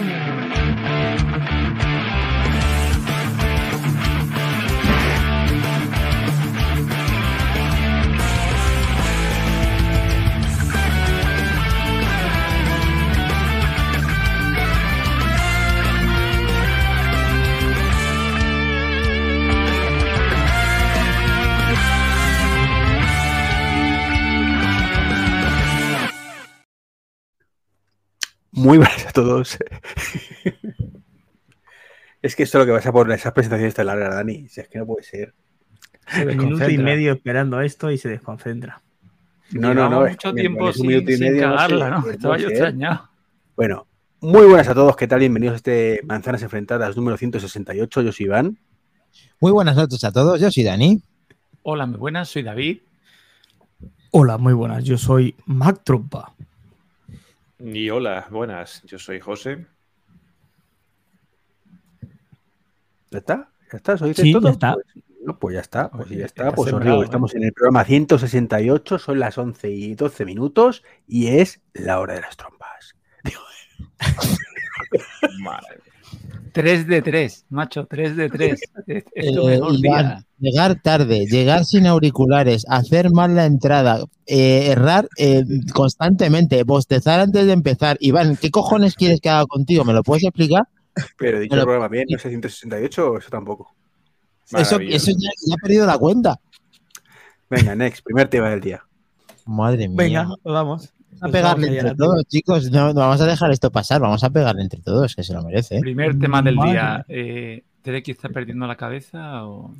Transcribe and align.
Amen. 0.00 0.29
Muy 28.70 28.78
buenas 28.78 29.04
a 29.04 29.10
todos. 29.10 29.58
es 32.22 32.36
que 32.36 32.44
esto 32.44 32.58
es 32.58 32.62
lo 32.62 32.66
que 32.66 32.70
vas 32.70 32.86
a 32.86 32.92
poner, 32.92 33.18
esas 33.18 33.32
presentaciones 33.32 33.74
tan 33.74 33.86
largas, 33.86 34.14
Dani. 34.14 34.48
Si 34.48 34.60
es 34.60 34.68
que 34.68 34.78
no 34.78 34.86
puede 34.86 35.02
ser. 35.02 35.34
Un 36.16 36.36
minuto 36.36 36.70
y 36.70 36.78
medio 36.78 37.14
esperando 37.14 37.60
esto 37.62 37.90
y 37.90 37.98
se 37.98 38.08
desconcentra. 38.08 38.80
No, 39.50 39.74
no, 39.74 39.88
no. 39.88 40.06
mucho 40.06 40.32
tiempo 40.32 40.72
sin, 40.72 40.94
un 40.94 41.04
sin 41.04 41.40
cagarla, 41.40 41.90
¿no? 41.90 42.08
Estaba 42.08 42.38
yo 42.38 42.48
extrañado. 42.48 43.10
Bueno, 43.56 43.88
muy 44.20 44.46
buenas 44.46 44.68
a 44.68 44.74
todos. 44.74 44.94
¿Qué 44.94 45.08
tal? 45.08 45.18
Bienvenidos 45.18 45.54
a 45.54 45.56
este 45.56 46.00
Manzanas 46.04 46.44
Enfrentadas 46.44 46.96
número 46.96 47.16
168. 47.16 48.02
Yo 48.02 48.12
soy 48.12 48.26
Iván. 48.26 48.56
Muy 49.40 49.50
buenas 49.50 49.74
noches 49.74 50.04
a 50.04 50.12
todos. 50.12 50.40
Yo 50.40 50.48
soy 50.48 50.62
Dani. 50.62 51.02
Hola, 51.64 51.86
muy 51.86 51.98
buenas. 51.98 52.28
Soy 52.28 52.44
David. 52.44 52.82
Hola, 54.12 54.38
muy 54.38 54.52
buenas. 54.52 54.84
Yo 54.84 54.96
soy 54.96 55.34
Mac 55.44 55.80
Trompa. 55.82 56.34
Y 57.62 57.90
hola, 57.90 58.26
buenas, 58.30 58.82
yo 58.84 58.98
soy 58.98 59.20
José. 59.20 59.66
¿Ya 63.10 63.18
está? 63.18 63.52
¿Ya 63.70 63.76
está? 63.76 63.98
¿Sois 63.98 64.16
Sí, 64.16 64.32
todo? 64.32 64.48
ya 64.48 64.52
está. 64.52 64.74
Pues, 64.74 64.86
no, 65.22 65.38
pues 65.38 65.54
ya 65.54 65.60
está, 65.60 65.90
pues 65.90 66.08
ya 66.08 66.24
está. 66.24 66.52
Pues 66.52 66.72
os 66.72 66.82
digo, 66.82 67.02
¿eh? 67.02 67.04
estamos 67.04 67.34
en 67.34 67.44
el 67.44 67.52
programa 67.52 67.84
168, 67.84 68.98
son 68.98 69.20
las 69.20 69.36
11 69.36 69.70
y 69.70 69.94
12 69.94 70.24
minutos 70.24 70.82
y 71.06 71.26
es 71.26 71.60
la 71.74 72.00
hora 72.00 72.14
de 72.14 72.22
las 72.22 72.38
trompas. 72.38 72.96
Madre. 75.40 75.89
3 76.52 76.86
de 76.86 77.02
3, 77.02 77.46
macho, 77.50 77.86
3 77.88 78.16
de 78.16 78.28
3. 78.28 78.60
Es, 78.86 79.04
es 79.14 79.32
tu 79.34 79.48
Eh, 79.48 79.58
mejor 79.58 79.74
Iván, 79.76 80.06
día. 80.06 80.24
llegar 80.38 80.80
tarde, 80.82 81.26
llegar 81.26 81.64
sin 81.64 81.86
auriculares, 81.86 82.64
hacer 82.68 83.10
mal 83.12 83.34
la 83.36 83.46
entrada, 83.46 84.04
eh, 84.26 84.68
errar 84.70 85.08
eh, 85.16 85.42
constantemente, 85.72 86.62
bostezar 86.64 87.20
antes 87.20 87.46
de 87.46 87.52
empezar. 87.52 87.96
Iván, 88.00 88.36
¿qué 88.36 88.50
cojones 88.50 88.94
quieres 88.94 89.20
que 89.20 89.28
haga 89.30 89.46
contigo? 89.46 89.84
¿Me 89.84 89.92
lo 89.92 90.02
puedes 90.02 90.24
explicar? 90.24 90.64
Pero 91.16 91.38
dicho 91.40 91.50
Pero- 91.50 91.62
el 91.62 91.66
programa 91.66 91.88
bien, 91.88 92.06
no 92.10 92.18
sé 92.18 92.28
168 92.30 93.10
o 93.12 93.18
eso 93.18 93.30
tampoco. 93.30 93.74
Eso, 94.52 94.80
eso 94.80 95.12
ya, 95.12 95.30
ya 95.46 95.54
he 95.54 95.58
perdido 95.62 95.86
la 95.86 95.96
cuenta. 95.96 96.40
Venga, 97.48 97.74
next, 97.76 98.02
primer 98.04 98.28
tema 98.28 98.50
del 98.50 98.60
día. 98.60 98.82
Madre 99.46 99.88
mía. 99.88 99.96
Venga, 99.96 100.28
vamos. 100.44 100.92
Vamos 101.20 101.34
a 101.34 101.38
pegarle 101.38 101.78
entre 101.78 101.94
todos, 101.94 102.24
chicos. 102.26 102.70
No, 102.70 102.92
no 102.92 103.00
vamos 103.00 103.20
a 103.20 103.26
dejar 103.26 103.50
esto 103.50 103.70
pasar. 103.70 104.00
Vamos 104.00 104.24
a 104.24 104.30
pegarle 104.30 104.62
entre 104.62 104.80
todos, 104.80 105.14
que 105.14 105.22
se 105.22 105.34
lo 105.34 105.42
merece. 105.42 105.76
¿eh? 105.76 105.80
Primer 105.80 106.18
tema 106.18 106.40
del 106.42 106.56
Madre. 106.56 106.70
día. 106.70 107.04
Eh, 107.08 107.62
¿Treki 107.82 108.12
está 108.12 108.28
perdiendo 108.28 108.66
la 108.66 108.76
cabeza 108.76 109.46
o...? 109.46 109.74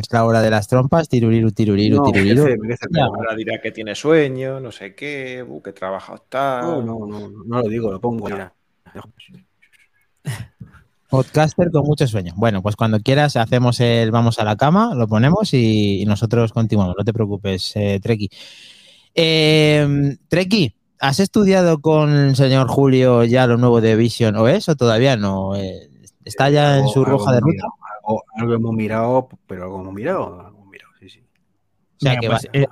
Es 0.00 0.10
la 0.10 0.24
hora 0.24 0.40
de 0.42 0.50
las 0.50 0.66
trompas, 0.66 1.08
tiruriru, 1.08 1.52
tiruriru, 1.52 1.96
No, 1.98 2.10
tiruriru. 2.10 2.48
Ya. 2.90 3.04
Ahora 3.04 3.36
dirá 3.36 3.60
que 3.60 3.70
tiene 3.70 3.94
sueño, 3.94 4.58
no 4.58 4.72
sé 4.72 4.96
qué, 4.96 5.46
que 5.62 5.72
trabajado 5.72 6.16
está. 6.16 6.62
No, 6.62 6.82
no, 6.82 7.06
no, 7.06 7.28
no 7.28 7.62
lo 7.62 7.68
digo, 7.68 7.92
lo 7.92 8.00
pongo. 8.00 8.26
Mira. 8.26 8.52
Podcaster 11.08 11.70
con 11.70 11.84
mucho 11.84 12.06
sueño. 12.08 12.32
Bueno, 12.36 12.62
pues 12.62 12.74
cuando 12.74 12.98
quieras 12.98 13.36
hacemos 13.36 13.78
el 13.78 14.10
vamos 14.10 14.40
a 14.40 14.44
la 14.44 14.56
cama, 14.56 14.92
lo 14.94 15.06
ponemos 15.06 15.54
y, 15.54 16.02
y 16.02 16.04
nosotros 16.04 16.52
continuamos. 16.52 16.96
No 16.98 17.04
te 17.04 17.12
preocupes, 17.12 17.76
eh, 17.76 18.00
Treki. 18.02 18.28
Eh, 19.16 20.16
Treki, 20.28 20.74
¿has 21.00 21.20
estudiado 21.20 21.80
con 21.80 22.10
el 22.14 22.36
señor 22.36 22.68
Julio 22.68 23.24
ya 23.24 23.46
lo 23.46 23.56
nuevo 23.56 23.80
de 23.80 23.96
Vision 23.96 24.36
OS 24.36 24.68
o 24.68 24.76
todavía 24.76 25.16
no? 25.16 25.56
Eh, 25.56 25.88
¿Está 26.24 26.50
ya 26.50 26.78
en 26.78 26.88
su 26.88 27.04
roja 27.04 27.32
de 27.32 27.40
ruta? 27.40 27.64
Algo, 28.06 28.22
algo 28.34 28.54
hemos 28.54 28.74
mirado, 28.74 29.28
pero 29.46 29.64
algo 29.64 29.80
hemos 29.80 29.94
mirado, 29.94 30.40
algo 30.40 30.58
hemos 30.58 30.68
mirado, 30.68 30.90
sí, 31.00 31.08
sí. 31.08 31.20
O 31.20 32.00
sea 32.00 32.18
que 32.20 32.28
pues, 32.28 32.46
va- 32.46 32.50
eh, 32.60 32.66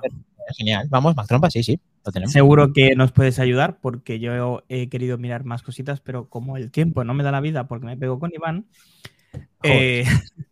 Genial. 0.55 0.87
Vamos, 0.91 1.15
más 1.15 1.27
trompas, 1.27 1.51
sí, 1.53 1.63
sí, 1.63 1.79
lo 2.05 2.11
tenemos. 2.11 2.31
Seguro 2.31 2.71
que 2.71 2.95
nos 2.95 3.11
puedes 3.11 3.39
ayudar 3.39 3.79
porque 3.81 4.19
yo 4.19 4.61
he 4.69 4.89
querido 4.89 5.17
mirar 5.17 5.43
más 5.43 5.63
cositas, 5.63 6.01
pero 6.01 6.29
como 6.29 6.55
el 6.57 6.69
tiempo 6.69 7.03
no 7.03 7.15
me 7.15 7.23
da 7.23 7.31
la 7.31 7.41
vida 7.41 7.67
porque 7.67 7.87
me 7.87 7.97
pego 7.97 8.19
con 8.19 8.31
Iván. 8.31 8.67
eh, 9.63 10.05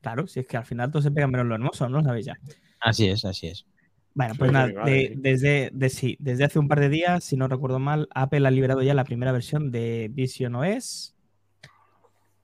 claro, 0.00 0.26
si 0.26 0.40
es 0.40 0.46
que 0.46 0.56
al 0.56 0.64
final 0.64 0.90
todo 0.90 1.02
se 1.02 1.10
pega 1.10 1.26
menos 1.26 1.46
lo 1.46 1.54
hermoso, 1.54 1.86
¿no 1.90 1.98
lo 1.98 2.04
sabéis 2.04 2.26
ya? 2.26 2.38
Así 2.80 3.06
es, 3.08 3.24
así 3.26 3.48
es. 3.48 3.66
Bueno, 4.14 4.34
pues 4.38 4.52
nada, 4.52 4.66
de- 4.84 5.14
desde, 5.16 5.70
de- 5.72 5.88
sí, 5.88 6.16
desde 6.20 6.44
hace 6.44 6.58
un 6.58 6.68
par 6.68 6.80
de 6.80 6.88
días, 6.90 7.24
si 7.24 7.36
no 7.36 7.48
recuerdo 7.48 7.78
mal, 7.78 8.08
Apple 8.14 8.46
ha 8.46 8.50
liberado 8.50 8.82
ya 8.82 8.92
la 8.94 9.04
primera 9.04 9.32
versión 9.32 9.70
de 9.70 10.10
Vision 10.12 10.54
OS 10.54 11.14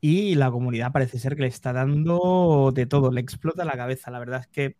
y 0.00 0.34
la 0.36 0.50
comunidad 0.50 0.92
parece 0.92 1.18
ser 1.18 1.36
que 1.36 1.42
le 1.42 1.48
está 1.48 1.72
dando 1.72 2.72
de 2.74 2.86
todo, 2.86 3.10
le 3.10 3.20
explota 3.20 3.64
la 3.64 3.76
cabeza. 3.76 4.10
La 4.10 4.18
verdad 4.18 4.40
es 4.40 4.46
que 4.46 4.76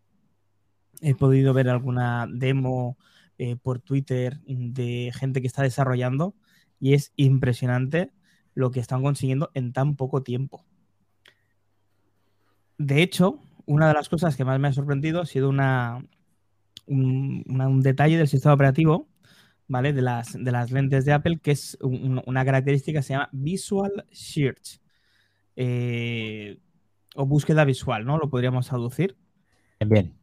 he 1.01 1.13
podido 1.13 1.53
ver 1.53 1.69
alguna 1.69 2.27
demo 2.29 2.97
eh, 3.37 3.55
por 3.55 3.79
Twitter 3.79 4.39
de 4.45 5.11
gente 5.13 5.41
que 5.41 5.47
está 5.47 5.61
desarrollando 5.63 6.33
y 6.79 6.93
es 6.93 7.13
impresionante 7.17 8.11
lo 8.55 8.71
que 8.71 8.79
están 8.79 9.03
consiguiendo 9.03 9.51
en 9.53 9.73
tan 9.73 9.95
poco 9.95 10.23
tiempo. 10.23 10.65
De 12.77 13.01
hecho, 13.03 13.39
una 13.65 13.87
de 13.87 13.93
las 13.93 14.09
cosas 14.09 14.35
que 14.35 14.45
más 14.45 14.59
me 14.59 14.69
ha 14.69 14.73
sorprendido 14.73 15.21
ha 15.21 15.25
sido 15.25 15.49
una, 15.49 16.03
un, 16.89 17.81
detalle 17.81 18.17
del 18.17 18.27
sistema 18.27 18.53
operativo, 18.55 19.07
¿vale? 19.67 19.93
De 19.93 20.01
las, 20.01 20.33
de 20.33 20.51
las 20.51 20.71
lentes 20.71 21.05
de 21.05 21.13
Apple, 21.13 21.39
que 21.41 21.51
es 21.51 21.77
un- 21.81 22.21
una 22.25 22.43
característica 22.45 22.99
que 22.99 23.03
se 23.03 23.13
llama 23.13 23.29
Visual 23.31 24.05
Search. 24.11 24.79
eh, 25.55 26.59
o 27.15 27.25
búsqueda 27.25 27.65
visual, 27.65 28.05
¿no? 28.05 28.17
Lo 28.17 28.29
podríamos 28.29 28.67
traducir. 28.67 29.17
Bien. 29.85 30.13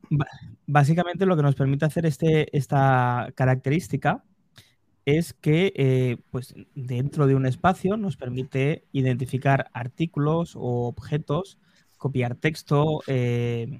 Básicamente 0.67 1.27
lo 1.27 1.37
que 1.37 1.43
nos 1.43 1.55
permite 1.55 1.85
hacer 1.85 2.07
este, 2.07 2.57
esta 2.57 3.33
característica 3.35 4.25
es 5.05 5.33
que 5.35 5.73
eh, 5.77 6.17
pues, 6.31 6.55
dentro 6.75 7.27
de 7.27 7.35
un 7.35 7.47
espacio 7.47 7.97
nos 7.97 8.17
permite 8.17 8.85
identificar 8.93 9.69
artículos 9.73 10.57
o 10.57 10.87
objetos, 10.89 11.59
copiar 11.99 12.35
texto 12.37 13.03
eh, 13.07 13.79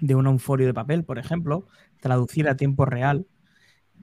de 0.00 0.14
un 0.14 0.38
folio 0.38 0.66
de 0.66 0.74
papel, 0.74 1.04
por 1.04 1.18
ejemplo, 1.18 1.66
traducir 2.00 2.48
a 2.48 2.56
tiempo 2.56 2.84
real 2.86 3.26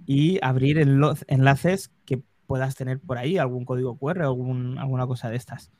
y 0.05 0.39
abrir 0.43 0.77
enlo- 0.79 1.17
enlaces 1.27 1.91
que 2.05 2.23
puedas 2.47 2.75
tener 2.75 2.99
por 3.01 3.17
ahí, 3.17 3.37
algún 3.37 3.65
código 3.65 3.97
QR, 3.97 4.23
algún, 4.23 4.77
alguna 4.79 5.07
cosa 5.07 5.29
de 5.29 5.37
estas. 5.37 5.71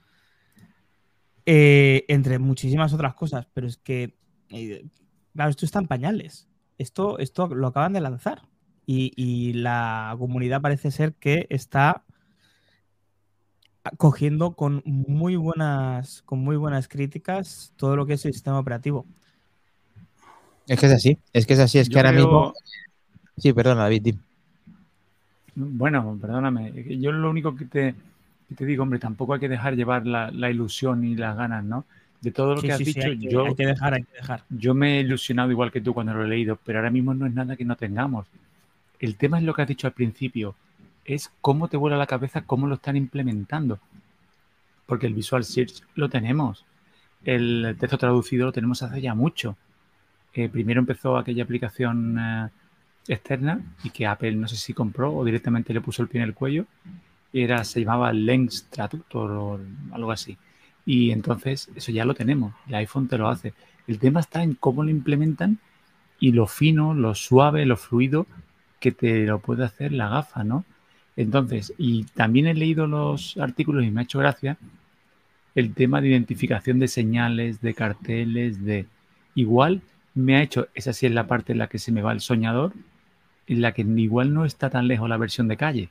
Eh, 1.45 2.05
entre 2.07 2.38
muchísimas 2.39 2.94
otras 2.94 3.16
cosas, 3.16 3.47
pero 3.53 3.66
es 3.67 3.77
que, 3.77 4.16
eh, 4.50 4.85
claro, 5.33 5.50
esto 5.50 5.66
está 5.66 5.79
en 5.79 5.88
pañales. 5.88 6.47
Esto, 6.77 7.17
esto 7.19 7.47
lo 7.47 7.67
acaban 7.67 7.94
de 7.94 8.01
lanzar 8.01 8.44
y, 8.85 9.11
y 9.16 9.53
la 9.53 10.16
comunidad 10.19 10.61
parece 10.61 10.91
ser 10.91 11.16
que 11.16 11.47
está 11.50 12.05
cogiendo 13.97 14.55
con 14.55 14.81
muy 14.85 15.35
buenas, 15.35 16.21
con 16.23 16.39
muy 16.39 16.55
buenas 16.57 16.88
críticas 16.88 17.73
todo 17.77 17.95
lo 17.95 18.05
que 18.05 18.13
es 18.13 18.25
el 18.25 18.33
sistema 18.33 18.59
operativo. 18.59 19.05
Es 20.71 20.79
que 20.79 20.85
es 20.87 20.91
así, 20.93 21.17
es 21.33 21.45
que 21.45 21.53
es 21.53 21.59
así, 21.59 21.77
es 21.79 21.87
Yo 21.87 21.93
que 21.93 21.99
ahora 21.99 22.11
mismo. 22.13 22.53
Sí, 23.37 23.53
perdona, 23.53 23.83
David. 23.83 24.15
Bueno, 25.55 26.17
perdóname. 26.21 26.71
Yo 26.99 27.11
lo 27.11 27.29
único 27.29 27.55
que 27.55 27.65
te, 27.65 27.95
que 28.47 28.55
te 28.55 28.65
digo, 28.65 28.83
hombre, 28.83 28.99
tampoco 28.99 29.33
hay 29.33 29.39
que 29.39 29.50
dejar 29.50 29.75
llevar 29.75 30.07
la, 30.07 30.31
la 30.31 30.50
ilusión 30.50 31.03
y 31.03 31.15
las 31.15 31.35
ganas, 31.35 31.63
¿no? 31.63 31.85
De 32.21 32.31
todo 32.31 32.56
lo 32.56 32.62
Sí, 32.62 32.65
que 32.65 32.73
has 32.73 32.83
sí, 32.83 32.85
sí, 32.85 33.01
dicho, 33.01 33.09
hay, 33.09 33.18
que, 33.18 33.27
yo, 33.27 33.44
hay 33.44 33.56
que 33.56 33.65
dejar, 33.65 33.94
hay 33.95 34.03
que 34.03 34.13
dejar. 34.13 34.44
yo 34.50 34.73
me 34.73 34.97
he 34.97 35.01
ilusionado 35.01 35.51
igual 35.51 35.71
que 35.71 35.81
tú 35.81 35.94
cuando 35.94 36.13
lo 36.13 36.23
he 36.23 36.27
leído, 36.27 36.57
pero 36.63 36.79
ahora 36.79 36.91
mismo 36.91 37.13
no 37.13 37.25
es 37.25 37.33
nada 37.33 37.56
que 37.57 37.65
no 37.65 37.75
tengamos. 37.75 38.27
El 39.00 39.17
tema 39.17 39.39
es 39.39 39.45
lo 39.45 39.53
que 39.53 39.63
has 39.63 39.67
dicho 39.67 39.88
al 39.88 39.94
principio, 39.94 40.56
es 41.06 41.31
cómo 41.41 41.67
te 41.69 41.77
vuela 41.77 41.97
la 41.97 42.07
cabeza, 42.07 42.44
cómo 42.45 42.67
lo 42.67 42.75
están 42.75 42.97
implementando. 42.97 43.79
Porque 44.85 45.07
el 45.07 45.13
Visual 45.13 45.44
Search 45.44 45.81
lo 45.95 46.09
tenemos, 46.09 46.65
el 47.24 47.75
texto 47.79 47.97
traducido 47.97 48.45
lo 48.47 48.51
tenemos 48.51 48.83
hace 48.83 49.01
ya 49.01 49.15
mucho. 49.15 49.57
Eh, 50.33 50.50
primero 50.50 50.80
empezó 50.80 51.18
aquella 51.18 51.44
aplicación 51.44 52.18
eh, 52.19 52.50
externa 53.07 53.62
y 53.83 53.89
que 53.89 54.07
Apple 54.07 54.33
no 54.33 54.48
sé 54.48 54.56
si 54.56 54.74
compró 54.74 55.13
o 55.13 55.25
directamente 55.25 55.74
le 55.74 55.81
puso 55.81 56.01
el 56.01 56.07
pie 56.07 56.22
en 56.22 56.28
el 56.28 56.33
cuello. 56.33 56.66
Era, 57.33 57.63
se 57.63 57.81
llamaba 57.81 58.13
Lens 58.13 58.68
Traductor 58.69 59.31
o 59.31 59.60
algo 59.92 60.12
así. 60.12 60.38
Y 60.86 61.12
entonces 61.12 61.69
eso 61.75 61.92
ya 61.92 62.06
lo 62.06 62.13
tenemos. 62.13 62.54
El 62.68 62.75
iPhone 62.75 63.07
te 63.07 63.18
lo 63.18 63.30
hace. 63.30 63.54
El 63.88 64.00
tema 64.00 64.19
está 64.19 64.44
en 64.44 64.56
cómo 64.56 64.83
lo 64.83 64.89
implementan 64.89 65.60
y 66.19 66.31
lo 66.31 66.48
fino, 66.48 66.94
lo 66.94 67.16
suave, 67.16 67.66
lo 67.66 67.77
fluido 67.77 68.27
que 68.80 68.92
te 68.92 69.25
lo 69.25 69.39
puede 69.39 69.63
hacer 69.63 69.92
la 69.92 70.10
gafa, 70.10 70.44
¿no? 70.44 70.66
Entonces, 71.16 71.74
y 71.77 72.06
también 72.06 72.48
he 72.48 72.54
leído 72.54 72.88
los 72.88 73.38
artículos 73.38 73.84
y 73.84 73.92
me 73.92 74.01
ha 74.01 74.04
hecho 74.04 74.19
gracia 74.19 74.57
el 75.56 75.74
tema 75.74 76.00
de 76.01 76.10
identificación 76.10 76.80
de 76.80 76.88
señales, 76.88 77.62
de 77.62 77.74
carteles, 77.74 78.63
de... 78.63 78.88
Igual 79.36 79.81
me 80.13 80.36
ha 80.36 80.42
hecho, 80.42 80.68
esa 80.74 80.94
sí 80.94 81.06
es 81.06 81.12
la 81.12 81.28
parte 81.28 81.54
en 81.54 81.60
la 81.60 81.68
que 81.68 81.80
se 81.80 81.92
me 81.92 82.02
va 82.02 82.12
el 82.12 82.22
soñador, 82.22 82.74
en 83.48 83.62
la 83.62 83.74
que 83.74 83.81
igual 83.81 84.34
no 84.34 84.46
está 84.46 84.69
tan 84.69 84.88
lejos 84.88 85.10
la 85.10 85.18
versión 85.18 85.48
de 85.48 85.58
calle. 85.58 85.90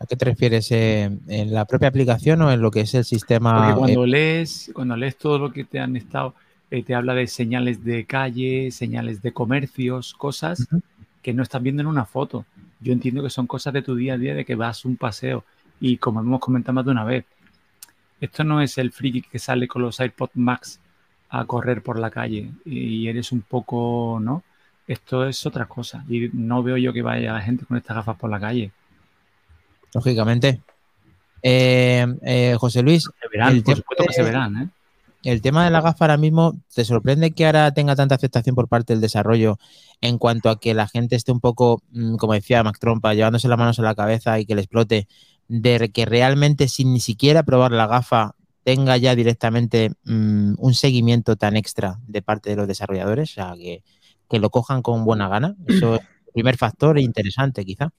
¿A 0.00 0.06
qué 0.06 0.16
te 0.16 0.24
refieres? 0.24 0.70
eh, 0.70 1.10
¿En 1.26 1.52
la 1.52 1.64
propia 1.64 1.88
aplicación 1.88 2.40
o 2.42 2.52
en 2.52 2.60
lo 2.60 2.70
que 2.70 2.80
es 2.82 2.94
el 2.94 3.04
sistema? 3.04 3.54
Porque 3.56 3.74
cuando 3.74 4.04
eh, 4.04 4.08
lees, 4.08 4.70
cuando 4.72 4.96
lees 4.96 5.16
todo 5.16 5.38
lo 5.38 5.52
que 5.52 5.64
te 5.64 5.80
han 5.80 5.96
estado, 5.96 6.34
eh, 6.70 6.82
te 6.82 6.94
habla 6.94 7.14
de 7.14 7.26
señales 7.26 7.84
de 7.84 8.04
calle, 8.04 8.70
señales 8.70 9.22
de 9.22 9.32
comercios, 9.32 10.14
cosas 10.14 10.68
que 11.22 11.34
no 11.34 11.42
estás 11.42 11.62
viendo 11.62 11.82
en 11.82 11.88
una 11.88 12.04
foto. 12.04 12.44
Yo 12.80 12.92
entiendo 12.92 13.22
que 13.22 13.30
son 13.30 13.48
cosas 13.48 13.72
de 13.72 13.82
tu 13.82 13.96
día 13.96 14.14
a 14.14 14.18
día, 14.18 14.34
de 14.34 14.44
que 14.44 14.54
vas 14.54 14.84
un 14.84 14.96
paseo. 14.96 15.44
Y 15.80 15.96
como 15.96 16.20
hemos 16.20 16.40
comentado 16.40 16.74
más 16.74 16.84
de 16.84 16.90
una 16.92 17.04
vez, 17.04 17.24
esto 18.20 18.44
no 18.44 18.60
es 18.60 18.78
el 18.78 18.92
friki 18.92 19.22
que 19.22 19.38
sale 19.38 19.66
con 19.66 19.82
los 19.82 19.98
iPod 19.98 20.30
Max 20.34 20.78
a 21.30 21.44
correr 21.44 21.82
por 21.82 21.98
la 21.98 22.10
calle 22.10 22.50
y 22.64 23.06
eres 23.08 23.32
un 23.32 23.42
poco, 23.42 24.18
¿no? 24.20 24.42
Esto 24.86 25.26
es 25.26 25.44
otra 25.46 25.66
cosa. 25.66 26.04
Y 26.08 26.30
no 26.32 26.62
veo 26.62 26.76
yo 26.78 26.92
que 26.92 27.02
vaya 27.02 27.34
la 27.34 27.40
gente 27.42 27.66
con 27.66 27.76
estas 27.76 27.96
gafas 27.96 28.16
por 28.16 28.30
la 28.30 28.40
calle. 28.40 28.72
lógicamente. 29.94 30.60
Eh, 31.42 32.06
eh, 32.22 32.56
José 32.58 32.82
Luis, 32.82 33.04
Se 33.04 33.28
verán, 33.30 33.52
El 33.54 33.62
por 33.62 33.74
tema 33.74 33.76
supuesto 33.82 34.04
que 34.06 34.12
se 34.12 34.22
de- 34.22 34.26
verán, 34.28 34.56
¿eh? 34.62 34.68
el 35.24 35.40
tema 35.42 35.64
de 35.64 35.70
la 35.70 35.80
gafa 35.80 36.04
ahora 36.04 36.16
mismo, 36.16 36.54
¿te 36.74 36.84
sorprende 36.84 37.32
que 37.32 37.46
ahora 37.46 37.72
tenga 37.72 37.94
tanta 37.96 38.14
aceptación 38.14 38.54
por 38.54 38.68
parte 38.68 38.92
del 38.92 39.00
desarrollo 39.00 39.58
en 40.00 40.16
cuanto 40.18 40.48
a 40.48 40.58
que 40.60 40.74
la 40.74 40.86
gente 40.88 41.16
esté 41.16 41.32
un 41.32 41.40
poco, 41.40 41.82
mm, 41.92 42.16
como 42.16 42.34
decía 42.34 42.62
Mac 42.62 42.78
Trompa, 42.78 43.14
llevándose 43.14 43.48
las 43.48 43.58
manos 43.58 43.78
a 43.78 43.82
la 43.82 43.94
cabeza 43.94 44.38
y 44.38 44.46
que 44.46 44.54
le 44.54 44.62
explote, 44.62 45.08
de 45.48 45.90
que 45.90 46.04
realmente 46.06 46.68
sin 46.68 46.92
ni 46.92 47.00
siquiera 47.00 47.42
probar 47.42 47.72
la 47.72 47.86
gafa 47.86 48.34
tenga 48.64 48.96
ya 48.96 49.14
directamente 49.14 49.90
mm, 50.04 50.54
un 50.58 50.74
seguimiento 50.74 51.36
tan 51.36 51.56
extra 51.56 51.98
de 52.06 52.22
parte 52.22 52.50
de 52.50 52.56
los 52.56 52.68
desarrolladores? 52.68 53.30
O 53.32 53.34
sea, 53.34 53.54
que, 53.56 53.82
que 54.28 54.38
lo 54.38 54.50
cojan 54.50 54.82
con 54.82 55.04
buena 55.04 55.28
gana. 55.28 55.56
Eso 55.66 55.94
es 55.96 56.00
el 56.26 56.32
primer 56.32 56.56
factor 56.56 56.98
e 56.98 57.02
interesante, 57.02 57.64
quizá. 57.64 57.90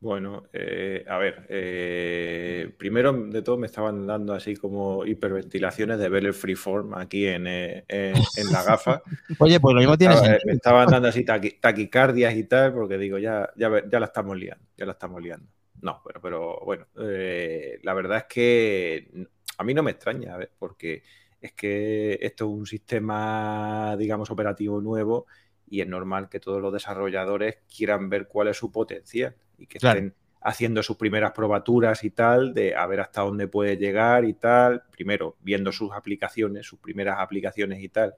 Bueno, 0.00 0.42
eh, 0.52 1.04
a 1.08 1.16
ver, 1.16 1.46
eh, 1.48 2.74
primero 2.76 3.12
de 3.12 3.40
todo 3.40 3.56
me 3.56 3.68
estaban 3.68 4.04
dando 4.04 4.34
así 4.34 4.56
como 4.56 5.06
hiperventilaciones 5.06 5.96
de 6.00 6.08
ver 6.08 6.26
el 6.26 6.34
freeform 6.34 6.94
aquí 6.94 7.24
en, 7.26 7.46
eh, 7.46 7.84
en- 7.86 8.16
en 8.36 8.50
la 8.52 8.64
gafa. 8.64 9.00
Oye, 9.38 9.60
pues 9.60 9.74
lo 9.74 9.78
mismo 9.80 9.96
tiene 9.96 10.14
Estaba- 10.14 10.38
me 10.44 10.52
estaban 10.54 10.88
dando 10.88 11.06
así 11.08 11.24
taqui- 11.24 11.60
taquicardias 11.60 12.34
y 12.34 12.42
tal, 12.42 12.72
porque 12.74 12.98
digo, 12.98 13.18
ya, 13.18 13.48
ya, 13.56 13.70
ya 13.88 14.00
la 14.00 14.06
estamos 14.06 14.36
liando, 14.36 14.64
ya 14.76 14.86
la 14.86 14.92
estamos 14.92 15.22
liando. 15.22 15.46
No, 15.82 16.02
pero, 16.04 16.20
pero 16.20 16.60
bueno, 16.64 16.86
la 16.96 17.94
verdad 17.94 18.18
es 18.18 18.24
que 18.24 19.28
a 19.58 19.64
mí 19.64 19.74
no 19.74 19.82
me 19.82 19.92
extraña, 19.92 20.36
porque 20.58 21.02
es 21.40 21.52
que 21.52 22.18
esto 22.22 22.44
es 22.46 22.50
un 22.50 22.66
sistema, 22.66 23.96
digamos, 23.98 24.30
operativo 24.30 24.80
nuevo 24.80 25.26
y 25.66 25.80
es 25.80 25.88
normal 25.88 26.28
que 26.28 26.40
todos 26.40 26.60
los 26.60 26.72
desarrolladores 26.72 27.58
quieran 27.74 28.08
ver 28.10 28.28
cuál 28.28 28.48
es 28.48 28.56
su 28.56 28.70
potencial 28.70 29.34
y 29.58 29.66
que 29.66 29.78
Claro. 29.78 29.98
estén 30.00 30.14
haciendo 30.40 30.82
sus 30.82 30.96
primeras 30.96 31.32
probaturas 31.32 32.02
y 32.04 32.10
tal, 32.10 32.52
de 32.54 32.74
a 32.74 32.86
ver 32.86 33.00
hasta 33.00 33.22
dónde 33.22 33.48
puede 33.48 33.76
llegar 33.76 34.24
y 34.24 34.34
tal. 34.34 34.82
Primero, 34.90 35.36
viendo 35.40 35.70
sus 35.72 35.92
aplicaciones, 35.92 36.66
sus 36.66 36.78
primeras 36.80 37.18
aplicaciones 37.20 37.80
y 37.80 37.88
tal, 37.88 38.14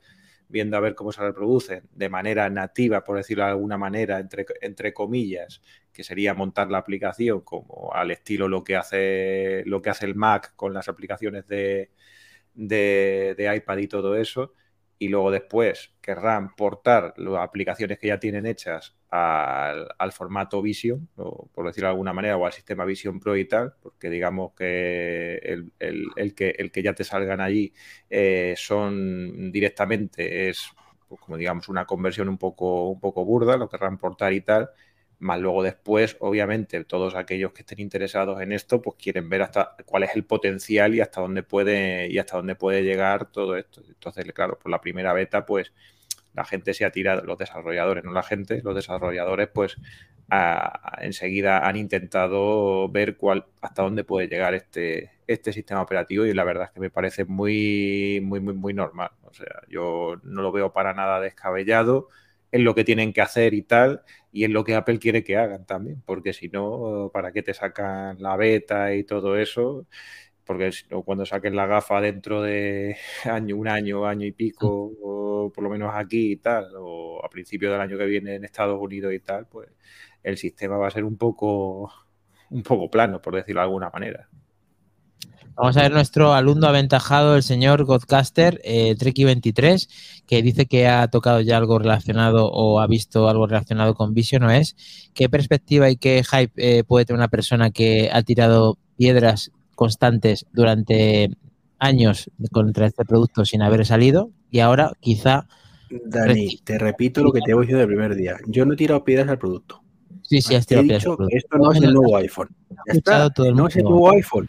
viendo 0.49 0.77
a 0.77 0.81
ver 0.81 0.95
cómo 0.95 1.13
se 1.13 1.21
reproducen 1.23 1.85
de 1.93 2.09
manera 2.09 2.49
nativa, 2.51 3.05
por 3.05 3.17
decirlo 3.17 3.45
de 3.45 3.51
alguna 3.51 3.77
manera, 3.79 4.19
entre, 4.19 4.47
entre 4.63 4.93
comillas, 4.95 5.61
que 5.95 6.05
sería 6.05 6.35
montar 6.35 6.71
la 6.71 6.79
aplicación 6.79 7.43
como 7.43 7.93
al 7.95 8.11
estilo 8.13 8.49
lo 8.49 8.65
que 8.65 8.77
hace, 8.77 9.65
lo 9.67 9.83
que 9.83 9.91
hace 9.91 10.07
el 10.07 10.17
Mac 10.17 10.55
con 10.57 10.75
las 10.75 10.89
aplicaciones 10.89 11.47
de, 12.55 13.35
de, 13.37 13.55
iPad 13.57 13.79
y 13.79 13.89
todo 13.89 14.17
eso. 14.17 14.53
Y 14.99 15.09
luego 15.09 15.31
después 15.31 15.93
querrán 16.01 16.55
portar 16.55 17.15
las 17.19 17.41
aplicaciones 17.43 17.99
que 17.99 18.07
ya 18.09 18.21
tienen 18.21 18.47
hechas 18.47 18.97
al, 19.11 19.89
al 19.99 20.13
formato 20.13 20.63
Vision, 20.63 21.09
o 21.17 21.49
por 21.53 21.67
decirlo 21.67 21.89
de 21.89 21.93
alguna 21.93 22.13
manera, 22.13 22.37
o 22.37 22.47
al 22.47 22.53
sistema 22.53 22.85
Vision 22.85 23.19
Pro 23.21 23.37
y 23.37 23.45
tal, 23.47 23.75
porque 23.83 24.09
digamos 24.09 24.53
que 24.55 25.37
el, 25.43 25.73
el- 25.81 26.07
el 26.17 26.35
que, 26.35 26.51
el 26.59 26.71
que 26.71 26.83
ya 26.83 26.95
te 26.95 27.05
salgan 27.05 27.41
allí 27.41 27.75
eh, 28.09 28.55
son 28.57 29.51
directamente, 29.53 30.49
es 30.49 30.65
pues, 31.09 31.21
como 31.21 31.37
digamos 31.37 31.69
una 31.69 31.87
conversión 31.87 32.29
un 32.29 32.39
poco, 32.39 32.89
un 32.91 33.01
poco 33.01 33.25
burda, 33.25 33.57
lo 33.57 33.69
querrán 33.69 33.99
portar 33.99 34.33
y 34.33 34.41
tal, 34.43 34.71
más 35.19 35.41
luego 35.41 35.63
después, 35.63 36.17
obviamente, 36.21 36.85
todos 36.85 37.15
aquellos 37.15 37.53
que 37.53 37.63
estén 37.63 37.81
interesados 37.81 38.41
en 38.43 38.53
esto, 38.53 38.83
pues 38.83 38.97
quieren 39.01 39.29
ver 39.29 39.43
hasta 39.43 39.77
cuál 39.87 40.05
es 40.05 40.15
el 40.17 40.25
potencial 40.25 40.95
y 40.95 41.01
hasta 41.01 41.21
dónde 41.21 41.43
puede, 41.43 42.09
y 42.11 42.19
hasta 42.19 42.37
dónde 42.37 42.55
puede 42.57 42.83
llegar 42.83 43.31
todo 43.31 43.57
esto. 43.57 43.83
Entonces, 43.89 44.25
claro, 44.33 44.59
por 44.59 44.71
la 44.71 44.81
primera 44.81 45.13
beta, 45.13 45.47
pues 45.47 45.73
la 46.35 46.45
gente 46.45 46.75
se 46.75 46.85
ha 46.85 46.91
tirado, 46.91 47.23
los 47.25 47.39
desarrolladores, 47.39 48.05
no 48.05 48.13
la 48.13 48.23
gente, 48.23 48.61
los 48.63 48.75
desarrolladores, 48.75 49.49
pues 49.49 49.77
a- 50.31 50.99
enseguida 51.03 51.67
han 51.67 51.77
intentado 51.77 52.89
ver 52.89 53.17
cuál, 53.17 53.47
hasta 53.61 53.83
dónde 53.83 54.05
puede 54.05 54.29
llegar 54.29 54.55
este, 54.55 55.13
este 55.27 55.53
sistema 55.53 55.83
operativo 55.83 56.25
y 56.27 56.35
la 56.35 56.45
verdad 56.45 56.65
es 56.67 56.71
que 56.73 56.81
me 56.81 56.91
parece 56.91 57.25
muy, 57.25 58.21
muy, 58.23 58.41
muy, 58.41 58.55
muy 58.55 58.75
normal. 58.75 59.11
O 59.25 59.33
sea, 59.35 59.63
yo 59.69 60.17
no 60.25 60.43
lo 60.43 60.51
veo 60.53 60.73
para 60.73 60.95
nada 60.95 61.21
descabellado 61.21 62.09
en 62.55 62.65
lo 62.65 62.75
que 62.77 62.85
tienen 62.85 63.13
que 63.13 63.21
hacer 63.21 63.53
y 63.53 63.63
tal, 63.63 64.05
y 64.33 64.45
en 64.45 64.53
lo 64.53 64.63
que 64.65 64.77
Apple 64.77 65.01
quiere 65.01 65.25
que 65.25 65.37
hagan 65.37 65.67
también, 65.67 66.03
porque 66.07 66.33
si 66.33 66.49
no, 66.49 67.11
¿para 67.13 67.33
qué 67.33 67.43
te 67.43 67.53
sacan 67.53 68.23
la 68.23 68.37
beta 68.37 68.95
y 68.95 69.03
todo 69.05 69.37
eso? 69.37 69.89
Porque 70.45 70.71
cuando 71.05 71.27
saquen 71.27 71.57
la 71.57 71.67
gafa 71.67 72.01
dentro 72.01 72.43
de 72.43 72.97
año, 73.25 73.57
un 73.57 73.69
año, 73.69 74.07
año 74.07 74.27
y 74.27 74.33
pico, 74.33 74.93
o 75.03 75.53
por 75.53 75.65
lo 75.65 75.71
menos 75.71 75.93
aquí 75.95 76.33
y 76.33 76.37
tal, 76.37 76.67
o 76.79 77.25
a 77.25 77.29
principio 77.29 77.73
del 77.73 77.81
año 77.81 77.99
que 77.99 78.07
viene 78.07 78.37
en 78.37 78.45
Estados 78.45 78.81
Unidos 78.81 79.13
y 79.15 79.21
tal, 79.21 79.47
pues 79.49 79.71
el 80.23 80.37
sistema 80.39 80.77
va 80.79 80.89
a 80.89 80.91
ser 80.93 81.05
un 81.05 81.17
poco, 81.19 81.93
un 82.51 82.63
poco 82.63 82.91
plano, 82.91 83.21
por 83.21 83.35
decirlo 83.35 83.63
de 83.63 83.65
alguna 83.65 83.91
manera. 83.91 84.29
Vamos 85.57 85.77
a 85.77 85.83
ver 85.83 85.93
nuestro 85.93 86.35
alumno 86.35 86.67
aventajado, 86.67 87.37
el 87.37 87.45
señor 87.45 87.85
Godcaster, 87.85 88.61
eh, 88.65 88.97
Treki23, 88.99 89.89
que 90.27 90.43
dice 90.43 90.67
que 90.67 90.89
ha 90.89 91.07
tocado 91.09 91.41
ya 91.41 91.57
algo 91.57 91.79
relacionado 91.79 92.51
o 92.51 92.81
ha 92.81 92.89
visto 92.89 93.29
algo 93.29 93.47
relacionado 93.47 93.95
con 93.95 94.15
Vision 94.15 94.43
o 94.43 94.51
es. 94.51 94.75
¿Qué 95.15 95.29
perspectiva 95.29 95.89
y 95.91 95.97
qué 95.97 96.25
hype 96.25 96.53
eh, 96.57 96.83
puede 96.83 97.05
tener 97.05 97.19
una 97.19 97.29
persona 97.29 97.71
que 97.71 98.11
ha 98.13 98.23
tirado 98.23 98.79
piedras 98.97 99.53
constantes 99.77 100.47
durante 100.53 101.31
años 101.79 102.31
contra 102.51 102.87
este 102.87 103.05
producto 103.05 103.45
sin 103.45 103.63
haber 103.63 103.87
salido 103.87 104.31
y 104.51 104.61
ahora 104.61 104.93
quizá... 105.01 105.47
Dani, 106.07 106.59
te 106.65 106.79
repito 106.79 107.23
lo 107.23 107.31
que 107.31 107.41
te 107.41 107.53
he 107.53 107.55
diciendo 107.55 107.79
del 107.79 107.87
primer 107.87 108.17
día. 108.17 108.37
Yo 108.49 108.65
no 108.65 108.73
he 108.73 108.77
tirado 108.77 109.05
piedras 109.05 109.29
al 109.29 109.39
producto. 109.39 109.83
Sí, 110.23 110.41
sí, 110.41 110.57
has 110.57 110.67
tirado 110.67 110.83
piedras. 110.85 111.03
dicho 111.03 111.13
al 111.13 111.17
producto. 111.19 111.31
que 111.31 111.39
esto 111.39 111.59
no 111.59 111.73
es 111.73 111.83
el 111.83 111.95
nuevo 111.95 112.17
iPhone. 112.17 112.49
Está, 112.87 113.31
no 113.55 113.69
es 113.69 113.77
el 113.77 113.85
nuevo 113.85 114.11
iPhone. 114.11 114.49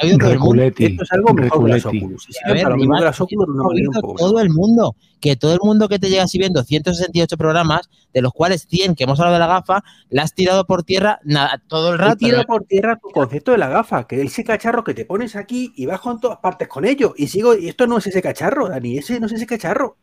Ha 0.00 0.04
oído 0.06 0.18
todo 0.18 0.30
el 0.32 0.38
mundo. 0.38 0.52
Reculeti. 0.54 0.84
Esto 0.86 1.02
es 1.04 1.12
algo 1.12 1.34
mejor 1.34 1.64
que 1.66 1.72
las. 1.72 1.86
Oculus. 1.86 2.26
Y 2.28 2.32
A 2.32 2.32
sirve 2.32 2.52
ver, 2.54 2.62
para 2.62 2.70
lo 2.70 2.76
mismo 2.76 2.94
Iván, 2.94 3.04
las 3.04 3.20
Oculus 3.20 3.48
ha 3.48 3.62
manera 3.62 3.88
un 3.88 3.94
poco 4.00 4.14
todo 4.14 4.40
el 4.40 4.50
mundo, 4.50 4.96
que 5.20 5.36
todo 5.36 5.52
el 5.52 5.60
mundo 5.62 5.88
que 5.88 5.98
te 5.98 6.08
llega 6.10 6.22
así 6.24 6.38
viendo 6.38 6.62
168 6.64 7.36
programas, 7.36 7.88
de 8.12 8.22
los 8.22 8.32
cuales 8.32 8.66
100 8.68 8.94
que 8.94 9.04
hemos 9.04 9.20
hablado 9.20 9.34
de 9.34 9.40
la 9.40 9.46
gafa, 9.46 9.82
la 10.08 10.22
has 10.22 10.34
tirado 10.34 10.66
por 10.66 10.82
tierra 10.82 11.20
nada, 11.24 11.62
todo 11.68 11.92
el 11.92 11.98
rato. 11.98 12.16
tirado 12.16 12.44
por 12.44 12.64
tierra 12.64 12.96
tu 13.00 13.10
concepto 13.10 13.52
de 13.52 13.58
la 13.58 13.68
gafa, 13.68 14.06
que 14.06 14.20
es 14.20 14.32
ese 14.32 14.44
cacharro 14.44 14.82
que 14.84 14.94
te 14.94 15.04
pones 15.04 15.36
aquí 15.36 15.72
y 15.76 15.86
vas 15.86 16.00
con 16.00 16.20
todas 16.20 16.38
partes 16.38 16.66
con 16.68 16.84
ello. 16.84 17.14
Y 17.16 17.28
sigo, 17.28 17.54
y 17.56 17.68
esto 17.68 17.86
no 17.86 17.98
es 17.98 18.06
ese 18.06 18.20
cacharro, 18.22 18.68
Dani, 18.68 18.98
ese 18.98 19.20
no 19.20 19.26
es 19.26 19.32
ese 19.32 19.46
cacharro. 19.46 19.96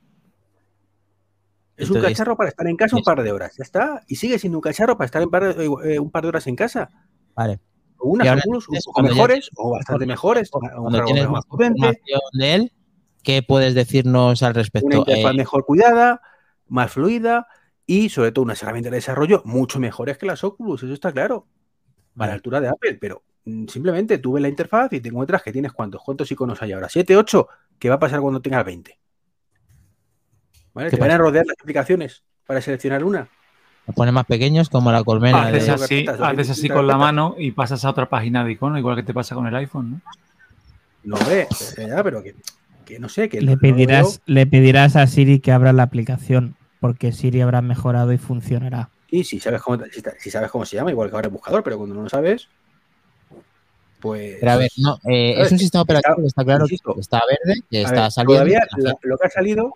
Es 1.77 1.89
un 1.89 1.95
cacharro 2.09 2.35
para 2.37 2.49
estar 2.49 2.67
en 2.67 2.75
casa 2.77 2.95
un 2.95 3.03
par 3.03 3.23
de 3.23 3.31
horas, 3.31 3.55
ya 3.57 3.63
está. 3.63 4.03
Y 4.07 4.15
sigue 4.15 4.37
siendo 4.37 4.57
un 4.59 4.61
cacharro 4.61 4.97
para 4.97 5.05
estar 5.07 5.21
en 5.21 5.29
par 5.31 5.55
de- 5.55 5.65
eh, 5.65 5.99
un 5.99 6.11
par 6.11 6.21
de 6.23 6.29
horas 6.29 6.45
en 6.47 6.55
casa. 6.55 6.89
Vale. 7.35 7.59
O 8.01 8.09
unas 8.09 8.25
Y 8.25 8.29
ahora, 8.29 8.41
cuando 8.93 9.11
ya 9.11 9.15
mejores 9.15 9.49
o 9.55 9.71
bastante 9.71 10.05
mejores. 10.05 10.49
Cuando 10.49 11.05
tienes 11.05 11.29
más 11.29 11.45
información 11.45 12.21
de 12.33 12.55
él, 12.55 12.73
¿qué 13.23 13.43
puedes 13.43 13.75
decirnos 13.75 14.43
al 14.43 14.53
una 14.53 14.55
respecto? 14.55 15.05
interfaz 15.05 15.33
Eh, 15.33 15.33
mejor 15.33 15.65
cuidada, 15.65 16.21
más 16.67 16.91
fluida 16.91 17.47
y 17.85 18.09
sobre 18.09 18.31
todo 18.31 18.43
unas 18.43 18.61
herramientas 18.63 18.91
de 18.91 18.97
desarrollo 18.97 19.41
mucho 19.45 19.79
mejores 19.79 20.17
que 20.17 20.25
las 20.25 20.43
Oculus, 20.43 20.83
eso 20.83 20.93
está 20.93 21.11
claro. 21.11 21.47
A 22.17 22.27
la 22.27 22.33
altura 22.33 22.59
de 22.59 22.67
Apple, 22.67 22.97
pero 22.99 23.23
mm, 23.45 23.67
simplemente 23.67 24.17
tú 24.17 24.33
ves 24.33 24.41
la 24.41 24.49
interfaz 24.49 24.91
y 24.93 24.99
te 24.99 25.09
encuentras 25.09 25.43
que 25.43 25.51
tienes 25.51 25.71
cuántos, 25.71 26.01
cuántos 26.03 26.31
iconos 26.31 26.61
hay 26.61 26.73
ahora, 26.73 26.89
7, 26.89 27.15
8, 27.15 27.47
¿qué 27.79 27.89
va 27.89 27.95
a 27.95 27.99
pasar 27.99 28.21
cuando 28.21 28.41
tengas 28.41 28.65
20? 28.65 28.99
¿Vale? 30.73 30.89
¿Qué 30.89 30.97
Te 30.97 31.01
van 31.01 31.11
a 31.11 31.17
rodear 31.17 31.45
las 31.45 31.57
aplicaciones 31.59 32.23
para 32.45 32.61
seleccionar 32.61 33.03
una. 33.03 33.29
Los 33.87 33.95
pones 33.95 34.13
más 34.13 34.25
pequeños 34.25 34.69
como 34.69 34.91
la 34.91 35.03
colmena 35.03 35.47
Haces 35.47 35.65
de... 35.67 35.71
así. 35.71 36.05
haces 36.07 36.49
así 36.51 36.69
con 36.69 36.87
la 36.87 36.97
mano 36.97 37.35
y 37.37 37.51
pasas 37.51 37.83
a 37.85 37.89
otra 37.89 38.07
página 38.09 38.43
de 38.43 38.51
icono, 38.53 38.77
igual 38.77 38.95
que 38.95 39.03
te 39.03 39.13
pasa 39.13 39.35
con 39.35 39.47
el 39.47 39.55
iPhone, 39.55 39.91
¿no? 39.91 40.01
No, 41.03 41.15
hombre, 41.17 41.47
eh, 41.77 41.87
ya, 41.87 42.03
pero 42.03 42.21
que, 42.21 42.35
que 42.85 42.99
no 42.99 43.09
sé, 43.09 43.27
que 43.27 43.41
Le 43.41 43.57
pedirás, 43.57 44.21
veo- 44.25 44.35
le 44.35 44.45
pedirás 44.45 44.95
a 44.95 45.07
Siri 45.07 45.39
que 45.39 45.51
abra 45.51 45.73
la 45.73 45.81
aplicación, 45.83 46.55
porque 46.79 47.11
Siri 47.11 47.41
habrá 47.41 47.61
mejorado 47.61 48.13
y 48.13 48.19
funcionará. 48.19 48.89
Sí, 49.09 49.23
si 49.23 49.39
sabes 49.39 49.61
cómo, 49.63 49.83
si, 50.19 50.29
sabes 50.29 50.51
cómo 50.51 50.63
se 50.63 50.75
llama, 50.75 50.91
igual 50.91 51.09
que 51.09 51.15
ahora 51.15 51.27
el 51.27 51.33
buscador, 51.33 51.63
pero 51.63 51.77
cuando 51.79 51.95
no 51.95 52.03
lo 52.03 52.09
sabes, 52.09 52.47
pues. 53.99 54.37
Pero 54.39 54.51
a 54.51 54.57
ver, 54.57 54.69
no, 54.77 54.97
eh, 55.09 55.35
es 55.41 55.51
un 55.51 55.57
sistema 55.59 55.81
operativo 55.81 56.17
que 56.17 56.27
está 56.27 56.43
claro 56.43 56.65
insisto, 56.65 56.93
que 56.93 57.01
está 57.01 57.19
verde, 57.27 57.61
que 57.69 57.81
está 57.81 58.01
ver, 58.03 58.11
saliendo. 58.11 58.33
Todavía 58.33 58.59
la- 58.77 58.95
lo 59.01 59.17
que 59.17 59.27
ha 59.27 59.29
salido 59.31 59.73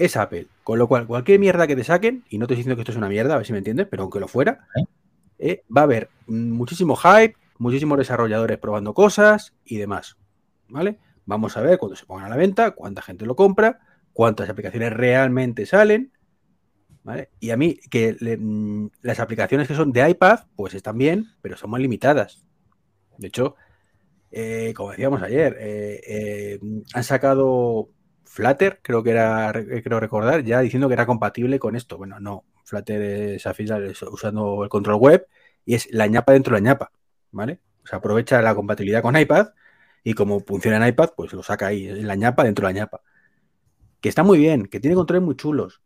es 0.00 0.16
Apple. 0.16 0.48
Con 0.64 0.78
lo 0.78 0.88
cual, 0.88 1.06
cualquier 1.06 1.38
mierda 1.38 1.66
que 1.66 1.76
te 1.76 1.84
saquen, 1.84 2.24
y 2.30 2.38
no 2.38 2.46
te 2.46 2.54
estoy 2.54 2.62
diciendo 2.62 2.76
que 2.76 2.82
esto 2.82 2.92
es 2.92 2.98
una 2.98 3.08
mierda, 3.08 3.34
a 3.34 3.36
ver 3.36 3.46
si 3.46 3.52
me 3.52 3.58
entiendes, 3.58 3.86
pero 3.90 4.02
aunque 4.02 4.18
lo 4.18 4.28
fuera, 4.28 4.66
¿Eh? 4.76 4.84
eh, 5.38 5.64
va 5.74 5.82
a 5.82 5.84
haber 5.84 6.08
muchísimo 6.26 6.96
hype, 6.96 7.36
muchísimos 7.58 7.98
desarrolladores 7.98 8.58
probando 8.58 8.94
cosas 8.94 9.54
y 9.64 9.76
demás. 9.76 10.16
¿Vale? 10.68 10.98
Vamos 11.26 11.56
a 11.56 11.60
ver 11.60 11.78
cuando 11.78 11.96
se 11.96 12.06
pongan 12.06 12.26
a 12.26 12.28
la 12.30 12.36
venta, 12.36 12.70
cuánta 12.70 13.02
gente 13.02 13.26
lo 13.26 13.36
compra, 13.36 13.80
cuántas 14.12 14.48
aplicaciones 14.48 14.92
realmente 14.92 15.66
salen. 15.66 16.12
¿Vale? 17.02 17.30
Y 17.38 17.50
a 17.50 17.56
mí, 17.56 17.78
que 17.90 18.16
le- 18.20 18.36
mm, 18.38 18.90
las 19.02 19.20
aplicaciones 19.20 19.68
que 19.68 19.74
son 19.74 19.92
de 19.92 20.08
iPad, 20.08 20.40
pues 20.56 20.74
están 20.74 20.96
bien, 20.98 21.26
pero 21.42 21.56
son 21.56 21.70
más 21.70 21.80
limitadas. 21.80 22.44
De 23.18 23.28
hecho, 23.28 23.56
eh, 24.30 24.72
como 24.74 24.90
decíamos 24.90 25.20
ayer, 25.22 25.56
han 26.94 27.04
sacado 27.04 27.90
Flutter, 28.30 28.80
creo 28.82 29.02
que 29.02 29.10
era, 29.10 29.50
re- 29.52 29.82
creo 29.82 29.98
recordar, 30.00 30.44
ya 30.44 30.60
diciendo 30.60 30.86
que 30.88 30.94
era 30.94 31.04
compatible 31.06 31.58
con 31.58 31.74
esto. 31.76 31.98
Bueno, 31.98 32.20
no, 32.20 32.44
Flutter 32.64 33.02
es 33.02 33.46
al 33.46 33.56
usando 34.12 34.62
el 34.62 34.68
control 34.70 34.96
web 34.96 35.26
y 35.64 35.74
es 35.74 35.88
la 35.92 36.06
ñapa 36.06 36.32
dentro 36.32 36.54
de 36.54 36.60
la 36.62 36.70
ñapa, 36.70 36.92
¿vale? 37.32 37.60
O 37.82 37.86
sea, 37.86 37.98
aprovecha 37.98 38.40
la 38.40 38.54
compatibilidad 38.54 39.02
con 39.02 39.16
iPad 39.16 39.48
y 40.04 40.14
como 40.14 40.40
funciona 40.40 40.76
en 40.76 40.86
iPad, 40.88 41.10
pues 41.16 41.32
lo 41.32 41.42
saca 41.42 41.66
ahí, 41.66 41.88
en 41.88 42.06
la 42.06 42.14
ñapa 42.14 42.44
dentro 42.44 42.66
de 42.68 42.72
la 42.72 42.80
ñapa. 42.80 43.02
Que 44.00 44.08
está 44.08 44.22
muy 44.22 44.38
bien, 44.38 44.66
que 44.66 44.80
tiene 44.80 44.94
controles 44.96 45.24
muy 45.24 45.36
chulos, 45.36 45.82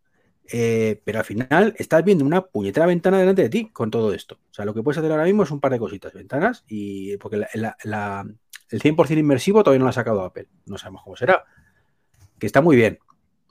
eh, 0.53 1.01
pero 1.05 1.19
al 1.21 1.25
final 1.25 1.75
estás 1.79 2.05
viendo 2.05 2.25
una 2.25 2.43
puñetera 2.43 2.87
ventana 2.87 3.19
delante 3.19 3.43
de 3.43 3.49
ti 3.49 3.71
con 3.73 3.91
todo 3.91 4.13
esto. 4.13 4.37
O 4.51 4.55
sea, 4.55 4.65
lo 4.65 4.75
que 4.75 4.83
puedes 4.83 4.99
hacer 4.99 5.11
ahora 5.11 5.25
mismo 5.25 5.43
es 5.43 5.51
un 5.51 5.61
par 5.61 5.73
de 5.73 5.79
cositas, 5.79 6.13
ventanas, 6.13 6.65
y 6.69 7.17
porque 7.17 7.39
la- 7.39 7.49
la- 7.55 7.77
la- 7.85 8.27
el 8.71 8.81
100% 8.81 9.21
inmersivo 9.21 9.65
todavía 9.65 9.79
no 9.81 9.87
lo 9.87 9.91
ha 9.91 9.93
sacado 9.95 10.23
Apple. 10.23 10.49
No 10.67 10.79
sabemos 10.79 11.03
cómo 11.03 11.17
será. 11.17 11.45
Que 12.45 12.47
está 12.49 12.61
muy 12.61 12.77
bien, 12.77 12.99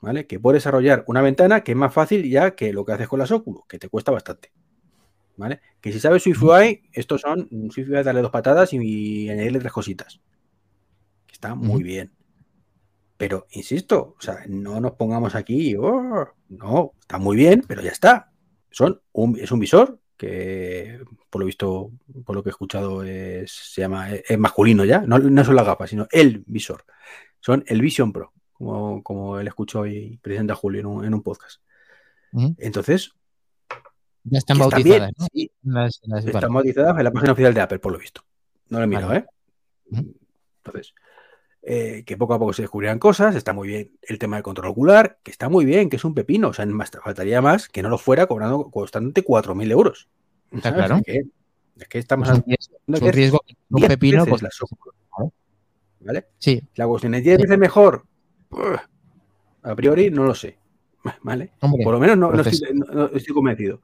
¿vale? 0.02 0.24
Que 0.28 0.38
puedes 0.38 0.62
desarrollar 0.62 1.02
una 1.08 1.20
ventana 1.20 1.64
que 1.64 1.72
es 1.72 1.76
más 1.76 1.92
fácil 1.92 2.30
ya 2.30 2.54
que 2.54 2.72
lo 2.72 2.84
que 2.84 2.92
haces 2.92 3.08
con 3.08 3.18
las 3.18 3.32
Oculus, 3.32 3.64
que 3.68 3.76
te 3.76 3.88
cuesta 3.88 4.12
bastante. 4.12 4.52
¿Vale? 5.36 5.60
Que 5.80 5.90
si 5.90 5.98
sabes 5.98 6.22
SwiftUI, 6.22 6.90
estos 6.92 7.22
son 7.22 7.48
SwiftUI 7.72 8.04
darle 8.04 8.22
dos 8.22 8.30
patadas 8.30 8.72
y, 8.72 9.28
añadirle 9.28 9.58
tres 9.58 9.72
cositas. 9.72 10.20
Está 11.28 11.56
muy 11.56 11.82
bien. 11.82 12.12
Pero, 13.16 13.48
insisto, 13.50 14.14
o 14.16 14.20
sea, 14.22 14.44
no 14.46 14.80
nos 14.80 14.92
pongamos 14.92 15.34
aquí, 15.34 15.74
"Oh", 15.74 16.28
no, 16.50 16.92
está 17.00 17.18
muy 17.18 17.36
bien, 17.36 17.64
pero 17.66 17.82
ya 17.82 17.90
está. 17.90 18.30
Son 18.70 19.02
un, 19.10 19.40
es 19.40 19.50
un 19.50 19.58
visor 19.58 19.98
que, 20.16 21.00
por 21.30 21.40
lo 21.40 21.46
visto, 21.46 21.90
por 22.24 22.36
lo 22.36 22.44
que 22.44 22.50
he 22.50 22.52
escuchado, 22.52 23.02
es, 23.02 23.50
se 23.50 23.80
llama, 23.80 24.12
es 24.12 24.38
masculino 24.38 24.84
ya, 24.84 25.00
no, 25.00 25.18
no 25.18 25.44
son 25.44 25.56
las 25.56 25.66
gafas, 25.66 25.90
sino 25.90 26.06
el 26.12 26.44
visor. 26.46 26.84
Son 27.44 27.62
el 27.66 27.82
Vision 27.82 28.10
Pro, 28.10 28.32
como, 28.64 29.02
como 29.02 29.38
él 29.38 29.46
escuchó 29.46 29.80
hoy 29.80 30.18
presidente 30.22 30.52
a 30.52 30.56
Julio 30.56 30.80
en 30.80 30.86
un, 30.86 31.04
en 31.04 31.14
un 31.14 31.22
podcast. 31.22 31.60
Entonces, 32.58 33.12
Ya 34.24 34.38
están 34.38 34.58
bautizadas, 34.58 34.82
bien, 34.84 35.12
¿no? 35.18 35.26
sí, 35.32 35.50
Las- 35.62 36.00
las- 36.04 36.24
están 36.26 36.52
bautizadas 36.52 36.96
en 36.98 37.04
la 37.04 37.12
página 37.12 37.32
oficial 37.32 37.54
de 37.54 37.60
Apple, 37.60 37.78
por 37.78 37.92
lo 37.92 37.98
visto. 37.98 38.22
No 38.70 38.78
lo 38.78 38.84
he 38.84 38.88
mirado, 38.88 39.08
Vale. 39.08 39.26
¿eh? 39.92 40.04
Entonces, 40.64 40.94
eh, 41.62 42.02
que 42.04 42.16
poco 42.16 42.34
a 42.34 42.38
poco 42.38 42.52
se 42.52 42.62
descubrirán 42.62 42.98
cosas, 42.98 43.34
está 43.36 43.52
muy 43.52 43.68
bien 43.68 43.92
el 44.02 44.18
tema 44.18 44.36
del 44.36 44.42
control 44.42 44.68
ocular, 44.72 45.18
que 45.22 45.30
está 45.30 45.48
muy 45.48 45.64
bien, 45.64 45.88
que 45.88 45.96
es 45.96 46.04
un 46.04 46.14
pepino, 46.14 46.48
o 46.48 46.52
sea, 46.52 46.66
más, 46.66 46.90
faltaría 47.02 47.40
más 47.40 47.68
que 47.68 47.82
no 47.82 47.88
lo 47.88 47.98
fuera 47.98 48.26
cobrando 48.26 48.70
costándote 48.70 49.22
4.000 49.24 49.70
euros. 49.70 50.08
Está 50.52 50.70
¿sabes? 50.70 50.86
claro. 50.86 50.96
Es 50.96 51.04
que, 51.04 51.22
es 51.78 51.88
que 51.88 51.98
estamos 51.98 52.28
Es 52.28 52.34
un 52.36 52.44
riesgo, 52.46 52.76
es 52.86 53.00
un 53.02 53.08
es 53.08 53.14
riesgo 53.14 53.40
que 53.46 53.54
un 53.70 53.76
10 53.78 53.88
pepino 53.88 54.26
pues, 54.26 54.42
¿vale? 56.00 56.26
sí, 56.38 56.62
La 56.76 56.86
cuestión 56.86 57.14
es 57.14 57.24
10 57.24 57.38
veces 57.38 57.58
mejor. 57.58 58.04
A 59.62 59.74
priori 59.74 60.10
no 60.10 60.24
lo 60.24 60.34
sé. 60.34 60.58
¿Vale? 61.22 61.52
hombre, 61.60 61.84
Por 61.84 61.94
lo 61.94 62.00
menos 62.00 62.16
no, 62.16 62.32
estoy, 62.40 62.74
no- 62.74 63.06
estoy 63.06 63.34
convencido. 63.34 63.80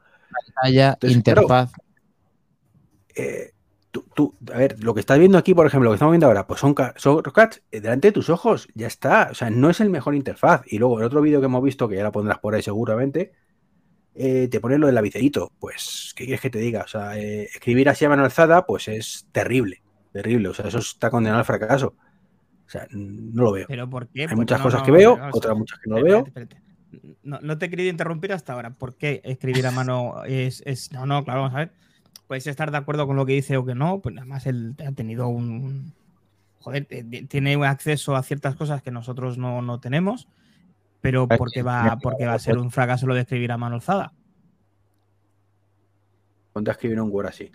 pantalla, 0.54 0.92
Entonces, 0.94 1.22
claro, 1.22 1.42
interfaz. 1.42 1.72
eh, 3.14 3.50
tú, 3.90 4.04
tú- 4.14 4.34
a 4.52 4.58
ver, 4.58 4.82
lo 4.82 4.94
que 4.94 5.00
estás 5.00 5.18
viendo 5.18 5.36
aquí, 5.38 5.54
por 5.54 5.66
ejemplo, 5.66 5.86
lo 5.88 5.92
que 5.92 5.96
estamos 5.96 6.12
viendo 6.12 6.26
ahora, 6.26 6.46
pues 6.46 6.60
son, 6.60 6.74
son 6.96 7.22
cats 7.22 7.62
eh, 7.70 7.80
delante 7.80 8.08
de 8.08 8.12
tus 8.12 8.30
ojos, 8.30 8.68
ya 8.74 8.86
está. 8.86 9.28
O 9.30 9.34
sea, 9.34 9.50
no 9.50 9.70
es 9.70 9.80
el 9.80 9.90
mejor 9.90 10.14
interfaz. 10.14 10.62
Y 10.66 10.78
luego, 10.78 10.98
el 11.00 11.04
otro 11.06 11.20
vídeo 11.20 11.40
que 11.40 11.46
hemos 11.46 11.62
visto, 11.62 11.88
que 11.88 11.96
ya 11.96 12.02
la 12.04 12.12
pondrás 12.12 12.38
por 12.38 12.54
ahí 12.54 12.62
seguramente, 12.62 13.32
eh, 14.14 14.48
te 14.50 14.60
pone 14.60 14.78
lo 14.78 14.86
del 14.86 14.94
labicerito. 14.94 15.52
Pues, 15.58 16.12
¿qué 16.16 16.24
quieres 16.24 16.40
que 16.40 16.50
te 16.50 16.58
diga? 16.58 16.82
O 16.82 16.88
sea, 16.88 17.18
eh, 17.18 17.44
escribir 17.44 17.88
así 17.88 18.04
a 18.04 18.08
mano 18.08 18.24
alzada, 18.24 18.64
pues 18.66 18.88
es 18.88 19.26
terrible, 19.32 19.82
terrible. 20.12 20.48
O 20.48 20.54
sea, 20.54 20.66
eso 20.68 20.78
está 20.78 21.10
condenado 21.10 21.40
al 21.40 21.44
fracaso. 21.46 21.94
O 22.70 22.72
sea, 22.72 22.86
no 22.92 23.42
lo 23.42 23.50
veo. 23.50 23.66
¿Pero 23.66 23.90
por 23.90 24.06
qué? 24.06 24.20
Hay 24.22 24.26
Porque 24.28 24.36
muchas 24.42 24.58
no, 24.60 24.64
cosas 24.64 24.80
no, 24.80 24.86
que 24.86 24.92
veo, 24.92 25.18
otras 25.32 25.56
muchas 25.56 25.80
que 25.80 25.90
no 25.90 25.96
espérate, 25.96 26.14
veo. 26.22 26.26
espérate. 26.28 26.62
No, 27.24 27.40
no 27.42 27.58
te 27.58 27.66
he 27.66 27.70
querido 27.70 27.90
interrumpir 27.90 28.32
hasta 28.32 28.52
ahora. 28.52 28.70
¿Por 28.70 28.94
qué 28.94 29.20
escribir 29.24 29.66
a 29.66 29.72
mano 29.72 30.22
es, 30.24 30.62
es- 30.64 30.92
No, 30.92 31.04
no, 31.04 31.24
claro, 31.24 31.40
vamos 31.42 31.56
a 31.56 31.58
ver. 31.58 31.72
Puedes 32.28 32.46
estar 32.46 32.70
de 32.70 32.76
acuerdo 32.76 33.08
con 33.08 33.16
lo 33.16 33.26
que 33.26 33.32
dice 33.32 33.56
o 33.56 33.64
que 33.66 33.74
no. 33.74 33.98
Pues 34.00 34.16
además 34.16 34.46
él 34.46 34.76
ha 34.86 34.92
tenido 34.92 35.26
un. 35.26 35.92
Joder, 36.60 36.86
tiene 37.28 37.56
un 37.56 37.64
acceso 37.64 38.14
a 38.14 38.22
ciertas 38.22 38.54
cosas 38.54 38.82
que 38.82 38.92
nosotros 38.92 39.36
no, 39.36 39.62
no 39.62 39.80
tenemos. 39.80 40.28
Pero 41.00 41.26
Ay, 41.28 41.38
¿por 41.38 41.50
qué 41.50 41.60
sí, 41.60 41.64
va, 41.66 41.82
me- 41.96 41.96
por 42.00 42.16
qué 42.16 42.26
va 42.26 42.34
a 42.34 42.38
ser 42.38 42.56
un 42.56 42.70
fracaso 42.70 43.08
lo 43.08 43.14
de 43.16 43.22
escribir 43.22 43.50
a 43.50 43.56
mano 43.56 43.74
alzada? 43.74 44.12
Ponte 46.52 46.70
a 46.70 46.74
escribir 46.74 47.00
un 47.00 47.10
Word 47.10 47.26
así. 47.26 47.50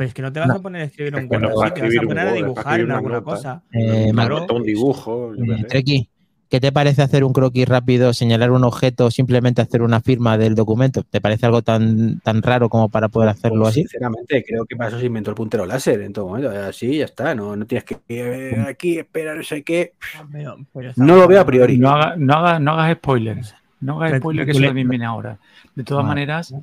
Pero 0.00 0.08
es 0.08 0.14
que 0.14 0.22
no 0.22 0.32
te 0.32 0.40
vas 0.40 0.48
No. 0.48 0.54
a 0.54 0.62
poner 0.62 0.80
a 0.80 0.84
escribir 0.86 1.14
Es 1.14 1.24
un 1.24 1.28
no 1.28 1.36
así, 1.60 1.74
te 1.74 1.82
vas 1.82 1.92
a 1.94 2.06
poner 2.06 2.26
a 2.26 2.32
dibujar 2.32 2.80
en 2.80 2.86
una 2.86 2.94
alguna 2.96 3.14
nota. 3.16 3.24
cosa. 3.30 3.62
Eh, 3.70 4.08
claro. 4.14 4.46
un 4.50 4.62
dibujo. 4.62 5.34
yo 5.34 5.44
Eh, 5.44 5.58
sé. 5.58 5.64
Treki, 5.64 6.08
¿qué 6.48 6.58
te 6.58 6.72
parece 6.72 7.02
hacer 7.02 7.22
un 7.22 7.34
croquis 7.34 7.68
rápido, 7.68 8.14
señalar 8.14 8.50
un 8.50 8.64
objeto 8.64 9.04
o 9.04 9.10
simplemente 9.10 9.60
hacer 9.60 9.82
una 9.82 10.00
firma 10.00 10.38
del 10.38 10.54
documento? 10.54 11.02
¿Te 11.02 11.20
parece 11.20 11.44
algo 11.44 11.60
tan, 11.60 12.20
tan 12.20 12.40
raro 12.40 12.70
como 12.70 12.88
para 12.88 13.08
poder 13.10 13.28
hacerlo 13.28 13.58
Pues, 13.64 13.72
así? 13.72 13.80
Sinceramente, 13.82 14.42
creo 14.42 14.64
que 14.64 14.74
para 14.74 14.88
eso 14.88 14.98
se 14.98 15.04
inventó 15.04 15.28
el 15.32 15.36
puntero 15.36 15.66
láser 15.66 16.00
en 16.00 16.14
todo 16.14 16.28
momento. 16.28 16.48
Así 16.48 16.96
ya 16.96 17.04
está. 17.04 17.34
No, 17.34 17.54
no 17.54 17.66
tienes 17.66 17.84
que 17.84 17.98
eh, 18.08 18.64
aquí 18.66 18.98
esperar, 18.98 19.36
no 19.36 19.42
sé 19.42 19.62
qué. 19.62 19.92
Pero 20.32 20.56
No 20.96 21.16
lo 21.16 21.28
veo 21.28 21.42
a 21.42 21.44
priori. 21.44 21.76
No, 21.76 21.90
haga- 21.90 22.14
no, 22.16 22.32
haga- 22.36 22.58
no 22.58 22.72
hagas 22.72 22.96
spoilers. 22.96 23.54
No 23.82 24.00
hagas 24.02 24.16
spoilers, 24.18 24.46
que 24.46 24.52
eso 24.52 24.62
también 24.62 24.88
viene 24.88 25.04
ahora. 25.04 25.36
De 25.74 25.84
todas 25.84 26.04
Vale. 26.04 26.14
maneras, 26.22 26.54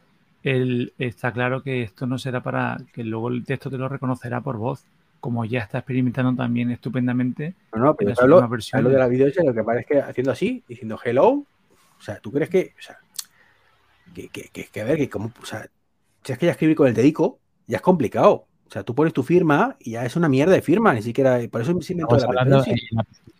el- 0.44 0.94
está 0.98 1.32
claro 1.32 1.62
que 1.63 1.84
esto 1.84 2.06
no 2.08 2.17
será 2.17 2.41
para 2.41 2.77
que 2.94 3.03
luego 3.03 3.29
el 3.29 3.44
texto 3.44 3.70
te 3.70 3.77
lo 3.77 3.89
reconocerá 3.89 4.41
por 4.41 4.58
voz, 4.58 4.86
como 5.20 5.46
ya 5.46 5.62
está 5.62 5.79
experimentando 5.79 6.34
también 6.36 6.72
estupendamente. 6.72 7.56
No, 7.74 7.86
no, 7.86 7.96
pero 7.96 8.13
hablo, 8.20 8.38
hablo 8.74 8.89
de 8.89 8.98
la 8.98 9.08
video 9.08 9.29
lo 9.44 9.53
que 9.53 9.63
parece 9.63 9.86
que 9.86 10.00
haciendo 10.01 10.32
así, 10.32 10.63
diciendo 10.67 11.00
hello. 11.03 11.29
O 11.29 12.01
sea, 12.01 12.20
¿tú 12.20 12.32
crees 12.32 12.50
que.? 12.50 12.74
O 12.77 12.82
sea, 12.82 12.98
que, 14.13 14.29
que, 14.29 14.50
que, 14.51 14.65
que 14.65 14.82
a 14.82 14.84
ver, 14.86 14.98
que 14.98 15.10
como. 15.10 15.32
O 15.41 15.46
sea, 15.46 15.67
si 16.24 16.32
es 16.34 16.38
que 16.38 16.46
ya 16.46 16.51
escribir 16.51 16.75
con 16.75 16.88
el 16.88 16.94
dedico, 16.94 17.39
ya 17.67 17.77
es 17.77 17.82
complicado. 17.82 18.46
O 18.67 18.72
sea, 18.72 18.84
tú 18.84 18.94
pones 18.94 19.13
tu 19.13 19.24
firma 19.24 19.77
y 19.79 19.91
ya 19.91 20.06
es 20.06 20.15
una 20.15 20.27
mierda 20.27 20.53
de 20.53 20.62
firma, 20.62 20.94
ni 20.94 21.01
siquiera. 21.01 21.39
Por 21.50 21.62
eso 21.62 21.82
se 21.82 21.94
inventó 21.94 22.15
la 22.17 22.27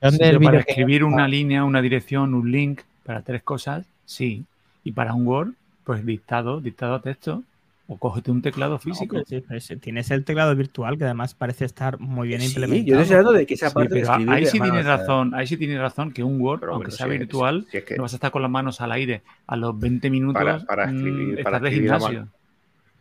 la 0.02 0.12
del 0.12 0.40
para 0.40 0.60
escribir 0.60 1.04
una 1.04 1.28
línea, 1.28 1.64
una 1.66 1.82
dirección, 1.82 2.34
un 2.34 2.50
link, 2.52 2.82
para 3.04 3.22
tres 3.22 3.44
cosas, 3.44 3.86
sí. 4.06 4.46
Y 4.84 4.94
para 4.94 5.14
un 5.14 5.28
Word, 5.28 5.54
pues 5.88 6.06
dictado, 6.06 6.60
dictado 6.62 6.96
a 6.96 7.02
texto, 7.02 7.44
o 7.88 7.98
cógete 7.98 8.30
un 8.32 8.42
teclado 8.42 8.74
No, 8.74 8.80
físico. 8.80 9.16
pero 9.16 9.26
sí, 9.26 9.42
pero 9.48 9.60
sí, 9.62 9.78
tienes 9.78 10.12
el 10.12 10.26
teclado 10.26 10.54
virtual 10.54 10.98
que 10.98 11.06
además 11.06 11.34
parece 11.34 11.64
estar 11.64 11.98
muy 12.00 12.28
bien 12.28 12.42
Sí, 12.42 12.48
implementado. 12.48 12.86
yo 12.98 13.00
estoy 13.02 13.16
hablando 13.16 13.40
de 13.40 13.46
que 13.46 13.54
esa 13.54 13.70
Sí, 13.70 13.76
parte 13.76 13.94
de 13.96 14.02
pero 14.02 14.12
escribir 14.12 14.34
ahí 14.36 14.44
de 14.44 14.50
sí 14.52 14.60
tienes 14.60 14.86
razón, 14.86 15.34
ahí 15.34 15.48
sí 15.48 15.56
tienes 15.58 15.80
razón 15.80 16.12
que 16.12 16.22
un 16.24 16.42
Word, 16.42 16.60
Pero 16.60 16.74
aunque 16.74 16.92
sea 16.92 17.06
si 17.08 17.14
es- 17.14 17.20
virtual, 17.20 17.66
si 17.72 17.78
es 17.78 17.84
que 17.86 17.96
no 17.96 18.04
vas 18.04 18.12
a 18.12 18.18
estar 18.18 18.32
con 18.32 18.42
las 18.42 18.52
manos 18.52 18.82
al 18.82 18.92
aire 18.92 19.22
a 19.48 19.56
los 19.56 19.80
20 19.80 20.10
minutos 20.10 20.44
Para- 20.44 20.60
para 20.66 20.84
escribir- 20.92 21.40
mm, 21.40 21.44
para 21.44 21.58
estás 21.58 21.62
de 21.62 21.68
escribir 21.70 21.92
a 21.94 22.00
gimnasio. 22.00 22.28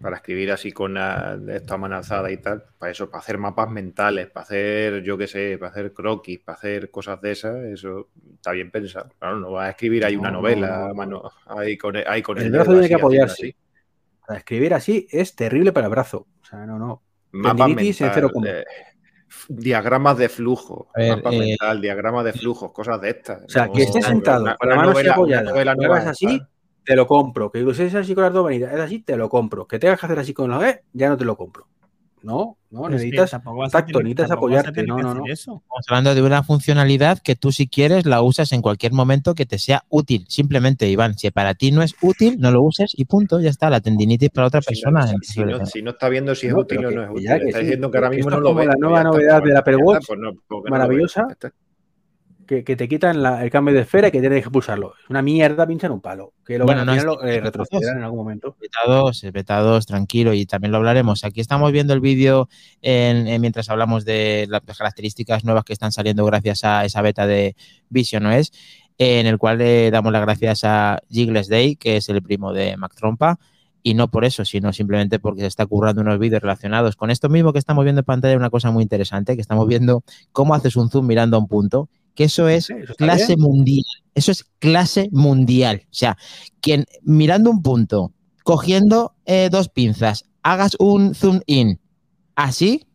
Para 0.00 0.16
escribir 0.16 0.52
así 0.52 0.72
con 0.72 0.94
la, 0.94 1.38
esta 1.48 2.30
y 2.30 2.36
tal, 2.38 2.64
para 2.78 2.92
eso, 2.92 3.08
para 3.10 3.20
hacer 3.20 3.38
mapas 3.38 3.70
mentales, 3.70 4.28
para 4.28 4.44
hacer, 4.44 5.02
yo 5.02 5.16
qué 5.16 5.26
sé, 5.26 5.56
para 5.58 5.70
hacer 5.70 5.92
croquis, 5.92 6.40
para 6.40 6.58
hacer 6.58 6.90
cosas 6.90 7.20
de 7.20 7.32
esas, 7.32 7.56
eso 7.64 8.10
está 8.34 8.52
bien 8.52 8.70
pensado. 8.70 9.08
Claro, 9.18 9.40
no 9.40 9.52
vas 9.52 9.68
a 9.68 9.70
escribir 9.70 10.04
ahí 10.04 10.16
una 10.16 10.30
No, 10.30 10.38
novela, 10.38 10.78
no, 10.78 10.88
no. 10.88 10.94
mano, 10.94 11.30
ahí 11.46 11.76
con, 11.78 11.96
ahí 11.96 12.22
con 12.22 12.38
El 12.38 12.46
el, 12.46 12.52
brazo 12.52 12.72
tiene 12.72 12.88
que 12.88 12.94
apoyarse. 12.94 13.32
así. 13.32 13.56
Sea, 14.26 14.36
escribir 14.36 14.74
así 14.74 15.06
es 15.10 15.34
terrible 15.34 15.72
para 15.72 15.86
el 15.86 15.90
brazo. 15.90 16.26
O 16.42 16.44
sea, 16.44 16.66
no, 16.66 16.78
no. 16.78 17.02
Mapas 17.32 17.68
mental, 17.70 18.32
eh, 18.46 18.64
diagramas 19.48 20.18
de 20.18 20.28
flujo, 20.28 20.88
ver, 20.94 21.16
mapas 21.16 21.34
eh, 21.34 21.38
mental, 21.38 21.80
diagramas 21.80 22.24
de 22.24 22.32
flujos, 22.32 22.72
cosas 22.72 23.00
de 23.00 23.10
estas. 23.10 23.42
O 23.44 23.48
sea, 23.48 23.70
que 23.72 23.82
estés 23.82 24.04
una- 24.04 24.08
sentado 24.08 24.56
con 24.58 24.68
la 24.68 24.76
mano 24.76 24.90
novela- 24.92 25.12
apoyada, 25.12 25.52
así. 26.10 26.40
Te 26.86 26.96
lo 26.96 27.06
compro. 27.06 27.50
Que 27.50 27.62
uses 27.64 27.94
así 27.94 28.14
con 28.14 28.24
las 28.24 28.32
dos 28.32 28.46
venidas, 28.46 28.72
es 28.72 28.80
así, 28.80 29.00
te 29.00 29.16
lo 29.16 29.28
compro. 29.28 29.66
Que 29.66 29.78
tengas 29.78 30.00
que 30.00 30.06
hacer 30.06 30.18
así 30.18 30.32
con 30.32 30.50
los 30.50 30.64
E, 30.64 30.82
ya 30.94 31.08
no 31.10 31.16
te 31.18 31.24
lo 31.26 31.36
compro. 31.36 31.66
No, 32.22 32.56
no, 32.70 32.88
necesitas 32.88 33.30
tacto, 33.30 33.52
tener- 33.98 34.02
necesitas 34.04 34.30
apoyarte. 34.32 34.82
No, 34.84 34.98
no, 34.98 35.14
no. 35.14 35.24
Estamos 35.26 35.62
hablando 35.88 36.12
de 36.12 36.22
una 36.22 36.42
funcionalidad 36.42 37.20
que 37.20 37.36
tú 37.36 37.52
si 37.52 37.68
quieres 37.68 38.04
la 38.04 38.20
usas 38.20 38.50
en 38.52 38.62
cualquier 38.62 38.92
momento 38.92 39.34
que 39.36 39.46
te 39.46 39.58
sea 39.60 39.84
útil. 39.90 40.24
Simplemente, 40.28 40.88
Iván, 40.88 41.16
si 41.16 41.30
para 41.30 41.54
ti 41.54 41.70
no 41.70 41.82
es 41.82 41.94
útil, 42.02 42.40
no 42.40 42.50
lo 42.50 42.62
uses 42.62 42.92
y 42.96 43.04
punto, 43.04 43.38
ya 43.38 43.50
está. 43.50 43.70
La 43.70 43.80
tendinitis 43.80 44.30
para 44.30 44.48
otra 44.48 44.60
Si 44.62 44.66
no- 44.82 44.90
persona. 44.92 45.06
si 45.22 45.44
no, 45.44 45.66
si 45.66 45.82
no 45.82 45.90
está 45.92 46.08
viendo 46.08 46.34
si 46.34 46.48
es 46.48 46.52
No, 46.54 46.60
útil 46.60 46.84
o 46.86 46.90
no 46.90 47.02
es 47.04 47.10
útil, 47.10 47.26
está 47.30 47.58
sí, 47.58 47.64
diciendo 47.64 47.90
que 47.92 47.98
ahora 47.98 48.10
mismo 48.10 48.28
esto 48.30 48.40
no 48.40 48.48
es 48.48 48.54
lo 48.54 48.58
ve. 48.58 48.64
la 48.66 48.72
pues 48.72 48.80
nueva 48.80 49.04
novedad 49.04 49.38
pues 49.38 49.48
del 49.48 49.56
Apple 49.58 49.72
ya 49.72 49.78
está, 49.78 49.84
Watch, 49.92 50.04
pues 50.08 50.18
no- 50.18 50.32
porque 50.32 50.48
no 50.48 50.56
lo 50.58 50.62
ve, 50.64 50.70
maravillosa. 50.70 51.26
Que, 52.46 52.64
que 52.64 52.76
te 52.76 52.88
quitan 52.88 53.22
la- 53.22 53.42
el 53.44 53.50
cambio 53.50 53.74
de 53.74 53.80
esfera 53.80 54.08
y 54.08 54.10
que 54.10 54.20
tienes 54.20 54.42
que 54.44 54.50
pulsarlo. 54.50 54.94
Es 55.02 55.10
una 55.10 55.20
mierda 55.22 55.66
pinchar 55.66 55.90
un 55.92 56.00
palo. 56.00 56.32
Que 56.44 56.58
lo 56.58 56.64
Bueno, 56.64 56.84
van 56.84 56.96
no 56.96 57.02
a 57.02 57.04
lo, 57.04 57.22
eh, 57.24 57.40
retrocederán 57.40 57.98
en 57.98 58.04
algún 58.04 58.20
momento. 58.20 58.56
Beta 58.60 58.78
2, 58.86 59.24
eh, 59.24 59.30
beta 59.32 59.58
2, 59.60 59.84
tranquilo, 59.86 60.32
y 60.32 60.46
también 60.46 60.70
lo 60.72 60.78
hablaremos. 60.78 61.24
Aquí 61.24 61.40
estamos 61.40 61.72
viendo 61.72 61.92
el 61.92 62.00
vídeo 62.00 62.48
en- 62.82 63.26
en- 63.26 63.40
mientras 63.40 63.68
hablamos 63.68 64.04
de 64.04 64.46
las 64.48 64.62
características 64.78 65.44
nuevas 65.44 65.64
que 65.64 65.72
están 65.72 65.92
saliendo 65.92 66.24
gracias 66.24 66.64
a 66.64 66.84
esa 66.84 67.02
beta 67.02 67.26
de 67.26 67.56
Vision 67.90 68.26
OS, 68.26 68.52
en 68.98 69.26
el 69.26 69.36
cual 69.38 69.58
le 69.58 69.90
damos 69.90 70.12
las 70.12 70.22
gracias 70.22 70.64
a 70.64 71.00
Jiggles 71.10 71.48
Day, 71.48 71.76
que 71.76 71.96
es 71.98 72.08
el 72.08 72.22
primo 72.22 72.52
de 72.52 72.76
Mac 72.76 72.94
Trompa, 72.94 73.38
y 73.82 73.94
no 73.94 74.08
por 74.10 74.24
eso, 74.24 74.44
sino 74.44 74.72
simplemente 74.72 75.18
porque 75.20 75.42
se 75.42 75.46
está 75.46 75.64
currando 75.66 76.00
unos 76.02 76.18
vídeos 76.18 76.42
relacionados 76.42 76.96
con 76.96 77.10
esto 77.10 77.28
mismo 77.28 77.52
que 77.52 77.60
estamos 77.60 77.84
viendo 77.84 78.00
en 78.00 78.04
pantalla, 78.04 78.36
una 78.36 78.50
cosa 78.50 78.70
muy 78.72 78.82
interesante, 78.82 79.36
que 79.36 79.40
estamos 79.42 79.68
viendo 79.68 80.02
cómo 80.32 80.54
haces 80.56 80.74
un 80.76 80.90
zoom 80.90 81.06
mirando 81.06 81.36
a 81.36 81.40
un 81.40 81.46
punto, 81.46 81.88
que 82.16 82.24
eso 82.24 82.48
es 82.48 82.64
Sí, 82.66 82.72
eso 82.72 82.92
está 82.92 83.04
clase 83.04 83.36
bien. 83.36 83.40
mundial. 83.40 83.84
Eso 84.14 84.32
es 84.32 84.42
clase 84.58 85.08
mundial. 85.12 85.82
O 85.84 85.94
sea, 85.94 86.16
quien 86.60 86.86
mirando 87.02 87.50
un 87.50 87.62
punto, 87.62 88.12
cogiendo 88.42 89.14
eh, 89.26 89.48
dos 89.50 89.68
pinzas, 89.68 90.24
hagas 90.42 90.76
un 90.80 91.14
zoom 91.14 91.40
in 91.46 91.78
así, 92.34 92.86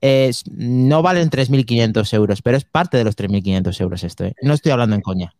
es- 0.00 0.44
no 0.50 1.02
valen 1.02 1.28
3.500 1.30 2.12
euros, 2.14 2.40
pero 2.42 2.56
es 2.56 2.64
parte 2.64 2.96
de 2.96 3.04
los 3.04 3.16
3.500 3.16 3.80
euros 3.80 4.04
esto. 4.04 4.24
¿eh? 4.24 4.34
No 4.42 4.54
estoy 4.54 4.72
hablando 4.72 4.94
en 4.96 5.02
coña. 5.02 5.34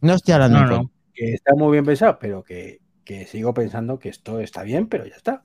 No 0.00 0.14
estoy 0.14 0.34
hablando 0.34 0.58
No, 0.58 0.64
en 0.64 0.70
no. 0.70 0.76
coña. 0.78 0.90
Que 1.14 1.34
está 1.34 1.54
muy 1.54 1.72
bien 1.72 1.84
pensado, 1.84 2.18
pero 2.20 2.42
que, 2.42 2.80
que 3.04 3.26
sigo 3.26 3.54
pensando 3.54 3.98
que 3.98 4.08
esto 4.08 4.40
está 4.40 4.62
bien, 4.62 4.88
pero 4.88 5.06
ya 5.06 5.14
está. 5.16 5.44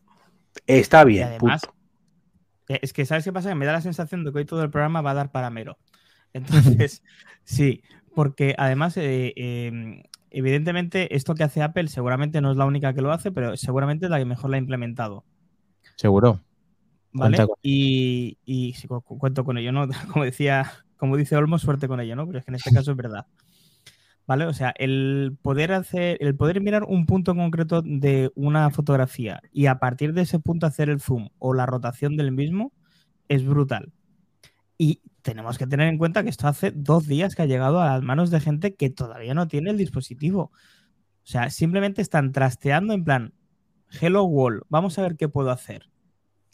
Está 0.66 1.04
Y 1.04 1.06
bien. 1.06 1.28
además, 1.28 1.62
eh, 2.70 2.80
es 2.82 2.94
que 2.94 3.06
¿sabes 3.06 3.24
qué 3.24 3.32
pasa? 3.32 3.50
Que 3.50 3.56
me 3.56 3.66
da 3.66 3.74
la 3.74 3.82
sensación 3.82 4.24
de 4.24 4.32
que 4.32 4.40
hoy 4.40 4.46
todo 4.46 4.64
el 4.64 4.72
programa 4.72 5.02
va 5.02 5.12
a 5.12 5.16
dar 5.16 5.32
para 5.32 5.50
mero. 5.50 5.78
Entonces, 6.38 7.03
sí, 7.44 7.82
porque 8.15 8.56
además, 8.58 8.98
eh, 8.98 9.34
eh, 9.36 10.03
evidentemente, 10.32 11.15
esto 11.15 11.36
que 11.36 11.44
hace 11.44 11.62
Apple 11.62 11.88
seguramente 11.88 12.41
no 12.41 12.51
es 12.51 12.58
la 12.58 12.65
única 12.65 12.94
que 12.94 13.01
lo 13.01 13.12
hace, 13.12 13.32
pero 13.32 13.56
seguramente 13.58 14.06
es 14.06 14.12
la 14.12 14.17
que 14.20 14.25
mejor 14.25 14.50
la 14.50 14.58
ha 14.58 14.60
implementado. 14.60 15.24
Seguro. 15.96 16.41
¿Vale? 17.12 17.38
Con- 17.38 17.56
Y, 17.63 18.38
y 18.46 18.74
sí, 18.74 18.88
cu- 18.88 19.01
cu- 19.01 19.17
cuento 19.17 19.44
con 19.44 19.58
ello, 19.58 19.72
¿no? 19.72 19.88
Como 20.13 20.24
decía, 20.25 20.72
como 20.98 21.15
dice 21.17 21.36
Olmo, 21.36 21.58
suerte 21.60 21.88
con 21.88 22.00
ello, 22.00 22.15
¿no? 22.15 22.25
Pero 22.27 22.39
es 22.39 22.46
que 22.46 22.51
en 22.51 22.56
este 22.56 22.72
caso 22.74 22.91
es 22.91 22.98
verdad. 22.98 23.25
¿Vale? 24.27 24.46
O 24.46 24.51
sea, 24.53 24.74
el 24.77 25.38
poder 25.41 25.72
hacer, 25.72 26.17
el 26.20 26.36
poder 26.36 26.60
mirar 26.60 26.84
un 26.84 27.06
punto 27.06 27.32
en 27.32 27.38
concreto 27.38 27.82
de 27.82 28.29
una 28.36 28.70
fotografía 28.72 29.41
y 29.53 29.67
a 29.67 29.79
partir 29.79 30.13
de 30.13 30.24
ese 30.24 30.38
punto 30.39 30.65
hacer 30.65 30.89
el 30.89 31.00
zoom 31.00 31.29
o 31.39 31.53
la 31.53 31.65
rotación 31.65 32.17
del 32.17 32.34
mismo 32.34 32.74
es 33.29 33.46
brutal. 33.46 33.94
Y 34.77 35.00
tenemos 35.27 35.57
que 35.57 35.67
tener 35.67 35.89
en 35.89 35.98
cuenta 35.98 36.24
que 36.24 36.29
esto 36.29 36.48
hace 36.48 36.72
dos 36.72 37.05
días 37.05 37.36
que 37.36 37.41
ha 37.41 37.46
llegado 37.46 37.81
a 37.81 37.88
las 37.88 38.01
manos 38.01 38.31
de 38.31 38.39
gente 38.39 38.75
que 38.75 38.89
todavía 38.89 39.34
no 39.34 39.50
tiene 39.50 39.72
el 39.72 39.77
dispositivo. 39.77 40.51
O 40.53 41.25
sea, 41.25 41.50
simplemente 41.50 42.01
están 42.01 42.31
trasteando 42.31 42.93
en 42.93 43.03
plan, 43.03 43.34
hello 44.00 44.24
wall, 44.24 44.63
vamos 44.69 44.98
a 44.98 45.01
ver 45.01 45.17
qué 45.17 45.27
puedo 45.27 45.51
hacer. 45.51 45.89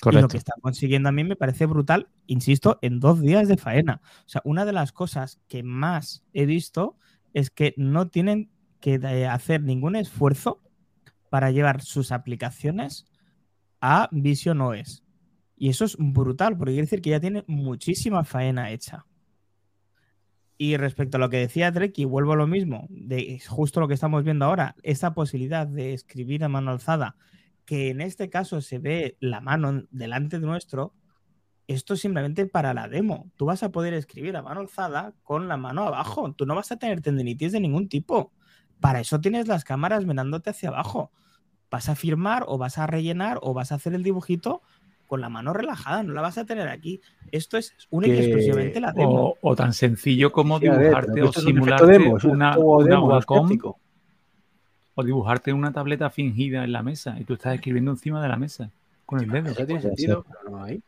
Y 0.03 0.11
lo 0.15 0.27
que 0.27 0.37
están 0.37 0.59
consiguiendo 0.59 1.07
a 1.07 1.11
mí 1.11 1.23
me 1.23 1.35
parece 1.35 1.67
brutal, 1.67 2.09
insisto, 2.25 2.79
en 2.81 2.99
dos 2.99 3.21
días 3.21 3.47
de 3.47 3.57
faena. 3.57 4.01
O 4.25 4.29
sea, 4.29 4.41
una 4.43 4.65
de 4.65 4.73
las 4.73 4.91
cosas 4.91 5.39
que 5.47 5.61
más 5.61 6.23
he 6.33 6.47
visto 6.47 6.97
es 7.35 7.51
que 7.51 7.75
no 7.77 8.07
tienen 8.07 8.49
que 8.79 8.95
eh, 8.95 9.27
hacer 9.27 9.61
ningún 9.61 9.95
esfuerzo 9.95 10.63
para 11.29 11.51
llevar 11.51 11.83
sus 11.83 12.11
aplicaciones 12.11 13.05
a 13.81 14.09
Vision 14.11 14.61
OS. 14.61 15.02
Y 15.63 15.69
eso 15.69 15.85
es 15.85 15.95
brutal, 15.97 16.57
porque 16.57 16.73
quiere 16.73 16.87
decir 16.87 17.01
que 17.01 17.11
ya 17.11 17.21
tiene 17.21 17.45
muchísima 17.47 18.25
faena 18.25 18.71
hecha. 18.71 19.05
Y 20.57 20.75
respecto 20.75 21.15
a 21.15 21.21
lo 21.21 21.29
que 21.29 21.37
decía 21.37 21.71
Treki, 21.71 22.03
vuelvo 22.03 22.33
a 22.33 22.35
lo 22.35 22.47
mismo, 22.47 22.85
de 22.89 23.41
justo 23.47 23.79
lo 23.79 23.87
que 23.87 23.93
estamos 23.93 24.25
viendo 24.25 24.43
ahora, 24.43 24.75
esa 24.83 25.13
posibilidad 25.13 25.65
de 25.65 25.93
escribir 25.93 26.43
a 26.43 26.49
mano 26.49 26.71
alzada, 26.71 27.15
que 27.63 27.91
en 27.91 28.01
este 28.01 28.29
caso 28.29 28.59
se 28.59 28.77
ve 28.77 29.15
la 29.21 29.39
mano 29.39 29.85
delante 29.89 30.37
de 30.41 30.45
nuestro, 30.45 30.95
esto 31.67 31.93
es 31.93 32.01
simplemente 32.01 32.45
para 32.45 32.73
la 32.73 32.89
demo. 32.89 33.31
Tú 33.37 33.45
vas 33.45 33.63
a 33.63 33.71
poder 33.71 33.93
escribir 33.93 34.35
a 34.35 34.41
mano 34.41 34.59
alzada 34.59 35.13
con 35.23 35.47
la 35.47 35.55
mano 35.55 35.83
abajo. 35.83 36.33
Tú 36.33 36.45
no 36.45 36.55
vas 36.55 36.73
a 36.73 36.77
tener 36.77 36.99
tendinitis 36.99 37.53
de 37.53 37.61
ningún 37.61 37.87
tipo. 37.87 38.33
Para 38.81 38.99
eso 38.99 39.21
tienes 39.21 39.47
las 39.47 39.63
cámaras 39.63 40.05
mirándote 40.05 40.49
hacia 40.49 40.67
abajo. 40.67 41.13
Vas 41.71 41.87
a 41.87 41.95
firmar 41.95 42.43
o 42.49 42.57
vas 42.57 42.77
a 42.79 42.85
rellenar 42.85 43.39
o 43.41 43.53
vas 43.53 43.71
a 43.71 43.75
hacer 43.75 43.93
el 43.93 44.03
dibujito 44.03 44.61
con 45.13 45.21
la 45.21 45.29
mano 45.29 45.53
relajada. 45.53 46.01
No 46.01 46.11
la 46.13 46.23
vas 46.23 46.39
a 46.39 46.43
tener 46.43 46.67
aquí. 46.69 46.99
Esto 47.31 47.55
es 47.55 47.75
única 47.91 48.15
y 48.15 48.17
exclusivamente 48.17 48.79
la 48.79 48.91
demo. 48.93 49.25
O, 49.29 49.37
o 49.41 49.55
tan 49.55 49.71
sencillo 49.73 50.31
como 50.31 50.57
Sí, 50.57 50.65
a 50.65 50.71
ver, 50.71 50.81
dibujarte 50.81 51.21
o 51.21 51.31
simularte 51.33 51.85
demo, 51.85 52.17
una, 52.23 52.49
efecto 52.49 52.65
una 52.65 52.85
demo, 52.89 53.05
Wacom 53.05 53.49
o 54.95 55.03
dibujarte 55.03 55.53
una 55.53 55.71
tableta 55.71 56.09
fingida 56.09 56.63
en 56.63 56.71
la 56.71 56.81
mesa 56.81 57.15
y 57.19 57.25
tú 57.25 57.33
estás 57.35 57.53
escribiendo 57.53 57.91
encima 57.91 58.23
de 58.23 58.27
la 58.27 58.37
mesa 58.37 58.71
con 59.05 59.19
el 59.19 59.29
dedo. 59.29 59.51
Eso 59.51 59.67
tiene 59.67 59.81
sentido, 59.81 60.25
pero 60.27 60.49
no 60.49 60.63
hay. 60.63 60.81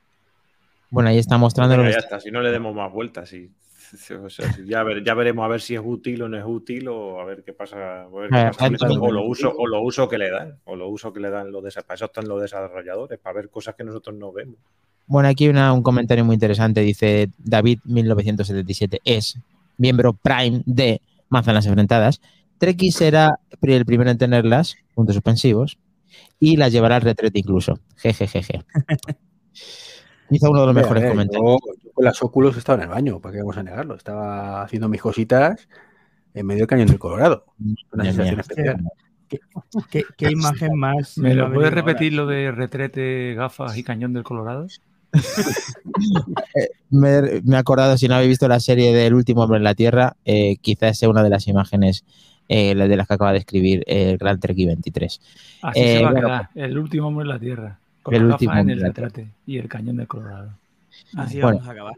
Bueno, 0.89 1.09
ahí 1.09 1.19
está 1.19 1.37
mostrando 1.37 1.77
los- 1.77 1.91
ya 1.93 1.99
está, 1.99 2.19
si 2.19 2.31
no 2.31 2.41
le 2.41 2.49
demos 2.49 2.73
más 2.73 2.91
vueltas. 2.91 3.29
sí. 3.29 3.51
O 4.25 4.29
sea, 4.29 4.51
si 4.53 4.65
ya, 4.65 4.83
ver- 4.83 5.03
ya 5.03 5.13
veremos 5.13 5.45
a 5.45 5.47
ver 5.47 5.61
si 5.61 5.75
es 5.75 5.81
útil 5.83 6.21
o 6.23 6.29
no 6.29 6.37
es 6.37 6.43
útil 6.45 6.87
o 6.87 7.19
a 7.19 7.25
ver 7.25 7.43
qué 7.43 7.53
pasa, 7.53 8.03
a 8.03 8.07
ver 8.07 8.29
qué 8.29 8.37
Eh, 8.41 8.45
pasa 8.47 8.67
esto, 8.67 8.87
o 9.01 9.11
lo 9.11 9.23
uso 9.25 9.53
o 9.55 9.67
lo 9.67 9.81
uso 9.81 10.07
que 10.07 10.17
le 10.17 10.29
dan 10.31 10.59
o 10.65 10.75
lo 10.75 10.87
uso 10.89 11.11
que 11.13 11.19
le 11.19 11.29
dan 11.29 11.51
los 11.51 11.63
para 11.75 11.95
eso 11.95 12.05
están 12.05 12.27
los 12.27 12.41
desarrolladores 12.41 13.19
para 13.19 13.35
ver 13.35 13.49
cosas 13.49 13.75
que 13.75 13.83
nosotros 13.83 14.15
no 14.15 14.31
vemos 14.31 14.57
Bueno, 15.07 15.29
aquí 15.29 15.47
una- 15.49 15.71
un 15.73 15.83
comentario 15.83 16.25
muy 16.25 16.33
interesante. 16.35 16.81
Dice 16.81 17.29
David 17.37 17.79
1977 17.85 19.01
es 19.05 19.37
miembro 19.77 20.13
Prime 20.13 20.61
de 20.65 21.01
Manzanas 21.29 21.65
Enfrentadas. 21.65 22.21
Treki 22.57 22.91
será 22.91 23.37
el 23.61 23.85
primero 23.85 24.09
en 24.09 24.17
tenerlas, 24.17 24.77
puntos 24.93 25.15
suspensivos, 25.15 25.77
y 26.39 26.55
las 26.57 26.71
llevará 26.71 26.95
al 26.95 27.01
retrete 27.01 27.39
incluso. 27.39 27.79
Jejejeje. 27.97 28.63
Quizá 30.29 30.49
uno 30.49 30.61
de 30.61 30.65
los 30.67 30.75
mejores 30.75 31.09
comentarios. 31.09 31.59
yo- 31.63 31.91
con 31.93 32.03
las 32.05 32.21
óculos 32.23 32.57
estaba 32.57 32.77
en 32.77 32.83
el 32.83 32.89
baño, 32.89 33.19
¿para 33.19 33.33
qué 33.33 33.39
vamos 33.39 33.57
a 33.57 33.63
negarlo? 33.63 33.95
Estaba 33.95 34.63
haciendo 34.63 34.89
mis 34.89 35.01
cositas 35.01 35.67
en 36.33 36.45
medio 36.45 36.61
del 36.61 36.67
cañón 36.67 36.87
del 36.87 36.99
Colorado. 36.99 37.45
Una 37.59 37.75
Madre 38.03 38.11
sensación 38.13 38.35
mía. 38.35 38.41
especial. 38.41 38.83
¿Qué, 39.89 40.03
qué 40.17 40.31
imagen 40.31 40.75
más? 40.77 41.17
¿Me 41.17 41.33
lo 41.33 41.51
puedes 41.51 41.71
ahora? 41.71 41.81
repetir 41.81 42.13
lo 42.13 42.27
de 42.27 42.51
retrete, 42.51 43.33
gafas 43.33 43.75
y 43.77 43.83
cañón 43.83 44.13
del 44.13 44.23
Colorado? 44.23 44.67
Me, 46.89 47.21
me 47.43 47.55
he 47.55 47.57
acordado, 47.57 47.97
si 47.97 48.07
no 48.07 48.15
habéis 48.15 48.29
visto 48.29 48.47
la 48.47 48.59
serie 48.59 48.93
del 48.93 49.13
último 49.13 49.41
hombre 49.43 49.57
en 49.57 49.63
la 49.63 49.73
Tierra, 49.75 50.15
eh, 50.25 50.57
quizás 50.61 50.97
sea 50.97 51.09
una 51.09 51.23
de 51.23 51.29
las 51.29 51.47
imágenes 51.47 52.03
eh, 52.47 52.75
de 52.75 52.95
las 52.97 53.07
que 53.07 53.13
acaba 53.15 53.31
de 53.31 53.39
escribir 53.39 53.83
el 53.87 54.17
Gran 54.17 54.39
Treki 54.39 54.65
23. 54.65 55.21
Así 55.63 55.79
Eh, 55.79 55.97
se 55.97 56.03
va 56.03 56.09
a 56.09 56.13
quedar, 56.13 56.49
el 56.55 56.77
último 56.77 57.07
hombre 57.07 57.23
en 57.23 57.29
la 57.29 57.39
Tierra. 57.39 57.79
Con 58.05 58.13
El 58.13 58.25
último 58.25 58.51
gafas 58.51 58.63
en 58.65 58.69
el 58.69 58.79
la 58.79 58.87
retrete 58.89 59.27
y 59.47 59.57
el 59.57 59.67
cañón 59.67 59.97
del 59.97 60.07
Colorado. 60.07 60.51
Así 61.15 61.41
Bueno. 61.41 61.57
vamos 61.57 61.67
a 61.67 61.71
acabar. 61.71 61.93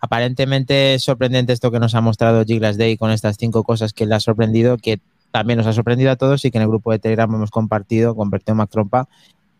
Aparentemente 0.00 0.94
es 0.94 1.02
sorprendente 1.02 1.52
esto 1.52 1.70
que 1.72 1.80
nos 1.80 1.94
ha 1.94 2.00
mostrado 2.00 2.44
Giglas 2.44 2.76
Day 2.78 2.96
con 2.96 3.10
estas 3.10 3.36
cinco 3.38 3.64
cosas 3.64 3.92
que 3.92 4.06
le 4.06 4.14
ha 4.14 4.20
sorprendido, 4.20 4.76
que 4.76 5.00
también 5.32 5.56
nos 5.56 5.66
ha 5.66 5.72
sorprendido 5.72 6.10
a 6.10 6.16
todos 6.16 6.44
y 6.44 6.50
que 6.50 6.58
en 6.58 6.62
el 6.62 6.68
grupo 6.68 6.92
de 6.92 6.98
Telegram 6.98 7.34
hemos 7.34 7.50
compartido, 7.50 8.14
compartió 8.14 8.54
Mac 8.54 8.70
Trompa. 8.70 9.08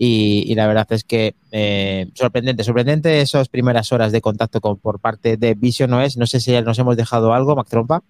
Y, 0.01 0.45
y 0.47 0.55
la 0.55 0.67
verdad 0.69 0.87
es 0.91 1.03
que 1.03 1.35
eh, 1.51 2.09
sorprendente, 2.15 2.63
sorprendente 2.63 3.21
esas 3.21 3.49
primeras 3.49 3.91
horas 3.91 4.13
de 4.13 4.21
contacto 4.21 4.61
con, 4.61 4.77
por 4.77 5.01
parte 5.01 5.37
de 5.37 5.55
Vision 5.55 5.93
OS. 5.93 6.17
No 6.17 6.27
sé 6.27 6.39
si 6.41 6.53
ya 6.53 6.63
nos 6.63 6.79
hemos 6.79 6.97
dejado 6.97 7.33
algo, 7.35 7.57
Mac 7.57 7.67
Trompa. 7.69 8.03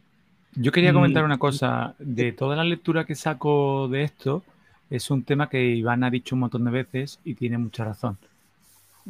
Yo 0.54 0.70
quería 0.70 0.92
comentar 0.92 1.22
Mm. 1.22 1.26
una 1.26 1.38
cosa. 1.38 1.94
De 1.98 2.32
toda 2.32 2.56
la 2.56 2.64
lectura 2.64 3.04
que 3.06 3.14
saco 3.14 3.88
de 3.88 4.02
esto, 4.02 4.42
es 4.90 5.10
un 5.10 5.22
tema 5.22 5.48
que 5.48 5.62
Iván 5.64 6.04
ha 6.04 6.10
dicho 6.10 6.34
un 6.34 6.40
montón 6.40 6.64
de 6.64 6.70
veces 6.70 7.20
y 7.24 7.34
tiene 7.34 7.58
mucha 7.58 7.84
razón. 7.84 8.18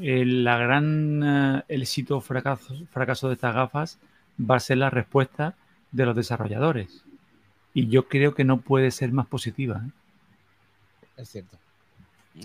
El, 0.01 0.45
la 0.45 0.59
gran 0.59 1.23
eh, 1.25 1.62
éxito 1.69 2.19
o 2.19 2.21
fracaso, 2.21 2.75
fracaso 2.91 3.29
de 3.29 3.35
estas 3.35 3.55
gafas 3.55 3.99
va 4.38 4.57
a 4.57 4.61
ser 4.61 4.79
la 4.79 4.91
respuesta 4.91 5.55
de 5.93 6.07
los 6.07 6.17
desarrolladores. 6.17 7.05
Y 7.75 7.88
yo 7.88 8.09
creo 8.09 8.35
que 8.35 8.45
no 8.45 8.61
puede 8.61 8.91
ser 8.91 9.12
más 9.12 9.27
positiva. 9.27 9.83
¿eh? 9.87 9.91
Es 11.17 11.31
cierto. 11.31 11.57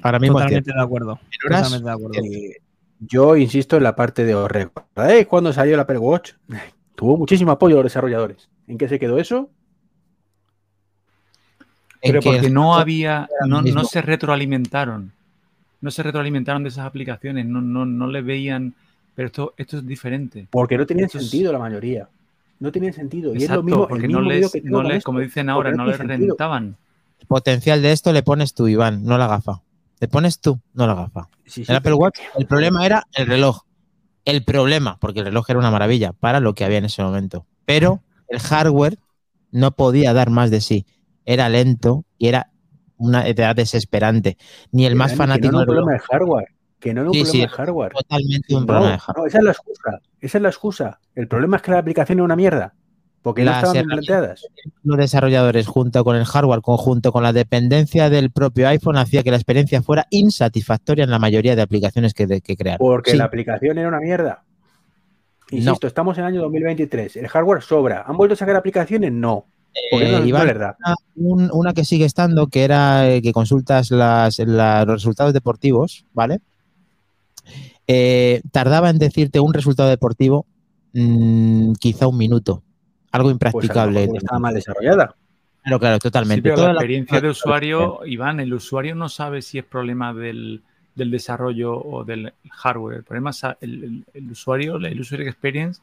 Ahora 0.02 0.20
mismo 0.20 0.38
Totalmente 0.38 0.74
de 0.74 0.82
acuerdo. 0.82 1.20
horas, 1.46 1.64
Totalmente 1.64 1.90
de 1.90 1.92
acuerdo. 1.92 2.24
Eh, 2.24 2.58
yo 3.00 3.36
insisto 3.36 3.78
en 3.78 3.84
la 3.84 3.96
parte 3.96 4.26
de 4.26 4.36
os 4.36 4.50
recordáis 4.50 5.28
cuando 5.28 5.54
salió 5.54 5.76
el 5.76 5.80
Apple 5.80 5.98
Watch. 5.98 6.34
Tuvo 6.96 7.18
muchísimo 7.18 7.52
apoyo 7.52 7.76
de 7.76 7.84
los 7.84 7.92
desarrolladores. 7.92 8.50
¿En 8.68 8.78
qué 8.78 8.88
se 8.88 9.00
quedó 9.00 9.18
eso? 9.18 9.50
Pero 12.04 12.20
que 12.22 12.30
porque 12.30 12.48
el- 12.48 12.54
no 12.54 12.76
había, 12.76 13.28
no, 13.48 13.84
se 13.86 14.02
retroalimentaron. 14.02 15.12
no 15.82 15.92
se 15.92 16.04
retroalimentaron 16.04 16.64
de 16.64 16.70
esas 16.70 16.86
aplicaciones, 16.86 17.46
no, 17.46 17.62
no, 17.62 17.86
no 17.86 18.08
le 18.08 18.22
veían, 18.22 18.74
pero 19.16 19.28
esto, 19.28 19.54
esto 19.58 19.78
es 19.80 19.86
diferente. 19.88 20.48
Porque 20.50 20.78
no 20.78 20.86
tenían 20.86 21.06
Esto 21.08 21.18
es- 21.20 21.30
sentido 21.30 21.52
la 21.54 21.60
mayoría. 21.60 22.08
No 22.60 22.72
tenían 22.72 22.94
sentido. 22.94 23.34
Y 23.34 23.38
es 23.38 23.42
lo 23.42 23.46
Exacto, 23.46 23.64
mismo, 23.64 23.84
el 23.84 23.90
porque 23.90 24.08
no 24.08 24.22
les, 24.22 24.52
que 24.52 24.62
no 24.62 24.84
les- 24.84 24.98
esto. 24.98 25.06
como 25.06 25.20
dicen 25.20 25.50
ahora, 25.50 25.72
no 25.72 25.78
no 25.78 25.86
les 25.88 25.98
sentido. 25.98 26.28
rentaban. 26.30 26.78
Potencial 27.28 27.82
de 27.82 27.92
esto 27.92 28.12
le 28.14 28.24
pones 28.24 28.54
tú, 28.54 28.68
Iván, 28.68 29.04
no 29.06 29.18
la 29.18 29.28
gafa. 29.28 29.62
Le 30.00 30.08
pones 30.08 30.40
tú, 30.40 30.60
no 30.74 30.88
la 30.88 30.94
gafa. 30.94 31.28
Sí, 31.46 31.64
sí, 31.66 31.72
El 31.72 31.78
Apple 31.78 31.94
Watch, 31.94 32.20
el 32.38 32.46
problema 32.46 32.86
era 32.86 33.06
el 33.14 33.28
reloj. 33.28 33.62
El 34.26 34.44
problema, 34.44 34.98
porque 35.00 35.20
el 35.20 35.26
reloj 35.26 35.50
era 35.50 35.60
una 35.60 35.72
maravilla 35.72 36.14
para 36.14 36.40
lo 36.40 36.54
que 36.56 36.64
había 36.64 36.78
en 36.78 36.86
ese 36.86 37.04
momento. 37.04 37.46
Pero 37.66 38.02
el 38.30 38.40
hardware 38.40 38.98
no 39.52 39.72
podía 39.72 40.14
dar 40.14 40.30
más 40.30 40.50
de 40.52 40.62
sí. 40.62 40.86
Era 41.26 41.50
lento 41.50 42.06
y 42.18 42.28
era 42.28 42.50
una 42.98 43.28
edad 43.28 43.56
desesperante. 43.56 44.38
Ni 44.72 44.86
el 44.86 44.96
más 44.96 45.16
fanático 45.16 45.48
Que 45.48 45.52
no 45.52 45.62
era 45.62 45.72
un 45.72 45.76
problema 45.78 45.92
de 45.94 46.00
hardware. 46.00 46.48
Que 46.80 46.94
no 46.94 47.02
era 47.02 47.10
un 47.10 47.14
Sí, 47.14 47.22
problema 47.22 47.32
sí. 47.32 47.42
de 47.42 47.48
hardware. 47.48 47.92
totalmente 47.94 48.56
un 48.56 48.62
No, 48.62 48.68
problema 48.68 48.92
de 48.92 48.98
hardware. 49.00 49.18
no, 49.24 49.28
esa 49.28 49.38
es 49.38 49.44
la 49.44 49.52
excusa. 49.52 50.00
Esa 50.22 50.38
es 50.38 50.42
la 50.42 50.50
excusa. 50.50 51.00
El 51.16 51.28
problema 51.28 51.58
es 51.58 51.62
que 51.64 51.72
la 51.72 51.80
aplicación 51.80 52.20
es 52.20 52.24
una 52.26 52.36
mierda. 52.36 52.74
Porque 53.22 53.42
no 53.46 53.52
Las 53.52 53.60
estaban 53.64 53.74
bien 53.74 53.86
herramientas- 53.86 54.06
planteadas. 54.06 54.48
Los 54.84 54.98
desarrolladores, 54.98 55.68
junto 55.68 56.04
con 56.04 56.18
el 56.18 56.26
hardware, 56.26 56.60
conjunto 56.62 57.14
con 57.14 57.24
la 57.24 57.32
dependencia 57.32 58.10
del 58.10 58.32
propio 58.32 58.68
iPhone, 58.68 58.98
hacía 58.98 59.24
que 59.24 59.32
la 59.32 59.38
experiencia 59.38 59.82
fuera 59.82 60.08
insatisfactoria 60.10 61.06
en 61.06 61.10
la 61.10 61.20
mayoría 61.20 61.56
de 61.56 61.62
aplicaciones 61.62 62.14
que, 62.14 62.42
que 62.42 62.58
crearon. 62.58 62.80
Porque 62.86 63.12
Sí, 63.12 63.18
la 63.18 63.24
aplicación 63.24 63.78
era 63.78 63.88
una 63.88 64.02
mierda. 64.02 64.44
No. 65.52 65.58
Insisto, 65.58 65.88
estamos 65.88 66.18
en 66.18 66.26
el 66.26 66.32
año 66.32 66.42
2023. 66.42 67.16
El 67.16 67.28
hardware 67.30 67.62
sobra. 67.62 68.04
¿Han 68.08 68.18
vuelto 68.18 68.34
a 68.34 68.36
sacar 68.38 68.58
aplicaciones? 68.58 69.12
No. 69.14 69.46
Eh, 69.92 70.12
no, 70.12 70.26
Iván, 70.26 70.50
una, 70.56 70.76
un- 71.16 71.50
una 71.52 71.74
que 71.74 71.84
sigue 71.84 72.06
estando, 72.06 72.48
que 72.48 72.64
era 72.64 73.10
eh, 73.10 73.22
que 73.22 73.34
consultas 73.34 73.90
las- 73.92 74.40
la- 74.40 74.86
los 74.86 74.96
resultados 74.96 75.34
deportivos, 75.34 76.06
¿vale? 76.14 76.40
Eh, 77.88 78.42
tardaba 78.52 78.90
en 78.90 78.98
decirte 78.98 79.40
un 79.40 79.54
resultado 79.54 79.90
deportivo 79.90 80.46
mm, 80.94 81.74
quizá 81.80 82.08
un 82.08 82.18
minuto. 82.18 82.62
Algo 83.12 83.28
Pues 83.28 83.34
impracticable. 83.34 84.02
mejor 84.02 84.18
estaba 84.18 84.40
mal 84.40 84.54
desarrollada. 84.54 85.16
claro, 85.64 85.80
claro, 85.80 85.96
Sí, 85.96 86.00
totalmente. 86.02 86.42
pero 86.44 86.56
Toda 86.56 86.68
la 86.68 86.74
la- 86.74 86.80
experiencia 86.80 87.20
de 87.22 87.30
usuario, 87.30 88.00
Iván, 88.06 88.40
el 88.40 88.54
usuario 88.54 88.96
no 88.96 89.10
sabe 89.10 89.42
si 89.42 89.58
es 89.58 89.66
problema 89.66 90.14
del, 90.14 90.62
del 90.96 91.12
desarrollo 91.12 91.76
o 91.76 92.04
del 92.06 92.32
hardware. 92.52 92.98
El 92.98 93.04
problema 93.04 93.32
es 93.32 93.44
el, 93.62 93.84
el- 93.84 94.06
el 94.14 94.32
usuario, 94.32 94.76
el 94.78 95.00
user 95.00 95.22
experience, 95.22 95.82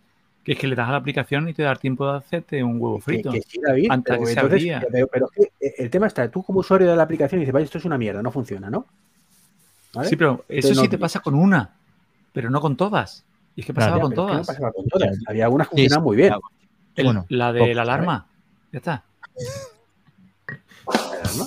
es 0.53 0.59
que 0.59 0.67
le 0.67 0.75
das 0.75 0.89
a 0.89 0.93
la 0.93 0.97
aplicación 0.99 1.49
y 1.49 1.55
te 1.55 1.63
da 1.63 1.75
tiempo 1.77 2.11
de 2.11 2.19
hacerte 2.19 2.63
un 2.65 2.81
huevo 2.81 2.97
Que, 2.97 3.03
frito. 3.03 3.31
que 3.31 3.43
sí, 3.43 3.61
David, 3.61 3.91
Hasta 3.91 4.03
pero, 4.03 4.21
que 4.21 4.27
se 4.27 4.33
entonces- 4.41 4.83
pero, 4.91 5.07
pero 5.09 5.27
es 5.27 5.33
que 5.61 5.67
eh, 5.67 5.75
el 5.79 5.91
tema 5.91 6.07
está, 6.07 6.31
tú 6.31 6.43
como 6.43 6.61
usuario 6.61 6.89
de 6.91 6.97
la 6.97 7.03
aplicación 7.03 7.41
dices, 7.41 7.53
vaya, 7.53 7.65
esto 7.65 7.79
es 7.79 7.85
una 7.85 7.99
mierda, 7.99 8.23
no 8.23 8.31
funciona, 8.31 8.71
¿no? 8.71 8.87
¿Vale? 9.95 10.09
Sí, 10.09 10.17
pero 10.17 10.45
eso 10.49 10.69
Entonces, 10.69 10.77
sí 10.79 10.85
no- 10.85 10.91
te 10.91 10.99
pasa 10.99 11.21
con 11.21 11.35
una, 11.35 11.71
pero 12.33 12.51
no 12.51 12.61
con 12.61 12.77
todas. 12.77 13.25
Y 13.57 13.61
es 13.61 13.67
que 13.67 13.75
pasaba 13.75 14.01
con 14.01 14.11
pero 14.11 14.13
es 14.13 14.15
que 14.15 14.23
no 14.23 14.33
todas. 14.33 14.47
pasaba 14.47 14.73
con 14.73 14.87
todas. 14.89 15.19
Había 15.27 15.45
algunas 15.45 15.69
que 15.69 15.77
Sí, 15.77 15.83
funcionaban 15.83 16.05
muy 16.05 16.17
bien. 16.17 16.29
claro. 16.29 16.43
El- 16.97 17.05
Bueno, 17.05 17.27
la 17.29 17.53
de 17.53 17.61
poco, 17.61 17.73
la 17.75 17.83
alarma. 17.83 18.27
Ya 18.73 18.79
está. 18.79 19.05
¿no? 21.39 21.47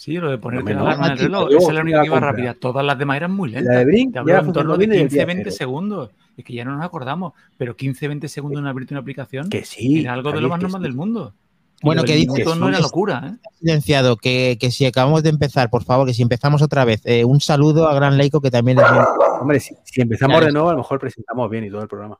Sí, 0.00 0.14
lo 0.14 0.30
de 0.30 0.38
ponerte 0.38 0.72
No, 0.72 0.84
la 0.84 0.92
alarma 0.92 1.06
en 1.08 1.12
el 1.12 1.18
reloj. 1.18 1.48
Esa 1.50 1.68
es 1.68 1.74
la 1.74 1.80
única 1.82 2.00
que 2.00 2.06
iba 2.06 2.20
rápida. 2.20 2.54
Todas 2.54 2.86
las 2.86 2.98
demás 2.98 3.18
eran 3.18 3.32
muy 3.32 3.50
La 3.50 3.60
de 3.60 3.64
lentas. 3.66 3.84
Brink 3.84 4.12
Te 4.14 4.18
hablo 4.18 4.32
ya 4.32 4.38
en 4.38 4.52
torno 4.54 4.72
de 4.72 4.78
bien 4.78 4.92
en 4.92 4.96
el 4.96 5.02
15, 5.08 5.14
día 5.14 5.26
20 5.26 5.44
cero. 5.44 5.56
segundos. 5.58 6.10
Es 6.38 6.44
que 6.46 6.54
ya 6.54 6.64
no 6.64 6.74
nos 6.74 6.86
acordamos. 6.86 7.34
Pero 7.58 7.76
15, 7.76 8.08
20 8.08 8.28
segundos 8.28 8.62
en 8.62 8.66
abrirte 8.66 8.94
una 8.94 9.02
aplicación 9.02 9.50
Que 9.50 9.62
sí. 9.62 10.00
era 10.00 10.14
algo 10.14 10.32
de 10.32 10.40
lo 10.40 10.48
más 10.48 10.58
normal 10.58 10.80
sí. 10.80 10.84
del 10.84 10.94
mundo. 10.94 11.34
Bueno, 11.82 12.02
que 12.04 12.26
que 12.26 12.44
no 12.44 12.68
era 12.70 12.80
locura, 12.80 13.22
¿eh? 13.26 13.48
silenciado, 13.58 14.16
que, 14.16 14.56
que 14.58 14.70
si 14.70 14.86
acabamos 14.86 15.22
de 15.22 15.28
empezar, 15.28 15.68
por 15.68 15.84
favor, 15.84 16.06
que 16.06 16.14
si 16.14 16.22
empezamos 16.22 16.62
otra 16.62 16.86
vez, 16.86 17.02
eh, 17.04 17.26
un 17.26 17.40
saludo 17.40 17.86
a 17.86 17.94
Gran 17.94 18.16
Leico, 18.16 18.40
que 18.40 18.50
también 18.50 18.78
Hombre, 19.40 19.60
si, 19.60 19.74
si 19.84 20.00
empezamos 20.00 20.40
Ya 20.40 20.46
de 20.46 20.52
nuevo, 20.52 20.68
a 20.70 20.72
lo 20.72 20.78
mejor 20.78 20.98
presentamos 20.98 21.50
bien 21.50 21.64
y 21.64 21.70
todo 21.70 21.82
el 21.82 21.88
programa. 21.88 22.18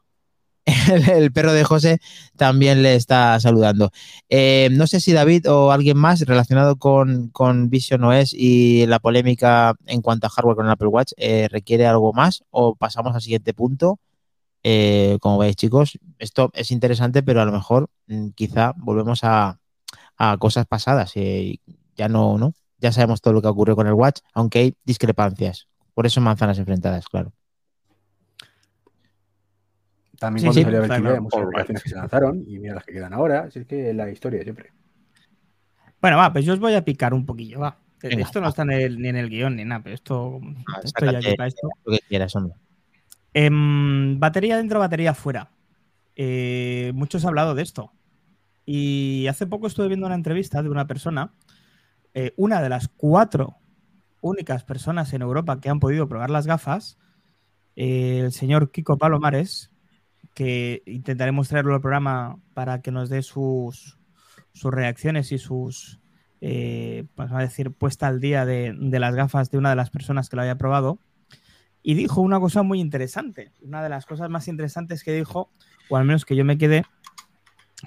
el, 1.13 1.33
perro 1.33 1.53
de 1.53 1.65
José 1.65 2.01
también 2.37 2.83
le 2.83 2.95
está 2.95 3.39
saludando. 3.41 3.91
Eh, 4.29 4.69
no 4.73 4.87
sé 4.87 5.01
si 5.01 5.13
David 5.13 5.51
o 5.51 5.73
alguien 5.73 5.97
más 5.97 6.21
relacionado 6.21 6.77
con, 6.77 7.29
con 7.31 7.71
Vision 7.71 8.05
OS 8.05 8.35
y 8.35 8.87
la 8.87 8.99
polémica 8.99 9.75
en 9.87 10.03
cuanto 10.03 10.27
a 10.27 10.31
hardware 10.31 10.57
con 10.57 10.67
el 10.67 10.73
Apple 10.73 10.89
Watch 10.89 11.13
eh, 11.17 11.49
requiere 11.51 11.87
algo 11.87 12.13
más 12.13 12.45
o 12.51 12.75
pasamos 12.77 13.15
al 13.15 13.23
siguiente 13.23 13.55
punto. 13.55 13.99
Eh, 14.63 15.19
como 15.21 15.39
veis, 15.39 15.57
chicos, 15.57 15.99
esto 16.19 16.51
es 16.55 16.71
interesante, 16.71 17.23
pero 17.23 17.41
a 17.41 17.47
lo 17.47 17.53
mejor 17.53 17.89
mm, 18.09 18.31
quizá 18.31 18.75
volvemos 18.77 19.25
a, 19.25 19.59
a 20.17 20.37
cosas 20.39 20.67
pasadas. 20.67 21.13
eh, 21.17 21.59
ya 21.97 22.09
no, 22.09 22.39
¿no? 22.39 22.55
Ya 22.79 22.93
sabemos 22.93 23.21
todo 23.21 23.35
lo 23.35 23.43
que 23.43 23.49
ocurrió 23.49 23.77
con 23.77 23.87
el 23.87 23.95
Watch, 23.95 24.21
aunque 24.35 24.59
hay 24.61 24.75
discrepancias. 24.85 25.69
Por 25.95 26.07
eso 26.07 26.21
manzanas 26.21 26.59
enfrentadas, 26.59 27.07
claro. 27.09 27.33
También 30.21 30.53
Sí, 30.53 30.63
cuando 30.63 30.83
sí, 30.83 30.87
salió 30.89 31.23
muchas 31.23 31.41
aplicaciones 31.43 31.83
que 31.83 31.89
se 31.89 31.95
lanzaron 31.97 32.45
y 32.47 32.59
mira 32.59 32.75
las 32.75 32.85
que 32.85 32.93
quedan 32.93 33.15
ahora. 33.15 33.45
Así 33.45 33.61
es 33.61 33.67
que 33.67 33.95
la 33.95 34.11
historia 34.11 34.43
siempre. 34.43 34.71
Bueno, 36.03 36.19
va, 36.19 36.31
pues 36.31 36.45
yo 36.45 36.53
os 36.53 36.61
voy 36.61 36.75
a 36.75 36.85
picar 36.85 37.15
un 37.15 37.25
poquillo, 37.25 37.61
va. 37.61 37.79
Venga, 38.03 38.23
esto 38.25 38.39
no 38.41 38.49
está 38.49 38.63
en 38.63 38.71
el- 38.73 38.99
ni 39.01 39.09
en 39.09 39.17
el 39.17 39.31
guion 39.31 39.57
ni 39.57 39.65
nada, 39.65 39.83
pero 39.83 39.95
esto, 39.95 40.41
Ah, 40.69 40.81
sácate. 40.85 41.35
esto. 41.47 41.69
Lo 41.87 41.93
que 41.93 42.01
quieras, 42.07 42.37
hombre. 42.37 42.55
Em, 43.33 44.19
batería 44.21 44.59
dentro, 44.59 44.79
batería 44.79 45.15
fuera. 45.15 45.51
Eh, 46.17 46.93
muchos 46.95 47.25
han 47.25 47.29
hablado 47.31 47.55
de 47.55 47.63
esto. 47.63 47.91
Y 48.67 49.27
hace 49.29 49.47
poco 49.47 49.67
estuve 49.69 49.89
viendo 49.89 50.05
una 50.07 50.15
entrevista 50.15 50.63
de 50.63 50.69
una 50.69 50.87
persona, 50.87 51.33
eh, 52.13 52.33
una 52.37 52.61
de 52.61 52.69
las 52.69 52.89
cuatro 52.89 53.57
únicas 54.21 54.65
personas 54.65 55.15
en 55.15 55.23
Europa 55.23 55.61
que 55.63 55.71
han 55.71 55.81
podido 55.81 56.09
probar 56.09 56.29
las 56.29 56.47
gafas, 56.47 56.99
eh, 57.75 58.21
el 58.25 58.33
señor 58.33 58.71
Kiko 58.71 58.99
Palomares, 58.99 59.70
que 60.35 60.83
intentaremos 60.87 61.49
traerlo 61.49 61.75
al 61.75 61.81
programa 61.81 62.39
para 62.55 62.83
que 62.83 62.91
nos 62.91 63.09
dé 63.09 63.23
sus, 63.23 63.99
sus 64.53 64.73
reacciones 64.73 65.33
y 65.33 65.39
sus, 65.39 66.01
eh, 66.41 67.07
vamos 67.17 67.35
a 67.35 67.41
decir, 67.41 67.73
puesta 67.73 68.07
al 68.07 68.21
día 68.21 68.45
de, 68.45 68.75
de 68.79 69.01
las 69.01 69.15
gafas 69.15 69.51
de 69.51 69.59
una 69.59 69.71
de 69.71 69.77
las 69.77 69.91
personas 69.91 70.29
que 70.29 70.37
lo 70.37 70.43
había 70.43 70.59
probado 70.59 70.99
y 71.83 71.95
dijo 71.95 72.21
una 72.21 72.41
cosa 72.41 72.63
muy 72.63 72.81
interesante. 72.81 73.53
Una 73.63 73.83
de 73.83 73.89
las 73.89 74.07
cosas 74.07 74.29
más 74.29 74.49
interesantes 74.49 75.03
que 75.03 75.13
dijo, 75.13 75.51
o 75.89 75.97
al 75.97 76.05
menos 76.05 76.25
que 76.25 76.37
yo 76.37 76.45
me 76.45 76.59
quedé, 76.59 76.85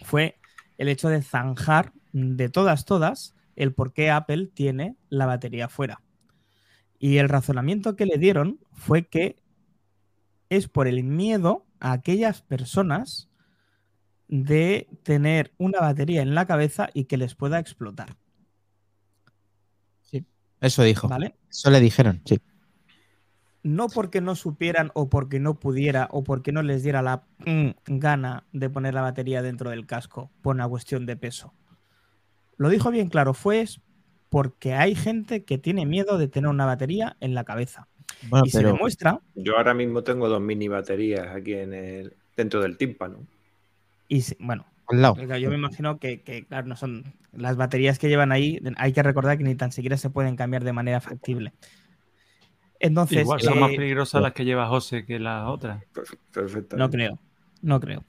fue 0.03 0.39
el 0.77 0.89
hecho 0.89 1.09
de 1.09 1.21
zanjar 1.21 1.93
de 2.11 2.49
todas, 2.49 2.85
todas, 2.85 3.35
el 3.55 3.73
por 3.73 3.93
qué 3.93 4.09
Apple 4.09 4.49
tiene 4.53 4.95
la 5.09 5.25
batería 5.25 5.69
fuera. 5.69 6.01
Y 6.97 7.17
el 7.17 7.29
razonamiento 7.29 7.95
que 7.95 8.05
le 8.05 8.17
dieron 8.17 8.59
fue 8.71 9.07
que 9.07 9.37
es 10.49 10.67
por 10.67 10.87
el 10.87 11.03
miedo 11.03 11.65
a 11.83 11.91
aquellas 11.91 12.41
personas 12.41 13.29
de 14.29 14.87
tener 15.03 15.53
una 15.57 15.81
batería 15.81 16.21
en 16.21 16.33
la 16.33 16.47
cabeza 16.47 16.89
y 16.93 17.03
que 17.05 17.17
les 17.17 17.35
pueda 17.35 17.59
explotar. 17.59 18.15
Eso 20.61 20.81
dijo. 20.83 21.09
¿Vale? 21.09 21.35
Eso 21.51 21.69
le 21.69 21.81
dijeron, 21.81 22.21
sí. 22.23 22.39
no 23.63 23.89
porque 23.89 24.21
no 24.21 24.33
supieran 24.33 24.91
o 24.93 25.09
porque 25.09 25.41
no 25.41 25.59
pudiera 25.59 26.07
o 26.09 26.23
porque 26.23 26.53
no 26.53 26.63
les 26.63 26.83
diera 26.83 27.01
la 27.01 27.25
mm, 27.39 27.71
gana 27.85 28.45
de 28.53 28.69
poner 28.69 28.93
la 28.93 29.01
batería 29.01 29.41
dentro 29.41 29.71
del 29.71 29.85
casco 29.85 30.31
por 30.41 30.55
una 30.55 30.69
cuestión 30.69 31.05
de 31.05 31.17
peso. 31.17 31.53
Lo 32.55 32.69
dijo 32.69 32.91
bien 32.91 33.09
claro, 33.09 33.33
fue 33.33 33.65
porque 34.29 34.73
hay 34.73 34.95
gente 34.95 35.43
que 35.43 35.57
tiene 35.57 35.85
miedo 35.85 36.17
de 36.17 36.29
tener 36.29 36.49
una 36.49 36.65
batería 36.65 37.17
en 37.19 37.33
la 37.33 37.43
cabeza. 37.43 37.89
Bueno, 38.29 38.45
y 38.45 38.49
se 38.49 38.59
pero 38.59 38.73
demuestra, 38.73 39.19
Yo 39.35 39.57
ahora 39.57 39.73
mismo 39.73 40.03
tengo 40.03 40.27
dos 40.29 40.41
mini 40.41 40.67
baterías 40.67 41.27
aquí 41.35 41.53
en 41.53 41.73
el, 41.73 42.13
dentro 42.37 42.61
del 42.61 42.77
tímpano. 42.77 43.17
y 44.07 44.21
se- 44.21 44.37
bueno, 44.39 44.65
al 44.87 45.01
lado. 45.01 45.15
yo 45.37 45.49
me 45.49 45.55
imagino 45.55 45.97
que, 45.99 46.21
que, 46.21 46.45
claro, 46.45 46.67
no 46.67 46.75
son 46.75 47.03
las 47.31 47.55
baterías 47.57 47.99
que 47.99 48.09
llevan 48.09 48.31
ahí, 48.31 48.59
hay 48.77 48.93
que 48.93 49.03
recordar 49.03 49.37
que 49.37 49.43
ni 49.43 49.55
tan 49.55 49.71
siquiera 49.71 49.97
se 49.97 50.09
pueden 50.09 50.35
cambiar 50.35 50.63
de 50.63 50.73
manera 50.73 51.01
factible. 51.01 51.53
Entonces, 52.79 53.21
Igual 53.21 53.39
son 53.41 53.59
más 53.59 53.71
eh, 53.71 53.75
peligrosas 53.77 54.21
las 54.21 54.33
que 54.33 54.43
lleva 54.45 54.67
José 54.67 55.05
que 55.05 55.17
las 55.19 55.47
otras. 55.47 55.81
Perfe- 55.93 56.17
Perfecto. 56.31 56.75
no 56.77 56.89
creo, 56.89 57.17
no 57.61 57.79
creo. 57.79 58.03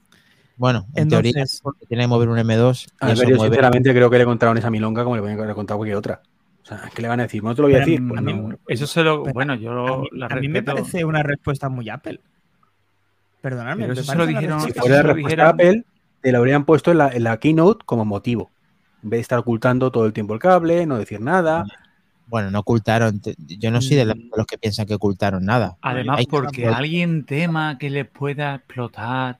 Bueno, 0.56 0.86
en 0.94 1.08
teoría, 1.08 1.30
Entonces- 1.36 1.62
tiene 1.88 2.04
que 2.04 2.08
mover 2.08 2.28
un 2.28 2.38
M2 2.38 2.86
y 2.86 2.90
A 3.00 3.06
ver, 3.06 3.14
eso 3.16 3.28
yo 3.28 3.38
sinceramente 3.38 3.92
creo 3.92 4.10
que 4.10 4.18
le 4.18 4.24
contaron 4.24 4.56
esa 4.58 4.70
milonga 4.70 5.02
como 5.04 5.16
le 5.16 5.22
podían 5.22 5.40
haber 5.40 5.54
contado 5.54 5.78
cualquier 5.78 5.96
otra. 5.96 6.22
O 6.64 6.66
sea, 6.66 6.90
¿qué 6.94 7.02
le 7.02 7.08
van 7.08 7.20
a 7.20 7.24
decir? 7.24 7.42
¿No 7.44 7.54
te 7.54 7.60
lo 7.62 7.68
voy 7.68 7.74
a 7.76 7.80
decir? 7.80 7.98
a 7.98 8.20
mí- 8.22 8.32
no. 8.32 8.58
Eso 8.66 8.86
se 8.86 9.02
lo. 9.02 9.22
Pero 9.22 9.34
Bueno, 9.34 9.54
yo 9.54 9.86
A 9.86 9.98
mí, 10.00 10.08
la 10.12 10.26
a 10.26 10.36
mí 10.36 10.48
me 10.48 10.62
parece 10.62 11.04
una 11.04 11.22
respuesta 11.22 11.68
muy 11.68 11.88
Apple. 11.90 12.20
Perdonadme. 13.42 13.82
Pero 13.82 13.94
me 13.94 14.00
eso 14.00 14.02
se 14.10 14.16
parece 14.16 14.32
lo 14.32 14.38
una 14.38 14.40
dijeron- 14.40 14.60
Si 14.62 14.72
fuera 14.72 14.96
la 14.96 15.02
respuesta 15.02 15.28
dijeron- 15.28 15.46
Apple, 15.50 15.84
te 16.22 16.32
lo 16.32 16.38
habrían 16.38 16.64
puesto 16.64 16.90
en 16.90 16.98
la, 16.98 17.08
en 17.10 17.24
la 17.24 17.36
keynote 17.38 17.84
como 17.84 18.04
motivo. 18.06 18.50
En 19.02 19.10
vez 19.10 19.18
de 19.18 19.22
estar 19.22 19.38
ocultando 19.38 19.90
todo 19.90 20.06
el 20.06 20.14
tiempo 20.14 20.32
el 20.32 20.40
cable, 20.40 20.86
no 20.86 20.96
decir 20.96 21.20
nada. 21.20 21.66
Bueno, 22.28 22.50
no 22.50 22.60
ocultaron. 22.60 23.20
Yo 23.36 23.70
no 23.70 23.82
soy 23.82 23.96
de, 23.98 24.06
la- 24.06 24.14
Mm. 24.14 24.18
de 24.30 24.36
los 24.38 24.46
que 24.46 24.56
piensan 24.56 24.86
que 24.86 24.94
ocultaron 24.94 25.44
nada. 25.44 25.76
Además, 25.82 26.20
Hay- 26.20 26.26
porque 26.26 26.66
alguien 26.66 27.24
tema 27.24 27.76
que 27.76 27.90
le 27.90 28.06
pueda 28.06 28.54
explotar. 28.54 29.38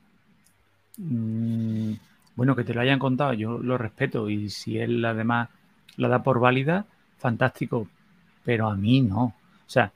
mm, 0.99 1.93
bueno, 2.37 2.55
que 2.55 2.65
te 2.65 2.75
lo 2.75 2.81
hayan 2.81 2.99
contado, 2.99 3.33
yo 3.33 3.59
lo 3.59 3.79
respeto. 3.79 4.29
Y 4.29 4.51
si 4.51 4.79
él 4.79 5.05
además 5.05 5.49
la 5.97 6.09
da 6.09 6.23
por 6.23 6.39
válida, 6.41 6.85
fantástico. 7.25 7.89
Pero 8.45 8.69
a 8.69 8.77
mí 8.77 9.01
no. 9.01 9.25
O 9.25 9.71
sea, 9.75 9.93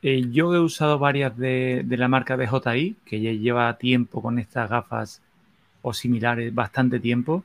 eh, 0.00 0.24
yo 0.30 0.54
he 0.54 0.60
usado 0.60 0.98
varias 0.98 1.36
de, 1.36 1.84
la 1.86 2.08
marca 2.08 2.38
DJI, 2.38 2.96
que 3.04 3.20
ya 3.20 3.32
lleva 3.32 3.76
tiempo 3.76 4.22
con 4.22 4.38
estas 4.38 4.70
gafas 4.70 5.20
o 5.82 5.92
similares, 5.92 6.54
bastante 6.54 6.98
tiempo, 6.98 7.44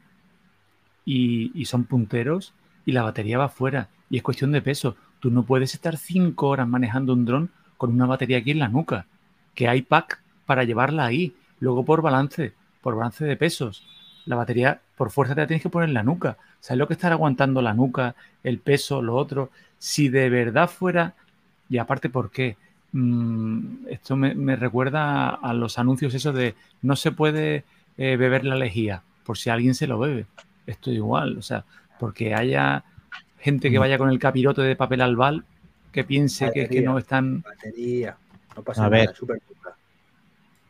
y, 1.03 1.51
y 1.53 1.65
son 1.65 1.83
punteros, 1.83 2.53
y 2.85 2.93
la 2.93 3.03
batería 3.03 3.37
va 3.37 3.49
fuera, 3.49 3.89
y 4.09 4.15
es 4.15 4.23
cuestión 4.23 4.53
de 4.53 4.61
peso. 4.61 4.95
Tú 5.19 5.29
no 5.29 5.43
puedes 5.43 5.73
estar 5.73 5.97
cinco 5.97 6.47
horas 6.47 6.67
manejando 6.67 7.11
un 7.11 7.25
dron 7.25 7.51
con 7.75 7.91
una 7.91 8.05
batería 8.05 8.37
aquí 8.37 8.51
en 8.51 8.59
la 8.59 8.69
nuca, 8.69 9.07
que 9.55 9.67
hay 9.67 9.81
pack 9.81 10.21
para 10.45 10.63
llevarla 10.63 11.05
ahí. 11.05 11.35
Luego 11.59 11.83
por 11.83 12.01
balance, 12.01 12.53
por 12.81 12.95
balance 12.95 13.25
de 13.25 13.35
pesos. 13.35 13.83
La 14.31 14.37
batería 14.37 14.79
por 14.95 15.11
fuerza 15.11 15.35
te 15.35 15.41
la 15.41 15.47
tienes 15.47 15.61
que 15.61 15.67
poner 15.69 15.89
en 15.89 15.93
la 15.93 16.03
nuca. 16.03 16.37
¿Sabes 16.61 16.79
lo 16.79 16.87
que 16.87 16.93
estar 16.93 17.11
aguantando 17.11 17.61
la 17.61 17.73
nuca, 17.73 18.15
el 18.45 18.59
peso, 18.59 19.01
lo 19.01 19.17
otro? 19.17 19.49
Si 19.77 20.07
de 20.07 20.29
verdad 20.29 20.69
fuera, 20.69 21.15
y 21.69 21.79
aparte, 21.79 22.09
¿por 22.09 22.31
qué? 22.31 22.55
Mm, 22.93 23.87
esto 23.89 24.15
me, 24.15 24.33
me 24.33 24.55
recuerda 24.55 25.31
a 25.31 25.53
los 25.53 25.77
anuncios 25.77 26.13
esos 26.13 26.33
de 26.33 26.55
no 26.81 26.95
se 26.95 27.11
puede 27.11 27.65
eh, 27.97 28.15
beber 28.15 28.45
la 28.45 28.55
lejía, 28.55 29.01
por 29.25 29.37
si 29.37 29.49
alguien 29.49 29.75
se 29.75 29.85
lo 29.85 29.99
bebe. 29.99 30.25
Esto 30.65 30.91
igual, 30.91 31.37
o 31.37 31.41
sea, 31.41 31.65
porque 31.99 32.33
haya 32.33 32.85
gente 33.37 33.69
que 33.69 33.79
Mm. 33.79 33.81
vaya 33.81 33.97
con 33.97 34.09
el 34.11 34.17
capirote 34.17 34.61
de 34.61 34.77
papel 34.77 35.01
albal 35.01 35.43
que 35.91 36.05
piense 36.05 36.51
que, 36.53 36.81
no 36.83 36.97
están... 36.97 37.41
Batería. 37.41 38.15
No 38.55 38.63
pasa 38.63 38.85
A 38.85 38.89
nada, 38.89 39.07
ver. 39.07 39.13
puta. 39.19 39.33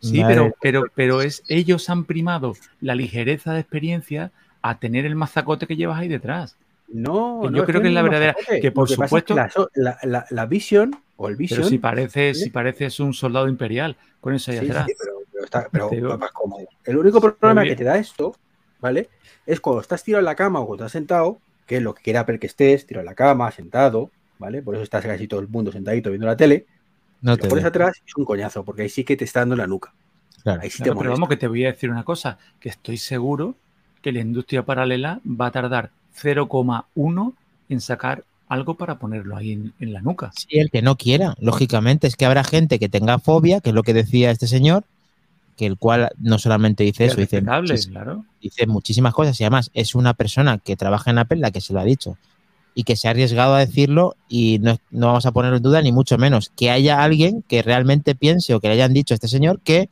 Sí, 0.02 0.24
pero, 0.26 0.54
pero, 0.62 0.84
pero 0.96 1.22
es 1.22 1.44
ellos 1.48 1.90
han 1.90 2.06
primado 2.06 2.56
la 2.82 2.96
ligereza 2.96 3.54
de 3.54 3.60
experiencia 3.62 4.32
a 4.62 4.80
tener 4.80 5.06
el 5.06 5.16
mazacote 5.16 5.68
que 5.68 5.76
llevas 5.76 6.00
ahí 6.00 6.08
detrás. 6.08 6.58
No, 6.88 7.44
Yo 7.44 7.52
no, 7.52 7.66
creo 7.66 7.82
que 7.82 7.88
es 7.88 7.94
la 7.94 8.02
verdadera- 8.02 8.34
mazacote. 8.34 8.60
que 8.60 8.72
por 8.72 8.90
es 8.90 8.96
supuesto- 8.96 9.36
la, 9.76 9.98
la, 10.04 10.26
la- 10.30 10.46
Vision 10.46 10.92
o 11.16 11.30
el 11.30 11.36
Vision. 11.38 11.60
Pero 11.60 11.70
si 11.70 11.78
parece, 11.78 12.34
¿sí? 12.34 12.44
si 12.46 12.50
pareces 12.50 13.00
un 13.00 13.14
soldado 13.14 13.48
imperial 13.48 13.96
con 14.20 14.34
eso 14.34 14.52
ahí 14.52 14.60
Sí, 14.60 14.66
atrás. 14.70 14.86
sí, 14.88 14.94
pero, 15.00 15.14
pero 15.32 15.46
está 15.46 15.68
pero 15.72 15.88
Te 15.90 15.96
digo- 15.96 16.10
va 16.10 16.18
más 16.18 16.32
cómodo. 16.32 16.66
El 16.84 16.98
único 16.98 17.22
problema 17.22 17.64
que 17.64 17.76
te 17.76 17.84
da 17.84 17.98
esto, 17.98 18.36
¿vale? 18.80 19.10
Es 19.46 19.62
cuando 19.62 19.82
estás 19.82 20.04
tirado 20.04 20.20
en 20.20 20.26
la 20.26 20.36
cama 20.36 20.60
o 20.60 20.66
cuando 20.68 20.84
estás 20.84 20.92
sentado, 20.94 21.40
que 21.66 21.78
es 21.78 21.84
lo 21.84 21.94
que 21.94 22.02
quiere 22.04 22.20
Apple 22.20 22.40
que 22.40 22.48
estés, 22.48 22.86
tirado 22.86 23.02
en 23.02 23.06
la 23.06 23.16
cama, 23.16 23.50
sentado, 23.52 24.12
¿vale? 24.40 24.62
Por 24.62 24.76
eso 24.76 24.84
estás 24.84 25.06
casi 25.06 25.28
todo 25.28 25.40
el 25.40 25.48
mundo 25.48 25.72
sentadito 25.72 26.10
viendo 26.10 26.28
la 26.28 26.36
tele. 26.36 26.66
No 27.22 27.32
Lo 27.32 27.38
te 27.38 27.48
pones 27.48 27.64
veo. 27.64 27.70
atrás 27.70 28.02
es 28.06 28.16
un 28.18 28.26
coñazo, 28.26 28.64
porque 28.64 28.84
ahí 28.84 28.90
sí 28.90 29.04
que 29.04 29.16
te 29.16 29.26
está 29.26 29.42
dando 29.42 29.56
la 29.56 29.68
nuca. 29.68 29.94
Claro. 30.44 30.62
Ahí 30.62 30.70
sí 30.70 30.78
te 30.80 30.84
Claro, 30.86 31.00
pero 31.00 31.12
vamos, 31.12 31.30
que 31.30 31.38
te 31.38 31.48
voy 31.48 31.66
a 31.66 31.72
decir 31.72 31.90
una 31.90 32.04
cosa, 32.04 32.38
que 32.60 32.70
estoy 32.70 32.98
seguro 32.98 33.56
que 34.02 34.12
la 34.12 34.20
industria 34.22 34.64
paralela 34.66 35.20
va 35.26 35.48
a 35.48 35.52
tardar 35.52 35.92
0,1 36.16 37.34
en 37.70 37.82
sacar 37.82 38.24
algo 38.48 38.74
para 38.76 38.96
ponerlo 39.00 39.38
ahí 39.38 39.52
en, 39.54 39.74
en 39.80 39.94
la 39.94 40.02
nuca. 40.02 40.32
Sí, 40.36 40.60
el 40.60 40.70
que 40.72 40.82
no 40.82 40.98
quiera, 40.98 41.36
lógicamente, 41.40 42.08
es 42.08 42.16
que 42.16 42.26
habrá 42.26 42.44
gente 42.44 42.80
que 42.80 42.90
tenga 42.90 43.20
fobia, 43.20 43.62
que 43.62 43.70
es 43.70 43.76
lo 43.76 43.84
que 43.84 43.94
decía 43.94 44.32
este 44.32 44.48
señor, 44.48 44.84
que 45.56 45.68
el 45.68 45.78
cual 45.78 46.10
no 46.18 46.40
solamente 46.40 46.84
dice 46.84 47.06
Es 47.06 47.12
eso, 47.12 47.22
dice, 47.22 47.42
claro. 47.92 48.26
dice 48.42 48.66
muchísimas 48.68 49.14
cosas 49.14 49.40
y 49.40 49.44
además 49.44 49.70
es 49.74 49.94
una 49.96 50.14
persona 50.16 50.58
que 50.58 50.76
trabaja 50.76 51.12
en 51.12 51.20
Apple 51.20 51.38
la 51.40 51.52
que 51.52 51.62
se 51.62 51.72
lo 51.74 51.80
ha 51.80 51.86
dicho 51.86 52.18
y 52.74 52.84
que 52.84 52.96
se 52.96 53.08
ha 53.08 53.12
arriesgado 53.12 53.54
a 53.56 53.60
decirlo 53.60 54.16
y 54.30 54.60
no, 54.60 54.78
no 54.92 55.08
vamos 55.08 55.26
a 55.26 55.32
ponerlo 55.32 55.58
en 55.58 55.64
duda 55.64 55.82
ni 55.82 55.92
mucho 55.92 56.18
menos 56.18 56.52
que 56.56 56.70
haya 56.72 57.04
alguien 57.04 57.44
que 57.48 57.62
realmente 57.62 58.16
piense 58.16 58.54
o 58.54 58.60
que 58.60 58.68
le 58.68 58.76
hayan 58.76 58.94
dicho 58.94 59.14
a 59.14 59.16
este 59.16 59.28
señor 59.28 59.60
que 59.64 59.90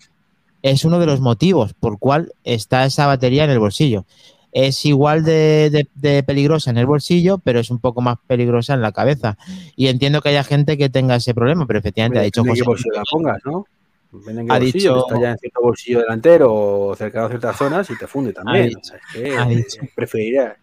es 0.62 0.86
uno 0.86 1.00
de 1.00 1.06
los 1.06 1.20
motivos 1.20 1.74
por 1.74 2.00
cual 2.00 2.32
está 2.44 2.86
esa 2.86 3.06
batería 3.08 3.44
en 3.46 3.50
el 3.50 3.60
bolsillo. 3.60 4.06
Es 4.52 4.84
igual 4.86 5.24
de, 5.24 5.70
de- 5.70 5.88
de 5.96 6.24
peligrosa 6.24 6.72
en 6.72 6.78
el 6.78 6.86
bolsillo, 6.88 7.38
pero 7.38 7.60
es 7.60 7.70
un 7.70 7.80
poco 7.80 8.02
más 8.02 8.18
peligrosa 8.26 8.74
en 8.74 8.82
la 8.82 8.92
cabeza. 8.92 9.38
Y 9.76 9.88
entiendo 9.88 10.22
que 10.22 10.30
haya 10.30 10.44
gente 10.44 10.76
que 10.78 10.90
tenga 10.90 11.16
ese 11.18 11.34
problema, 11.36 11.68
pero 11.68 11.80
efectivamente 11.80 12.18
ha 12.20 12.24
dicho 12.24 12.44
José. 12.44 12.64
bolsillo 12.64 12.96
la 12.96 13.04
pongas, 13.12 13.38
¿no? 13.46 13.66
Ha 14.12 14.58
bolsillo, 14.60 14.60
dicho- 14.60 14.94
que 14.96 15.00
está 15.14 15.22
ya 15.22 15.32
en 15.32 15.38
cierto 15.38 15.62
bolsillo 15.62 16.00
delantero 16.00 16.52
o 16.54 16.96
cercano 16.96 17.28
a 17.28 17.30
ciertas 17.30 17.58
zonas 17.58 17.90
y 17.92 17.98
te 17.98 18.08
funde 18.08 18.34
también. 18.34 18.70
dicho- 18.70 18.80
O 18.80 18.84
sea, 18.84 18.98
es 18.98 19.04
que 19.14 19.38
ha 19.38 19.46
dicho. 19.46 19.82
preferiría, 19.96 20.58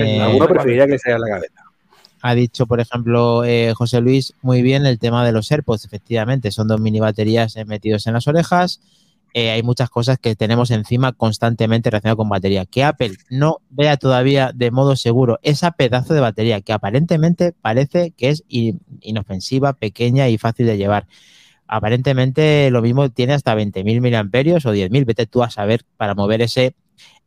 eh, 0.00 0.20
alguno 0.20 0.46
preferiría 0.48 0.86
que 0.86 0.96
en 1.04 1.20
la 1.20 1.28
cabeza. 1.28 1.62
ha 2.22 2.34
dicho, 2.34 2.66
por 2.66 2.80
ejemplo, 2.80 3.44
eh, 3.44 3.72
José 3.74 4.00
Luis, 4.00 4.32
muy 4.42 4.62
bien 4.62 4.86
el 4.86 4.98
tema 4.98 5.24
de 5.24 5.32
los 5.32 5.50
AirPods. 5.50 5.84
Efectivamente, 5.84 6.50
son 6.50 6.68
dos 6.68 6.80
mini 6.80 7.00
baterías 7.00 7.56
eh, 7.56 7.64
metidos 7.64 8.06
en 8.06 8.14
las 8.14 8.26
orejas. 8.26 8.80
Eh, 9.34 9.50
hay 9.50 9.62
muchas 9.62 9.90
cosas 9.90 10.18
que 10.18 10.34
tenemos 10.34 10.70
encima 10.70 11.12
constantemente 11.12 11.90
relacionadas 11.90 12.16
con 12.16 12.28
batería. 12.30 12.64
Que 12.64 12.84
Apple 12.84 13.12
no 13.28 13.58
vea 13.68 13.98
todavía 13.98 14.50
de 14.54 14.70
modo 14.70 14.96
seguro 14.96 15.38
esa 15.42 15.72
pedazo 15.72 16.14
de 16.14 16.20
batería 16.20 16.62
que 16.62 16.72
aparentemente 16.72 17.52
parece 17.52 18.12
que 18.12 18.30
es 18.30 18.44
in- 18.48 18.80
inofensiva, 19.02 19.74
pequeña 19.74 20.28
y 20.30 20.38
fácil 20.38 20.64
de 20.66 20.78
llevar. 20.78 21.06
Aparentemente 21.68 22.70
lo 22.70 22.80
mismo 22.80 23.10
tiene 23.10 23.34
hasta 23.34 23.54
20.000 23.54 24.00
miliamperios 24.00 24.64
o 24.64 24.72
10.000. 24.72 25.04
Vete 25.04 25.26
tú 25.26 25.42
a 25.42 25.50
saber 25.50 25.82
para 25.98 26.14
mover 26.14 26.40
ese 26.40 26.74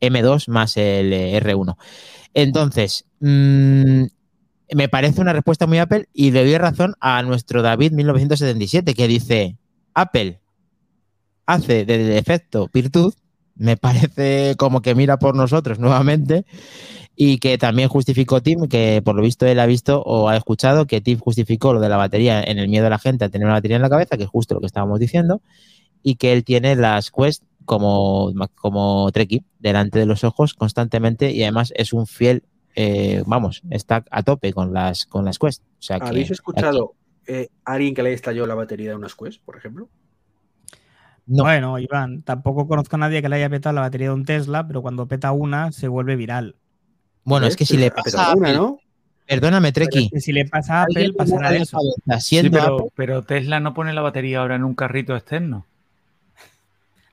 M2 0.01 0.47
más 0.47 0.77
el 0.77 1.13
eh, 1.13 1.39
R1. 1.41 1.77
Entonces, 2.33 3.05
mm, 3.19 4.03
me 4.73 4.89
parece 4.89 5.21
una 5.21 5.33
respuesta 5.33 5.67
muy 5.67 5.79
Apple 5.79 6.07
y 6.13 6.31
le 6.31 6.43
doy 6.43 6.57
razón 6.57 6.95
a 6.99 7.21
nuestro 7.23 7.61
David 7.61 7.91
1977 7.93 8.93
que 8.93 9.07
dice, 9.07 9.57
Apple 9.93 10.39
hace 11.45 11.85
de 11.85 11.97
defecto 11.97 12.69
virtud, 12.71 13.13
me 13.55 13.75
parece 13.75 14.55
como 14.57 14.81
que 14.81 14.95
mira 14.95 15.17
por 15.17 15.35
nosotros 15.35 15.79
nuevamente 15.79 16.45
y 17.15 17.39
que 17.39 17.57
también 17.57 17.89
justificó 17.89 18.41
Tim, 18.41 18.69
que 18.69 19.01
por 19.03 19.15
lo 19.15 19.21
visto 19.21 19.45
él 19.45 19.59
ha 19.59 19.65
visto 19.65 20.01
o 20.03 20.29
ha 20.29 20.37
escuchado 20.37 20.87
que 20.87 21.01
Tim 21.01 21.19
justificó 21.19 21.73
lo 21.73 21.81
de 21.81 21.89
la 21.89 21.97
batería 21.97 22.41
en 22.41 22.59
el 22.59 22.69
miedo 22.69 22.85
de 22.85 22.91
la 22.91 22.99
gente 22.99 23.25
a 23.25 23.29
tener 23.29 23.45
una 23.45 23.55
batería 23.55 23.75
en 23.75 23.81
la 23.81 23.89
cabeza, 23.89 24.15
que 24.15 24.23
es 24.23 24.29
justo 24.29 24.53
lo 24.53 24.61
que 24.61 24.67
estábamos 24.67 24.99
diciendo, 24.99 25.41
y 26.01 26.15
que 26.15 26.31
él 26.31 26.45
tiene 26.45 26.77
las 26.77 27.11
Quest 27.11 27.43
como, 27.69 28.31
como 28.55 29.11
Treki 29.11 29.43
delante 29.59 29.99
de 29.99 30.07
los 30.07 30.23
ojos 30.23 30.55
constantemente 30.55 31.31
y 31.31 31.43
además 31.43 31.71
es 31.75 31.93
un 31.93 32.07
fiel 32.07 32.41
eh, 32.75 33.21
vamos, 33.27 33.61
está 33.69 34.03
a 34.09 34.23
tope 34.23 34.53
con 34.53 34.73
las, 34.73 35.05
con 35.05 35.23
las 35.25 35.37
Quest. 35.37 35.61
O 35.63 35.81
sea 35.81 35.99
que, 35.99 36.07
¿Habéis 36.07 36.31
escuchado 36.31 36.93
eh, 37.27 37.49
a 37.65 37.73
alguien 37.73 37.93
que 37.93 38.01
le 38.01 38.13
estalló 38.13 38.47
la 38.47 38.55
batería 38.55 38.89
de 38.89 38.95
unas 38.95 39.13
Quest, 39.15 39.43
por 39.43 39.55
ejemplo? 39.57 39.87
No. 41.27 41.43
Bueno, 41.43 41.77
Iván, 41.77 42.23
tampoco 42.23 42.67
conozco 42.67 42.95
a 42.95 42.99
nadie 42.99 43.21
que 43.21 43.29
le 43.29 43.35
haya 43.35 43.49
petado 43.49 43.75
la 43.75 43.81
batería 43.81 44.07
de 44.07 44.13
un 44.15 44.25
Tesla, 44.25 44.65
pero 44.65 44.81
cuando 44.81 45.07
peta 45.07 45.31
una 45.31 45.71
se 45.71 45.87
vuelve 45.87 46.15
viral. 46.15 46.55
Bueno, 47.23 47.45
es 47.45 47.55
que 47.55 47.65
si 47.65 47.73
Pero- 47.75 47.85
le 47.85 47.91
pasa 47.91 48.23
a 48.23 48.31
Apple- 48.31 48.53
¿no? 48.53 48.79
perdóname, 49.27 49.71
Treki. 49.71 50.05
es 50.05 50.11
que 50.11 50.21
si 50.21 50.31
le 50.31 50.45
pasa 50.45 50.79
a 50.79 50.83
Apple, 50.83 50.95
alguien 50.95 51.15
pasará 51.15 51.55
eso. 51.55 51.77
cabeza, 51.77 52.19
Sí, 52.21 52.29
siendo 52.29 52.57
pero, 52.57 52.75
Apple, 52.75 52.91
pero 52.95 53.21
Tesla 53.23 53.59
no 53.59 53.73
pone 53.75 53.93
la 53.93 54.01
batería 54.01 54.39
ahora 54.41 54.55
en 54.55 54.63
un 54.63 54.73
carrito 54.73 55.15
externo. 55.15 55.65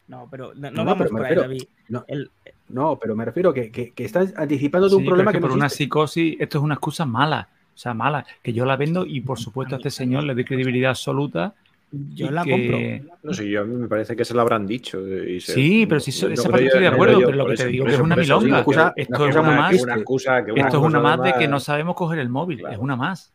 No, 0.08 0.28
pero 0.30 0.52
no, 0.54 0.70
no 0.70 0.84
vamos 0.84 0.98
pero 0.98 1.10
me 1.14 1.18
por 1.18 1.26
ahí, 1.26 1.34
refiero- 1.34 1.42
David. 1.42 1.62
no. 1.88 2.04
El- 2.08 2.30
No, 2.68 2.98
pero 3.00 3.14
me 3.14 3.24
refiero 3.24 3.52
que, 3.54 3.70
que, 3.70 3.92
que 3.92 4.04
estás 4.04 4.34
anticipando 4.36 4.88
Sí, 4.88 4.96
un 4.96 5.04
problema 5.04 5.30
que, 5.32 5.38
no 5.40 5.46
por 5.48 5.56
una 5.56 5.68
psicosis, 5.68 6.36
esto 6.40 6.58
es 6.58 6.64
una 6.64 6.74
excusa 6.74 7.04
mala. 7.06 7.48
O 7.74 7.78
sea, 7.78 7.94
mala. 7.94 8.26
Que 8.42 8.52
yo 8.52 8.64
la 8.64 8.76
vendo 8.76 9.04
y 9.06 9.20
por 9.20 9.38
supuesto 9.38 9.74
a 9.76 9.78
este 9.78 9.90
señor 9.90 10.24
le 10.24 10.34
doy 10.34 10.44
credibilidad 10.44 10.90
absoluta. 10.90 11.54
yo 11.92 12.30
la 12.32 12.42
que- 12.42 12.50
compro. 12.50 13.16
No 13.22 13.32
sé, 13.32 13.48
yo 13.48 13.60
a 13.60 13.64
mí 13.64 13.76
me 13.76 13.86
parece 13.86 14.16
que 14.16 14.24
se 14.24 14.34
lo 14.34 14.40
habrán 14.40 14.66
dicho. 14.66 15.00
y 15.06 15.40
se- 15.40 15.52
Sí, 15.54 15.86
pero 15.86 16.00
si 16.00 16.10
no- 16.10 16.16
so- 16.16 16.26
no 16.28 16.34
esa 16.34 16.48
parte 16.48 16.62
yo- 16.64 16.66
estoy 16.68 16.80
de 16.82 16.88
acuerdo, 16.88 17.20
yo 17.20 17.26
pero 17.26 17.38
lo 17.38 17.46
que 17.46 17.54
te 17.54 17.66
digo 17.68 17.86
es 17.86 17.98
una 18.00 18.16
milonga. 18.16 18.46
una 18.46 18.64
cosa- 18.64 18.92
Esto 18.96 19.14
una 19.16 19.24
es 19.28 19.36
cosa 19.36 19.40
una 19.48 19.56
más. 19.60 19.68
triste. 19.68 19.84
Una 19.86 19.94
excusa 19.94 20.44
que 20.44 20.52
una 20.52 20.60
Esto 20.62 20.76
es 20.78 20.82
una 20.84 21.00
más 21.00 21.22
de 21.22 21.32
que 21.34 21.48
no 21.48 21.60
sabemos 21.60 21.94
coger 21.94 22.18
el 22.18 22.28
móvil. 22.28 22.58
Claro. 22.58 22.74
Es 22.74 22.80
una 22.80 22.96
más. 22.96 23.32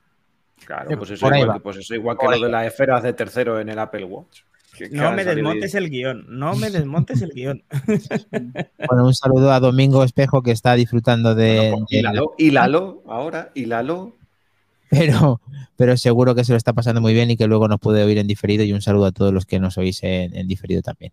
Claro, 0.66 0.98
pues 0.98 1.12
eso, 1.12 1.34
igual, 1.34 1.62
pues 1.62 1.78
eso 1.78 1.96
igual 1.96 2.18
que 2.18 2.26
lo 2.28 2.46
de 2.46 2.52
las 2.52 2.68
esferas 2.68 3.02
de 3.04 3.14
tercero 3.14 3.60
en 3.60 3.70
el 3.70 3.80
Apple 3.80 4.04
Watch. 4.04 4.42
No 4.92 5.12
me 5.12 5.26
desmontes 5.26 5.76
el 5.76 5.90
guion, 5.90 6.26
no 6.30 6.56
me 6.56 6.72
desmontes 6.72 7.22
el 7.22 7.32
guion. 7.32 7.64
bueno, 8.88 9.06
un 9.06 9.14
saludo 9.14 9.52
a 9.52 9.60
Domingo 9.60 10.04
Espejo 10.04 10.42
que 10.42 10.52
está 10.52 10.76
disfrutando 10.76 11.36
de, 11.36 11.58
Bueno, 11.58 11.86
pues, 11.88 12.00
hílalo, 12.00 12.34
hílalo 12.38 13.04
ahora, 13.08 13.52
hílalo. 13.54 14.16
pero, 14.90 15.42
pero 15.76 15.98
seguro 15.98 16.36
que 16.36 16.44
se 16.44 16.54
lo 16.54 16.58
está 16.58 16.74
pasando 16.74 17.02
muy 17.02 17.14
bien 17.14 17.32
y 17.32 17.38
que 17.38 17.48
luego 17.48 17.68
nos 17.68 17.80
puede 17.80 18.04
oír 18.04 18.18
en 18.18 18.28
diferido 18.28 18.64
y 18.64 18.74
un 18.74 18.82
saludo 18.82 19.08
a 19.08 19.12
todos 19.12 19.34
los 19.34 19.46
que 19.46 19.60
nos 19.60 19.78
oís 19.78 20.02
en, 20.04 20.36
en 20.36 20.48
diferido 20.48 20.82
también. 20.82 21.12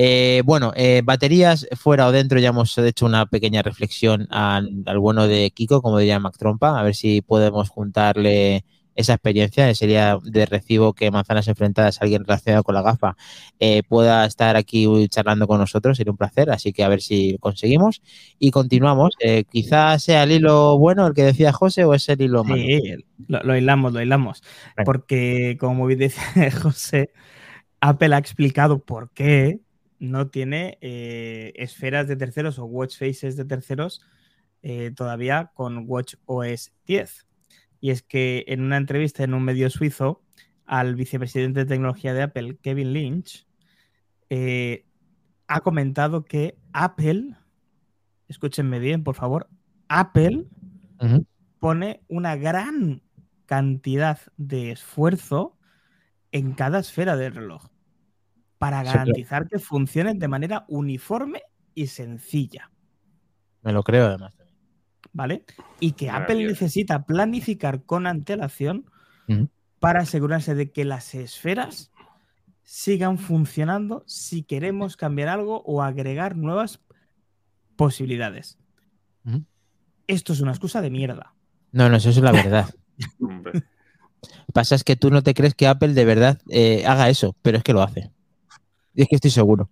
Eh, 0.00 0.42
bueno, 0.44 0.72
eh, 0.76 1.02
baterías 1.04 1.66
fuera 1.76 2.06
o 2.06 2.12
dentro, 2.12 2.38
ya 2.38 2.50
hemos 2.50 2.78
hecho 2.78 3.04
una 3.04 3.26
pequeña 3.26 3.62
reflexión 3.62 4.28
al, 4.30 4.84
al 4.86 4.98
bueno 5.00 5.26
de 5.26 5.50
Kiko, 5.50 5.82
como 5.82 5.98
diría 5.98 6.20
Mac 6.20 6.36
Trompa, 6.38 6.78
a 6.78 6.82
ver 6.84 6.94
si 6.94 7.20
podemos 7.20 7.68
juntarle 7.68 8.64
esa 8.98 9.14
experiencia, 9.14 9.72
sería 9.74 10.18
de 10.22 10.44
recibo 10.44 10.92
que 10.92 11.10
Manzanas 11.10 11.46
Enfrentadas, 11.48 12.02
alguien 12.02 12.24
relacionado 12.24 12.64
con 12.64 12.74
la 12.74 12.82
gafa, 12.82 13.16
eh, 13.60 13.82
pueda 13.88 14.26
estar 14.26 14.56
aquí 14.56 14.86
charlando 15.08 15.46
con 15.46 15.58
nosotros, 15.58 15.96
sería 15.96 16.10
un 16.10 16.16
placer, 16.16 16.50
así 16.50 16.72
que 16.72 16.82
a 16.84 16.88
ver 16.88 17.00
si 17.00 17.38
conseguimos. 17.38 18.02
Y 18.38 18.50
continuamos, 18.50 19.14
eh, 19.20 19.44
quizás 19.50 20.02
sea 20.02 20.24
el 20.24 20.32
hilo 20.32 20.76
bueno 20.78 21.06
el 21.06 21.14
que 21.14 21.22
decía 21.22 21.52
José 21.52 21.84
o 21.84 21.94
es 21.94 22.08
el 22.08 22.20
hilo 22.20 22.42
malo. 22.42 22.60
Sí, 22.60 22.94
lo, 23.28 23.42
lo 23.42 23.56
hilamos, 23.56 23.92
lo 23.92 24.02
hilamos. 24.02 24.42
Porque, 24.84 25.56
como 25.60 25.86
bien 25.86 26.00
decía 26.00 26.50
José, 26.62 27.12
Apple 27.80 28.14
ha 28.14 28.18
explicado 28.18 28.80
por 28.80 29.10
qué 29.10 29.60
no 30.00 30.28
tiene 30.28 30.78
eh, 30.80 31.52
esferas 31.56 32.08
de 32.08 32.16
terceros 32.16 32.58
o 32.58 32.64
watch 32.64 32.98
faces 32.98 33.36
de 33.36 33.44
terceros 33.44 34.02
eh, 34.62 34.90
todavía 34.94 35.52
con 35.54 35.84
Watch 35.86 36.14
OS 36.26 36.72
10. 36.86 37.27
Y 37.80 37.90
es 37.90 38.02
que 38.02 38.44
en 38.48 38.62
una 38.62 38.76
entrevista 38.76 39.24
en 39.24 39.34
un 39.34 39.44
medio 39.44 39.70
suizo 39.70 40.22
al 40.66 40.94
vicepresidente 40.94 41.60
de 41.60 41.66
tecnología 41.66 42.12
de 42.12 42.22
Apple, 42.22 42.58
Kevin 42.62 42.92
Lynch, 42.92 43.46
eh, 44.30 44.84
ha 45.46 45.60
comentado 45.60 46.24
que 46.24 46.58
Apple, 46.72 47.34
escúchenme 48.28 48.78
bien, 48.78 49.02
por 49.02 49.14
favor, 49.14 49.48
Apple 49.88 50.46
pone 51.58 52.02
una 52.08 52.36
gran 52.36 53.02
cantidad 53.46 54.18
de 54.36 54.72
esfuerzo 54.72 55.56
en 56.32 56.52
cada 56.52 56.80
esfera 56.80 57.16
del 57.16 57.34
reloj 57.34 57.64
para 58.58 58.80
Sí, 58.80 58.86
garantizar 58.86 59.48
que 59.48 59.58
funcionen 59.58 60.18
de 60.18 60.28
manera 60.28 60.66
uniforme 60.68 61.42
y 61.74 61.86
sencilla, 61.86 62.70
Me 63.62 63.72
lo 63.72 63.82
creo 63.82 64.06
además. 64.06 64.37
¿Vale? 65.12 65.44
Y 65.80 65.92
que 65.92 66.10
Apple 66.10 66.46
necesita 66.46 67.04
planificar 67.04 67.82
con 67.84 68.06
antelación 68.06 68.86
para 69.78 70.00
asegurarse 70.00 70.54
de 70.54 70.70
que 70.72 70.84
las 70.84 71.14
esferas 71.14 71.92
sigan 72.62 73.18
funcionando 73.18 74.04
si 74.06 74.42
queremos 74.42 74.96
cambiar 74.96 75.28
algo 75.28 75.62
o 75.62 75.82
agregar 75.82 76.36
nuevas 76.36 76.80
posibilidades. 77.76 78.58
Esto 80.06 80.32
es 80.32 80.40
una 80.40 80.52
excusa 80.52 80.80
de 80.80 80.90
mierda. 80.90 81.34
No, 81.72 81.88
no, 81.88 81.96
eso 81.96 82.10
es 82.10 82.16
la 82.18 82.32
verdad. 82.32 82.74
Hombre, 83.20 83.52
Lo 83.54 84.46
que 84.46 84.52
pasa 84.52 84.74
es 84.74 84.84
que 84.84 84.96
tú 84.96 85.10
no 85.10 85.22
te 85.22 85.34
crees 85.34 85.54
que 85.54 85.66
Apple 85.66 85.92
de 85.92 86.04
verdad 86.04 86.40
eh, 86.48 86.84
haga 86.86 87.08
eso, 87.08 87.36
pero 87.42 87.58
es 87.58 87.64
que 87.64 87.74
lo 87.74 87.82
hace. 87.82 88.10
Y 88.94 89.02
es 89.02 89.08
que 89.08 89.16
estoy 89.16 89.30
seguro. 89.30 89.70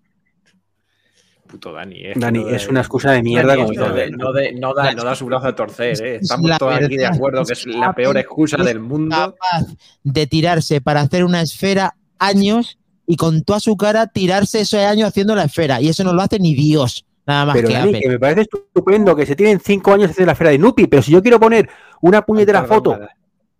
Puto 1.56 1.72
Dani. 1.72 2.06
Es 2.06 2.14
que 2.14 2.20
Dani, 2.20 2.38
no 2.44 2.48
es 2.50 2.68
una 2.68 2.80
excusa 2.80 3.12
de 3.12 3.22
mierda 3.22 3.56
Dani, 3.56 3.62
como 3.62 3.72
no, 3.74 3.84
todo. 3.86 3.94
de- 3.94 4.10
no 4.10 4.32
de- 4.32 4.52
no 4.52 4.74
da, 4.74 4.92
no 4.92 5.04
da 5.04 5.14
su 5.14 5.26
brazo 5.26 5.46
a 5.48 5.54
torcer, 5.54 6.00
¿eh? 6.02 6.16
Es 6.16 6.22
Estamos 6.22 6.50
la 6.50 6.58
todos 6.58 6.74
aquí 6.74 6.96
de 6.96 7.06
acuerdo 7.06 7.44
que 7.44 7.52
es 7.54 7.66
la 7.66 7.92
peor 7.94 8.16
excusa 8.18 8.56
es 8.58 8.64
del 8.64 8.80
mundo. 8.80 9.16
Capaz 9.16 9.66
de 10.02 10.26
tirarse 10.26 10.80
para 10.80 11.00
hacer 11.00 11.24
una 11.24 11.40
esfera 11.42 11.94
años 12.18 12.78
y 13.06 13.16
con 13.16 13.42
toda 13.42 13.60
su 13.60 13.76
cara 13.76 14.06
tirarse 14.06 14.60
esos 14.60 14.80
años 14.80 15.08
haciendo 15.08 15.34
la 15.34 15.44
esfera. 15.44 15.80
Y 15.80 15.88
eso 15.88 16.04
no 16.04 16.12
lo 16.12 16.22
hace 16.22 16.38
ni 16.38 16.54
Dios. 16.54 17.04
Nada 17.26 17.46
más 17.46 17.56
Pero 17.56 17.68
que 17.68 17.74
Dani, 17.74 18.00
que 18.00 18.08
me 18.08 18.18
parece 18.20 18.42
estupendo 18.42 19.16
que 19.16 19.26
se 19.26 19.34
tienen 19.34 19.58
cinco 19.60 19.92
años 19.92 20.10
hacer 20.10 20.26
la 20.26 20.32
esfera 20.32 20.50
de 20.50 20.58
Nupi, 20.58 20.86
pero 20.86 21.02
si 21.02 21.10
yo 21.12 21.20
quiero 21.22 21.40
poner 21.40 21.68
una 22.00 22.22
puñetera 22.22 22.62
foto 22.64 22.90
más 22.98 23.08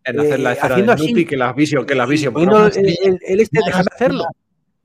En 0.04 0.20
hacer 0.20 0.38
la 0.38 0.50
eh, 0.50 0.52
esfera 0.52 0.74
haciendo 0.74 0.92
de 0.94 1.02
así, 1.02 1.08
Nupi 1.12 1.24
que 1.24 1.36
las 1.36 1.56
Vision, 1.56 1.84
que 1.84 1.94
las 1.96 2.06
Pro. 2.32 2.66
el, 2.68 2.86
el- 3.02 3.18
el 3.26 3.40
este, 3.40 3.58
déjame 3.66 3.86
hacerlo. 3.92 4.24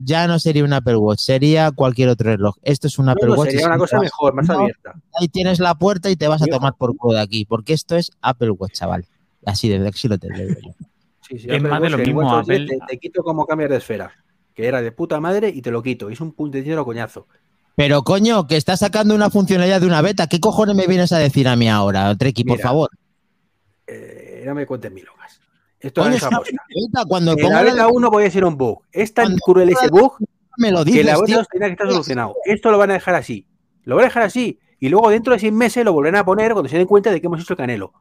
Ya 0.03 0.27
no 0.27 0.39
sería 0.39 0.63
un 0.63 0.73
Apple 0.73 0.95
Watch, 0.95 1.19
sería 1.19 1.71
cualquier 1.71 2.09
otro 2.09 2.29
reloj. 2.31 2.55
Esto 2.63 2.87
es 2.87 2.97
un 2.97 3.09
Apple 3.09 3.27
No, 3.27 3.33
no, 3.35 3.39
Watch. 3.39 3.49
sería 3.49 3.59
es 3.61 3.65
una 3.67 3.75
un 3.75 3.79
cosa 3.81 3.99
mejor, 3.99 4.33
más 4.33 4.49
abierta. 4.49 4.93
Ahí 5.19 5.27
tienes 5.27 5.59
la 5.59 5.75
puerta 5.75 6.09
y 6.09 6.15
te 6.15 6.27
vas 6.27 6.41
a 6.41 6.45
tomar 6.47 6.73
por 6.75 6.95
culo 6.97 7.15
de 7.15 7.21
aquí, 7.21 7.45
porque 7.45 7.73
esto 7.73 7.95
es 7.95 8.11
Apple 8.21 8.51
Watch, 8.51 8.73
chaval. 8.73 9.05
Así 9.45 9.69
de 9.69 9.87
así 9.87 10.07
lo 10.07 10.17
te 10.17 10.29
lo 10.29 10.37
digo 10.37 10.59
yo. 10.65 10.71
Sí, 11.27 11.37
sí, 11.39 11.47
Es 11.49 11.55
Apple 11.57 11.69
más 11.69 11.81
de 11.81 11.89
lo 11.91 11.97
mismo, 11.99 12.29
Apple- 12.35 12.65
Te, 12.67 12.77
te 12.87 12.97
quito 12.97 13.23
como 13.23 13.45
cambiar 13.45 13.69
de 13.69 13.77
esfera. 13.77 14.11
Que 14.53 14.67
era 14.67 14.81
de 14.81 14.91
puta 14.91 15.19
madre 15.21 15.47
y 15.49 15.61
te 15.61 15.71
lo 15.71 15.81
quito. 15.81 16.09
Y 16.09 16.13
es 16.13 16.19
un 16.21 16.33
puntero 16.33 16.83
coñazo. 16.83 17.27
Pero 17.75 18.03
coño, 18.03 18.47
que 18.47 18.57
estás 18.57 18.79
sacando 18.79 19.15
una 19.15 19.29
funcionalidad 19.29 19.79
de 19.79 19.87
una 19.87 20.01
beta. 20.01 20.27
¿Qué 20.27 20.39
cojones 20.41 20.75
me 20.75 20.87
vienes 20.87 21.11
a 21.13 21.19
decir 21.19 21.47
a 21.47 21.55
mí 21.55 21.69
ahora, 21.69 22.13
Treki, 22.15 22.43
por 22.43 22.57
Mira, 22.57 22.67
favor? 22.67 22.89
Eh, 23.87 24.43
no 24.45 24.53
me 24.55 24.65
cuentes 24.65 24.91
milongas. 24.91 25.39
Esto 25.82 26.08
es. 26.08 26.24
Cuando 27.08 27.34
En 27.38 27.50
la 27.50 27.63
beta 27.63 27.88
1 27.88 28.12
podía 28.12 28.32
ser 28.32 28.46
un 28.46 28.58
bug. 28.58 28.82
Es 28.91 29.13
tan 29.13 29.36
cruel 29.38 29.70
ese 29.70 29.89
bug 29.89 30.17
me 30.58 30.72
lo 30.72 30.80
que 30.80 30.91
dices, 30.91 31.06
la 31.06 31.13
beta 31.13 31.26
tío. 31.26 31.38
2 31.38 31.48
tenía 31.48 31.67
que 31.67 31.74
estar 31.74 31.89
solucionado. 31.89 32.36
Esto 32.46 32.72
lo 32.72 32.78
van 32.78 32.91
a 32.91 32.94
dejar 32.94 33.15
así. 33.15 33.48
Lo 33.84 33.96
van 33.96 34.04
a 34.06 34.08
dejar 34.08 34.24
así. 34.24 34.60
Y 34.80 34.89
luego 34.89 35.10
dentro 35.10 35.34
de 35.34 35.39
seis 35.39 35.54
meses 35.54 35.84
lo 35.86 35.94
volverán 35.94 36.20
a 36.20 36.26
poner 36.26 36.54
cuando 36.54 36.70
se 36.70 36.78
den 36.78 36.88
cuenta 36.88 37.12
de 37.12 37.22
que 37.22 37.28
hemos 37.28 37.41
hecho 37.41 37.54
el 37.54 37.58
canelo. 37.58 37.94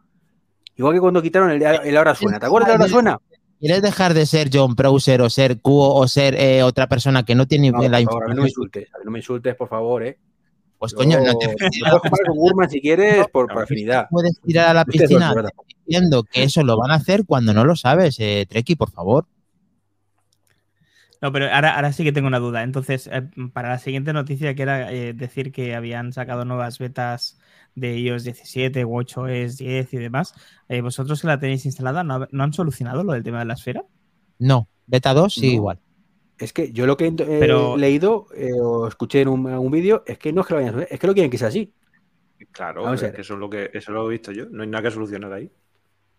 Igual 0.77 0.95
que 0.95 1.01
cuando 1.01 1.21
quitaron 1.23 1.51
el, 1.51 1.63
el 1.63 1.97
ahora 1.97 2.15
suena. 2.15 2.39
¿Te 2.39 2.47
acuerdas 2.47 2.69
de 2.69 2.75
ahora 2.75 2.89
suena? 2.89 3.19
¿Quieres 3.59 3.83
dejar 3.83 4.15
de 4.15 4.25
ser 4.25 4.49
John 4.51 4.75
Browser 4.75 5.21
o 5.21 5.29
ser 5.29 5.61
Cuo 5.61 5.95
o 5.95 6.09
ser 6.09 6.35
eh, 6.35 6.63
otra 6.63 6.87
persona 6.89 7.23
que 7.25 7.35
no 7.35 7.47
tiene 7.47 7.71
No, 7.71 7.79
la 7.87 7.99
a 7.99 8.01
mí 8.01 8.07
no 8.07 8.11
me 8.11 8.21
información? 8.21 8.47
insultes. 8.47 8.89
A 8.95 9.05
no 9.05 9.11
me 9.11 9.19
insultes, 9.19 9.55
por 9.55 9.69
favor, 9.69 10.03
¿eh? 10.03 10.19
Pues 10.81 10.95
coño, 10.95 11.21
no 11.21 11.37
te 11.37 11.49
te 11.49 11.69
puedo 11.79 12.01
comparar 12.01 12.27
con 12.27 12.37
Gurman 12.39 12.71
si 12.71 12.81
quieres 12.81 13.29
por, 13.29 13.47
por 13.49 13.65
afinidad. 13.65 14.09
puedes 14.11 14.41
tirar 14.41 14.69
a 14.69 14.73
la 14.73 14.81
Ustedes 14.89 15.11
piscina 15.11 15.35
diciendo 15.87 16.25
que 16.25 16.43
eso 16.43 16.65
lo 16.65 16.79
van 16.79 16.91
a 16.91 16.95
hacer 16.95 17.27
cuando 17.27 17.53
no 17.53 17.67
lo 17.67 17.77
sabes, 17.77 18.19
eh, 18.19 18.47
Treki, 18.49 18.77
por 18.77 18.91
favor. 18.91 19.27
No, 21.21 21.33
pero 21.33 21.53
ahora, 21.53 21.75
ahora 21.77 21.93
sí 21.93 22.03
que 22.03 22.13
tengo 22.13 22.29
una 22.29 22.39
duda. 22.39 22.63
Entonces, 22.63 23.11
eh, 23.13 23.29
para 23.53 23.69
la 23.69 23.79
siguiente 23.79 24.15
noticia, 24.15 24.55
que 24.55 24.63
era 24.63 24.91
eh, 24.91 25.13
decir 25.13 25.53
que 25.53 25.75
habían 25.75 26.15
sacado 26.15 26.47
nuevas 26.47 26.79
betas 26.79 27.39
de 27.75 27.99
iOS 27.99 28.25
17, 28.25 28.83
WatchOS 28.87 29.59
10 29.59 29.93
y 29.93 29.99
demás, 29.99 30.33
eh, 30.71 30.81
¿vosotros 30.81 31.21
que 31.21 31.27
la 31.27 31.39
tenéis 31.39 31.67
instalada 31.67 32.03
no, 32.05 32.27
no 32.31 32.43
han 32.43 32.55
solucionado 32.55 33.05
lo 33.05 33.13
del 33.13 33.23
tema 33.23 33.41
de 33.41 33.45
la 33.45 33.53
esfera? 33.55 33.85
No, 34.39 34.67
beta 34.87 35.13
2 35.13 35.35
sí 35.35 35.49
No. 35.49 35.53
igual. 35.53 35.79
Es 36.41 36.53
que 36.53 36.73
yo 36.73 36.87
lo 36.87 36.97
que 36.97 37.07
he 37.07 37.13
Pero- 37.13 37.77
leído 37.77 38.27
eh, 38.35 38.51
o 38.61 38.89
escuché 38.89 39.21
en 39.21 39.29
un, 39.29 39.47
en 39.49 39.59
un 39.59 39.71
vídeo 39.71 40.03
es 40.07 40.19
que 40.19 40.33
no 40.33 40.41
es 40.41 40.47
que 40.47 40.55
lo 40.55 40.61
vayan 40.61 40.75
a 40.75 40.77
hacer, 40.79 40.89
es 40.91 40.99
que 40.99 41.07
lo 41.07 41.13
quieren 41.13 41.31
que 41.31 41.39
sea 41.39 41.49
así. 41.49 41.73
Claro, 42.51 42.83
Vamos 42.85 43.03
es 43.03 43.13
que 43.13 43.21
eso 43.21 43.35
es 43.35 43.41
lo 43.41 43.51
que 43.51 43.71
eso 43.75 43.93
lo 43.93 44.07
he 44.09 44.11
visto 44.13 44.33
yo. 44.33 44.47
No 44.51 44.63
hay 44.63 44.69
nada 44.69 44.83
que 44.85 44.91
solucionar 44.91 45.33
ahí. 45.33 45.51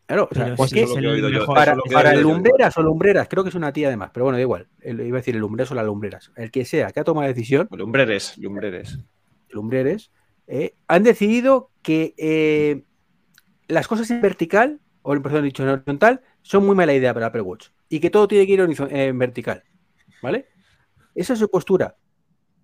Claro, 0.05 0.27
o 0.29 0.35
sea, 0.35 0.43
Pero 0.45 0.55
pues 0.57 0.69
sí 0.69 0.75
que 0.75 0.83
es 0.83 0.91
que 0.93 0.99
el 0.99 1.45
para, 1.45 2.13
yo. 2.15 2.21
lumbreras 2.21 2.77
o 2.77 2.83
lumbreras, 2.83 3.27
creo 3.29 3.43
que 3.43 3.49
es 3.49 3.55
una 3.55 3.71
tía 3.73 3.87
además, 3.87 4.11
pero 4.13 4.25
bueno, 4.25 4.37
da 4.37 4.41
igual. 4.41 4.67
El- 4.81 4.99
iba 5.01 5.17
a 5.17 5.21
decir 5.21 5.35
el 5.35 5.41
lumbreras 5.41 5.71
o 5.71 5.75
las 5.75 5.85
lumbreras. 5.85 6.31
El 6.35 6.51
que 6.51 6.65
sea 6.65 6.91
que 6.91 6.99
ha 6.99 7.03
tomado 7.03 7.23
la 7.23 7.33
decisión, 7.33 7.67
Lumbreres, 7.71 8.37
lumbreres. 8.37 8.99
lumbreres, 9.49 10.11
eh, 10.47 10.75
han 10.87 11.03
decidido 11.03 11.71
que 11.81 12.13
eh, 12.17 12.83
las 13.67 13.87
cosas 13.87 14.11
en 14.11 14.21
vertical, 14.21 14.79
o 15.01 15.19
perdón, 15.21 15.45
dicho 15.45 15.63
en 15.63 15.69
horizontal, 15.69 16.21
son 16.41 16.65
muy 16.65 16.75
mala 16.75 16.93
idea 16.93 17.13
para 17.13 17.27
Apple 17.27 17.41
Watch. 17.41 17.69
Y 17.89 17.99
que 17.99 18.09
todo 18.09 18.27
tiene 18.27 18.45
que 18.45 18.53
ir 18.53 18.59
en 18.91 19.17
vertical. 19.17 19.63
¿Vale? 20.21 20.47
Esa 21.15 21.33
es 21.33 21.39
su 21.39 21.49
postura. 21.49 21.95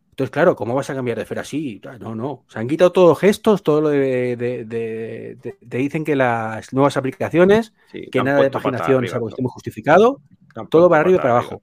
Entonces, 0.09 0.31
claro, 0.31 0.55
¿cómo 0.55 0.73
vas 0.73 0.89
a 0.89 0.95
cambiar 0.95 1.15
de 1.17 1.23
esfera 1.23 1.41
así? 1.41 1.79
No, 1.99 2.15
no. 2.15 2.43
Se 2.47 2.57
han 2.57 2.67
quitado 2.67 2.91
todos 2.91 3.09
los 3.09 3.19
gestos, 3.19 3.61
todo 3.61 3.81
lo 3.81 3.89
de, 3.89 4.35
de- 4.35 4.65
de- 4.65 5.37
de- 5.41 5.57
Te 5.67 5.77
dicen 5.77 6.03
que 6.03 6.15
las 6.15 6.73
nuevas 6.73 6.97
aplicaciones, 6.97 7.73
Sí, 7.91 8.07
que 8.11 8.23
nada 8.23 8.41
de 8.41 8.49
paginación, 8.49 9.07
salvo 9.07 9.27
que 9.29 9.41
muy 9.43 9.51
justificado, 9.51 10.21
todo 10.69 10.89
para 10.89 11.01
arriba 11.01 11.17
y 11.17 11.19
para 11.19 11.31
abajo. 11.33 11.61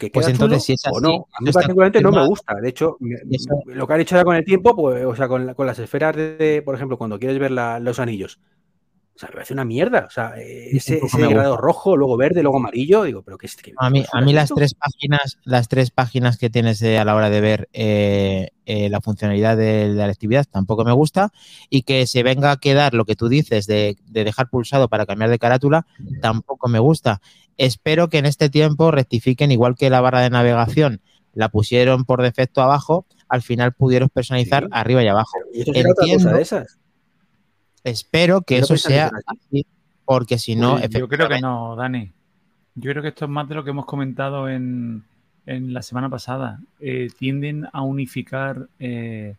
Que 0.00 0.10
Pues 0.10 0.26
entonces, 0.28 0.58
chulo 0.58 0.60
si 0.64 0.72
es 0.72 0.86
o 0.86 0.96
así, 0.96 1.02
no. 1.02 1.26
A 1.32 1.40
mí 1.42 1.52
particularmente 1.52 2.00
no 2.02 2.10
me 2.10 2.26
gusta. 2.26 2.54
De 2.56 2.68
hecho, 2.68 2.96
Eso- 3.30 3.62
lo 3.66 3.86
que 3.86 3.92
han 3.94 4.00
hecho 4.00 4.16
ya 4.16 4.24
con 4.24 4.34
el 4.36 4.44
tiempo, 4.44 4.74
pues, 4.74 5.04
o 5.04 5.14
sea, 5.14 5.28
con, 5.28 5.46
la- 5.46 5.54
con 5.54 5.66
las 5.66 5.78
esferas 5.78 6.16
de, 6.16 6.36
de, 6.36 6.62
por 6.62 6.74
ejemplo, 6.74 6.98
cuando 6.98 7.18
quieres 7.18 7.38
ver 7.38 7.50
la- 7.50 7.78
los 7.78 7.98
anillos. 7.98 8.40
O 9.16 9.18
sea, 9.18 9.30
me 9.30 9.36
parece 9.36 9.54
una 9.54 9.64
mierda. 9.64 10.04
O 10.06 10.10
sea, 10.10 10.34
eh, 10.36 10.76
ese, 10.76 10.98
ese 10.98 11.26
grado 11.26 11.56
rojo, 11.56 11.96
luego 11.96 12.18
verde, 12.18 12.42
luego 12.42 12.58
amarillo. 12.58 13.04
Digo, 13.04 13.22
pero 13.22 13.38
¿qué 13.38 13.46
es 13.46 13.56
que 13.56 13.72
A 13.78 13.88
mí, 13.88 14.02
¿qué 14.02 14.08
a 14.12 14.20
mí 14.20 14.32
es 14.32 14.34
las 14.36 14.50
tres 14.54 14.74
páginas, 14.74 15.38
las 15.44 15.68
tres 15.68 15.90
páginas 15.90 16.36
que 16.36 16.50
tienes 16.50 16.82
eh, 16.82 16.98
a 16.98 17.04
la 17.06 17.14
hora 17.14 17.30
de 17.30 17.40
ver 17.40 17.68
eh, 17.72 18.50
eh, 18.66 18.90
la 18.90 19.00
funcionalidad 19.00 19.56
de, 19.56 19.88
de 19.88 19.94
la 19.94 20.04
actividad 20.06 20.44
tampoco 20.50 20.84
me 20.84 20.92
gusta 20.92 21.32
y 21.70 21.82
que 21.84 22.06
se 22.06 22.22
venga 22.22 22.50
a 22.50 22.58
quedar 22.58 22.92
lo 22.92 23.06
que 23.06 23.16
tú 23.16 23.30
dices 23.30 23.66
de, 23.66 23.96
de 24.06 24.24
dejar 24.24 24.50
pulsado 24.50 24.88
para 24.88 25.06
cambiar 25.06 25.30
de 25.30 25.38
carátula 25.38 25.86
tampoco 26.20 26.68
me 26.68 26.78
gusta. 26.78 27.22
Espero 27.56 28.10
que 28.10 28.18
en 28.18 28.26
este 28.26 28.50
tiempo 28.50 28.90
rectifiquen 28.90 29.50
igual 29.50 29.76
que 29.76 29.88
la 29.88 30.02
barra 30.02 30.20
de 30.20 30.28
navegación 30.28 31.00
la 31.32 31.48
pusieron 31.48 32.04
por 32.04 32.20
defecto 32.22 32.60
abajo, 32.60 33.06
al 33.28 33.40
final 33.40 33.72
pudieron 33.72 34.10
personalizar 34.10 34.64
Sí. 34.64 34.68
arriba 34.72 35.02
y 35.02 35.08
abajo. 35.08 35.38
Y 35.54 35.62
otra 35.62 35.82
cosa 35.84 35.88
entiendo 36.02 36.32
de 36.32 36.42
esas. 36.42 36.78
Espero 37.86 38.42
que 38.42 38.58
¿No 38.58 38.64
eso 38.64 38.76
sea 38.76 39.12
así? 39.26 39.64
porque 40.04 40.38
si 40.38 40.56
no, 40.56 40.74
Uy, 40.74 40.88
yo 40.90 41.06
creo 41.08 41.28
que 41.28 41.40
no, 41.40 41.76
Dani. 41.76 42.10
Yo 42.74 42.90
creo 42.90 43.00
que 43.02 43.08
esto 43.10 43.26
es 43.26 43.30
más 43.30 43.48
de 43.48 43.54
lo 43.54 43.62
que 43.62 43.70
hemos 43.70 43.86
comentado 43.86 44.48
en, 44.48 45.04
en 45.46 45.72
la 45.72 45.82
semana 45.82 46.08
pasada. 46.08 46.58
Eh, 46.80 47.08
tienden 47.16 47.66
a 47.72 47.82
unificar 47.82 48.66
eh, 48.80 49.36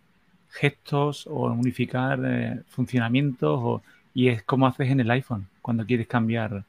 gestos 0.49 1.27
o 1.27 1.51
unificar 1.51 2.19
eh, 2.25 2.61
funcionamientos 2.69 3.59
o- 3.61 3.81
y 4.13 4.29
es 4.29 4.43
como 4.43 4.65
haces 4.65 4.89
en 4.89 5.01
el 5.01 5.11
iPhone 5.11 5.45
cuando 5.61 5.85
quieres 5.85 6.07
cambiar. 6.07 6.63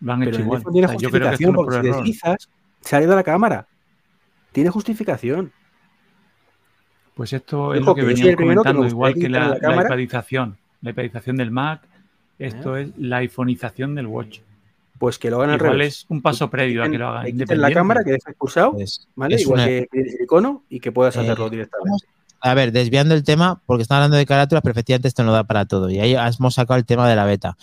Lo 0.00 0.12
han 0.14 0.20
Pero 0.20 0.30
hecho 0.30 0.38
el 0.38 0.44
igual. 0.44 0.58
iPhone 0.60 0.72
tiene 0.72 0.86
O 0.86 0.88
sea, 0.88 0.98
yo 0.98 1.10
creo 1.10 1.30
que 1.30 1.46
porque 1.52 1.54
por 1.54 1.72
si 1.72 1.78
error. 1.88 1.96
deslizas, 1.96 2.48
sale 2.80 3.06
de 3.06 3.14
la 3.14 3.22
cámara. 3.22 3.66
Tiene 4.52 4.70
justificación. 4.70 5.52
Pues 7.14 7.32
esto 7.32 7.74
es 7.74 7.80
lo 7.80 7.94
que 7.94 8.00
que 8.00 8.06
veníamos 8.08 8.30
que 8.36 8.42
comentando, 8.42 8.86
igual 8.86 9.14
que 9.14 9.28
la, 9.28 9.56
la 9.60 9.70
la 9.70 9.82
iPadización. 9.82 10.56
La 10.84 10.90
iPadización 10.90 11.36
del 11.36 11.50
Mac, 11.50 11.80
esto 12.38 12.76
es 12.76 12.90
la 12.98 13.16
iPhoneización 13.18 13.94
del 13.94 14.06
Watch. 14.06 14.40
Pues 14.98 15.18
que 15.18 15.28
lo 15.30 15.38
hagan 15.38 15.50
al 15.50 15.56
Igual 15.56 15.72
revés. 15.72 15.94
es 16.00 16.06
un 16.08 16.22
paso 16.22 16.48
previo 16.48 16.84
a 16.84 16.88
que 16.88 16.98
lo 16.98 17.08
hagan 17.08 17.26
quiten 17.26 17.60
la 17.60 17.72
cámara, 17.72 18.04
que 18.04 18.12
deja 18.12 18.30
expulsado, 18.30 18.76
¿vale? 19.16 19.34
es 19.34 19.42
Igual 19.42 19.60
una- 19.60 19.66
que 19.66 19.88
el 19.92 20.06
icono 20.22 20.62
y 20.68 20.78
que 20.78 20.92
puedas 20.92 21.16
Eh, 21.16 21.20
hacerlo 21.20 21.50
directamente. 21.50 21.88
vamos- 21.88 22.04
A 22.40 22.54
ver, 22.54 22.72
desviando 22.72 23.14
el 23.14 23.24
tema, 23.24 23.60
porque 23.66 23.82
están 23.82 23.96
hablando 23.96 24.18
de 24.18 24.26
carátulas, 24.26 24.62
pero 24.62 24.72
efectivamente 24.72 25.08
esto 25.08 25.24
no 25.24 25.32
da 25.32 25.44
para 25.44 25.64
todo. 25.64 25.90
Y 25.90 25.98
ahí 25.98 26.14
hemos 26.14 26.54
sacado 26.54 26.78
el 26.78 26.84
tema 26.84 27.08
de 27.08 27.16
la 27.16 27.24
beta. 27.24 27.56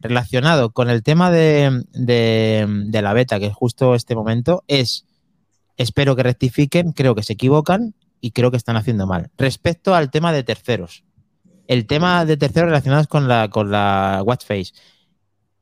Relacionado 0.00 0.70
con 0.70 0.88
el 0.90 1.02
tema 1.02 1.30
de, 1.32 1.82
de- 1.92 2.66
de 2.86 3.02
la 3.02 3.12
beta, 3.12 3.40
que 3.40 3.46
es 3.46 3.54
justo 3.54 3.96
este 3.96 4.14
momento, 4.14 4.62
es, 4.68 5.04
espero 5.76 6.14
que 6.14 6.22
rectifiquen, 6.22 6.92
creo 6.92 7.16
que 7.16 7.24
se 7.24 7.32
equivocan 7.32 7.94
y 8.20 8.30
creo 8.30 8.50
que 8.52 8.56
están 8.56 8.76
haciendo 8.76 9.06
mal. 9.08 9.28
Respecto 9.36 9.94
al 9.96 10.10
tema 10.12 10.32
de 10.32 10.44
terceros, 10.44 11.02
el 11.68 11.86
tema 11.86 12.24
de 12.24 12.36
tercero 12.36 12.66
relacionados 12.66 13.06
con 13.06 13.28
la, 13.28 13.48
con 13.48 13.70
la 13.70 14.22
Watch 14.24 14.44
Face, 14.44 14.72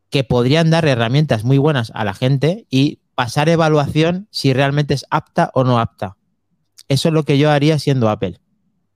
que 0.09 0.25
podrían 0.25 0.71
dar 0.71 0.87
herramientas 0.87 1.45
muy 1.45 1.59
buenas 1.59 1.93
a 1.95 2.05
la 2.05 2.15
gente 2.15 2.67
y 2.71 3.01
pasar 3.15 3.49
evaluación 3.49 4.29
si 4.31 4.53
realmente 4.53 4.95
es 4.95 5.05
apta 5.11 5.51
o 5.53 5.65
no 5.65 5.79
apta. 5.79 6.17
Eso 6.89 7.09
es 7.09 7.15
lo 7.15 7.25
que 7.25 7.39
yo 7.39 7.51
haría 7.51 7.79
siendo 7.79 8.09
Apple. 8.09 8.39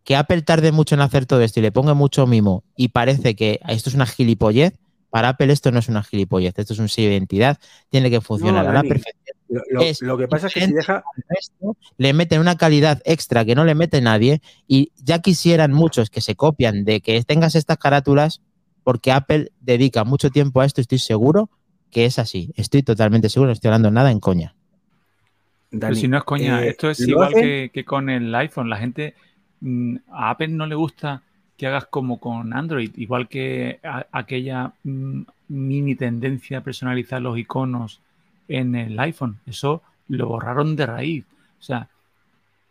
Que 0.05 0.17
Apple 0.17 0.43
tarde 0.43 0.73
mucho 0.73 0.95
en 0.95 1.01
hacer 1.01 1.27
todo 1.27 1.41
esto 1.43 1.61
y 1.61 1.63
le 1.65 1.73
ponga 1.73 1.95
mucho 1.95 2.27
mimo 2.27 2.65
y 2.77 2.89
parece 2.89 3.35
que 3.35 3.61
esto 3.69 3.91
es 3.91 3.97
una 3.97 4.07
gilipollez, 4.07 4.79
para 5.11 5.31
Apple 5.31 5.53
esto 5.53 5.73
no 5.73 5.81
es 5.81 5.89
una 5.89 6.05
gilipollez, 6.05 6.55
esto 6.57 6.73
es 6.73 6.79
un 6.79 6.89
sello 6.89 7.09
de 7.09 7.17
identidad, 7.17 7.59
tiene 7.89 8.09
que 8.09 8.21
funcionar 8.21 8.65
No, 8.65 8.71
a 8.71 8.75
la 8.75 8.83
perfección. 8.83 9.20
Lo, 9.51 9.63
lo- 9.71 9.83
Es 9.83 10.01
lo 10.03 10.17
que 10.17 10.29
pasa 10.29 10.47
es 10.47 10.55
que 10.55 10.61
si 10.67 10.73
deja. 10.73 11.03
resto 11.29 11.77
le 11.99 12.13
meten 12.13 12.41
una 12.41 12.57
calidad 12.57 13.03
extra 13.05 13.45
que 13.45 13.55
no 13.55 13.65
le 13.65 13.75
mete 13.75 14.01
nadie 14.01 14.41
y 14.69 14.93
ya 15.03 15.19
quisieran 15.21 15.73
muchos 15.73 16.09
que 16.11 16.21
se 16.21 16.37
copian 16.37 16.85
de 16.85 17.01
que 17.01 17.23
tengas 17.25 17.55
estas 17.57 17.79
carátulas 17.79 18.41
porque 18.85 19.13
Apple 19.13 19.51
dedica 19.61 20.05
mucho 20.05 20.31
tiempo 20.31 20.61
a 20.61 20.65
esto, 20.67 20.81
estoy 20.81 20.99
seguro 20.99 21.51
que 21.91 22.05
es 22.07 22.19
así. 22.19 22.53
Estoy 22.57 22.83
totalmente 22.83 23.29
seguro, 23.29 23.49
no 23.49 23.53
estoy 23.53 23.69
hablando 23.69 23.91
nada 23.91 24.11
en 24.13 24.21
coña. 24.21 24.55
Pero 25.71 25.81
Dani, 25.83 25.97
si 25.97 26.09
no 26.09 26.19
es 26.19 26.25
coña, 26.25 26.65
eh, 26.65 26.71
esto 26.71 26.91
es 26.91 27.01
igual 27.01 27.33
que, 27.35 27.71
que 27.73 27.85
con 27.85 28.09
el 28.11 28.35
iPhone. 28.35 28.69
La 28.71 28.77
gente, 28.77 29.15
mm, 29.61 29.97
a 30.13 30.31
Apple 30.31 30.49
no 30.49 30.67
le 30.67 30.75
gusta 30.75 31.23
que 31.57 31.67
hagas 31.67 31.87
como 31.87 32.19
con 32.19 32.53
Android, 32.55 32.91
igual 32.97 33.29
que 33.29 33.79
a- 33.83 34.07
aquella 34.13 34.73
mm, 34.85 35.23
mini 35.49 35.95
tendencia 35.95 36.59
a 36.59 36.61
personalizar 36.63 37.21
los 37.21 37.37
iconos 37.39 38.01
en 38.51 38.75
el 38.75 38.99
iPhone. 38.99 39.39
Eso 39.47 39.83
lo 40.09 40.27
borraron 40.29 40.77
de 40.77 40.87
raíz. 40.87 41.25
O 41.59 41.63
sea, 41.63 41.89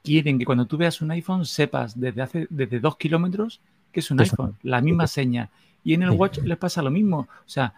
quieren 0.04 0.38
que 0.38 0.46
cuando 0.46 0.66
tú 0.66 0.78
veas 0.78 1.02
un 1.02 1.12
iPhone 1.12 1.46
sepas 1.46 2.00
desde 2.00 2.22
hace 2.22 2.48
desde 2.50 2.80
dos 2.80 2.98
kilómetros 2.98 3.60
que 3.92 4.02
es 4.02 4.12
un 4.12 4.20
iPhone, 4.20 4.56
la 4.62 4.82
misma 4.82 5.08
seña. 5.08 5.50
Y 5.84 5.94
en 5.94 6.04
el. 6.04 6.12
Watch 6.12 6.40
les 6.40 6.58
pasa 6.58 6.82
lo 6.82 6.92
mismo. 6.92 7.20
O 7.20 7.50
sea, 7.50 7.74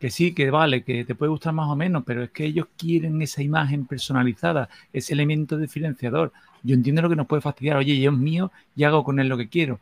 que 0.00 0.10
sí, 0.10 0.34
que 0.34 0.50
vale, 0.50 0.82
que 0.82 1.04
te 1.04 1.14
puede 1.14 1.30
gustar 1.30 1.52
más 1.52 1.68
o 1.68 1.76
menos, 1.76 2.02
pero 2.04 2.24
es 2.24 2.30
que 2.30 2.44
ellos 2.44 2.66
quieren 2.76 3.22
esa 3.22 3.42
imagen 3.42 3.86
personalizada, 3.86 4.68
ese 4.92 5.12
elemento 5.12 5.56
diferenciador. 5.58 6.32
Yo 6.64 6.74
entiendo 6.74 7.02
lo 7.02 7.08
que 7.08 7.16
nos 7.16 7.26
puede 7.26 7.42
fastidiar. 7.42 7.76
Oye, 7.76 8.00
yo 8.00 8.10
es 8.10 8.16
mío 8.16 8.50
y 8.74 8.84
hago 8.84 9.04
con 9.04 9.20
él 9.20 9.28
lo 9.28 9.36
que 9.36 9.48
quiero. 9.48 9.78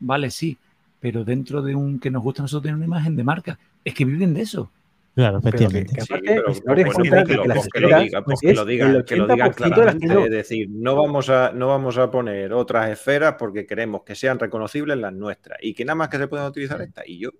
Vale, 0.00 0.30
sí, 0.30 0.58
pero 0.98 1.24
dentro 1.24 1.62
de 1.62 1.74
un 1.74 2.00
que 2.00 2.10
nos 2.10 2.22
gusta 2.22 2.42
a 2.42 2.44
nosotros 2.44 2.64
tener 2.64 2.76
una 2.76 2.86
imagen 2.86 3.14
de 3.14 3.22
marca, 3.22 3.58
es 3.84 3.94
que 3.94 4.04
viven 4.04 4.34
de 4.34 4.42
eso. 4.42 4.70
Claro, 5.14 5.40
Pero 5.42 5.58
que, 5.58 5.64
efectivamente. 5.64 5.94
que 5.94 6.00
Sí, 6.02 6.06
aparte, 6.12 6.34
pero 6.34 6.54
si 6.54 6.60
no 6.64 6.72
eres 6.72 6.84
pues 6.84 6.96
contra 6.96 7.16
digo 7.16 7.26
que 7.28 7.34
lo, 7.34 7.44
las 7.46 7.56
pues 7.56 7.68
que 7.72 7.80
lo 7.80 8.00
diga, 8.00 8.24
pues 8.24 8.38
es 8.42 8.48
que 8.48 8.54
lo 8.54 8.64
digan, 8.64 8.94
el 8.94 9.04
que 9.04 9.16
lo 9.16 9.26
digan 9.26 9.48
80% 9.50 9.80
de 9.80 9.86
las 9.86 9.94
claramente, 9.96 10.24
es 10.24 10.30
decir, 10.30 10.68
no 10.70 10.94
vamos 10.96 11.28
a 11.30 11.52
no 11.52 11.66
vamos 11.66 11.98
a 11.98 12.10
poner 12.10 12.52
otras 12.52 12.90
esferas 12.90 13.34
porque 13.38 13.66
queremos 13.66 14.02
que 14.04 14.14
sean 14.14 14.38
reconocibles 14.38 14.96
las 14.98 15.12
nuestras 15.12 15.58
y 15.62 15.74
que 15.74 15.84
nada 15.84 15.96
más 15.96 16.08
que 16.10 16.18
se 16.18 16.28
puedan 16.28 16.46
utilizar 16.46 16.80
estas. 16.80 17.08
Y 17.08 17.18
yo, 17.18 17.30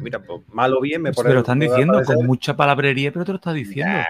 mira, 0.00 0.22
pues 0.22 0.40
mal 0.48 0.72
o 0.74 0.80
bien 0.80 1.02
me 1.02 1.10
Te 1.10 1.16
pone 1.16 1.34
lo 1.34 1.40
están 1.40 1.58
diciendo 1.58 2.02
con 2.02 2.26
mucha 2.26 2.56
palabrería, 2.56 3.12
pero 3.12 3.24
te 3.26 3.32
lo 3.32 3.36
está 3.36 3.52
diciendo. 3.52 3.92
Nah, 3.92 4.04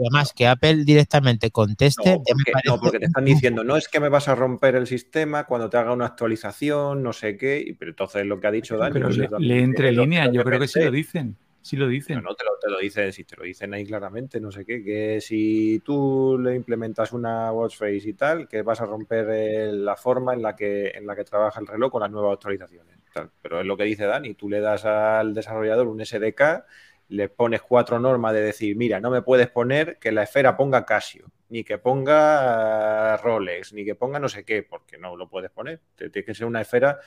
Además, 0.00 0.32
que 0.34 0.46
Apple 0.48 0.84
directamente 0.84 1.50
conteste, 1.52 2.02
No 2.10 2.22
porque, 2.24 2.52
parece 2.52 2.68
no, 2.68 2.80
porque 2.80 2.98
te 2.98 3.06
están 3.06 3.24
diciendo, 3.24 3.62
no 3.62 3.76
es 3.76 3.86
que 3.88 4.00
me 4.00 4.08
vas 4.08 4.26
a 4.28 4.34
romper 4.34 4.74
el 4.74 4.88
sistema 4.88 5.44
cuando 5.44 5.70
te 5.70 5.76
haga 5.76 5.92
una 5.92 6.06
actualización, 6.06 7.02
no 7.04 7.12
sé 7.12 7.36
qué, 7.36 7.62
y- 7.64 7.72
pero 7.74 7.90
entonces 7.92 8.26
lo 8.26 8.40
que 8.40 8.46
ha 8.48 8.50
dicho 8.50 8.76
Dani. 8.76 8.92
Pero 8.92 9.06
pues 9.06 9.16
le, 9.18 9.24
es 9.26 9.30
lo 9.30 9.38
lee 9.38 9.48
que- 9.48 9.60
entre 9.60 9.92
líneas, 9.92 10.30
yo 10.32 10.42
creo 10.42 10.58
que 10.58 10.68
sí 10.68 10.80
lo 10.82 10.90
dicen. 10.90 11.36
Sí 11.64 11.76
lo 11.76 11.88
dicen. 11.88 12.22
No, 12.22 12.34
te 12.34 12.44
lo, 12.44 12.58
te 12.60 12.68
lo 12.68 12.78
dicen, 12.78 13.10
si 13.10 13.24
te 13.24 13.36
lo 13.36 13.42
dicen 13.42 13.72
ahí 13.72 13.86
claramente, 13.86 14.38
no 14.38 14.52
sé 14.52 14.66
qué, 14.66 14.84
que 14.84 15.18
si 15.22 15.80
tú 15.82 16.38
le 16.38 16.54
implementas 16.54 17.14
una 17.14 17.50
watch 17.52 17.78
face 17.78 18.02
y 18.04 18.12
tal, 18.12 18.46
que 18.46 18.60
vas 18.60 18.82
a 18.82 18.84
romper 18.84 19.26
eh, 19.30 19.72
la 19.72 19.96
forma 19.96 20.34
en 20.34 20.42
la 20.42 20.54
que 20.54 20.88
en 20.88 21.06
la 21.06 21.16
que 21.16 21.24
trabaja 21.24 21.60
el 21.60 21.66
reloj 21.66 21.90
con 21.90 22.02
las 22.02 22.10
nuevas 22.10 22.34
actualizaciones. 22.34 22.98
Pero 23.40 23.60
es 23.60 23.66
lo 23.66 23.78
que 23.78 23.84
dice 23.84 24.04
Dani, 24.04 24.34
tú 24.34 24.50
le 24.50 24.60
das 24.60 24.84
al 24.84 25.32
desarrollador 25.32 25.86
un 25.86 26.04
SDK, 26.04 26.66
le 27.08 27.30
pones 27.30 27.62
cuatro 27.62 27.98
normas 27.98 28.34
de 28.34 28.42
decir, 28.42 28.76
mira, 28.76 29.00
no 29.00 29.10
me 29.10 29.22
puedes 29.22 29.48
poner 29.48 29.98
que 29.98 30.12
la 30.12 30.24
esfera 30.24 30.58
ponga 30.58 30.84
Casio, 30.84 31.32
ni 31.48 31.64
que 31.64 31.78
ponga 31.78 33.16
Rolex, 33.16 33.72
ni 33.72 33.86
que 33.86 33.94
ponga 33.94 34.18
no 34.18 34.28
sé 34.28 34.44
qué, 34.44 34.64
porque 34.64 34.98
no 34.98 35.16
lo 35.16 35.30
puedes 35.30 35.50
poner. 35.50 35.80
Tiene 35.96 36.24
que 36.26 36.34
ser 36.34 36.46
una 36.46 36.60
esfera 36.60 36.98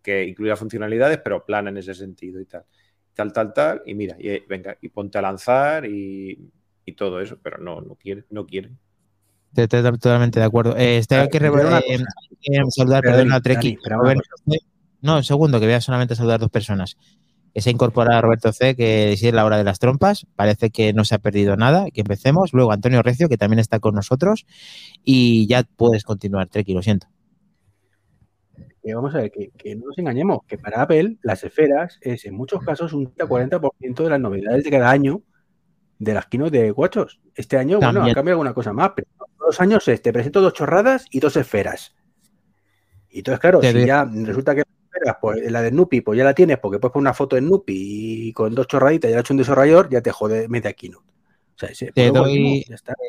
que 0.00 0.24
incluya 0.24 0.56
funcionalidades, 0.56 1.18
pero 1.18 1.44
plana 1.44 1.68
en 1.68 1.76
ese 1.76 1.92
sentido 1.92 2.40
y 2.40 2.46
tal 2.46 2.64
tal, 3.16 3.32
tal, 3.32 3.52
tal, 3.54 3.82
y 3.86 3.94
mira, 3.94 4.16
y, 4.20 4.28
eh, 4.30 4.44
venga, 4.48 4.78
y 4.82 4.88
ponte 4.90 5.18
a 5.18 5.22
lanzar 5.22 5.86
y, 5.86 6.52
y 6.84 6.92
todo 6.94 7.20
eso, 7.20 7.38
pero 7.42 7.58
no, 7.58 7.80
no 7.82 7.96
quiere, 7.96 8.24
no 8.30 8.46
quiere. 8.46 8.70
Te- 9.54 9.62
Estoy 9.64 9.82
totalmente 9.82 10.38
de 10.40 10.46
acuerdo. 10.46 10.76
Eh, 10.76 10.98
este, 10.98 11.16
hay 11.16 11.28
que 11.28 11.38
Pero 11.38 11.56
re- 11.56 11.66
una 11.68 11.78
eh, 11.80 11.82
cosa. 11.82 12.04
eh, 12.42 12.60
saludar, 12.70 13.02
Pero 13.02 13.14
perdona, 13.14 13.40
Dani, 13.40 13.42
Treki. 13.42 13.78
C. 13.80 14.58
No, 15.02 15.16
un 15.16 15.24
segundo, 15.24 15.60
que 15.60 15.66
voy 15.66 15.74
a 15.74 15.80
solamente 15.80 16.14
saludar 16.14 16.40
dos 16.40 16.50
personas. 16.50 16.96
Que 17.54 17.62
se 17.62 17.70
ha 17.70 17.72
incorporado 17.72 18.20
Roberto 18.20 18.52
C, 18.52 18.76
que 18.76 19.16
si 19.16 19.28
es 19.28 19.34
la 19.34 19.44
hora 19.46 19.56
de 19.56 19.64
las 19.64 19.78
trompas. 19.78 20.26
Parece 20.36 20.70
que 20.70 20.92
no 20.92 21.04
se 21.04 21.14
ha 21.14 21.18
perdido 21.18 21.56
nada. 21.56 21.90
Que 21.90 22.02
empecemos. 22.02 22.52
Luego 22.52 22.72
Antonio 22.72 23.02
Recio, 23.02 23.28
que 23.28 23.38
también 23.38 23.60
está 23.60 23.78
con 23.80 23.94
nosotros. 23.94 24.46
Y 25.04 25.46
ya 25.48 25.64
puedes 25.76 26.04
continuar, 26.04 26.48
Treki, 26.48 26.74
lo 26.74 26.82
siento. 26.82 27.08
Que 28.86 28.94
vamos 28.94 29.14
a 29.14 29.18
ver, 29.18 29.30
que, 29.32 29.50
que 29.50 29.74
no 29.74 29.86
nos 29.86 29.98
engañemos, 29.98 30.40
que 30.46 30.58
para 30.58 30.82
Apple 30.82 31.16
las 31.22 31.42
esferas 31.42 31.98
es 32.00 32.24
en 32.24 32.34
muchos 32.34 32.62
casos 32.62 32.92
un 32.92 33.12
30-40% 33.12 34.04
de 34.04 34.10
las 34.10 34.20
novedades 34.20 34.62
de 34.62 34.70
cada 34.70 34.90
año 34.90 35.22
de 35.98 36.14
las 36.14 36.26
kinos 36.26 36.52
de 36.52 36.70
guachos. 36.70 37.20
Este 37.34 37.56
año, 37.56 37.80
bueno, 37.80 38.00
ha 38.12 38.14
cambiado 38.14 38.34
alguna 38.34 38.54
cosa 38.54 38.72
más, 38.72 38.92
pero 38.94 39.08
los 39.44 39.60
años 39.60 39.88
es, 39.88 40.00
te 40.02 40.12
presento 40.12 40.40
dos 40.40 40.52
chorradas 40.52 41.06
y 41.10 41.18
dos 41.18 41.36
esferas. 41.36 41.94
Y 43.10 43.18
entonces, 43.18 43.40
claro, 43.40 43.60
Te 43.60 43.72
si 43.72 43.86
ya 43.86 44.04
resulta 44.04 44.54
que 44.54 44.62
pues 45.20 45.50
la 45.50 45.62
de 45.62 45.70
Snoopy, 45.70 46.00
pues 46.00 46.16
ya 46.16 46.24
la 46.24 46.34
tienes, 46.34 46.58
porque 46.58 46.78
puedes 46.78 46.92
poner 46.92 47.02
una 47.02 47.14
foto 47.14 47.36
de 47.36 47.42
Snoopy 47.42 48.28
y 48.28 48.32
con 48.32 48.54
dos 48.54 48.66
chorraditas 48.66 49.10
ya 49.10 49.16
le 49.16 49.18
ha 49.18 49.20
hecho 49.20 49.34
un 49.34 49.38
desarrollador, 49.38 49.88
ya 49.90 50.00
te 50.00 50.10
jode 50.10 50.48
media 50.48 50.72
keynote. 50.72 51.04
O 51.56 51.58
sea, 51.58 51.68
ese, 51.70 51.90
Te 51.92 52.10
doy- 52.10 52.64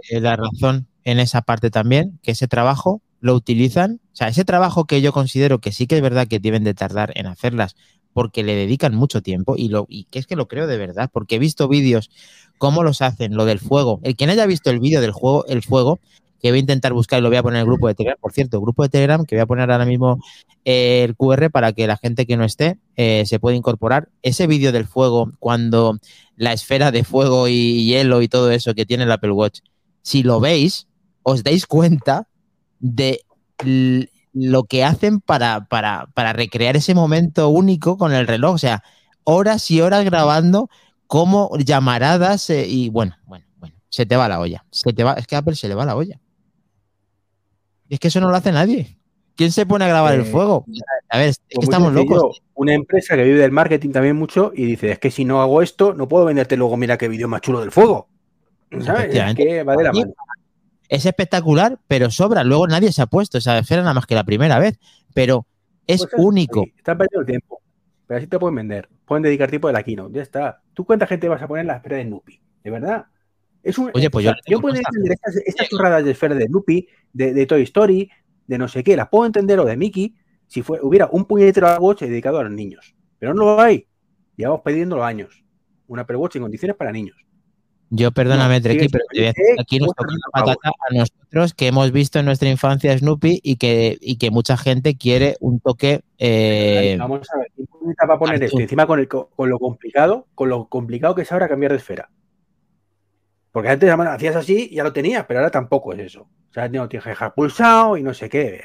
eh, 0.10 0.22
la 0.22 0.36
razón 0.36 0.88
en 1.04 1.20
esa 1.20 1.42
parte 1.42 1.70
también, 1.70 2.20
que 2.24 2.32
ese 2.32 2.48
trabajo 2.48 3.02
lo 3.28 3.36
utilizan, 3.36 4.00
o 4.14 4.16
sea, 4.16 4.30
ese 4.30 4.46
trabajo 4.46 4.86
que 4.86 5.02
yo 5.02 5.12
considero 5.12 5.60
que 5.60 5.72
sí 5.72 5.86
que 5.86 5.98
es 5.98 6.02
verdad 6.02 6.28
que 6.28 6.40
deben 6.40 6.64
de 6.64 6.74
tardar 6.74 7.12
en 7.16 7.28
hacerlas 7.28 7.76
porque 8.14 8.42
le 8.42 8.56
dedican 8.56 8.96
mucho 8.96 9.22
tiempo 9.22 9.56
y, 9.56 9.68
lo, 9.68 9.86
y 9.90 10.06
que 10.06 10.18
es 10.18 10.26
que 10.26 10.36
lo 10.36 10.48
creo 10.48 10.66
de 10.66 10.78
verdad, 10.78 11.10
porque 11.14 11.36
he 11.36 11.40
visto 11.40 11.68
vídeos 11.68 12.10
cómo 12.58 12.82
los 12.82 13.04
hacen, 13.04 13.36
lo 13.36 13.46
del 13.46 13.60
fuego. 13.60 14.00
El 14.02 14.16
que 14.16 14.26
no 14.26 14.32
haya 14.32 14.48
visto 14.48 14.72
el 14.72 14.80
vídeo 14.80 15.02
del 15.02 15.12
juego, 15.12 15.46
el 15.46 15.62
fuego, 15.62 16.00
que 16.42 16.50
voy 16.50 16.58
a 16.58 16.62
intentar 16.62 16.94
buscar 16.94 17.20
y 17.20 17.22
lo 17.22 17.30
voy 17.30 17.38
a 17.38 17.44
poner 17.44 17.58
en 17.58 17.62
el 17.62 17.68
grupo 17.68 17.88
de 17.88 17.96
Telegram, 17.96 18.18
por 18.20 18.32
cierto, 18.32 18.62
grupo 18.62 18.82
de 18.82 18.90
Telegram, 18.90 19.26
que 19.26 19.36
voy 19.36 19.42
a 19.42 19.46
poner 19.46 19.70
ahora 19.70 19.86
mismo 19.86 20.20
el 20.66 21.16
QR 21.16 21.52
para 21.52 21.74
que 21.74 21.86
la 21.86 21.98
gente 21.98 22.26
que 22.26 22.38
no 22.38 22.46
esté 22.46 22.80
eh, 22.96 23.24
se 23.26 23.40
pueda 23.40 23.56
incorporar. 23.56 24.10
Ese 24.24 24.48
vídeo 24.48 24.72
del 24.72 24.88
fuego, 24.88 25.32
cuando 25.40 26.00
la 26.38 26.54
esfera 26.54 26.92
de 26.92 27.04
fuego 27.04 27.48
y 27.48 27.86
hielo 27.86 28.22
y 28.22 28.30
todo 28.30 28.52
eso 28.52 28.74
que 28.74 28.86
tiene 28.86 29.04
el 29.04 29.12
Apple 29.12 29.32
Watch, 29.32 29.60
si 30.02 30.24
lo 30.24 30.40
veis, 30.40 30.88
os 31.24 31.44
dais 31.44 31.68
cuenta 31.68 32.28
de 32.80 33.22
lo 34.34 34.64
que 34.66 34.84
hacen 34.84 35.20
para, 35.20 35.66
para, 35.66 36.08
para 36.14 36.34
recrear 36.34 36.76
ese 36.76 36.94
momento 36.94 37.50
único 37.50 37.98
con 37.98 38.14
el 38.14 38.28
reloj. 38.28 38.56
O 38.56 38.58
sea, 38.58 38.84
horas 39.24 39.70
y 39.72 39.82
horas 39.82 40.06
grabando 40.06 40.70
como 41.08 41.50
llamaradas 41.58 42.50
eh, 42.50 42.68
y 42.68 42.90
bueno, 42.90 43.16
bueno, 43.26 43.46
bueno, 43.58 43.76
se 43.90 44.06
te 44.06 44.16
va 44.16 44.28
la 44.28 44.40
olla. 44.40 44.66
Se 44.72 44.94
te 44.94 45.04
va, 45.04 45.14
es 45.14 45.26
que 45.28 45.36
a 45.36 45.40
Apple 45.40 45.56
se 45.56 45.68
le 45.68 45.76
va 45.76 45.86
la 45.86 45.96
olla. 45.96 46.20
Y 47.90 47.96
es 47.96 48.00
que 48.00 48.10
eso 48.10 48.20
no 48.20 48.30
lo 48.30 48.36
hace 48.36 48.52
nadie. 48.52 48.98
¿Quién 49.36 49.52
se 49.52 49.66
pone 49.66 49.86
a 49.86 49.88
grabar 49.88 50.16
el 50.16 50.22
Eh, 50.22 50.26
fuego? 50.26 50.66
A 51.10 51.18
ver, 51.20 51.30
es 51.30 51.38
que 51.38 51.56
Pues 51.56 51.66
estamos 51.66 51.94
locos. 51.94 52.42
Una 52.56 52.74
empresa 52.74 53.16
que 53.16 53.24
vive 53.24 53.40
del 53.40 53.52
marketing 53.52 53.92
también 53.92 54.16
mucho 54.16 54.52
y 54.54 54.66
dice, 54.66 54.92
es 54.92 55.00
que 55.00 55.12
si 55.12 55.26
no 55.26 55.42
hago 55.42 55.62
esto, 55.62 55.94
no 55.94 56.08
puedo 56.08 56.26
venderte 56.26 56.58
luego, 56.58 56.76
mira 56.76 56.98
qué 56.98 57.08
vídeo 57.08 57.28
más 57.28 57.42
chulo 57.42 57.62
del 57.62 57.72
fuego. 57.72 58.10
¿Sabes? 58.82 59.16
Es 59.16 59.36
que 59.36 59.64
va 59.64 59.76
de 59.76 59.84
la 59.84 59.94
mano. 59.94 60.14
Es 60.90 61.06
espectacular, 61.06 61.80
pero 61.88 62.10
sobra. 62.10 62.44
Luego 62.44 62.68
nadie 62.68 62.92
se 62.92 63.02
ha 63.02 63.08
puesto 63.08 63.38
esa 63.38 63.58
esfera 63.58 63.82
nada 63.82 63.94
más 63.94 64.06
que 64.06 64.16
la 64.16 64.24
primera 64.24 64.60
vez. 64.60 64.80
Pero 65.14 65.46
es 65.86 66.02
Pues 66.02 66.14
único. 66.18 66.66
Están 66.78 66.98
perdiendo 66.98 67.22
el 67.22 67.26
tiempo. 67.26 67.62
Pero 68.06 68.18
así 68.20 68.28
te 68.28 68.40
pueden 68.40 68.56
vender. 68.56 68.90
Pueden 69.06 69.24
dedicar 69.24 69.50
tiempo 69.50 69.68
de 69.68 69.74
la 69.74 69.84
keynote. 69.84 70.16
Ya 70.16 70.22
está. 70.22 70.62
¿Tú 70.74 70.86
cuánta 70.86 71.08
gente 71.08 71.28
vas 71.28 71.42
a 71.42 71.48
poner 71.48 71.62
en 71.62 71.68
la 71.68 71.78
esfera 71.78 71.98
de 71.98 72.04
Snoopy? 72.04 72.42
¿De 72.64 72.72
verdad? 72.72 73.06
Es 73.64 73.78
un, 73.78 73.92
Oye, 73.94 74.10
pues 74.10 74.24
yo 74.24 74.32
sea, 74.32 74.40
tengo 74.46 74.62
puedo 74.62 74.76
entender 74.76 75.12
estas, 75.12 75.36
estas 75.46 75.68
chorradas 75.68 76.06
de 76.06 76.12
esfera 76.12 76.36
de 76.36 76.46
Snoopy, 76.46 76.88
de, 77.12 77.34
de 77.34 77.46
Toy 77.46 77.64
Story, 77.64 78.10
de 78.48 78.58
no 78.58 78.68
sé 78.68 78.84
qué, 78.84 78.96
las 78.96 79.10
puedo 79.10 79.26
entender, 79.26 79.60
o 79.60 79.66
de 79.66 79.76
Mickey, 79.76 80.16
si 80.48 80.62
fue, 80.62 80.80
hubiera 80.82 81.10
un 81.12 81.26
puñetero 81.26 81.68
Apple 81.68 81.84
Watch 81.84 82.02
dedicado 82.02 82.40
a 82.40 82.44
los 82.44 82.52
niños. 82.52 82.96
Pero 83.20 83.34
no 83.34 83.44
lo 83.44 83.62
hay. 83.62 83.88
Llevamos 84.36 84.62
pidiendo 84.64 85.04
años. 85.04 85.44
Un 85.88 86.00
Apple 86.00 86.18
Watch 86.18 86.38
en 86.38 86.44
condiciones 86.44 86.78
para 86.78 86.92
niños. 86.92 87.18
Yo 87.90 88.12
perdóname, 88.12 88.56
No, 88.56 88.62
Treki, 88.64 88.90
pero 88.90 89.06
te 89.10 89.20
voy 89.20 89.28
a 89.28 89.34
decir, 89.34 89.60
aquí 89.60 89.80
nos 89.80 89.90
toca 89.90 90.08
30 90.08 90.28
patata 90.32 90.70
a 90.70 90.94
nosotros 90.94 91.54
que 91.54 91.68
hemos 91.68 91.92
visto 91.92 92.20
en 92.20 92.26
nuestra 92.26 92.50
infancia 92.50 92.98
Snoopy 92.98 93.40
y 93.42 93.56
que, 93.56 93.98
y 94.02 94.18
que 94.18 94.30
mucha 94.32 94.58
gente 94.58 94.98
quiere 94.98 95.38
un 95.40 95.60
toque. 95.60 96.02
eh, 96.18 96.96
Vamos 97.00 97.28
a 97.34 97.38
ver, 97.38 97.48
¿quién 97.56 97.68
va 98.10 98.14
a 98.16 98.20
poner 98.20 98.44
esto? 98.44 98.60
Encima 98.60 98.86
con, 98.88 99.00
el, 99.00 99.08
co- 99.08 99.30
con 99.36 99.50
lo 99.50 99.58
complicado, 99.60 100.28
con 100.36 100.50
lo 100.50 100.68
complicado 100.68 101.16
que 101.16 101.22
es 101.22 101.32
ahora 101.32 101.48
cambiar 101.48 101.72
de 101.72 101.78
esfera. 101.78 102.10
Porque 103.52 103.70
antes 103.70 103.90
hacías 103.90 104.36
así 104.36 104.68
y 104.72 104.76
ya 104.76 104.84
lo 104.84 104.94
tenías, 104.94 105.26
pero 105.26 105.40
ahora 105.40 105.50
tampoco 105.50 105.94
es 105.94 106.00
eso. 106.00 106.22
O 106.50 106.54
sea, 106.54 106.68
no 106.70 106.88
tienes 106.88 107.04
que 107.04 107.10
dejar 107.10 107.34
pulsado 107.34 107.98
y 107.98 108.04
no 108.04 108.14
sé 108.14 108.30
qué. 108.30 108.62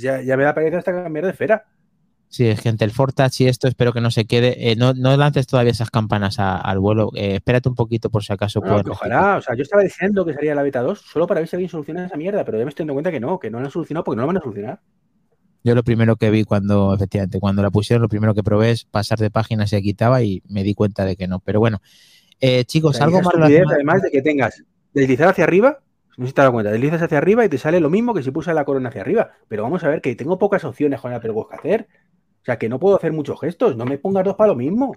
Ya, 0.00 0.20
ya 0.22 0.36
me 0.36 0.44
da 0.44 0.54
pereza 0.54 0.78
hasta 0.78 0.92
cambiar 0.92 1.24
de 1.24 1.30
esfera. 1.32 1.64
Sí, 2.32 2.56
gente, 2.56 2.82
el 2.86 2.92
Fortouch 2.92 3.42
y 3.42 3.46
esto 3.46 3.68
espero 3.68 3.92
que 3.92 4.00
no 4.00 4.10
se 4.10 4.24
quede. 4.24 4.70
Eh, 4.70 4.74
no, 4.74 4.94
no 4.94 5.14
lances 5.18 5.46
todavía 5.46 5.70
esas 5.70 5.90
campanas 5.90 6.38
a- 6.38 6.56
al 6.56 6.78
vuelo. 6.78 7.10
eh, 7.14 7.34
espérate 7.34 7.68
un 7.68 7.74
poquito 7.74 8.08
por 8.08 8.24
si 8.24 8.32
acaso 8.32 8.60
No, 8.64 8.82
que 8.82 8.88
ojalá, 8.88 9.36
o 9.36 9.42
sea, 9.42 9.54
yo 9.54 9.60
estaba 9.62 9.82
diciendo 9.82 10.24
que 10.24 10.32
sería 10.32 10.54
la 10.54 10.62
beta 10.62 10.80
2 10.80 11.00
solo 11.02 11.26
para 11.26 11.40
ver 11.40 11.48
si 11.48 11.56
alguien 11.56 11.68
soluciona 11.68 12.06
esa 12.06 12.16
mierda, 12.16 12.42
pero 12.46 12.56
ya 12.56 12.64
me 12.64 12.70
estoy 12.70 12.84
dando 12.84 12.94
cuenta 12.94 13.10
que 13.10 13.20
no, 13.20 13.38
que 13.38 13.50
no 13.50 13.58
la 13.60 13.66
han 13.66 13.70
solucionado 13.70 14.04
porque 14.04 14.16
no 14.16 14.22
la 14.22 14.26
van 14.28 14.38
a 14.38 14.40
solucionar. 14.40 14.80
Yo 15.62 15.74
lo 15.74 15.82
primero 15.84 16.16
que 16.16 16.30
vi 16.30 16.44
cuando, 16.44 16.94
efectivamente, 16.94 17.38
cuando 17.38 17.60
la 17.60 17.70
pusieron, 17.70 18.00
lo 18.00 18.08
primero 18.08 18.34
que 18.34 18.42
probé 18.42 18.70
es 18.70 18.86
pasar 18.86 19.18
de 19.18 19.30
página 19.30 19.66
se 19.66 19.82
quitaba 19.82 20.22
y 20.22 20.42
me 20.48 20.64
di 20.64 20.72
cuenta 20.74 21.04
de 21.04 21.16
que 21.16 21.28
no. 21.28 21.38
Pero 21.40 21.60
bueno, 21.60 21.82
eh, 22.40 22.64
chicos, 22.64 22.98
algo 23.02 23.20
más 23.20 23.34
relacionado- 23.34 23.74
además 23.74 24.02
de 24.02 24.10
que 24.10 24.22
tengas 24.22 24.64
deslizar 24.94 25.28
hacia 25.28 25.44
arriba, 25.44 25.80
no 26.16 26.24
sé 26.24 26.28
si 26.30 26.34
te 26.34 26.40
dado 26.40 26.52
cuenta, 26.52 26.70
deslizas 26.70 27.02
hacia 27.02 27.18
arriba 27.18 27.44
y 27.44 27.48
te 27.50 27.58
sale 27.58 27.78
lo 27.78 27.90
mismo 27.90 28.14
que 28.14 28.22
si 28.22 28.30
puse 28.30 28.52
la 28.54 28.64
corona 28.64 28.88
hacia 28.88 29.02
arriba. 29.02 29.32
Pero 29.48 29.62
vamos 29.64 29.84
a 29.84 29.88
ver 29.88 30.00
que 30.00 30.14
tengo 30.16 30.38
pocas 30.38 30.64
opciones 30.64 30.98
con 31.00 31.12
Watch 31.12 31.22
que 31.50 31.56
hacer. 31.56 31.88
O 32.42 32.44
sea, 32.44 32.58
que 32.58 32.68
no 32.68 32.80
puedo 32.80 32.96
hacer 32.96 33.12
muchos 33.12 33.40
gestos, 33.40 33.76
no 33.76 33.84
me 33.84 33.98
pongas 33.98 34.24
dos 34.24 34.34
para 34.34 34.48
lo 34.50 34.56
mismo. 34.56 34.96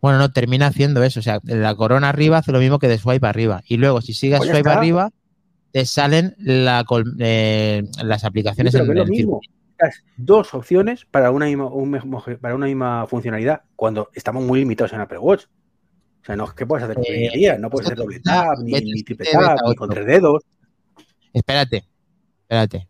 Bueno, 0.00 0.18
no, 0.18 0.32
termina 0.32 0.66
haciendo 0.66 1.04
eso. 1.04 1.20
O 1.20 1.22
sea, 1.22 1.38
la 1.44 1.76
corona 1.76 2.08
arriba 2.08 2.38
hace 2.38 2.50
lo 2.50 2.58
mismo 2.58 2.80
que 2.80 2.88
de 2.88 2.98
swipe 2.98 3.24
arriba. 3.24 3.62
Y 3.68 3.76
luego, 3.76 4.00
si 4.00 4.14
sigues 4.14 4.38
Pues 4.38 4.50
swipe 4.50 4.68
está. 4.68 4.78
arriba, 4.78 5.10
te 5.70 5.86
salen 5.86 6.34
la 6.38 6.84
eh, 7.20 7.84
las 8.02 8.20
Sí, 8.20 8.26
aplicaciones 8.26 8.72
pero 8.72 8.84
en 8.84 8.90
es 8.90 8.96
lo 8.96 9.06
mismo. 9.06 9.40
Das 9.78 10.02
dos 10.16 10.54
opciones 10.54 11.04
para 11.06 11.30
una 11.30 11.46
misma, 11.46 11.66
un 11.66 11.92
para 12.40 12.54
una 12.54 12.66
misma 12.66 13.06
funcionalidad, 13.06 13.62
cuando 13.76 14.10
estamos 14.14 14.44
muy 14.44 14.60
limitados 14.60 14.92
en 14.92 15.00
Apple 15.00 15.18
Watch. 15.18 15.44
O 16.22 16.24
sea, 16.24 16.36
no 16.36 16.44
es 16.44 16.52
que 16.52 16.66
puedas 16.66 16.88
hacer 16.88 16.98
Eh, 17.06 17.56
no 17.58 17.70
puedes 17.70 17.86
hacer 17.86 17.98
doble 17.98 18.20
tap, 18.20 18.58
ni, 18.58 18.72
ni 18.72 19.02
triple 19.04 19.26
tap, 19.30 19.58
ni 19.68 19.74
con 19.76 19.88
tres 19.88 20.06
dedos. 20.06 20.42
Espérate, 21.32 21.84
espérate. 22.42 22.88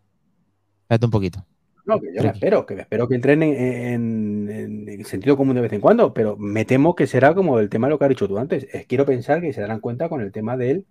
Espérate 0.83 1.05
un 1.07 1.11
poquito. 1.11 1.47
No, 1.85 2.01
que 2.01 2.15
yo 2.15 2.23
me 2.23 2.29
espero, 2.31 2.65
que 2.65 2.75
me 2.77 2.83
espero 2.83 3.09
que 3.09 3.15
entren 3.17 3.43
en, 3.43 3.55
en- 3.55 4.51
en- 4.51 4.89
en 4.89 5.05
sentido 5.05 5.37
común 5.37 5.57
de 5.57 5.63
vez 5.63 5.73
en 5.73 5.81
cuando, 5.81 6.15
pero 6.15 6.37
me 6.37 6.65
temo 6.65 6.95
que 6.95 7.07
será 7.09 7.35
como 7.35 7.59
el 7.59 7.69
tema 7.69 7.87
de 7.87 7.91
lo 7.93 7.99
que 7.99 8.05
has 8.05 8.09
dicho 8.11 8.29
tú 8.29 8.39
antes. 8.39 8.67
Eh, 8.73 8.87
quiero 8.89 9.05
pensar 9.07 9.41
que 9.41 9.53
se 9.53 9.61
darán 9.61 9.81
cuenta 9.81 10.09
con 10.09 10.21
el 10.21 10.31
tema 10.33 10.57
del 10.57 10.87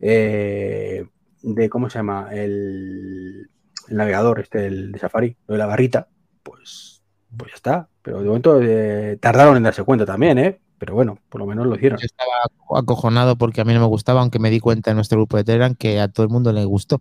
eh, 0.00 1.06
de 1.42 1.68
cómo 1.68 1.90
se 1.90 1.98
llama 1.98 2.28
el, 2.32 3.48
el 3.88 3.96
navegador, 3.96 4.40
este, 4.40 4.66
el 4.66 4.92
de 4.92 4.98
Safari, 4.98 5.36
lo 5.46 5.54
de 5.54 5.58
la 5.58 5.66
barrita, 5.66 6.08
pues, 6.42 7.02
pues 7.36 7.50
ya 7.52 7.56
está. 7.56 7.88
Pero 8.02 8.20
de 8.20 8.26
momento 8.26 8.60
eh, 8.62 9.18
tardaron 9.20 9.56
en 9.56 9.62
darse 9.62 9.84
cuenta 9.84 10.06
también, 10.06 10.38
¿eh? 10.38 10.60
Pero 10.78 10.94
bueno, 10.94 11.18
por 11.28 11.40
lo 11.40 11.46
menos 11.46 11.66
lo 11.66 11.74
hicieron. 11.74 11.98
Yo 11.98 12.06
estaba 12.06 12.80
acojonado 12.80 13.36
porque 13.36 13.60
a 13.60 13.64
mí 13.64 13.74
no 13.74 13.80
me 13.80 13.86
gustaba, 13.86 14.20
aunque 14.20 14.38
me 14.38 14.50
di 14.50 14.60
cuenta 14.60 14.90
en 14.90 14.96
nuestro 14.96 15.18
grupo 15.18 15.36
de 15.36 15.44
Telegram 15.44 15.74
que 15.74 15.98
a 16.00 16.08
todo 16.08 16.24
el 16.24 16.30
mundo 16.30 16.52
le 16.52 16.64
gustó. 16.64 17.00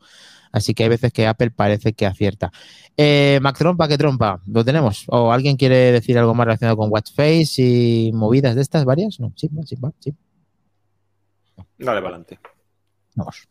Así 0.52 0.74
que 0.74 0.84
hay 0.84 0.90
veces 0.90 1.12
que 1.12 1.28
Apple 1.28 1.52
parece 1.52 1.94
que 1.94 2.06
acierta. 2.06 2.52
Eh, 2.96 3.40
Mac 3.42 3.58
Trompa, 3.58 3.88
¿qué 3.88 3.98
trompa? 3.98 4.42
¿Lo 4.48 4.64
tenemos? 4.66 5.06
¿O 5.08 5.32
alguien 5.32 5.58
quiere 5.58 5.92
decir 5.92 6.18
algo 6.18 6.34
más 6.34 6.46
relacionado 6.46 6.78
con 6.78 6.92
Watch 6.92 7.14
Face 7.14 7.62
y 7.62 8.12
movidas 8.14 8.56
de 8.56 8.62
estas 8.62 8.86
varias? 8.86 9.20
No, 9.20 9.32
sí, 9.36 9.50
sí, 9.66 9.76
va, 9.76 9.92
sí. 10.00 10.14
Dale 11.78 12.02
para 12.02 12.16
adelante. 12.16 12.40
Vamos. 13.16 13.48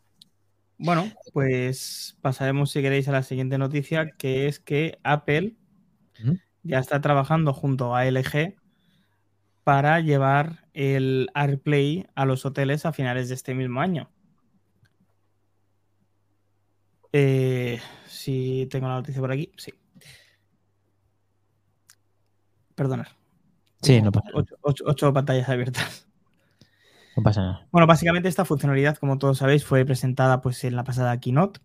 Bueno, 0.78 1.10
pues 1.32 2.16
pasaremos 2.20 2.70
si 2.70 2.82
queréis 2.82 3.08
a 3.08 3.12
la 3.12 3.22
siguiente 3.22 3.56
noticia, 3.56 4.10
que 4.18 4.46
es 4.46 4.60
que 4.60 4.98
Apple 5.04 5.56
ya 6.62 6.78
está 6.78 7.00
trabajando 7.00 7.52
junto 7.52 7.94
a 7.94 8.04
LG 8.06 8.56
para 9.64 10.00
llevar 10.00 10.68
el 10.74 11.28
AirPlay 11.34 12.06
a 12.14 12.26
los 12.26 12.44
hoteles 12.44 12.84
a 12.84 12.92
finales 12.92 13.28
de 13.28 13.34
este 13.34 13.54
mismo 13.54 13.80
año. 13.80 14.10
Eh, 17.12 17.80
si 18.06 18.66
tengo 18.70 18.88
la 18.88 18.94
noticia 18.96 19.20
por 19.20 19.32
aquí, 19.32 19.50
sí. 19.56 19.72
Perdonad. 22.74 23.06
Sí, 23.82 24.00
no 24.02 24.10
pasa, 24.12 24.28
Ocho, 24.34 24.56
ocho- 24.62 24.84
ocho 24.86 25.12
pantallas 25.12 25.48
abiertas. 25.48 26.06
no 27.16 27.22
pasa 27.22 27.40
nada. 27.42 27.68
Bueno, 27.70 27.86
básicamente 27.86 28.28
esta 28.28 28.44
funcionalidad, 28.44 28.96
como 28.98 29.18
todos 29.18 29.38
sabéis, 29.38 29.64
fue 29.64 29.84
presentada 29.84 30.40
pues 30.40 30.62
en 30.64 30.76
la 30.76 30.84
pasada 30.84 31.18
keynote. 31.20 31.60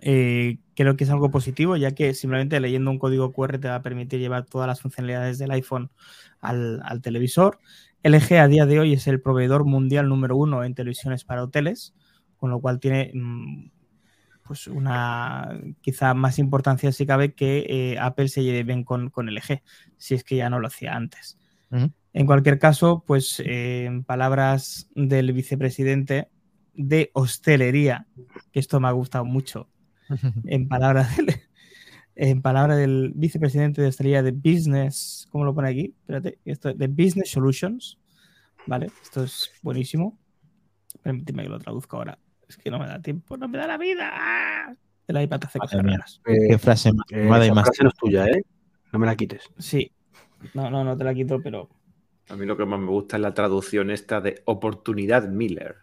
Eh, 0.00 0.58
creo 0.74 0.96
que 0.96 1.04
es 1.04 1.10
algo 1.10 1.30
positivo, 1.30 1.76
ya 1.76 1.92
que 1.92 2.14
simplemente 2.14 2.58
leyendo 2.60 2.90
un 2.90 2.98
código 2.98 3.32
QR 3.32 3.58
te 3.58 3.68
va 3.68 3.76
a 3.76 3.82
permitir 3.82 4.20
llevar 4.20 4.44
todas 4.44 4.66
las 4.66 4.80
funcionalidades 4.80 5.38
del 5.38 5.50
iPhone 5.52 5.90
al, 6.40 6.80
al 6.84 7.00
televisor. 7.00 7.58
LG 8.02 8.34
a 8.40 8.48
día 8.48 8.66
de 8.66 8.80
hoy 8.80 8.92
es 8.92 9.06
el 9.06 9.20
proveedor 9.20 9.64
mundial 9.64 10.08
número 10.08 10.36
uno 10.36 10.64
en 10.64 10.74
televisiones 10.74 11.24
para 11.24 11.42
hoteles, 11.44 11.94
con 12.36 12.50
lo 12.50 12.60
cual 12.60 12.80
tiene 12.80 13.12
mm, 13.14 13.70
pues 14.46 14.66
una 14.66 15.58
quizá 15.80 16.14
más 16.14 16.38
importancia 16.38 16.92
si 16.92 17.06
cabe 17.06 17.34
que 17.34 17.66
eh, 17.68 17.98
Apple 17.98 18.28
se 18.28 18.42
lleve 18.42 18.62
bien 18.62 18.84
con, 18.84 19.10
con 19.10 19.28
LG, 19.28 19.62
si 19.96 20.14
es 20.14 20.24
que 20.24 20.36
ya 20.36 20.50
no 20.50 20.60
lo 20.60 20.68
hacía 20.68 20.94
antes. 20.94 21.38
En 22.12 22.26
cualquier 22.26 22.60
caso, 22.60 23.02
pues 23.04 23.40
eh, 23.40 23.86
en 23.86 24.04
palabras 24.04 24.88
del 24.94 25.32
vicepresidente 25.32 26.28
de 26.72 27.10
hostelería, 27.14 28.06
que 28.52 28.60
esto 28.60 28.78
me 28.78 28.86
ha 28.86 28.92
gustado 28.92 29.24
mucho, 29.24 29.68
en 30.44 30.68
palabras 30.68 31.16
del, 31.16 31.34
en 32.14 32.42
palabras 32.42 32.78
del 32.78 33.12
vicepresidente 33.16 33.82
de 33.82 33.88
hostelería 33.88 34.22
de 34.22 34.30
Business, 34.30 35.26
¿cómo 35.30 35.44
lo 35.44 35.54
pone 35.54 35.70
aquí? 35.70 35.94
Espérate, 36.00 36.38
esto 36.44 36.72
de 36.72 36.86
Business 36.86 37.30
Solutions, 37.30 37.98
¿vale? 38.66 38.86
Esto 39.02 39.24
es 39.24 39.50
buenísimo. 39.62 40.16
Permíteme 41.02 41.42
que 41.42 41.48
lo 41.48 41.58
traduzca 41.58 41.96
ahora. 41.96 42.18
Es 42.54 42.62
que 42.62 42.70
no 42.70 42.78
me 42.78 42.86
da 42.86 43.02
tiempo, 43.02 43.36
no 43.36 43.48
me 43.48 43.58
da 43.58 43.66
la 43.66 43.76
vida. 43.78 44.10
¡Ah! 44.12 44.72
El 45.08 45.20
iPad 45.20 45.40
hace 45.44 45.58
cosas 45.58 45.82
raras. 45.82 46.20
Qué 46.24 46.56
frase 46.56 46.92
más 46.92 47.04
Eh, 47.10 47.22
tomada 47.24 47.44
y 47.44 47.48
esa 47.48 47.54
más. 47.54 47.64
frase 47.64 47.82
no 47.82 47.88
es 47.88 47.94
tuya, 47.96 48.26
¿eh? 48.28 48.42
No 48.92 48.98
me 49.00 49.06
la 49.06 49.16
quites. 49.16 49.42
Sí. 49.58 49.90
No, 50.54 50.70
no, 50.70 50.84
no 50.84 50.96
te 50.96 51.02
la 51.04 51.12
quito, 51.14 51.40
pero 51.42 51.68
A 52.28 52.36
mí 52.36 52.46
lo 52.46 52.56
que 52.56 52.64
más 52.64 52.78
me 52.78 52.86
gusta 52.86 53.16
es 53.16 53.22
la 53.22 53.34
traducción 53.34 53.90
esta 53.90 54.20
de 54.20 54.40
oportunidad 54.46 55.28
Miller. 55.28 55.78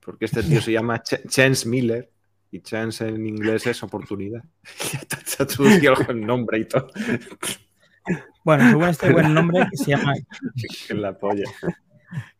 Porque 0.00 0.24
este 0.24 0.42
tío 0.42 0.60
se 0.60 0.72
llama 0.72 1.00
Ch- 1.02 1.26
Chance 1.28 1.68
Miller 1.68 2.10
y 2.50 2.60
chance 2.60 3.06
en 3.06 3.24
inglés 3.26 3.66
es 3.68 3.82
oportunidad. 3.84 4.42
Ya 4.92 4.98
está, 4.98 5.16
está 5.18 5.46
traducido 5.46 5.94
el 6.08 6.26
nombre 6.26 6.58
y 6.58 6.64
todo. 6.64 6.88
bueno, 8.44 8.68
según 8.70 8.88
este 8.88 9.12
buen 9.12 9.32
nombre 9.34 9.66
que 9.70 9.76
se 9.76 9.90
llama 9.92 10.14
Que 10.88 10.94
la 10.94 11.16
polla. 11.16 11.44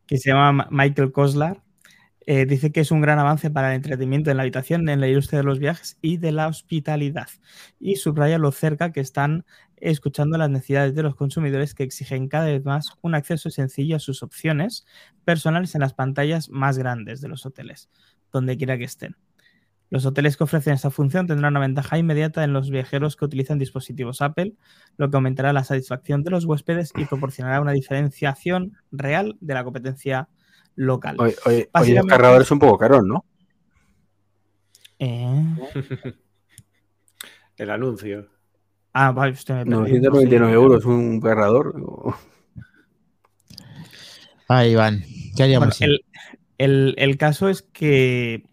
que 0.07 0.19
se 0.19 0.31
llama 0.31 0.53
Ma- 0.53 0.69
Michael 0.71 1.13
Koslar, 1.13 1.63
eh, 2.33 2.47
dice 2.47 2.71
que 2.71 2.79
es 2.79 2.93
un 2.93 3.01
gran 3.01 3.19
avance 3.19 3.51
para 3.51 3.71
el 3.71 3.75
entretenimiento 3.75 4.31
en 4.31 4.37
la 4.37 4.45
habitación, 4.45 4.89
en 4.89 5.01
la 5.01 5.09
industria 5.09 5.41
de 5.41 5.45
los 5.45 5.59
viajes 5.59 5.99
y 6.01 6.17
de 6.19 6.31
la 6.31 6.47
hospitalidad. 6.47 7.27
Y 7.81 7.97
subraya 7.97 8.39
lo 8.39 8.53
cerca 8.53 8.93
que 8.93 9.01
están 9.01 9.45
escuchando 9.79 10.39
las 10.39 10.49
necesidades 10.49 10.95
de 10.95 11.03
los 11.03 11.17
consumidores 11.17 11.75
que 11.75 11.83
exigen 11.83 12.29
cada 12.29 12.45
vez 12.45 12.65
más 12.65 12.93
un 13.03 13.17
acceso 13.17 13.51
sencillo 13.51 13.97
a 13.97 13.99
sus 13.99 14.23
opciones 14.23 14.87
personales 15.25 15.75
en 15.75 15.81
las 15.81 15.93
pantallas 15.93 16.51
más 16.51 16.79
grandes 16.79 17.21
de 17.21 17.27
los 17.27 17.47
hoteles, 17.47 17.91
donde 18.31 18.57
quiera 18.57 18.79
que 18.79 18.85
estén. 18.85 19.17
Los 19.89 20.07
hoteles 20.07 20.37
que 20.37 20.45
ofrecen 20.45 20.75
esta 20.75 20.93
función 20.93 21.27
tendrán 21.27 21.55
una 21.55 21.67
ventaja 21.67 21.99
inmediata 21.99 22.45
en 22.45 22.53
los 22.53 22.71
viajeros 22.71 23.17
que 23.17 23.25
utilizan 23.25 23.59
dispositivos 23.59 24.23
Apple, 24.23 24.55
lo 24.99 25.11
que 25.11 25.17
aumentará 25.17 25.53
la 25.53 25.65
satisfacción 25.65 26.23
de 26.23 26.31
los 26.31 26.45
huéspedes 26.45 26.93
y 26.95 27.07
proporcionará 27.07 27.61
una 27.61 27.73
diferenciación 27.73 28.77
real 28.93 29.37
de 29.41 29.55
la 29.55 29.65
competencia 29.65 30.29
local. 30.77 31.17
Oye, 31.19 31.35
oye, 31.45 31.55
oye, 31.55 31.63
los 31.65 31.73
Básicamente- 31.73 32.09
cargadores 32.11 32.49
son 32.49 32.57
un 32.57 32.61
poco 32.61 32.79
caros, 32.79 33.05
¿no? 33.05 33.25
Eh, 34.99 35.57
El 37.57 37.71
anuncio. 37.71 38.29
Ah, 38.93 39.13
vale, 39.13 39.33
usted 39.33 39.55
me 39.55 39.61
perdió. 39.65 39.81
999 39.81 40.53
euros 40.53 40.85
un 40.85 41.21
cargador. 41.21 41.75
Ay, 44.49 44.73
Iván, 44.73 45.01
¿qué 45.37 45.45
Bueno, 45.45 45.45
haríamos? 45.45 45.81
el, 45.81 46.05
el- 46.59 46.95
el 46.99 47.17
caso 47.17 47.49
es 47.49 47.63
que 47.63 48.45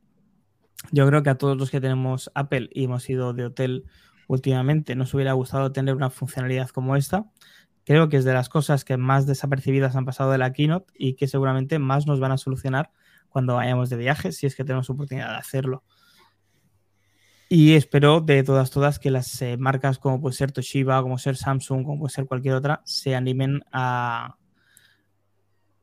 yo 0.92 1.08
creo 1.08 1.24
que 1.24 1.30
a 1.32 1.38
todos 1.38 1.58
los 1.58 1.72
que 1.72 1.82
tenemos 1.82 2.32
Apple 2.36 2.70
y 2.72 2.84
hemos 2.86 3.10
ido 3.10 3.34
de 3.34 3.46
hotel 3.46 3.86
últimamente 4.28 4.96
nos 4.96 5.14
hubiera 5.14 5.34
gustado 5.34 5.72
tener 5.72 5.96
una 5.96 6.10
funcionalidad 6.10 6.70
como 6.70 6.96
esta. 6.96 7.26
Creo 7.88 8.10
que 8.10 8.18
es 8.18 8.26
de 8.26 8.34
las 8.34 8.50
cosas 8.50 8.84
que 8.84 8.98
más 8.98 9.26
desapercibidas 9.28 9.96
han 9.96 10.04
pasado 10.04 10.30
de 10.30 10.38
la 10.38 10.52
keynote 10.52 10.92
y 10.94 11.14
que 11.14 11.26
seguramente 11.26 11.80
más 11.80 12.06
nos 12.06 12.20
van 12.20 12.34
a 12.34 12.38
solucionar 12.38 12.92
cuando 13.30 13.56
vayamos 13.56 13.90
de 13.90 13.96
viaje, 13.96 14.34
si 14.34 14.46
es 14.46 14.58
que 14.58 14.66
tenemos 14.66 14.90
oportunidad 14.90 15.30
de 15.30 15.38
hacerlo. 15.38 15.86
Y 17.48 17.76
espero 17.76 18.20
de 18.20 18.44
todas, 18.44 18.72
todas 18.72 19.00
que 19.00 19.10
las 19.10 19.42
eh, 19.42 19.56
marcas 19.56 20.00
como 20.00 20.20
puede 20.20 20.36
ser 20.36 20.52
Toshiba, 20.52 21.02
como 21.02 21.18
ser 21.18 21.38
Samsung, 21.38 21.86
como 21.86 22.00
puede 22.00 22.14
ser 22.14 22.26
cualquier 22.26 22.56
otra, 22.56 22.82
se 22.84 23.16
animen 23.16 23.64
a, 23.72 24.36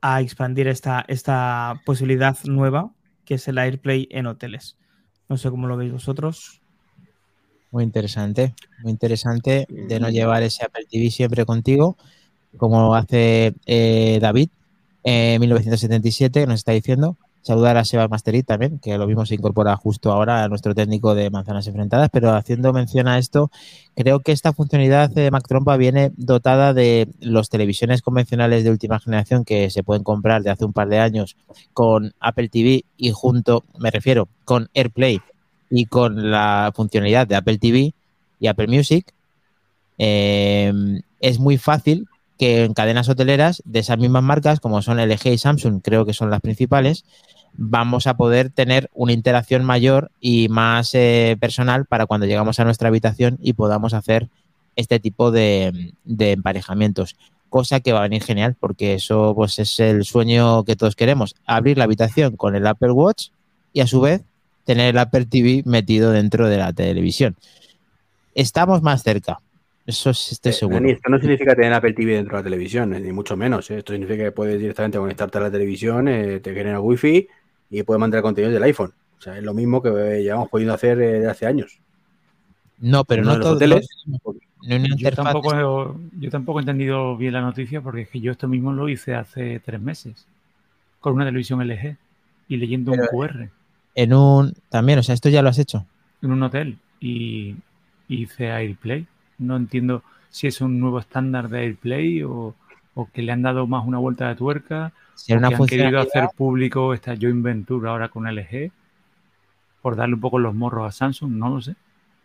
a 0.02 0.20
expandir 0.20 0.68
esta, 0.68 1.06
esta 1.08 1.80
posibilidad 1.86 2.36
nueva 2.44 2.92
que 3.24 3.36
es 3.36 3.48
el 3.48 3.56
AirPlay 3.56 4.08
en 4.10 4.26
hoteles. 4.26 4.76
No 5.30 5.38
sé 5.38 5.48
cómo 5.48 5.68
lo 5.68 5.78
veis 5.78 5.90
vosotros. 5.90 6.60
Muy 7.74 7.82
interesante, 7.82 8.54
muy 8.84 8.92
interesante 8.92 9.66
de 9.68 9.98
no 9.98 10.08
llevar 10.08 10.44
ese 10.44 10.64
Apple 10.64 10.86
TV 10.88 11.10
siempre 11.10 11.44
contigo, 11.44 11.96
como 12.56 12.94
hace 12.94 13.52
eh, 13.66 14.20
David 14.22 14.50
en 15.02 15.40
1977, 15.40 16.42
que 16.42 16.46
nos 16.46 16.60
está 16.60 16.70
diciendo. 16.70 17.16
Saludar 17.42 17.76
a 17.76 17.84
Seba 17.84 18.06
Masterit 18.06 18.46
también, 18.46 18.78
que 18.78 18.96
lo 18.96 19.08
mismo 19.08 19.26
se 19.26 19.34
incorpora 19.34 19.74
justo 19.74 20.12
ahora 20.12 20.44
a 20.44 20.48
nuestro 20.48 20.72
técnico 20.72 21.16
de 21.16 21.30
manzanas 21.30 21.66
enfrentadas, 21.66 22.10
pero 22.12 22.32
haciendo 22.32 22.72
mención 22.72 23.08
a 23.08 23.18
esto, 23.18 23.50
creo 23.96 24.20
que 24.20 24.30
esta 24.30 24.52
funcionalidad 24.52 25.10
de 25.10 25.32
Mac 25.32 25.42
Trompa 25.48 25.76
viene 25.76 26.12
dotada 26.16 26.74
de 26.74 27.08
los 27.18 27.50
televisiones 27.50 28.02
convencionales 28.02 28.62
de 28.62 28.70
última 28.70 29.00
generación 29.00 29.44
que 29.44 29.68
se 29.70 29.82
pueden 29.82 30.04
comprar 30.04 30.44
de 30.44 30.50
hace 30.50 30.64
un 30.64 30.72
par 30.72 30.88
de 30.88 31.00
años 31.00 31.36
con 31.72 32.14
Apple 32.20 32.50
TV 32.50 32.84
y 32.96 33.10
junto, 33.10 33.64
me 33.80 33.90
refiero, 33.90 34.28
con 34.44 34.68
AirPlay 34.74 35.20
y 35.74 35.86
con 35.86 36.30
la 36.30 36.70
funcionalidad 36.72 37.26
de 37.26 37.34
Apple 37.34 37.58
TV 37.58 37.92
y 38.38 38.46
Apple 38.46 38.68
Music, 38.68 39.12
eh, 39.98 40.72
es 41.20 41.40
muy 41.40 41.58
fácil 41.58 42.06
que 42.38 42.64
en 42.64 42.74
cadenas 42.74 43.08
hoteleras 43.08 43.60
de 43.64 43.80
esas 43.80 43.98
mismas 43.98 44.22
marcas, 44.22 44.60
como 44.60 44.82
son 44.82 44.98
LG 44.98 45.26
y 45.32 45.38
Samsung, 45.38 45.80
creo 45.82 46.06
que 46.06 46.12
son 46.12 46.30
las 46.30 46.40
principales, 46.40 47.04
vamos 47.54 48.06
a 48.06 48.16
poder 48.16 48.50
tener 48.50 48.88
una 48.94 49.12
interacción 49.12 49.64
mayor 49.64 50.12
y 50.20 50.48
más 50.48 50.94
eh, 50.94 51.36
personal 51.40 51.86
para 51.86 52.06
cuando 52.06 52.26
llegamos 52.26 52.60
a 52.60 52.64
nuestra 52.64 52.88
habitación 52.88 53.38
y 53.42 53.54
podamos 53.54 53.94
hacer 53.94 54.28
este 54.76 55.00
tipo 55.00 55.32
de, 55.32 55.92
de, 56.04 56.32
emparejamientos. 56.32 57.16
Cosa 57.48 57.80
que 57.80 57.92
va 57.92 58.00
a 58.00 58.02
venir 58.02 58.22
genial, 58.22 58.56
porque 58.58 58.94
eso 58.94 59.32
pues, 59.34 59.58
es 59.58 59.80
el 59.80 60.04
sueño 60.04 60.62
que 60.62 60.76
todos 60.76 60.94
queremos. 60.94 61.34
Abrir 61.46 61.78
la 61.78 61.84
habitación 61.84 62.36
con 62.36 62.54
el 62.54 62.66
Apple 62.66 62.92
Watch 62.92 63.28
y 63.72 63.80
a 63.80 63.88
su 63.88 64.00
vez 64.00 64.22
tener 64.64 64.90
el 64.94 64.98
Apple 64.98 65.26
TV 65.26 65.62
metido 65.66 66.10
dentro 66.12 66.48
de 66.48 66.56
la 66.58 66.72
televisión. 66.72 67.36
Estamos 68.34 68.82
más 68.82 69.02
cerca. 69.02 69.38
Eso 69.86 70.10
es, 70.10 70.32
estoy 70.32 70.50
Eh, 70.50 70.54
seguro. 70.54 70.76
Dani, 70.76 70.92
esto 70.92 71.10
no 71.10 71.18
significa 71.20 71.54
tener 71.54 71.72
Apple 71.74 71.92
TV 71.92 72.14
dentro 72.14 72.36
de 72.36 72.42
la 72.42 72.44
televisión, 72.44 72.94
eh, 72.94 73.00
ni 73.00 73.12
mucho 73.12 73.36
menos. 73.36 73.70
eh. 73.70 73.78
Esto 73.78 73.92
significa 73.92 74.24
que 74.24 74.32
puedes 74.32 74.58
directamente 74.58 74.98
conectarte 74.98 75.38
a 75.38 75.42
la 75.42 75.50
televisión, 75.50 76.08
eh, 76.08 76.40
te 76.40 76.54
genera 76.54 76.80
wifi 76.80 77.28
y 77.70 77.82
puedes 77.82 78.00
mandar 78.00 78.22
contenido 78.22 78.52
del 78.52 78.62
iPhone. 78.62 78.92
O 79.18 79.20
sea, 79.20 79.36
es 79.36 79.44
lo 79.44 79.52
mismo 79.54 79.82
que 79.82 79.88
eh, 79.90 80.22
llevamos 80.22 80.48
podido 80.48 80.72
hacer 80.72 81.00
eh, 81.00 81.12
desde 81.12 81.28
hace 81.30 81.46
años. 81.46 81.78
No, 82.78 83.04
pero 83.04 83.22
Uno 83.22 83.32
no 83.32 83.36
los 83.38 83.44
todos. 83.44 83.56
hoteles, 83.56 83.88
no- 84.06 84.18
Yo 84.96 85.10
tampoco, 85.12 85.54
he, 85.54 86.20
yo 86.20 86.30
tampoco 86.30 86.58
he 86.58 86.62
entendido 86.62 87.16
bien 87.18 87.34
la 87.34 87.42
noticia 87.42 87.82
porque 87.82 88.02
es 88.02 88.08
que 88.08 88.20
yo 88.20 88.32
esto 88.32 88.48
mismo 88.48 88.72
lo 88.72 88.88
hice 88.88 89.14
hace 89.14 89.60
tres 89.60 89.80
meses 89.80 90.26
con 91.00 91.12
una 91.14 91.26
televisión 91.26 91.60
LG 91.60 91.96
y 92.48 92.56
leyendo 92.56 92.92
Pero- 92.92 93.02
un 93.02 93.08
QR 93.28 93.50
En 93.94 94.12
un. 94.12 94.54
También, 94.68 94.98
o 94.98 95.02
sea, 95.02 95.14
esto 95.14 95.28
ya 95.28 95.42
lo 95.42 95.48
has 95.48 95.58
hecho. 95.58 95.86
en 96.22 96.32
un 96.32 96.42
hotel 96.42 96.78
y 97.00 97.56
hice 98.08 98.50
AirPlay. 98.50 99.06
No 99.38 99.56
entiendo 99.56 100.02
si 100.30 100.46
es 100.46 100.60
un 100.60 100.80
nuevo 100.80 100.98
estándar 100.98 101.48
de 101.48 101.60
AirPlay 101.60 102.22
o, 102.22 102.54
o 102.94 103.08
que 103.12 103.22
le 103.22 103.32
han 103.32 103.42
dado 103.42 103.66
más 103.66 103.86
una 103.86 103.98
vuelta 103.98 104.28
de 104.28 104.36
tuerca 104.36 104.92
Si 105.14 105.32
era 105.32 105.38
o 105.38 105.40
una 105.40 105.48
que 105.50 105.54
han 105.62 105.66
querido 105.66 106.00
hacer 106.00 106.28
público 106.36 106.94
esta 106.94 107.16
joint 107.16 107.42
venture 107.42 107.88
ahora 107.88 108.08
con 108.08 108.26
LG 108.26 108.70
por 109.82 109.96
darle 109.96 110.14
un 110.14 110.20
poco 110.20 110.38
los 110.38 110.54
morros 110.54 110.88
a 110.88 110.92
Samsung, 110.92 111.32
no 111.32 111.50
lo 111.50 111.60
sé. 111.60 111.76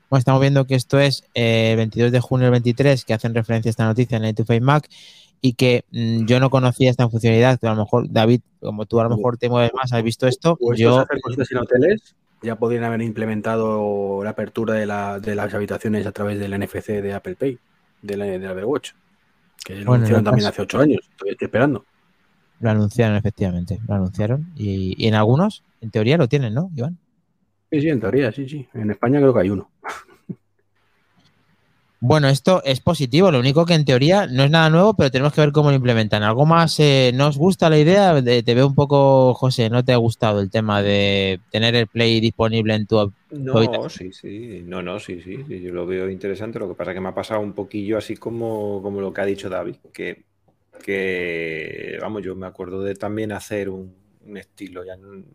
Bueno, 0.10 0.20
estamos 0.20 0.42
viendo 0.42 0.66
que 0.66 0.76
esto 0.76 1.00
es 1.00 1.24
eh, 1.36 1.72
el 1.72 1.78
22 1.78 2.12
de 2.12 2.20
junio 2.20 2.46
del 2.46 2.52
23, 2.54 3.06
que 3.06 3.14
hacen 3.14 3.34
referencia 3.36 3.70
a 3.70 3.72
esta 3.72 3.86
noticia 3.86 4.18
en 4.18 4.26
el 4.26 4.34
2 4.34 4.62
Mac 4.62 4.88
y 5.42 5.54
que 5.54 5.86
mm, 5.92 6.26
yo 6.26 6.40
no 6.40 6.50
conocía 6.50 6.90
esta 6.90 7.08
funcionalidad. 7.08 7.60
Pero 7.62 7.74
a 7.74 7.76
lo 7.76 7.84
mejor, 7.84 8.08
David, 8.12 8.42
como 8.60 8.86
tú 8.86 9.00
a 9.00 9.04
lo 9.04 9.16
mejor 9.16 9.38
te 9.38 9.50
mueves 9.50 9.72
más, 9.74 9.94
has 9.94 10.04
visto 10.04 10.28
esto. 10.28 10.58
O 10.60 10.74
Yo, 10.74 11.00
hacer 11.00 11.20
en 11.52 11.58
hoteles, 11.60 12.16
ya 12.42 12.56
podrían 12.58 12.86
haber 12.86 13.02
implementado 13.04 14.24
la 14.24 14.32
apertura 14.32 14.74
de, 14.74 14.86
la- 14.88 15.20
de 15.20 15.36
las 15.36 15.54
habitaciones 15.54 16.06
a 16.08 16.12
través 16.12 16.40
del 16.40 16.54
NFC 16.60 16.88
de 17.02 17.14
Apple 17.14 17.36
Pay, 17.36 17.60
de 18.02 18.18
la, 18.18 18.26
del 18.26 18.48
Apple 18.48 18.66
Watch. 18.66 18.92
Que 19.64 19.76
lo 19.76 19.80
Bueno, 19.86 19.94
anunciaron 19.96 20.24
también 20.24 20.48
hace 20.48 20.62
ocho 20.64 20.80
años. 20.80 21.02
Estoy 21.12 21.36
esperando. 21.40 21.86
lo 22.62 22.70
anunciaron, 22.72 23.16
efectivamente. 23.16 23.80
Lo 23.88 23.94
anunciaron. 23.96 24.52
Y, 24.56 24.96
y 24.98 25.08
en 25.08 25.14
algunos, 25.14 25.64
en 25.82 25.92
teoría, 25.92 26.18
lo 26.18 26.28
tienen, 26.28 26.54
¿no, 26.56 26.72
Iván? 26.76 26.98
Sí, 27.72 27.82
sí, 27.82 27.90
en 27.90 28.00
teoría, 28.00 28.32
sí, 28.32 28.50
sí. 28.50 28.68
En 28.74 28.90
España 28.90 29.20
creo 29.20 29.32
que 29.34 29.42
hay 29.42 29.50
uno. 29.52 29.70
Bueno, 32.02 32.30
esto 32.30 32.64
es 32.64 32.80
positivo, 32.80 33.30
lo 33.30 33.40
único 33.40 33.66
que 33.66 33.74
en 33.74 33.84
teoría 33.84 34.26
no 34.28 34.44
es 34.44 34.52
nada 34.52 34.70
nuevo, 34.70 34.94
pero 34.96 35.12
tenemos 35.12 35.34
que 35.34 35.42
ver 35.42 35.52
cómo 35.52 35.70
lo 35.70 35.76
implementan. 35.76 36.24
¿Algo 36.24 36.46
más 36.46 36.80
eh, 36.80 37.12
no 37.14 37.28
os 37.28 37.38
gusta 37.38 37.70
la 37.70 37.78
idea? 37.78 38.14
De- 38.22 38.42
te 38.44 38.54
veo 38.56 38.68
un 38.68 38.76
poco, 38.76 39.34
José, 39.34 39.70
¿no 39.70 39.84
te 39.84 39.92
ha 39.92 39.98
gustado 39.98 40.40
el 40.40 40.50
tema 40.50 40.82
de 40.82 41.42
tener 41.50 41.76
el 41.76 41.88
Play 41.90 42.22
disponible 42.22 42.74
en 42.76 42.88
tu... 42.88 43.14
No, 43.32 43.88
habitación. 43.88 43.90
sí, 43.90 44.12
sí, 44.12 44.64
no, 44.66 44.82
no, 44.82 45.00
sí, 45.00 45.22
sí, 45.22 45.44
sí, 45.46 45.62
yo 45.62 45.72
lo 45.72 45.86
veo 45.86 46.10
interesante. 46.10 46.58
Lo 46.58 46.68
que 46.68 46.74
pasa 46.74 46.92
es 46.92 46.96
que 46.96 47.02
me 47.02 47.10
ha 47.10 47.14
pasado 47.14 47.42
un 47.42 47.54
poquillo 47.54 47.98
así 48.00 48.18
como, 48.18 48.82
como 48.82 49.02
lo 49.02 49.14
que 49.14 49.22
ha 49.22 49.26
dicho 49.26 49.50
David, 49.50 49.76
que, 49.94 50.26
que 50.84 51.98
vamos, 52.02 52.24
yo 52.24 52.36
me 52.36 52.48
acuerdo 52.48 52.82
de 52.84 52.96
también 52.96 53.32
hacer 53.32 53.70
un, 53.70 53.96
un 54.26 54.38
estilo, 54.38 54.84
ya 54.84 54.98
no, 54.98 55.14
no 55.14 55.26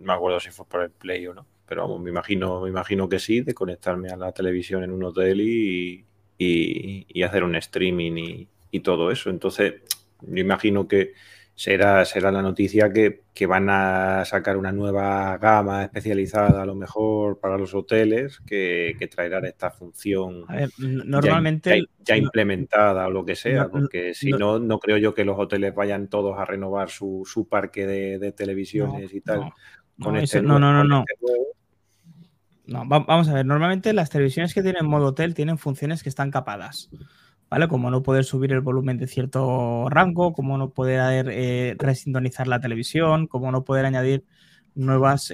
me 0.00 0.12
acuerdo 0.14 0.40
si 0.40 0.50
fue 0.50 0.66
por 0.66 0.82
el 0.82 0.90
Play 0.92 1.26
o 1.26 1.34
no, 1.34 1.46
pero 1.66 1.82
vamos, 1.82 2.00
me 2.00 2.08
imagino, 2.10 2.62
me 2.62 2.70
imagino 2.70 3.06
que 3.08 3.18
sí, 3.18 3.42
de 3.42 3.52
conectarme 3.54 4.08
a 4.10 4.16
la 4.16 4.32
televisión 4.32 4.82
en 4.84 4.90
un 4.92 5.04
hotel 5.04 5.40
y, 5.42 6.06
y, 6.42 7.06
y 7.08 7.22
hacer 7.22 7.44
un 7.44 7.54
streaming 7.56 8.12
y, 8.16 8.48
y 8.70 8.80
todo 8.80 9.10
eso. 9.10 9.30
Entonces, 9.30 9.74
yo 10.20 10.40
imagino 10.40 10.86
que 10.88 11.12
será, 11.54 12.04
será 12.06 12.32
la 12.32 12.40
noticia 12.42 12.90
que, 12.92 13.22
que 13.34 13.46
van 13.46 13.68
a 13.68 14.24
sacar 14.24 14.56
una 14.56 14.72
nueva 14.72 15.36
gama 15.38 15.84
especializada 15.84 16.62
a 16.62 16.66
lo 16.66 16.74
mejor 16.74 17.38
para 17.40 17.58
los 17.58 17.74
hoteles 17.74 18.40
que, 18.46 18.94
que 18.98 19.06
traerá 19.06 19.46
esta 19.46 19.70
función 19.70 20.46
ver, 20.48 20.70
ya- 20.78 21.04
normalmente. 21.04 21.84
ya, 22.04 22.16
implementada 22.16 23.06
o 23.06 23.10
lo 23.10 23.24
que 23.26 23.36
sea, 23.36 23.64
porque 23.68 24.14
si 24.14 24.30
no- 24.30 24.58
no, 24.58 24.78
creo 24.78 24.96
yo 24.96 25.14
que 25.14 25.24
los 25.26 25.38
hoteles 25.38 25.74
vayan 25.74 26.08
todos 26.08 26.38
a 26.38 26.44
renovar 26.46 26.88
su, 26.88 27.22
su 27.26 27.46
parque 27.46 27.86
de, 27.86 28.18
de 28.18 28.32
televisiones 28.32 29.12
y 29.12 29.20
tal. 29.20 29.40
no, 29.40 29.54
con 30.04 30.14
no, 30.14 30.20
este 30.20 30.38
eso- 30.38 30.46
no, 30.46 30.58
nuevo- 30.58 30.72
no, 30.72 30.84
no, 30.84 31.04
este. 31.06 31.24
No, 32.66 32.88
va- 32.88 33.00
vamos 33.00 33.28
a 33.28 33.34
ver, 33.34 33.44
normalmente 33.46 33.92
las 33.92 34.10
televisiones 34.10 34.54
que 34.54 34.62
tienen 34.62 34.86
modo 34.86 35.06
hotel 35.08 35.34
tienen 35.34 35.58
funciones 35.58 36.02
que 36.02 36.08
están 36.08 36.30
capadas, 36.30 36.90
¿vale? 37.50 37.66
Como 37.68 37.90
no 37.90 38.02
poder 38.02 38.24
subir 38.24 38.52
el 38.52 38.60
volumen 38.60 38.98
de 38.98 39.08
cierto 39.08 39.88
rango, 39.90 40.32
como 40.32 40.56
no 40.58 40.70
poder 40.70 41.26
eh, 41.30 41.74
resintonizar 41.78 42.46
la 42.46 42.60
televisión, 42.60 43.26
como 43.26 43.50
no 43.50 43.64
poder 43.64 43.84
añadir 43.86 44.24
nuevos 44.74 45.30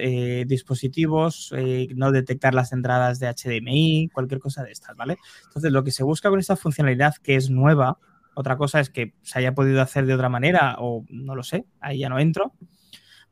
dispositivos, 0.47 1.53
eh, 1.55 1.87
no 1.95 2.11
detectar 2.11 2.53
las 2.53 2.73
entradas 2.73 3.19
de 3.19 3.27
HDMI, 3.27 4.09
cualquier 4.11 4.39
cosa 4.39 4.63
de 4.63 4.71
estas, 4.71 4.95
¿vale? 4.97 5.17
Entonces, 5.45 5.71
lo 5.71 5.83
que 5.83 5.91
se 5.91 6.03
busca 6.03 6.29
con 6.29 6.39
esta 6.39 6.55
funcionalidad 6.57 7.15
que 7.23 7.35
es 7.35 7.49
nueva, 7.49 7.99
otra 8.35 8.57
cosa 8.57 8.79
es 8.81 8.89
que 8.89 9.13
se 9.21 9.39
haya 9.39 9.53
podido 9.53 9.81
hacer 9.81 10.05
de 10.05 10.13
otra 10.13 10.29
manera 10.29 10.75
o 10.79 11.05
no 11.09 11.35
lo 11.35 11.43
sé, 11.43 11.65
ahí 11.79 11.99
ya 11.99 12.09
no 12.09 12.19
entro, 12.19 12.53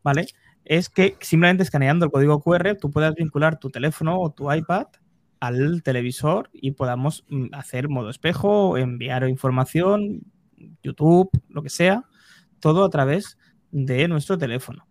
¿vale? 0.03 0.27
Es 0.67 0.89
que 0.89 1.15
simplemente 1.21 1.63
escaneando 1.63 2.05
el 2.05 2.11
código 2.11 2.41
QR 2.41 2.75
tú 2.75 2.91
puedas 2.91 3.15
vincular 3.15 3.57
tu 3.57 3.69
teléfono 3.69 4.19
o 4.19 4.31
tu 4.31 4.51
iPad 4.51 4.87
al 5.39 5.81
televisor 5.81 6.49
y 6.51 6.71
podamos 6.71 7.25
mm, 7.29 7.53
hacer 7.53 7.89
modo 7.89 8.09
espejo, 8.09 8.77
enviar 8.77 9.27
información, 9.29 10.23
YouTube, 10.83 11.29
lo 11.47 11.63
que 11.63 11.69
sea, 11.69 12.03
todo 12.59 12.83
a 12.83 12.89
través 12.89 13.37
de 13.71 14.07
nuestro 14.07 14.37
teléfono. 14.37 14.87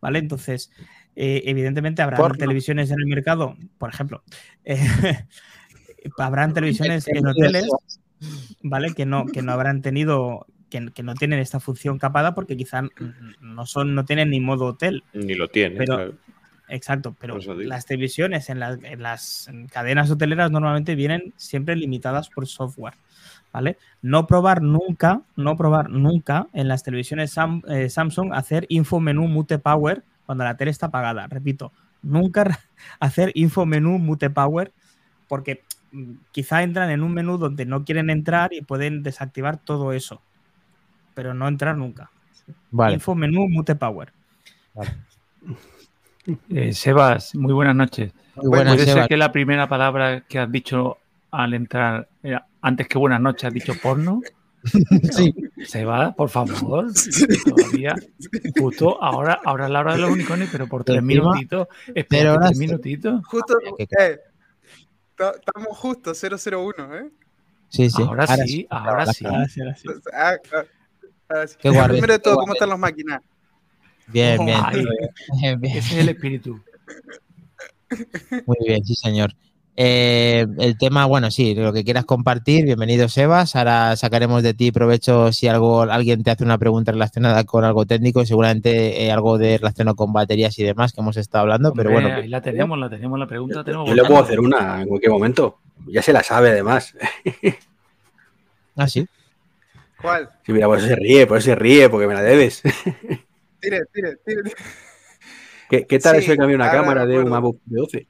¿Vale? 0.00 0.18
Entonces, 0.18 0.70
eh, 1.16 1.42
evidentemente 1.46 2.02
habrá 2.02 2.18
Porno. 2.18 2.38
televisiones 2.38 2.90
en 2.90 3.00
el 3.00 3.06
mercado, 3.06 3.56
por 3.78 3.90
ejemplo, 3.90 4.22
eh, 4.64 4.78
habrán 6.18 6.52
televisiones 6.52 7.08
en 7.08 7.26
hoteles, 7.26 7.66
¿vale? 8.62 8.94
Que 8.94 9.06
no, 9.06 9.26
que 9.26 9.42
no 9.42 9.52
habrán 9.52 9.82
tenido, 9.82 10.46
que, 10.70 10.90
que 10.92 11.02
no 11.02 11.14
tienen 11.14 11.38
esta 11.40 11.60
función 11.60 11.98
capada 11.98 12.34
porque 12.34 12.56
quizá 12.56 12.82
no 13.40 13.66
son, 13.66 13.94
no 13.94 14.04
tienen 14.04 14.30
ni 14.30 14.40
modo 14.40 14.66
hotel. 14.66 15.02
Ni 15.12 15.34
lo 15.34 15.48
tiene, 15.48 15.76
Pero- 15.76 15.94
claro. 15.96 16.14
Exacto, 16.70 17.16
pero 17.18 17.38
las 17.64 17.86
televisiones 17.86 18.50
en, 18.50 18.60
las- 18.60 18.78
en 18.84 19.02
las 19.02 19.50
cadenas 19.72 20.10
hoteleras 20.10 20.50
normalmente 20.50 20.94
vienen 20.94 21.32
siempre 21.38 21.74
limitadas 21.76 22.28
por 22.28 22.46
software, 22.46 22.92
¿vale? 23.54 23.78
No 24.02 24.26
probar 24.26 24.60
nunca, 24.60 25.22
no 25.34 25.56
probar 25.56 25.88
nunca 25.88 26.46
en 26.52 26.68
las 26.68 26.82
televisiones 26.82 27.34
Sam- 27.34 27.62
eh, 27.70 27.88
Samsung 27.88 28.34
hacer 28.34 28.66
info 28.68 29.00
menú 29.00 29.26
mute 29.28 29.58
power 29.58 30.02
cuando 30.26 30.44
la 30.44 30.58
tele 30.58 30.70
está 30.70 30.88
apagada. 30.88 31.26
Repito, 31.26 31.72
nunca 32.02 32.44
hacer 33.00 33.32
info 33.34 33.64
menú 33.64 33.98
mute 33.98 34.28
power 34.28 34.70
porque 35.26 35.62
mm, 35.92 36.12
quizá 36.32 36.62
entran 36.62 36.90
en 36.90 37.02
un 37.02 37.14
menú 37.14 37.38
donde 37.38 37.64
no 37.64 37.86
quieren 37.86 38.10
entrar 38.10 38.52
y 38.52 38.60
pueden 38.60 39.02
desactivar 39.02 39.56
todo 39.56 39.94
eso, 39.94 40.20
pero 41.18 41.34
no 41.34 41.48
entrar 41.48 41.76
nunca. 41.76 42.08
Vale. 42.70 42.94
Info 42.94 43.12
menú 43.16 43.48
mute 43.48 43.74
power. 43.74 44.12
Eh, 46.48 46.72
Sebas, 46.72 47.34
muy 47.34 47.52
buenas 47.52 47.74
noches. 47.74 48.12
Muy 48.36 48.46
buenas, 48.46 48.74
¿Puede 48.74 48.84
Seba. 48.86 49.00
ser 49.00 49.08
que 49.08 49.16
la 49.16 49.32
primera 49.32 49.68
palabra 49.68 50.20
que 50.28 50.38
has 50.38 50.48
dicho 50.52 50.98
al 51.32 51.54
entrar, 51.54 52.08
era, 52.22 52.46
antes 52.62 52.86
que 52.86 52.98
buenas 52.98 53.20
noches, 53.20 53.46
has 53.46 53.52
dicho 53.52 53.74
porno? 53.82 54.20
Sí. 55.10 55.34
Sebas, 55.66 56.14
por 56.14 56.28
favor. 56.28 56.86
Todavía, 57.48 57.96
justo 58.56 59.02
ahora, 59.02 59.40
ahora 59.44 59.64
es 59.66 59.70
la 59.72 59.80
hora 59.80 59.92
de 59.94 59.98
los 59.98 60.10
unicornios, 60.12 60.50
pero 60.52 60.68
por 60.68 60.84
tres 60.84 61.02
minutitos. 61.02 61.66
pero 62.08 62.30
ahora 62.30 62.46
tres 62.46 62.58
minutitos. 62.60 63.26
Justo, 63.26 63.56
que- 63.76 63.88
eh, 63.98 64.20
ta- 65.16 65.32
estamos 65.32 65.76
justo, 65.76 66.12
001, 66.14 66.94
¿eh? 66.96 67.10
Sí, 67.70 67.90
sí. 67.90 68.02
Ahora 68.02 68.24
sí, 68.28 68.66
ahora 68.70 69.06
sí. 69.12 69.26
Ahora 69.26 69.48
sí, 69.48 69.60
ahora 69.60 69.74
sí. 69.74 69.88
Ah, 70.14 70.30
ah, 70.30 70.36
ah, 70.54 70.62
sí. 70.62 70.77
Qué 71.58 71.70
guardia. 71.70 71.88
Primero 71.88 72.12
de 72.14 72.18
todo, 72.18 72.36
¿cómo 72.36 72.52
están 72.54 72.70
las 72.70 72.78
máquinas? 72.78 73.20
Bien, 74.06 74.44
bien. 74.44 74.60
Bien, 75.40 75.60
bien. 75.60 75.76
ese 75.76 75.94
es 75.94 76.00
el 76.00 76.08
espíritu. 76.08 76.60
Muy 78.46 78.56
bien, 78.66 78.84
sí, 78.84 78.94
señor. 78.94 79.34
Eh, 79.80 80.44
el 80.58 80.76
tema, 80.76 81.06
bueno, 81.06 81.30
sí, 81.30 81.54
lo 81.54 81.72
que 81.72 81.84
quieras 81.84 82.04
compartir, 82.04 82.64
bienvenido 82.64 83.08
Sebas. 83.08 83.54
Ahora 83.54 83.94
sacaremos 83.94 84.42
de 84.42 84.52
ti 84.52 84.72
provecho 84.72 85.30
si 85.30 85.46
algo 85.46 85.82
alguien 85.82 86.24
te 86.24 86.32
hace 86.32 86.42
una 86.42 86.58
pregunta 86.58 86.90
relacionada 86.90 87.44
con 87.44 87.64
algo 87.64 87.86
técnico, 87.86 88.26
seguramente 88.26 89.04
eh, 89.04 89.12
algo 89.12 89.38
de 89.38 89.56
relacionado 89.56 89.94
con 89.94 90.12
baterías 90.12 90.58
y 90.58 90.64
demás 90.64 90.92
que 90.92 91.00
hemos 91.00 91.16
estado 91.16 91.42
hablando, 91.42 91.72
pero 91.74 91.92
bueno, 91.92 92.08
ahí 92.12 92.26
la 92.26 92.42
tenemos, 92.42 92.76
la 92.76 92.90
tenemos, 92.90 93.20
la 93.20 93.28
pregunta 93.28 93.62
tenemos. 93.62 93.88
Yo 93.88 93.94
le 93.94 94.02
puedo 94.02 94.20
hacer 94.20 94.40
una 94.40 94.82
en 94.82 94.88
cualquier 94.88 95.12
momento. 95.12 95.58
Ya 95.86 96.02
se 96.02 96.12
la 96.12 96.24
sabe, 96.24 96.50
además. 96.50 96.96
ah, 98.74 98.88
sí. 98.88 99.06
¿Cuál? 100.00 100.30
Sí, 100.46 100.52
mira, 100.52 100.66
por 100.66 100.78
eso 100.78 100.86
se 100.88 100.96
ríe, 100.96 101.26
por 101.26 101.38
eso 101.38 101.46
se 101.46 101.54
ríe, 101.54 101.88
porque 101.88 102.06
me 102.06 102.14
la 102.14 102.22
debes. 102.22 102.62
Tire, 103.60 103.80
tire, 103.92 104.16
tire. 104.24 104.42
¿Qué, 105.68 105.84
qué 105.86 105.98
tal 105.98 106.16
Sí, 106.16 106.22
eso 106.22 106.30
de 106.32 106.38
cambiar 106.38 106.60
una 106.60 106.70
cámara 106.70 107.04
de 107.04 107.18
un. 107.18 107.28
MacBook 107.28 107.60
de 107.64 107.80
12? 107.80 108.06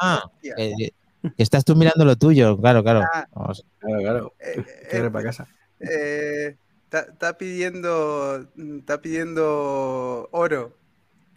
Ah, 0.00 0.22
eh, 0.56 0.92
que 1.36 1.42
estás 1.42 1.64
tú 1.64 1.74
mirando 1.74 2.04
lo 2.04 2.16
tuyo, 2.16 2.56
claro, 2.58 2.82
claro. 2.82 3.00
Ah. 3.12 3.26
Vamos. 3.34 3.66
Claro, 3.80 4.00
claro. 4.00 4.34
Eh, 4.38 4.64
eh, 4.92 5.10
para 5.10 5.24
casa. 5.24 5.48
eh, 5.80 6.56
Está 6.92 7.36
pidiendo, 7.36 8.46
está 8.78 9.00
pidiendo 9.00 10.28
oro. 10.32 10.76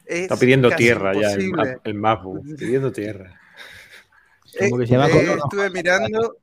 Es 0.06 0.22
Está 0.22 0.38
pidiendo 0.38 0.70
tierra 0.72 1.14
ya 1.14 1.32
el, 1.34 1.52
el 1.84 1.94
MacBook. 1.94 2.44
Pidiendo 2.58 2.92
tierra. 2.92 3.40
Eh, 4.60 4.70
¿Cómo 4.70 4.78
que 4.78 4.84
eh, 4.84 4.88
se 4.88 4.94
llama? 4.94 5.08
estuve 5.08 5.70
mirando 5.70 6.38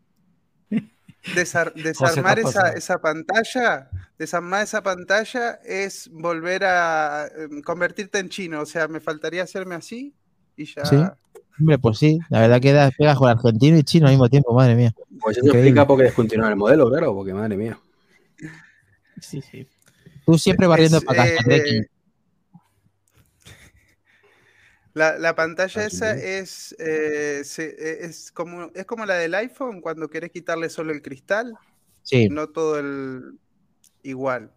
desar- 1.34 1.72
desarmar 1.82 2.38
esa, 2.38 2.70
esa 2.70 3.00
pantalla. 3.00 3.90
Desarmar 4.18 4.62
esa 4.64 4.82
pantalla 4.82 5.60
es 5.64 6.08
volver 6.12 6.64
a 6.64 7.26
em, 7.38 7.62
convertirte 7.62 8.18
en 8.18 8.28
chino. 8.28 8.60
O 8.60 8.66
sea, 8.66 8.86
me 8.88 9.00
faltaría 9.00 9.42
hacerme 9.42 9.74
así 9.74 10.14
y 10.56 10.66
ya. 10.66 10.84
Sí. 10.84 10.96
Hombre, 11.58 11.78
pues 11.78 11.98
sí, 11.98 12.18
la 12.30 12.40
verdad 12.40 12.60
que 12.60 12.72
da- 12.72 12.90
pega 12.90 13.14
con 13.14 13.28
argentino 13.28 13.76
y 13.76 13.82
chino 13.82 14.06
al 14.06 14.12
mismo 14.12 14.28
tiempo, 14.30 14.54
madre 14.54 14.74
mía. 14.74 14.94
Pues 15.20 15.36
eso 15.36 15.46
Increíble. 15.46 15.68
explica 15.70 15.86
por 15.86 15.98
qué 15.98 16.04
descontinuar 16.04 16.50
el 16.52 16.56
modelo, 16.56 16.88
claro, 16.88 17.14
porque 17.14 17.34
madre 17.34 17.56
mía. 17.56 17.78
Sí, 19.20 19.42
sí. 19.42 19.66
Tú 20.24 20.38
siempre 20.38 20.66
barriendo 20.66 20.98
Es, 20.98 21.04
para 21.04 21.24
casa, 21.24 21.34
eh. 21.50 21.86
La, 24.94 25.18
la 25.18 25.34
pantalla 25.34 25.86
esa 25.86 26.12
es, 26.16 26.74
eh, 26.78 27.42
se- 27.44 27.76
eh, 27.78 27.98
es, 28.06 28.32
como, 28.32 28.70
es 28.74 28.84
como 28.86 29.06
la 29.06 29.14
del 29.14 29.34
iPhone 29.34 29.80
cuando 29.80 30.08
querés 30.08 30.30
quitarle 30.32 30.68
solo 30.68 30.92
el 30.92 31.00
cristal, 31.02 31.56
Sí, 32.02 32.28
no 32.28 32.48
todo 32.48 32.78
el 32.78 33.38
igual. 34.02 34.50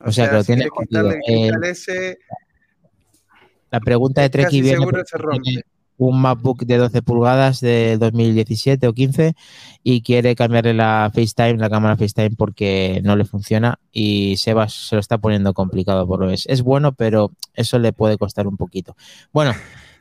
O 0.00 0.10
sea, 0.12 0.28
que 0.30 0.34
lo 0.36 0.42
si 0.42 0.46
tiene 0.46 0.62
querés 0.62 0.88
quitarle 0.88 1.14
el 1.16 1.22
cristal 1.22 1.64
ese, 1.64 2.18
la 3.70 3.80
pregunta 3.80 4.22
de 4.22 4.30
Treki 4.30 4.60
viene 4.62 4.78
seguro 4.78 5.02
se 5.04 5.18
rompe. 5.18 5.42
tiene 5.42 5.62
un 5.96 6.20
MacBook 6.20 6.64
de 6.64 6.76
12 6.76 7.02
pulgadas 7.02 7.60
de 7.60 7.96
2017 7.98 8.86
o 8.88 8.92
15 8.92 9.34
y 9.82 10.02
quiere 10.02 10.34
cambiarle 10.34 10.74
la 10.74 11.10
FaceTime, 11.14 11.58
la 11.58 11.70
cámara 11.70 11.96
FaceTime 11.96 12.36
porque 12.36 13.00
no 13.04 13.16
le 13.16 13.24
funciona 13.24 13.78
y 13.92 14.36
Sebas 14.36 14.72
se 14.72 14.96
lo 14.96 15.00
está 15.00 15.18
poniendo 15.18 15.54
complicado 15.54 16.06
por 16.06 16.20
lo 16.20 16.30
es. 16.30 16.46
Es 16.46 16.62
bueno, 16.62 16.92
pero 16.92 17.32
eso 17.54 17.78
le 17.78 17.92
puede 17.92 18.18
costar 18.18 18.46
un 18.46 18.56
poquito. 18.56 18.96
Bueno, 19.32 19.52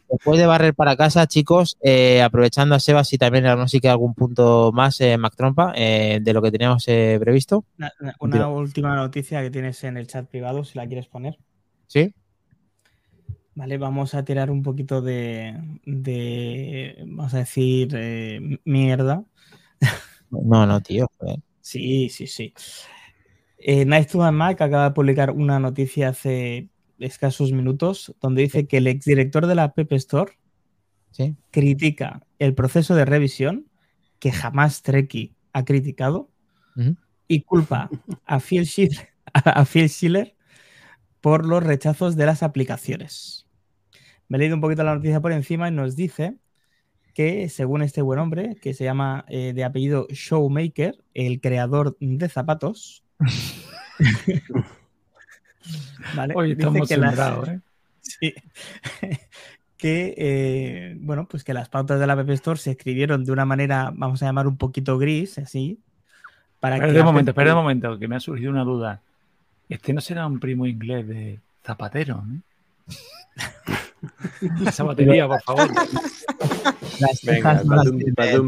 después 0.10 0.40
de 0.40 0.46
barrer 0.46 0.74
para 0.74 0.96
casa, 0.96 1.28
chicos, 1.28 1.78
eh, 1.82 2.22
aprovechando 2.22 2.76
a 2.76 2.80
Sebas 2.80 3.12
y 3.14 3.18
también 3.18 3.46
a 3.46 3.56
no 3.56 3.68
sé 3.68 3.80
que 3.80 3.90
algún 3.90 4.14
punto 4.14 4.72
más, 4.74 5.00
eh, 5.02 5.18
Mac 5.18 5.36
Trompa, 5.36 5.74
eh, 5.76 6.20
de 6.22 6.34
lo 6.34 6.42
que 6.42 6.52
teníamos 6.52 6.88
eh, 6.88 7.18
previsto. 7.20 7.66
Una, 7.78 7.92
una 8.20 8.48
última 8.50 8.96
noticia 8.96 9.42
que 9.42 9.52
tienes 9.52 9.84
en 9.84 9.98
el 9.98 10.08
chat 10.08 10.28
privado, 10.28 10.64
si 10.64 10.78
la 10.78 10.88
quieres 10.88 11.08
poner. 11.08 11.38
¿Sí? 11.88 12.14
Vale, 13.56 13.78
vamos 13.78 14.16
a 14.16 14.26
tirar 14.26 14.50
un 14.50 14.64
poquito 14.64 15.02
de, 15.02 15.56
de 15.86 16.96
vamos 17.06 17.34
a 17.34 17.40
decir, 17.40 17.90
eh, 17.96 18.60
mierda. 18.66 19.24
No, 20.32 20.66
no, 20.66 20.82
tío. 20.82 21.08
joder. 21.20 21.40
Sí, 21.62 22.10
sí, 22.10 22.26
sí. 22.28 22.54
Eh, 23.60 23.86
Nice 23.86 24.06
to 24.06 24.24
Have 24.24 24.32
Mac 24.36 24.60
acaba 24.62 24.86
de 24.86 24.92
publicar 24.92 25.32
una 25.32 25.60
noticia 25.60 26.10
hace 26.10 26.70
escasos 27.00 27.52
minutos 27.52 28.14
donde 28.22 28.42
dice 28.42 28.68
que 28.68 28.78
el 28.78 28.88
exdirector 28.88 29.46
de 29.48 29.56
la 29.56 29.64
App 29.64 29.80
Store 29.94 30.34
Sí. 31.12 31.36
critica 31.52 32.26
el 32.40 32.56
proceso 32.56 32.96
de 32.96 33.06
revisión 33.06 33.68
que 34.18 34.32
jamás 34.32 34.82
Treki 34.82 35.36
ha 35.54 35.64
criticado 35.64 36.32
y 37.28 37.42
culpa 37.44 37.88
a 38.26 38.40
Phil, 38.40 38.66
Schiller, 38.66 39.10
a 39.34 39.64
Phil 39.66 39.90
Schiller 39.90 40.36
por 41.22 41.46
los 41.46 41.62
rechazos 41.64 42.16
de 42.16 42.26
las 42.26 42.42
aplicaciones. 42.42 43.43
Me 44.34 44.38
he 44.38 44.40
leído 44.40 44.56
un 44.56 44.62
poquito 44.62 44.84
la 44.84 44.96
noticia 44.96 45.22
por 45.22 45.32
encima 45.32 45.68
y 45.68 45.72
nos 45.72 45.96
dice 45.96 46.34
que, 47.14 47.50
según 47.50 47.84
este 47.84 48.02
buen 48.02 48.18
hombre, 48.18 48.56
que 48.60 48.74
se 48.74 48.84
llama 48.84 49.26
eh, 49.28 49.54
de 49.54 49.64
apellido 49.64 50.08
Showmaker, 50.10 50.98
el 51.14 51.40
creador 51.40 51.96
de 52.00 52.30
zapatos, 52.30 53.04
¿vale? 56.16 56.34
Hoy 56.36 56.54
estamos 56.54 56.90
que 56.90 56.98
las- 56.98 57.12
sembrados, 57.12 57.48
¿eh? 57.48 57.60
Sí. 58.02 58.34
que, 59.78 60.16
eh, 60.18 60.98
bueno, 61.00 61.28
pues 61.28 61.44
que 61.44 61.54
las 61.54 61.70
pautas 61.70 62.00
de 62.00 62.08
la 62.08 62.14
App 62.14 62.28
Store 62.32 62.60
se 62.60 62.72
escribieron 62.72 63.26
de 63.26 63.34
una 63.34 63.46
manera, 63.46 63.92
vamos 63.94 64.24
a 64.24 64.26
llamar 64.26 64.48
un 64.48 64.58
poquito 64.58 64.98
gris, 64.98 65.38
así. 65.38 65.78
Para 66.60 66.78
Espera 66.78 66.92
que 66.92 67.00
un 67.02 67.06
momento, 67.06 67.30
espera 67.30 67.54
un 67.54 67.62
momento, 67.62 68.00
que 68.00 68.08
me 68.08 68.16
ha 68.16 68.20
surgido 68.20 68.50
una 68.50 68.64
duda. 68.64 69.00
Este 69.70 69.94
no 69.94 70.02
será 70.02 70.26
un 70.26 70.40
primo 70.40 70.66
inglés 70.66 71.08
de 71.08 71.40
Zapatero, 71.64 72.24
¿no? 72.26 72.42
Esa 74.68 74.84
batería, 74.84 75.28
por 75.28 75.42
favor. 75.42 75.70
Las 77.00 77.22
Venga, 77.24 77.60
cejas 77.60 77.66
no 77.66 77.76
badum, 77.76 78.00
badum. 78.16 78.48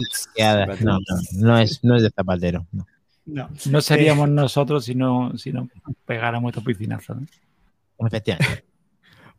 No, 0.81 0.99
no, 0.99 0.99
no 1.33 1.57
es, 1.59 1.83
no 1.83 1.95
es 1.95 2.03
de 2.03 2.09
zapatero. 2.09 2.65
no. 2.71 2.85
No. 3.25 3.49
No 3.71 3.81
seríamos 3.81 4.29
nosotros 4.29 4.85
si 4.85 4.93
no, 4.93 5.35
si 5.35 5.51
no 5.51 5.67
pegáramos 6.05 6.49
estos 6.49 6.63
piscinazos. 6.63 7.17
¿no? 7.17 8.07
Efectivamente. 8.07 8.65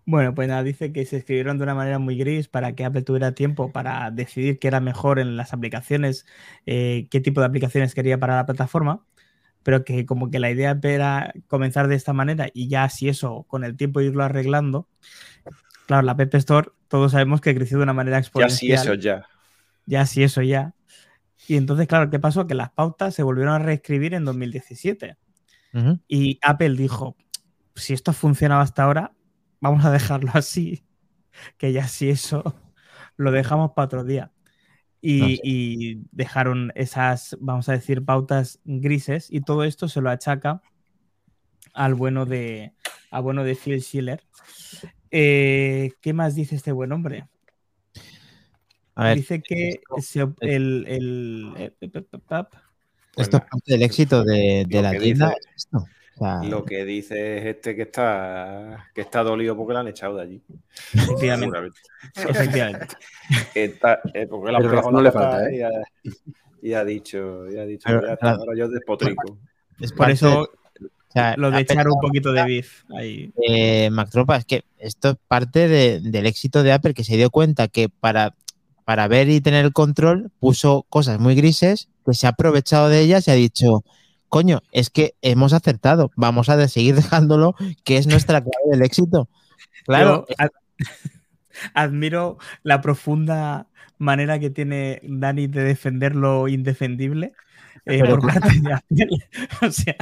Bueno, 0.08 0.36
pues 0.36 0.46
nada, 0.46 0.62
dice 0.62 0.92
que 0.92 1.04
se 1.04 1.16
escribieron 1.16 1.58
de 1.58 1.64
una 1.64 1.74
manera 1.74 1.98
muy 1.98 2.16
gris 2.16 2.46
para 2.46 2.76
que 2.76 2.84
Apple 2.84 3.02
tuviera 3.02 3.32
tiempo 3.32 3.72
para 3.72 4.12
decidir 4.12 4.60
qué 4.60 4.68
era 4.68 4.78
mejor 4.78 5.18
en 5.18 5.36
las 5.36 5.52
aplicaciones, 5.52 6.26
eh, 6.64 7.08
qué 7.10 7.20
tipo 7.20 7.40
de 7.40 7.46
aplicaciones 7.48 7.92
quería 7.92 8.16
para 8.16 8.36
la 8.36 8.46
plataforma, 8.46 9.04
pero 9.64 9.84
que 9.84 10.06
como 10.06 10.30
que 10.30 10.38
la 10.38 10.48
idea 10.48 10.78
era 10.80 11.32
comenzar 11.48 11.88
de 11.88 11.96
esta 11.96 12.12
manera 12.12 12.48
y 12.54 12.68
ya 12.68 12.88
si 12.88 13.08
eso 13.08 13.46
con 13.48 13.64
el 13.64 13.76
tiempo 13.76 14.00
irlo 14.00 14.22
arreglando. 14.22 14.88
Claro, 15.86 16.02
la 16.02 16.12
App 16.12 16.34
Store 16.34 16.70
todos 16.88 17.12
sabemos 17.12 17.40
que 17.40 17.54
creció 17.54 17.78
de 17.78 17.82
una 17.84 17.92
manera 17.92 18.16
Ya 18.16 18.20
exponencial. 18.20 18.58
sí, 18.58 18.72
eso 18.72 18.94
ya. 18.94 19.26
ya 19.86 20.06
sí, 20.06 20.22
eso 20.22 20.42
ya. 20.42 20.74
Y 21.48 21.56
entonces, 21.56 21.86
claro, 21.86 22.10
¿qué 22.10 22.18
pasó? 22.18 22.46
Que 22.46 22.54
las 22.54 22.70
pautas 22.70 23.14
se 23.14 23.22
volvieron 23.22 23.54
a 23.54 23.58
reescribir 23.58 24.14
en 24.14 24.24
2017. 24.24 25.16
Ujú. 25.74 26.00
Y 26.08 26.38
Apple 26.42 26.70
dijo, 26.76 27.16
si 27.74 27.92
esto 27.92 28.10
ha 28.10 28.14
funcionado 28.14 28.60
hasta 28.62 28.84
ahora, 28.84 29.12
vamos 29.60 29.84
a 29.84 29.90
dejarlo 29.90 30.30
así, 30.34 30.84
que 31.58 31.72
ya 31.72 31.86
si 31.88 32.08
eso 32.08 32.54
lo 33.16 33.30
dejamos 33.30 33.72
para 33.72 33.86
otro 33.86 34.04
día. 34.04 34.32
Y, 35.00 35.20
No 35.20 35.26
sé. 35.28 35.40
y 35.44 36.02
dejaron 36.10 36.72
esas, 36.74 37.36
vamos 37.40 37.68
a 37.68 37.72
decir, 37.72 38.04
pautas 38.04 38.58
grises 38.64 39.28
y 39.30 39.40
todo 39.42 39.62
esto 39.64 39.88
se 39.88 40.00
lo 40.00 40.10
achaca 40.10 40.62
al 41.74 41.94
bueno 41.94 42.24
de, 42.26 42.72
al 43.10 43.22
bueno 43.22 43.44
de 43.44 43.54
Phil 43.54 43.80
Schiller. 43.82 44.24
Eh, 45.10 45.92
¿Qué 46.00 46.12
más 46.12 46.34
dice 46.34 46.56
este 46.56 46.72
buen 46.72 46.92
hombre? 46.92 47.26
A 48.94 49.04
ver, 49.04 49.16
dice 49.18 49.42
que 49.42 49.80
el, 50.40 50.84
el- 50.88 51.52
eh, 51.56 51.72
esto 53.16 53.36
es 53.36 53.42
parte 53.42 53.72
del 53.72 53.82
éxito 53.82 54.24
de, 54.24 54.64
de 54.68 54.82
la 54.82 54.90
tienda. 54.92 55.28
dice- 55.28 55.50
esto. 55.54 55.86
O 56.18 56.18
sea, 56.18 56.42
Lo 56.48 56.64
que 56.64 56.84
dice 56.86 57.36
es 57.38 57.44
este 57.56 57.76
que 57.76 57.82
está 57.82 58.88
que 58.94 59.02
está 59.02 59.22
dolido 59.22 59.54
porque 59.54 59.74
lo 59.74 59.80
han 59.80 59.88
echado 59.88 60.16
de 60.16 60.22
allí. 60.22 60.42
efectivamente, 60.94 61.58
efectivamente. 62.16 62.86
Está- 63.54 64.00
eh, 64.14 64.26
porque 64.26 64.52
Pero 64.56 64.70
pegado 64.70 64.90
no 64.92 64.98
la 65.02 65.04
le 65.04 65.12
falta, 65.12 65.50
¿eh? 65.50 65.56
y, 65.56 65.60
ha, 65.62 65.70
y 66.62 66.72
ha 66.72 66.84
dicho, 66.86 67.50
y 67.50 67.58
ha 67.58 67.66
dicho 67.66 67.84
Pero, 67.86 68.00
ya 68.06 68.14
está, 68.14 68.16
claro. 68.20 68.38
ahora 68.40 68.56
yo 68.56 68.68
despotrico. 68.68 69.38
es 69.78 69.92
Por 69.92 70.10
eso 70.10 70.48
sea, 71.20 71.34
lo 71.36 71.50
de 71.50 71.60
echar 71.60 71.88
un 71.88 72.00
poquito 72.00 72.32
de 72.32 72.44
beef 72.44 72.82
ahí. 72.96 73.32
eh, 73.46 73.90
Mac 73.90 74.10
Trompa, 74.10 74.36
es 74.36 74.44
que 74.44 74.64
esto 74.78 75.10
es 75.10 75.16
parte 75.28 75.68
de- 75.68 76.00
del 76.00 76.26
éxito 76.26 76.62
de 76.62 76.72
Apple, 76.72 76.94
que 76.94 77.04
se 77.04 77.16
dio 77.16 77.30
cuenta 77.30 77.68
que 77.68 77.88
para, 77.88 78.34
para 78.84 79.08
ver 79.08 79.28
y 79.28 79.40
tener 79.40 79.64
el 79.64 79.72
control 79.72 80.30
puso 80.40 80.84
cosas 80.88 81.18
muy 81.18 81.34
grises, 81.34 81.88
que 82.04 82.14
se 82.14 82.26
ha 82.26 82.30
aprovechado 82.30 82.88
de 82.88 83.00
ellas 83.00 83.26
y 83.26 83.30
ha 83.30 83.34
dicho, 83.34 83.82
coño, 84.28 84.60
es 84.72 84.90
que 84.90 85.14
hemos 85.22 85.52
acertado, 85.52 86.10
vamos 86.16 86.48
a 86.48 86.68
seguir 86.68 86.94
dejándolo, 86.96 87.54
que 87.84 87.96
es 87.96 88.06
nuestra 88.06 88.40
clave 88.40 88.70
del 88.70 88.82
éxito. 88.82 89.28
Claro, 89.84 90.26
Yo 90.28 90.46
admiro 91.74 92.38
la 92.62 92.80
profunda 92.80 93.66
manera 93.98 94.38
que 94.38 94.50
tiene 94.50 95.00
Dani 95.04 95.46
de 95.46 95.64
defender 95.64 96.14
lo 96.14 96.48
indefendible 96.48 97.32
eh, 97.86 98.00
por 98.04 98.20
parte 98.20 98.60
de 98.60 98.72
Apple. 98.74 99.08
O 99.66 99.70
sea, 99.70 99.96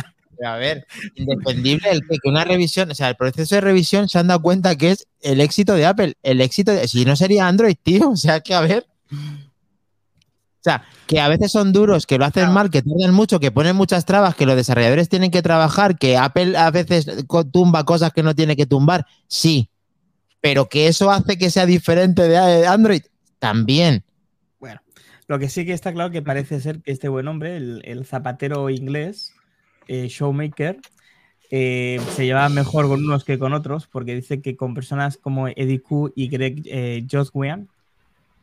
a 0.44 0.56
ver, 0.56 0.86
indefendible 1.14 1.90
el 1.90 2.00
que, 2.00 2.18
que 2.22 2.28
una 2.28 2.44
revisión, 2.44 2.90
o 2.90 2.94
sea, 2.94 3.10
el 3.10 3.16
proceso 3.16 3.54
de 3.54 3.60
revisión 3.60 4.08
se 4.08 4.18
han 4.18 4.28
dado 4.28 4.42
cuenta 4.42 4.76
que 4.76 4.92
es 4.92 5.06
el 5.20 5.40
éxito 5.40 5.74
de 5.74 5.86
Apple, 5.86 6.14
el 6.22 6.40
éxito 6.40 6.72
de, 6.72 6.88
si 6.88 7.04
no 7.04 7.16
sería 7.16 7.46
Android, 7.46 7.76
tío, 7.82 8.10
o 8.10 8.16
sea, 8.16 8.40
que 8.40 8.54
a 8.54 8.60
ver. 8.60 8.86
O 9.12 10.64
sea, 10.64 10.82
que 11.06 11.20
a 11.20 11.28
veces 11.28 11.52
son 11.52 11.74
duros, 11.74 12.06
que 12.06 12.16
lo 12.16 12.24
hacen 12.24 12.50
mal, 12.50 12.70
que 12.70 12.80
tardan 12.80 13.12
mucho, 13.12 13.38
que 13.38 13.50
ponen 13.50 13.76
muchas 13.76 14.06
trabas, 14.06 14.34
que 14.34 14.46
los 14.46 14.56
desarrolladores 14.56 15.10
tienen 15.10 15.30
que 15.30 15.42
trabajar, 15.42 15.98
que 15.98 16.16
Apple 16.16 16.56
a 16.56 16.70
veces 16.70 17.06
tumba 17.52 17.84
cosas 17.84 18.14
que 18.14 18.22
no 18.22 18.34
tiene 18.34 18.56
que 18.56 18.64
tumbar, 18.64 19.04
sí. 19.28 19.68
Pero 20.40 20.70
que 20.70 20.88
eso 20.88 21.10
hace 21.10 21.36
que 21.36 21.50
sea 21.50 21.66
diferente 21.66 22.22
de 22.22 22.66
Android, 22.66 23.02
también. 23.38 24.04
Bueno, 24.58 24.80
lo 25.26 25.38
que 25.38 25.50
sí 25.50 25.66
que 25.66 25.74
está 25.74 25.92
claro 25.92 26.10
que 26.10 26.22
parece 26.22 26.58
ser 26.60 26.80
que 26.80 26.92
este 26.92 27.10
buen 27.10 27.28
hombre, 27.28 27.58
el, 27.58 27.82
el 27.84 28.06
zapatero 28.06 28.70
inglés, 28.70 29.33
eh, 29.88 30.08
Showmaker, 30.08 30.80
eh, 31.50 32.00
se 32.10 32.24
lleva 32.24 32.48
mejor 32.48 32.88
con 32.88 33.04
unos 33.04 33.24
que 33.24 33.38
con 33.38 33.52
otros, 33.52 33.86
porque 33.86 34.14
dice 34.14 34.40
que 34.42 34.56
con 34.56 34.74
personas 34.74 35.16
como 35.18 35.48
Eddie 35.48 35.80
Q 35.80 36.12
y 36.16 36.28
Greg 36.28 36.62
eh, 36.64 37.06
Joswian, 37.10 37.68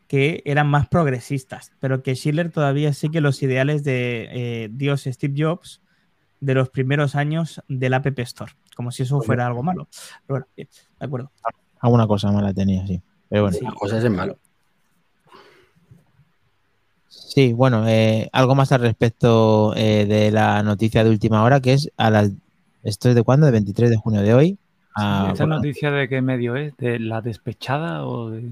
que 0.08 0.42
eran 0.46 0.70
más 0.70 0.88
progresistas, 0.88 1.72
pero 1.80 2.04
que 2.04 2.16
Schiller 2.16 2.52
todavía 2.52 2.94
sigue 2.94 3.22
los 3.22 3.42
ideales 3.44 3.84
de 3.84 4.28
eh, 4.32 4.70
Dios 4.72 5.04
Steve 5.04 5.34
Jobs 5.38 5.82
de 6.42 6.54
los 6.54 6.70
primeros 6.70 7.16
años 7.16 7.62
del 7.68 7.94
App 7.94 8.08
Store, 8.20 8.52
como 8.76 8.92
si 8.92 9.04
eso 9.04 9.22
fuera 9.22 9.48
algo 9.48 9.64
malo. 9.64 9.88
Pero 10.26 10.40
bueno, 10.40 10.48
bien, 10.56 10.68
de 11.00 11.06
acuerdo. 11.06 11.32
Alguna 11.80 12.08
cosa 12.08 12.32
mala 12.32 12.54
tenía, 12.54 12.86
sí. 12.86 13.02
Pero 13.30 13.44
bueno. 13.44 13.58
Sí. 13.58 13.64
Las 13.64 13.74
cosas 13.76 14.04
es 14.04 14.12
malo. 14.12 14.38
Sí, 17.34 17.54
bueno, 17.54 17.88
eh, 17.88 18.28
algo 18.34 18.56
más 18.56 18.74
al 18.74 18.82
respecto 18.82 19.74
eh, 19.78 20.06
de 20.06 20.32
la 20.32 20.62
noticia 20.64 21.02
de 21.06 21.10
última 21.10 21.44
hora, 21.44 21.62
que 21.62 21.72
es 21.74 21.90
a 21.96 22.10
las... 22.10 22.30
¿Esto 22.84 23.08
es 23.08 23.16
de 23.16 23.24
cuándo? 23.24 23.46
De 23.46 23.54
23 23.54 23.90
de 23.90 23.96
junio 23.96 24.22
de 24.22 24.34
hoy. 24.34 24.58
a- 24.96 25.30
¿Esta 25.32 25.46
bueno, 25.46 25.56
noticia 25.56 25.92
de 25.92 26.10
qué 26.10 26.22
medio 26.22 26.58
es? 26.58 26.76
¿De 26.76 27.00
la 27.00 27.22
despechada 27.22 28.06
o 28.06 28.32
de.? 28.32 28.50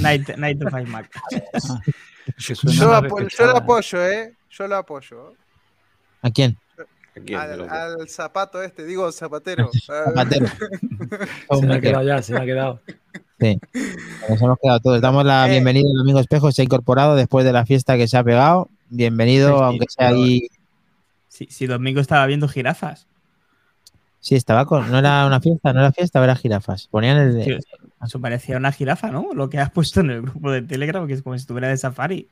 Night, 0.00 0.30
Night 0.38 0.62
of 0.64 0.72
iMac. 0.72 1.10
Ah, 1.68 1.80
Yo, 2.38 2.92
apo- 2.94 3.28
yo 3.28 3.46
lo 3.46 3.56
apoyo, 3.56 4.04
¿eh? 4.04 4.34
Yo 4.50 4.66
lo 4.66 4.76
apoyo. 4.76 5.34
¿A 6.22 6.30
quién? 6.30 6.56
Al, 7.36 8.08
zapato 8.08 8.62
este, 8.62 8.84
digo 8.84 9.10
zapatero. 9.12 9.70
Zapatero. 9.86 10.46
Se 11.50 11.66
me 11.66 11.74
ha 11.74 11.80
quedado 11.80 12.04
ya, 12.04 12.22
se 12.22 12.34
me 12.34 12.40
ha 12.40 12.44
quedado. 12.44 12.80
Sí. 13.40 13.58
Nos 14.28 14.40
hemos 14.42 14.58
quedado 14.62 14.80
todos. 14.80 15.00
Damos 15.00 15.24
la 15.24 15.46
Eh. 15.46 15.50
bienvenida 15.52 15.88
al 15.88 15.96
Domingo 15.98 16.20
Espejo. 16.20 16.52
Se 16.52 16.62
ha 16.62 16.64
incorporado 16.64 17.16
después 17.16 17.44
de 17.44 17.52
la 17.52 17.64
fiesta 17.64 17.96
que 17.96 18.06
se 18.08 18.16
ha 18.18 18.24
pegado. 18.24 18.68
Bienvenido, 18.90 19.48
Sí, 19.50 19.54
sí, 19.56 19.62
aunque 19.64 19.86
sea 19.88 20.08
pero- 20.08 20.22
ahí. 20.22 20.48
Si, 21.28 21.46
si 21.46 21.66
Domingo 21.66 22.00
estaba 22.00 22.26
viendo 22.26 22.48
jirafas. 22.48 23.06
Sí, 24.20 24.34
estaba 24.34 24.64
con. 24.66 24.90
No 24.90 24.98
era 24.98 25.26
una 25.26 25.40
fiesta, 25.40 25.72
no 25.72 25.80
era 25.80 25.92
fiesta, 25.92 26.22
era 26.22 26.34
jirafas. 26.36 26.88
Ponían 26.88 27.16
el. 27.18 27.44
Sí, 27.44 27.56
eso 28.04 28.20
parecía 28.20 28.56
una 28.56 28.72
jirafa, 28.72 29.10
¿no? 29.10 29.28
Lo 29.34 29.48
que 29.50 29.58
has 29.58 29.70
puesto 29.70 30.00
en 30.00 30.10
el 30.10 30.22
grupo 30.22 30.50
de 30.50 30.62
Telegram, 30.62 31.06
que 31.06 31.12
es 31.14 31.22
como 31.22 31.36
si 31.36 31.40
estuviera 31.42 31.68
de 31.68 31.76
safari. 31.76 32.28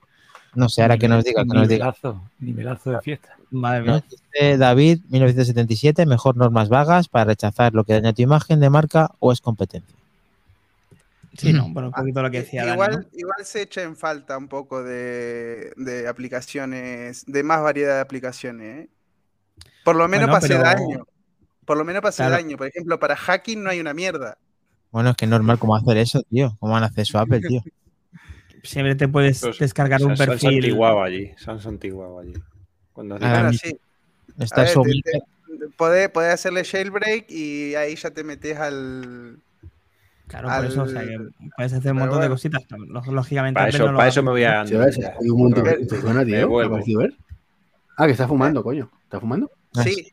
No 0.55 0.69
sé, 0.69 0.83
ahora 0.83 0.97
que 0.99 1.09
nos 1.09 1.25
diga, 1.25 1.43
que 1.43 1.49
nos 1.49 1.69
diga. 1.69 1.87
Nivelazo, 1.87 2.23
nivelazo 2.39 2.91
de 2.93 3.01
fiesta. 3.01 3.37
Madre 3.51 3.85
Nos 3.85 4.03
mía. 4.03 4.05
dice 4.33 4.59
David, 4.59 5.01
1977, 5.11 6.07
mejor 6.07 6.37
normas 6.37 6.69
vagas 6.69 7.09
para 7.09 7.27
rechazar 7.27 7.73
lo 7.75 7.85
que 7.85 7.93
daña 7.95 8.13
tu 8.13 8.23
imagen 8.23 8.61
de 8.61 8.71
marca 8.71 9.11
o 9.21 9.33
es 9.33 9.41
competencia. 9.41 9.95
Sí, 11.37 11.53
no, 11.53 11.69
bueno, 11.71 11.89
un 11.89 11.95
poquito 11.95 12.23
lo 12.23 12.31
que 12.31 12.43
decía 12.43 12.63
Dani, 12.65 12.75
igual, 12.75 12.91
¿no? 13.13 13.19
igual 13.19 13.45
se 13.45 13.63
echa 13.63 13.83
en 13.83 13.97
falta 13.97 14.39
un 14.39 14.47
poco 14.47 14.85
de, 14.85 15.73
de 15.77 16.07
aplicaciones, 16.07 17.25
de 17.27 17.43
más 17.43 17.61
variedad 17.63 17.97
de 17.97 18.01
aplicaciones. 18.01 18.85
¿eh? 18.85 18.89
Por 19.85 19.97
lo 19.97 20.07
menos 20.07 20.29
Bueno, 20.29 20.41
para 20.41 20.45
hacer 20.47 20.63
pero- 20.79 20.87
daño. 20.89 21.07
Por 21.65 21.77
lo 21.79 21.85
menos 21.85 22.03
para 22.03 22.11
hacer 22.11 22.27
Claro. 22.29 22.43
daño. 22.43 22.57
Por 22.57 22.67
ejemplo, 22.69 23.01
para 23.01 23.17
hacking 23.17 23.63
no 23.65 23.71
hay 23.71 23.81
una 23.81 23.95
mierda. 23.95 24.37
Bueno, 24.93 25.11
es 25.11 25.17
que 25.17 25.25
es 25.25 25.31
normal 25.31 25.59
cómo 25.59 25.75
hacer 25.75 25.97
eso, 25.97 26.23
tío. 26.31 26.57
¿Cómo 26.61 26.73
van 26.75 26.83
a 26.85 26.87
hacer 26.87 27.03
eso 27.03 27.19
Apple, 27.19 27.41
tío? 27.41 27.63
Siempre 28.65 28.95
te 28.95 29.09
puedes 29.09 29.41
descargar 29.59 30.03
un 30.03 30.17
se 30.17 30.23
han 30.23 30.29
perfil. 30.29 30.53
santiguado 30.55 31.03
allí. 31.03 31.33
Se 31.37 31.51
han 31.51 31.61
santiguado 31.61 32.19
allí. 32.19 32.33
Cuando 32.93 33.19
Ah, 33.21 33.51
sí. 33.53 33.77
Está 34.39 34.63
A 34.63 34.65
ver, 34.65 34.73
su 34.73 34.83
te- 34.83 35.01
te- 35.59 35.69
podés, 35.77 36.11
hacerle 36.33 36.65
jailbreak 36.65 37.31
y 37.31 37.75
ahí 37.75 37.95
ya 37.95 38.11
te 38.11 38.25
metes 38.25 38.59
al. 38.59 39.39
Claro, 40.27 40.49
por 40.57 40.65
eso, 40.65 40.83
o 40.83 40.89
sea, 40.89 41.03
que 41.03 41.19
puedes 41.55 41.73
hacer 41.75 41.93
un 41.93 41.99
montón 41.99 42.23
de 42.23 42.29
cositas. 42.29 42.63
Lógicamente, 43.07 43.59
Para 43.59 43.69
eso, 43.69 43.91
no 43.91 43.97
para 43.99 44.09
eso 44.09 44.23
me 44.23 44.31
voy 44.31 44.45
a 44.45 44.67
Sí, 44.67 44.75
hay 44.75 45.31
un 45.31 45.39
montón 45.39 45.65
de 45.65 45.77
tío. 45.77 47.09
Ah, 47.97 48.07
que 48.07 48.13
está 48.13 48.27
fumando, 48.27 48.63
coño. 48.63 48.91
¿Está 49.05 49.21
fumando? 49.21 49.51
Sí, 49.85 50.13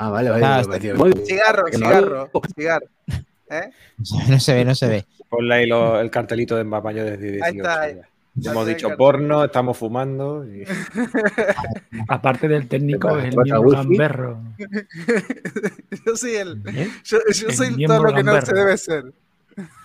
Ah, 0.00 0.10
vale, 0.10 0.30
vale. 0.30 0.44
Ah, 0.46 0.62
pareció 0.64 1.02
ver. 1.02 1.26
cigarro, 1.26 1.64
cigarro, 1.72 2.30
cigarro. 2.56 2.88
¿Eh? 3.50 3.70
No 4.28 4.38
se 4.40 4.54
ve, 4.54 4.64
no 4.64 4.74
se 4.74 4.86
ve. 4.88 5.04
Ponle 5.28 5.54
ahí 5.54 5.66
lo- 5.66 6.00
el 6.00 6.10
cartelito 6.10 6.56
de 6.56 6.64
mayores 6.64 7.20
de 7.20 7.32
18. 7.32 7.44
Ahí 7.44 7.56
está, 7.56 7.74
ya. 7.74 7.94
ahí 7.94 8.00
Hemos 8.44 8.66
dicho 8.68 8.96
porno, 8.96 9.44
estamos 9.44 9.76
fumando. 9.76 10.44
y- 10.46 10.64
Aparte 12.08 12.46
del 12.48 12.68
técnico, 12.68 13.18
es 13.18 13.34
el 13.34 13.36
miembro 13.36 13.70
gamberro. 13.70 14.40
yo 16.06 16.16
soy 16.16 16.36
el. 16.36 16.62
¿eh? 16.74 16.88
Yo, 17.04 17.18
yo 17.34 17.48
El 17.48 17.54
soy 17.54 17.84
todo 17.86 18.02
lo 18.04 18.14
que 18.14 18.22
no 18.22 18.40
se 18.40 18.54
debe 18.54 18.76
ser. 18.78 19.12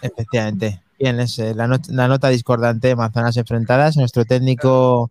Efectivamente. 0.02 0.82
Bien, 1.00 1.20
es 1.20 1.40
eh, 1.40 1.54
la, 1.56 1.68
not- 1.68 1.88
la 1.88 2.08
nota 2.08 2.30
discordante 2.30 2.90
de 2.90 2.96
manzanas 2.96 3.36
enfrentadas. 3.38 3.98
Nuestro 3.98 4.24
técnico 4.24 5.10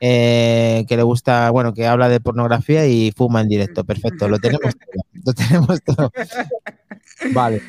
eh, 0.00 0.86
que 0.88 0.96
le 0.96 1.02
gusta, 1.02 1.50
bueno, 1.50 1.74
que 1.74 1.86
habla 1.86 2.08
de 2.08 2.20
pornografía 2.20 2.86
y 2.86 3.12
fuma 3.14 3.42
en 3.42 3.48
directo. 3.48 3.84
Perfecto, 3.84 4.26
lo 4.28 4.38
tenemos 4.38 4.74
todo. 4.74 5.04
Lo 5.26 5.32
tenemos 5.34 5.82
todo. 5.82 6.12
Vale. 7.32 7.60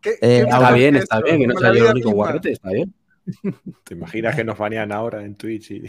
¿Qué- 0.00 0.10
Eh, 0.10 0.16
qué 0.20 0.40
Está 0.42 0.72
bien, 0.72 0.96
está 0.96 1.20
bien, 1.20 1.38
que 1.40 1.46
no 1.46 1.58
sea 1.58 1.72
yo 1.74 1.84
el 1.86 1.90
único 1.92 2.10
guarrete, 2.10 2.52
está 2.52 2.70
bien. 2.70 2.94
¿Te 3.84 3.94
imaginas 3.94 4.34
que 4.34 4.44
nos 4.44 4.56
banean 4.56 4.90
ahora 4.90 5.22
en 5.22 5.34
Twitch? 5.34 5.70
Y... 5.70 5.82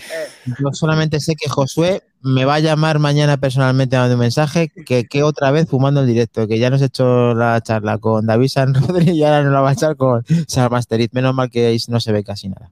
Yo 0.46 0.74
solamente 0.74 1.20
sé 1.20 1.36
que 1.36 1.50
Josué 1.50 2.02
me 2.22 2.44
va 2.44 2.56
a 2.56 2.60
llamar 2.60 3.00
mañana 3.00 3.38
personalmente 3.38 3.96
dando 3.96 4.16
un 4.16 4.20
mensaje 4.20 4.70
que, 4.86 5.06
que 5.06 5.24
otra 5.24 5.52
vez 5.52 5.70
fumando 5.70 6.02
en 6.02 6.08
directo, 6.08 6.48
que 6.48 6.60
ya 6.60 6.70
nos 6.70 6.82
he 6.82 6.86
hecho 6.86 7.34
la 7.34 7.62
charla 7.62 7.98
con 7.98 8.26
David 8.26 8.50
San 8.50 8.74
Rodríguez 8.88 9.16
y 9.16 9.24
ahora 9.24 9.44
nos 9.44 9.54
la 9.54 9.62
va 9.62 9.70
a 9.70 9.74
echar 9.74 9.96
con 9.96 10.26
Sar 10.48 10.70
Masteriz. 10.70 11.10
Menos 11.14 11.34
mal 11.34 11.50
que 11.50 11.78
no 11.88 12.00
se 12.00 12.12
ve 12.12 12.24
casi 12.24 12.50
nada. 12.50 12.72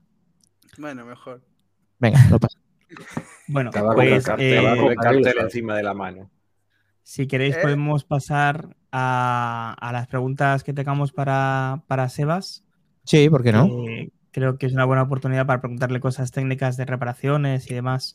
Bueno, 0.76 1.04
mejor. 1.06 1.40
Venga, 1.98 2.22
no 2.30 2.38
pasa. 2.38 2.58
Bueno, 3.50 3.70
Te 3.70 3.80
va 3.80 3.92
a 3.92 3.94
Con 3.94 4.04
el 4.04 4.10
pues 4.12 4.24
cartel, 4.26 4.64
eh, 4.66 4.76
con 4.78 4.90
el 4.90 4.96
cartel 4.96 5.34
encima 5.40 5.74
de 5.74 5.82
la 5.82 5.94
mano. 5.94 6.30
Si 7.08 7.26
queréis 7.26 7.56
¿Eh? 7.56 7.60
podemos 7.62 8.04
pasar 8.04 8.76
a, 8.92 9.74
a 9.80 9.92
las 9.92 10.08
preguntas 10.08 10.62
que 10.62 10.74
tengamos 10.74 11.10
para, 11.10 11.82
para 11.86 12.10
Sebas. 12.10 12.64
Sí, 13.04 13.30
¿por 13.30 13.42
qué 13.42 13.50
no? 13.50 13.66
creo 14.30 14.58
que 14.58 14.66
es 14.66 14.74
una 14.74 14.84
buena 14.84 15.04
oportunidad 15.04 15.46
para 15.46 15.62
preguntarle 15.62 16.00
cosas 16.00 16.32
técnicas 16.32 16.76
de 16.76 16.84
reparaciones 16.84 17.70
y 17.70 17.72
demás 17.72 18.14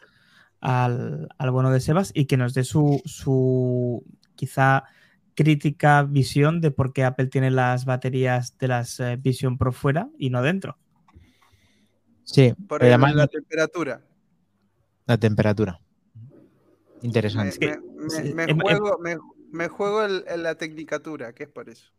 al, 0.61 1.27
al 1.39 1.49
bueno 1.49 1.71
de 1.71 1.79
Sebas 1.79 2.11
y 2.13 2.25
que 2.25 2.37
nos 2.37 2.53
dé 2.53 2.63
su, 2.63 3.01
su 3.03 4.05
quizá 4.35 4.83
crítica 5.33 6.03
visión 6.03 6.61
de 6.61 6.69
por 6.69 6.93
qué 6.93 7.03
Apple 7.03 7.27
tiene 7.27 7.49
las 7.49 7.85
baterías 7.85 8.59
de 8.59 8.67
las 8.67 8.99
eh, 8.99 9.17
Vision 9.19 9.57
Pro 9.57 9.71
fuera 9.71 10.09
y 10.19 10.29
no 10.29 10.43
dentro. 10.43 10.77
Sí, 12.25 12.53
Por 12.67 12.83
además 12.83 13.15
la 13.15 13.25
temperatura. 13.25 14.01
la 15.07 15.17
temperatura. 15.17 15.79
Interesante. 17.03 17.59
me- 17.59 18.03
me- 18.03 18.09
sí, 18.09 18.33
me 18.33 18.43
em- 18.43 18.49
em- 18.51 18.59
juego, 18.59 18.97
me, 18.99 19.17
me 19.51 19.67
juego 19.67 20.03
el- 20.03 20.23
en 20.27 20.43
la 20.43 20.55
tecnicatura, 20.55 21.33
que 21.33 21.43
es 21.43 21.49
por 21.49 21.69
eso. 21.69 21.91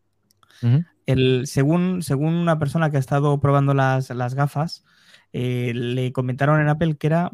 El, 1.07 1.47
según, 1.47 2.03
según 2.03 2.35
una 2.35 2.59
persona 2.59 2.91
que 2.91 2.97
ha 2.97 3.01
estado 3.01 3.39
probando 3.41 3.75
las, 3.75 4.09
las 4.11 4.35
gafas, 4.35 4.85
eh, 5.33 5.73
le 5.75 6.13
comentaron 6.13 6.61
en 6.61 6.69
Apple 6.69 6.97
que 6.97 7.09
era 7.09 7.31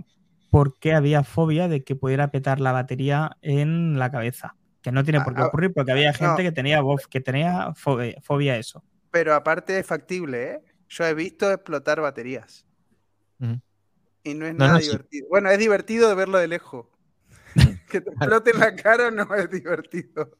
porque 0.50 0.94
había 0.94 1.22
fobia 1.22 1.68
de 1.68 1.84
que 1.84 1.94
pudiera 1.94 2.32
petar 2.32 2.58
la 2.60 2.72
batería 2.72 3.36
en 3.42 3.98
la 3.98 4.10
cabeza. 4.10 4.56
Que 4.82 4.90
no 4.90 5.04
tiene 5.04 5.20
por 5.20 5.34
qué 5.34 5.42
Ah, 5.42 5.44
ah, 5.44 5.48
ocurrir 5.48 5.72
porque 5.72 5.92
había 5.92 6.12
gente 6.12 6.42
no. 6.42 6.48
que 6.48 6.52
tenía, 6.52 6.80
bof- 6.80 7.06
que 7.08 7.20
tenía 7.20 7.72
fobia, 7.74 8.18
fobia 8.22 8.54
a 8.54 8.56
eso. 8.56 8.82
Pero 9.12 9.34
aparte 9.34 9.78
es 9.78 9.86
factible, 9.86 10.52
¿eh? 10.54 10.60
Yo 10.88 11.04
he 11.04 11.14
visto 11.14 11.52
explotar 11.52 12.00
baterías. 12.00 12.66
Y 14.24 14.34
no 14.34 14.46
es 14.46 14.54
No, 14.54 14.64
nada 14.66 14.72
no, 14.74 14.80
sí. 14.80 14.86
divertido. 14.86 15.28
Bueno, 15.28 15.50
es 15.50 15.58
divertido 15.58 16.08
de 16.08 16.14
verlo 16.14 16.38
de 16.38 16.48
lejos. 16.48 16.86
Que 17.90 18.00
te 18.00 18.10
explote 18.10 18.52
en 18.52 18.60
la 18.60 18.74
cara 18.74 19.10
no 19.10 19.34
es 19.34 19.50
divertido. 19.50 20.30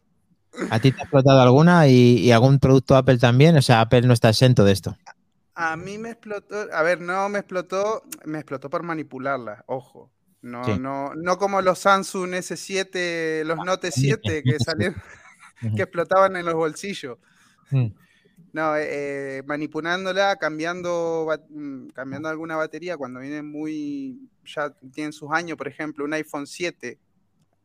¿A 0.70 0.80
ti 0.80 0.90
te 0.90 0.98
ha 1.01 1.03
explotado 1.03 1.40
alguna 1.40 1.86
y, 1.86 2.18
y 2.18 2.32
algún 2.32 2.59
producto 2.59 2.96
Apple 2.96 3.18
también? 3.18 3.57
O 3.57 3.62
sea, 3.62 3.82
Apple 3.82 4.03
no 4.03 4.12
está 4.14 4.30
exento 4.30 4.64
de 4.64 4.72
esto. 4.72 4.96
A 5.55 5.76
mí 5.76 5.98
me 5.98 6.11
explotó, 6.11 6.57
a 6.72 6.82
ver, 6.82 7.01
no 7.01 7.28
me 7.28 7.40
explotó, 7.40 8.03
me 8.24 8.38
explotó 8.38 8.70
por 8.70 8.82
manipularla, 8.82 9.64
ojo. 9.66 10.11
No, 10.42 10.64
Sí. 10.64 10.78
no, 10.78 11.12
no 11.14 11.36
como 11.36 11.61
los 11.61 11.80
Samsung 11.80 12.32
S7, 12.32 13.44
los 13.44 13.59
Note 13.59 13.90
7 13.92 14.42
que 14.42 14.59
salieron, 14.59 14.96
que 15.76 15.82
explotaban 15.82 16.34
en 16.36 16.46
los 16.46 16.55
bolsillos. 16.55 17.18
Mm. 17.70 17.88
No, 18.53 18.74
eh, 18.74 18.86
eh, 19.38 19.42
manipulándola, 19.46 20.36
cambiando, 20.36 21.28
mm, 21.51 21.88
cambiando 21.90 22.28
alguna 22.30 22.57
batería 22.57 22.96
cuando 22.96 23.20
vienen 23.20 23.46
muy, 23.48 24.28
ya 24.44 24.74
tienen 24.92 25.12
sus 25.12 25.30
años, 25.30 25.57
por 25.59 25.68
ejemplo, 25.68 26.05
un 26.05 26.14
iPhone 26.14 26.46
7, 26.46 26.98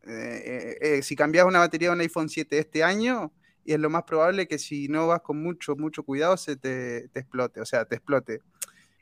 Eh, 0.08 0.44
eh, 0.46 0.78
eh, 0.98 1.02
si 1.04 1.16
cambias 1.16 1.46
una 1.46 1.60
batería 1.60 1.90
de 1.90 1.96
un 1.96 2.02
iPhone 2.02 2.30
7 2.30 2.58
este 2.60 2.84
año, 2.84 3.32
y 3.64 3.74
es 3.74 3.80
lo 3.80 3.90
más 3.90 4.04
probable 4.04 4.48
que 4.48 4.60
si 4.60 4.88
no 4.88 5.08
vas 5.08 5.22
con 5.22 5.42
mucho, 5.42 5.76
mucho 5.76 6.04
cuidado, 6.04 6.38
se 6.38 6.56
te, 6.56 7.08
te 7.10 7.20
explote, 7.22 7.62
o 7.62 7.66
sea, 7.66 7.86
te 7.86 7.96
explote. 7.96 8.42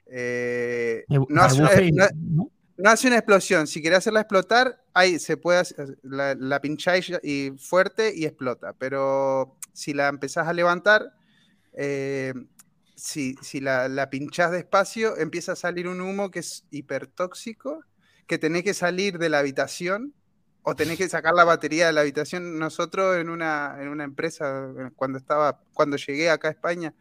Eh, 0.07 1.03
Me- 1.09 1.17
no, 1.29 1.41
hace 1.43 1.61
una, 1.61 2.09
no- 2.13 2.49
¿no? 2.77 2.89
hace 2.89 3.07
una 3.07 3.17
explosión. 3.17 3.67
Si 3.67 3.81
querés 3.81 3.99
hacerla 3.99 4.21
explotar, 4.21 4.81
ahí 4.93 5.19
se 5.19 5.37
puede 5.37 5.59
hacer- 5.59 5.97
la, 6.03 6.35
la 6.35 6.61
pincháis 6.61 7.11
y 7.23 7.51
fuerte 7.57 8.13
y 8.15 8.25
explota. 8.25 8.73
Pero 8.73 9.57
si 9.73 9.93
la 9.93 10.07
empezás 10.07 10.47
a 10.47 10.53
levantar, 10.53 11.13
eh, 11.73 12.33
si, 12.95 13.35
si 13.41 13.59
la, 13.59 13.87
la 13.89 14.09
pinchás 14.09 14.51
despacio, 14.51 15.17
empieza 15.17 15.53
a 15.53 15.55
salir 15.57 15.87
un 15.87 15.99
humo 15.99 16.31
que 16.31 16.39
es 16.39 16.65
hipertóxico, 16.71 17.83
que 18.27 18.37
tenés 18.37 18.63
que 18.63 18.73
salir 18.73 19.17
de 19.17 19.29
la 19.29 19.39
habitación 19.39 20.13
o 20.63 20.75
tenés 20.75 20.97
que 20.97 21.09
sacar 21.09 21.33
la 21.35 21.43
batería 21.43 21.87
de 21.87 21.93
la 21.93 22.01
habitación. 22.01 22.59
Nosotros 22.59 23.17
en 23.17 23.29
una, 23.29 23.77
en 23.81 23.89
una 23.89 24.03
empresa, 24.05 24.71
eh, 24.79 24.91
cuando 24.95 25.17
estaba, 25.19 25.61
cuando 25.73 25.97
llegué 25.97 26.29
acá 26.29 26.49
a 26.49 26.51
España, 26.51 26.93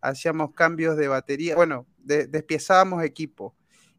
hacíamos 0.00 0.52
cambios 0.54 0.96
de 0.96 1.08
batería, 1.08 1.56
bueno, 1.56 1.86
de- 1.98 2.26
despiezábamos 2.26 3.02
equipo 3.04 3.54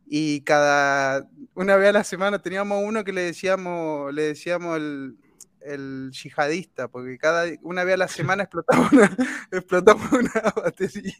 y 0.06 0.42
cada 0.42 1.28
una 1.54 1.76
vez 1.76 1.90
a 1.90 1.94
la 1.94 2.04
semana 2.04 2.42
teníamos 2.42 2.82
uno 2.84 3.04
que 3.04 3.14
le 3.14 3.22
decíamos, 3.24 4.14
le 4.14 4.24
decíamos 4.24 4.78
el, 4.78 5.18
el 5.62 6.12
yihadista, 6.14 6.88
porque 6.88 7.18
cada 7.18 7.46
una 7.64 7.84
vez 7.84 7.96
a 7.96 7.98
la 7.98 8.08
semana 8.08 8.44
explotaba 8.44 8.90
explotaba 9.52 10.02
una 10.14 10.32
batería. 10.56 11.16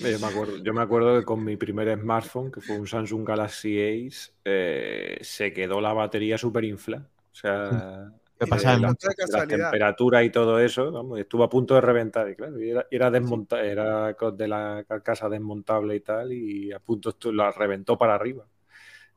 Yo 0.00 0.18
me, 0.20 0.28
acuerdo, 0.28 0.58
yo 0.58 0.72
me 0.74 0.82
acuerdo 0.82 1.18
que 1.18 1.24
con 1.24 1.42
mi 1.42 1.56
primer 1.56 1.98
smartphone, 1.98 2.52
que 2.52 2.60
fue 2.60 2.76
un 2.76 2.86
Samsung 2.86 3.26
Galaxy 3.26 3.80
Ace, 3.80 4.30
eh, 4.44 5.18
se 5.22 5.52
quedó 5.52 5.80
la 5.80 5.92
batería 5.92 6.38
súper 6.38 6.64
infla. 6.64 6.98
O 7.32 7.34
sea, 7.34 8.10
Me 8.38 8.46
de 8.46 8.46
pasaba 8.46 8.78
la- 8.78 8.94
la 9.26 9.44
temperatura 9.46 10.22
y 10.22 10.30
todo 10.30 10.60
eso, 10.60 10.92
vamos, 10.92 11.18
estuvo 11.18 11.42
a 11.42 11.48
punto 11.48 11.74
de 11.74 11.80
reventar. 11.80 12.28
Y 12.30 12.36
claro, 12.36 12.60
y 12.62 12.70
era, 12.70 12.86
y 12.90 12.94
era, 12.96 13.10
desmonta- 13.10 13.60
era 13.64 14.12
de 14.14 14.48
la 14.48 14.84
carcasa 14.88 15.28
desmontable 15.28 15.96
y 15.96 16.00
tal, 16.00 16.32
y 16.32 16.72
a 16.72 16.78
punto 16.78 17.12
la 17.32 17.50
reventó 17.50 17.98
para 17.98 18.14
arriba. 18.14 18.46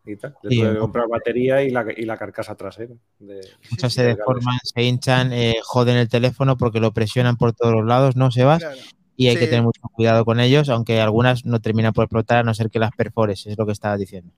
Y 0.05 0.17
tal. 0.17 0.35
Le 0.43 0.49
Sí, 0.49 0.61
tuve 0.61 0.73
que 0.73 0.79
comprar 0.79 1.07
batería 1.09 1.63
y 1.63 1.71
la, 1.71 1.85
y 1.95 2.05
la 2.05 2.17
carcasa 2.17 2.55
trasera. 2.55 2.95
de- 3.19 3.41
Muchas 3.69 3.93
se 3.93 4.03
deforman, 4.03 4.57
se 4.63 4.83
hinchan, 4.83 5.33
eh, 5.33 5.55
joden 5.63 5.97
el 5.97 6.09
teléfono 6.09 6.57
porque 6.57 6.79
lo 6.79 6.91
presionan 6.93 7.37
por 7.37 7.53
todos 7.53 7.73
los 7.73 7.85
lados, 7.85 8.15
¿no, 8.15 8.31
Sebas? 8.31 8.61
Claro. 8.61 8.81
Y 9.17 9.27
hay 9.27 9.35
que 9.35 9.41
Sí. 9.41 9.49
tener 9.49 9.63
mucho 9.63 9.81
cuidado 9.93 10.25
con 10.25 10.39
ellos, 10.39 10.69
aunque 10.69 10.99
algunas 11.01 11.45
no 11.45 11.59
terminan 11.59 11.93
por 11.93 12.05
explotar 12.05 12.39
a 12.39 12.43
no 12.43 12.53
ser 12.53 12.69
que 12.69 12.79
las 12.79 12.91
perfores, 12.91 13.45
es 13.45 13.57
lo 13.57 13.65
que 13.65 13.71
estabas 13.73 13.99
diciendo. 13.99 14.31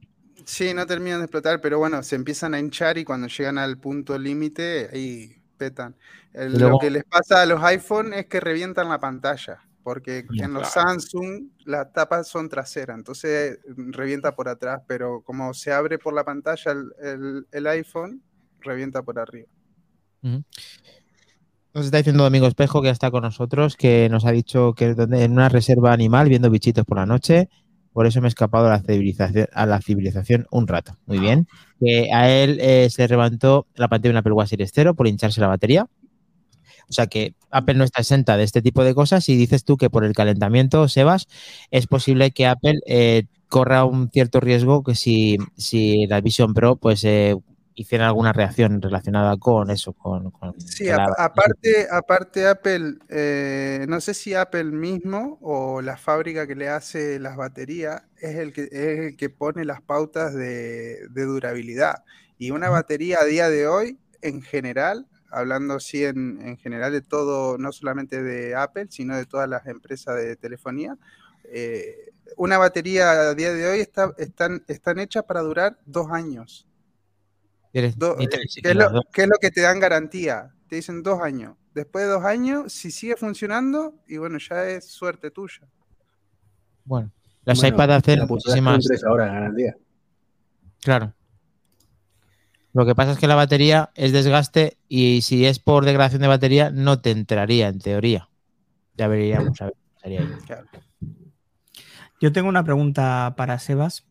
Sí, 0.46 0.74
no 0.74 0.86
terminan 0.86 1.20
de 1.20 1.26
explotar, 1.26 1.62
pero 1.62 1.80
bueno, 1.80 2.04
se 2.04 2.16
empiezan 2.16 2.54
a 2.54 2.60
hinchar 2.60 2.98
y 2.98 3.06
cuando 3.06 3.28
llegan 3.28 3.58
al 3.58 3.78
punto 3.78 4.18
límite, 4.18 4.90
ahí 4.92 5.42
petan. 5.58 5.96
El- 6.34 6.54
luego- 6.54 6.72
Lo 6.72 6.80
que 6.80 6.90
les 6.92 7.04
pasa 7.06 7.42
a 7.42 7.46
los 7.46 7.64
iPhone 7.64 8.14
es 8.14 8.26
que 8.26 8.40
revientan 8.42 8.90
la 8.90 9.00
pantalla, 9.00 9.60
porque 9.84 10.26
en 10.38 10.54
los 10.54 10.70
claro. 10.74 10.90
Samsung 10.90 11.50
las 11.66 11.94
tapas 11.94 12.28
son 12.28 12.50
traseras, 12.50 12.98
entonces 12.98 13.60
mm, 13.78 13.92
revienta 13.92 14.36
por 14.36 14.50
atrás, 14.50 14.82
pero 14.88 15.22
como 15.22 15.54
se 15.54 15.72
abre 15.72 15.98
por 16.00 16.14
la 16.14 16.26
pantalla 16.26 16.72
el, 16.74 16.92
el- 17.02 17.48
el 17.52 17.68
iPhone, 17.68 18.22
revienta 18.60 19.02
por 19.04 19.20
arriba. 19.20 19.48
Nos 21.74 21.86
está 21.86 21.98
diciendo 21.98 22.24
Domingo 22.24 22.46
Espejo 22.46 22.82
que 22.82 22.88
ya 22.88 22.92
está 22.92 23.10
con 23.10 23.24
nosotros, 23.24 23.76
que 23.76 24.08
nos 24.12 24.26
ha 24.26 24.32
dicho 24.32 24.74
que 24.74 24.96
en 24.96 25.32
una 25.32 25.50
reserva 25.50 25.92
animal 25.92 26.30
viendo 26.30 26.52
bichitos 26.52 26.86
por 26.86 26.98
la 26.98 27.08
noche. 27.08 27.50
Por 27.94 28.06
eso 28.06 28.22
me 28.22 28.28
he 28.28 28.30
escapado 28.30 28.68
a 28.68 29.66
la 29.66 29.82
civilización, 29.82 30.48
un 30.52 30.68
rato. 30.68 30.98
Muy 31.06 31.20
bien. 31.20 31.48
Que 31.80 32.12
a 32.12 32.30
él 32.30 32.60
eh, 32.60 32.90
se 32.90 33.04
le 33.04 33.08
levantó 33.10 33.68
la 33.76 33.88
pantalla 33.88 34.10
de 34.10 34.14
un 34.14 34.18
Apple 34.18 34.34
Watch 34.34 34.50
Series 34.50 34.72
0 34.74 34.96
por 34.96 35.08
hincharse 35.08 35.42
la 35.42 35.48
batería. 35.48 35.88
O 36.90 36.94
sea 36.94 37.08
que 37.08 37.34
Apple 37.50 37.76
no 37.76 37.84
está 37.84 38.02
exenta 38.02 38.38
de 38.38 38.44
este 38.44 38.62
tipo 38.62 38.84
de 38.84 38.96
cosas. 38.96 39.28
Y 39.30 39.36
dices 39.36 39.64
tú 39.64 39.78
que 39.78 39.90
por 39.90 40.06
el 40.06 40.14
calentamiento, 40.14 40.88
Sebas, 40.88 41.28
es 41.72 41.88
posible 41.88 42.32
que 42.32 42.48
Apple 42.48 42.80
eh, 42.88 43.26
corra 43.48 43.86
un 43.86 44.10
cierto 44.10 44.40
riesgo 44.40 44.84
que 44.84 44.96
si, 44.96 45.38
si 45.56 46.08
la 46.08 46.22
Vision 46.22 46.54
Pro 46.54 46.76
pues 46.76 47.04
eh, 47.04 47.36
hiciera 47.76 48.08
alguna 48.08 48.34
reacción 48.34 48.82
relacionada 48.82 49.36
con 49.38 49.70
eso, 49.70 49.94
con, 49.94 50.32
con 50.32 50.60
Sí, 50.60 50.86
la- 50.86 51.06
aparte, 51.18 51.88
aparte 51.92 52.48
Apple, 52.48 52.96
eh, 53.10 53.86
no 53.88 54.00
sé 54.02 54.14
si 54.14 54.34
Apple 54.34 54.66
mismo 54.66 55.38
o 55.42 55.82
la 55.82 55.98
fábrica 55.98 56.46
que 56.48 56.56
le 56.56 56.70
hace 56.70 57.20
las 57.20 57.36
baterías 57.38 58.04
es 58.20 58.36
el 58.36 58.54
que, 58.54 58.64
es 58.72 59.00
el 59.00 59.18
que 59.18 59.30
pone 59.30 59.66
las 59.66 59.82
pautas 59.82 60.34
de, 60.34 61.08
de 61.10 61.24
durabilidad. 61.24 62.04
Y 62.38 62.52
una 62.52 62.70
batería 62.70 63.20
a 63.22 63.26
día 63.26 63.50
de 63.50 63.68
hoy, 63.68 63.98
en 64.22 64.42
general, 64.42 65.08
hablando 65.32 65.76
así 65.76 66.06
en, 66.06 66.40
en 66.42 66.58
general 66.58 66.92
de 66.92 67.02
todo, 67.02 67.58
no 67.58 67.72
solamente 67.72 68.22
de 68.22 68.56
Apple, 68.56 68.88
sino 68.90 69.16
de 69.18 69.26
todas 69.26 69.50
las 69.50 69.66
empresas 69.68 70.16
de 70.16 70.36
telefonía, 70.36 70.98
eh, 71.46 72.12
una 72.38 72.58
batería 72.58 73.12
a 73.12 73.34
día 73.34 73.54
de 73.54 73.68
hoy 73.68 73.80
está, 73.80 74.12
están, 74.18 74.64
están 74.68 75.00
hechas 75.00 75.24
para 75.24 75.42
durar 75.42 75.78
dos 75.86 76.10
años. 76.12 76.68
Tienes- 77.74 77.98
Do- 77.98 78.16
ni 78.18 78.26
eh, 78.26 78.30
¿qué, 78.30 78.70
es 78.70 78.76
lo, 78.76 78.90
dos. 78.90 79.06
qué 79.12 79.24
es 79.24 79.28
lo 79.28 79.36
que 79.42 79.50
te 79.52 79.62
dan 79.62 79.80
garantía? 79.80 80.54
Te 80.70 80.78
dicen 80.78 81.04
dos 81.04 81.20
años. 81.22 81.58
Después 81.74 82.06
de 82.06 82.12
dos 82.12 82.24
años, 82.24 82.72
si 82.72 82.92
sigue 82.92 83.16
funcionando, 83.18 83.96
y 84.08 84.18
bueno, 84.18 84.38
ya 84.38 84.64
es 84.70 84.86
suerte 84.86 85.32
tuya. 85.32 85.68
Bueno, 86.86 87.12
las 87.46 87.60
Bueno, 87.60 87.76
iPad 87.76 87.92
hacen 87.96 88.28
muchísimas. 88.28 88.86
horas 89.10 89.32
garantía. 89.32 89.76
Claro. 90.82 91.14
Lo 92.74 92.86
que 92.86 92.96
pasa 92.96 93.12
es 93.12 93.18
que 93.18 93.28
la 93.28 93.36
batería 93.36 93.92
es 93.96 94.12
desgaste 94.12 94.78
y 94.88 95.22
si 95.22 95.46
es 95.46 95.60
por 95.60 95.86
degradación 95.86 96.22
de 96.22 96.28
batería 96.28 96.70
no 96.72 97.02
te 97.02 97.12
entraría 97.12 97.68
en 97.70 97.80
teoría. 97.80 98.30
Ya 98.96 99.08
veríamos 99.08 99.60
a 99.62 99.66
ver. 99.66 99.76
Claro. 100.46 100.68
Yo 102.20 102.32
tengo 102.32 102.50
una 102.50 102.64
pregunta 102.64 103.34
para 103.38 103.58
Sebas. 103.60 104.06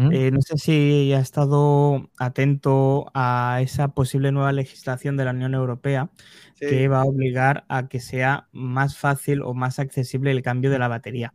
¿Mm? 0.00 0.12
Eh, 0.12 0.30
no 0.30 0.40
sé 0.42 0.56
si 0.58 1.12
ha 1.12 1.18
estado 1.18 2.08
atento 2.20 3.10
a 3.14 3.58
esa 3.62 3.88
posible 3.88 4.30
nueva 4.30 4.52
legislación 4.52 5.16
de 5.16 5.24
la 5.24 5.32
Unión 5.32 5.54
Europea 5.54 6.08
Sí. 6.54 6.66
que 6.66 6.86
va 6.88 7.00
a 7.00 7.04
obligar 7.04 7.64
a 7.68 7.88
que 7.88 7.98
sea 7.98 8.48
más 8.52 8.96
fácil 8.96 9.42
o 9.42 9.54
más 9.54 9.80
accesible 9.80 10.30
el 10.30 10.42
cambio 10.42 10.70
de 10.70 10.78
la 10.78 10.86
batería. 10.86 11.34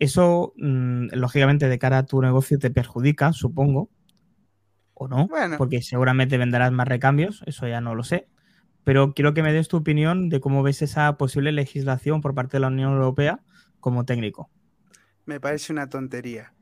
Eso, 0.00 0.52
mm, 0.56 1.08
lógicamente, 1.12 1.68
de 1.68 1.78
cara 1.78 1.98
a 1.98 2.06
tu 2.06 2.20
negocio 2.22 2.58
te 2.58 2.70
perjudica, 2.72 3.32
supongo, 3.32 3.88
o 4.94 5.08
no, 5.08 5.28
Bueno. 5.28 5.56
porque 5.58 5.82
seguramente 5.82 6.38
venderás 6.38 6.72
más 6.72 6.88
recambios, 6.88 7.42
eso 7.46 7.68
ya 7.68 7.80
no 7.80 7.94
lo 7.94 8.02
sé. 8.04 8.28
Pero 8.84 9.14
quiero 9.14 9.34
que 9.34 9.42
me 9.44 9.52
des 9.52 9.68
tu 9.68 9.76
opinión 9.78 10.28
de 10.28 10.40
cómo 10.40 10.62
ves 10.64 10.82
esa 10.82 11.16
posible 11.18 11.52
legislación 11.52 12.20
por 12.20 12.34
parte 12.34 12.56
de 12.56 12.62
la 12.62 12.68
Unión 12.68 12.92
Europea 12.94 13.40
como 13.80 14.04
técnico. 14.06 14.50
Me 15.26 15.38
parece 15.40 15.72
una 15.72 15.88
tontería. 15.88 16.52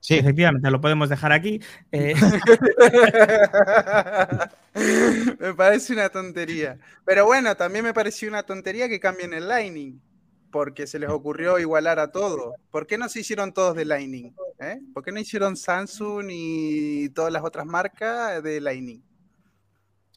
Sí, 0.00 0.14
Efectivamente, 0.14 0.70
lo 0.70 0.80
podemos 0.80 1.08
dejar 1.08 1.32
aquí. 1.32 1.60
Eh, 1.90 2.14
me 5.40 5.54
parece 5.54 5.92
una 5.94 6.08
tontería. 6.08 6.78
Pero 7.04 7.24
bueno, 7.26 7.56
también 7.56 7.84
me 7.84 7.94
pareció 7.94 8.28
una 8.28 8.42
tontería 8.44 8.88
que 8.88 9.00
cambien 9.00 9.34
el 9.34 9.48
Lightning, 9.48 10.00
porque 10.50 10.86
se 10.86 10.98
les 10.98 11.10
ocurrió 11.10 11.58
igualar 11.58 11.98
a 11.98 12.10
todo. 12.12 12.54
¿Por 12.70 12.86
qué 12.86 12.98
no 12.98 13.08
se 13.08 13.20
hicieron 13.20 13.52
todos 13.52 13.74
de 13.76 13.84
Lightning? 13.84 14.32
eh? 14.60 14.80
¿Por 14.94 15.02
qué 15.04 15.12
no 15.12 15.20
hicieron 15.20 15.56
Samsung 15.56 16.28
y 16.30 17.08
todas 17.10 17.32
las 17.32 17.44
otras 17.44 17.66
marcas 17.66 18.42
de 18.42 18.60
Lightning? 18.60 19.02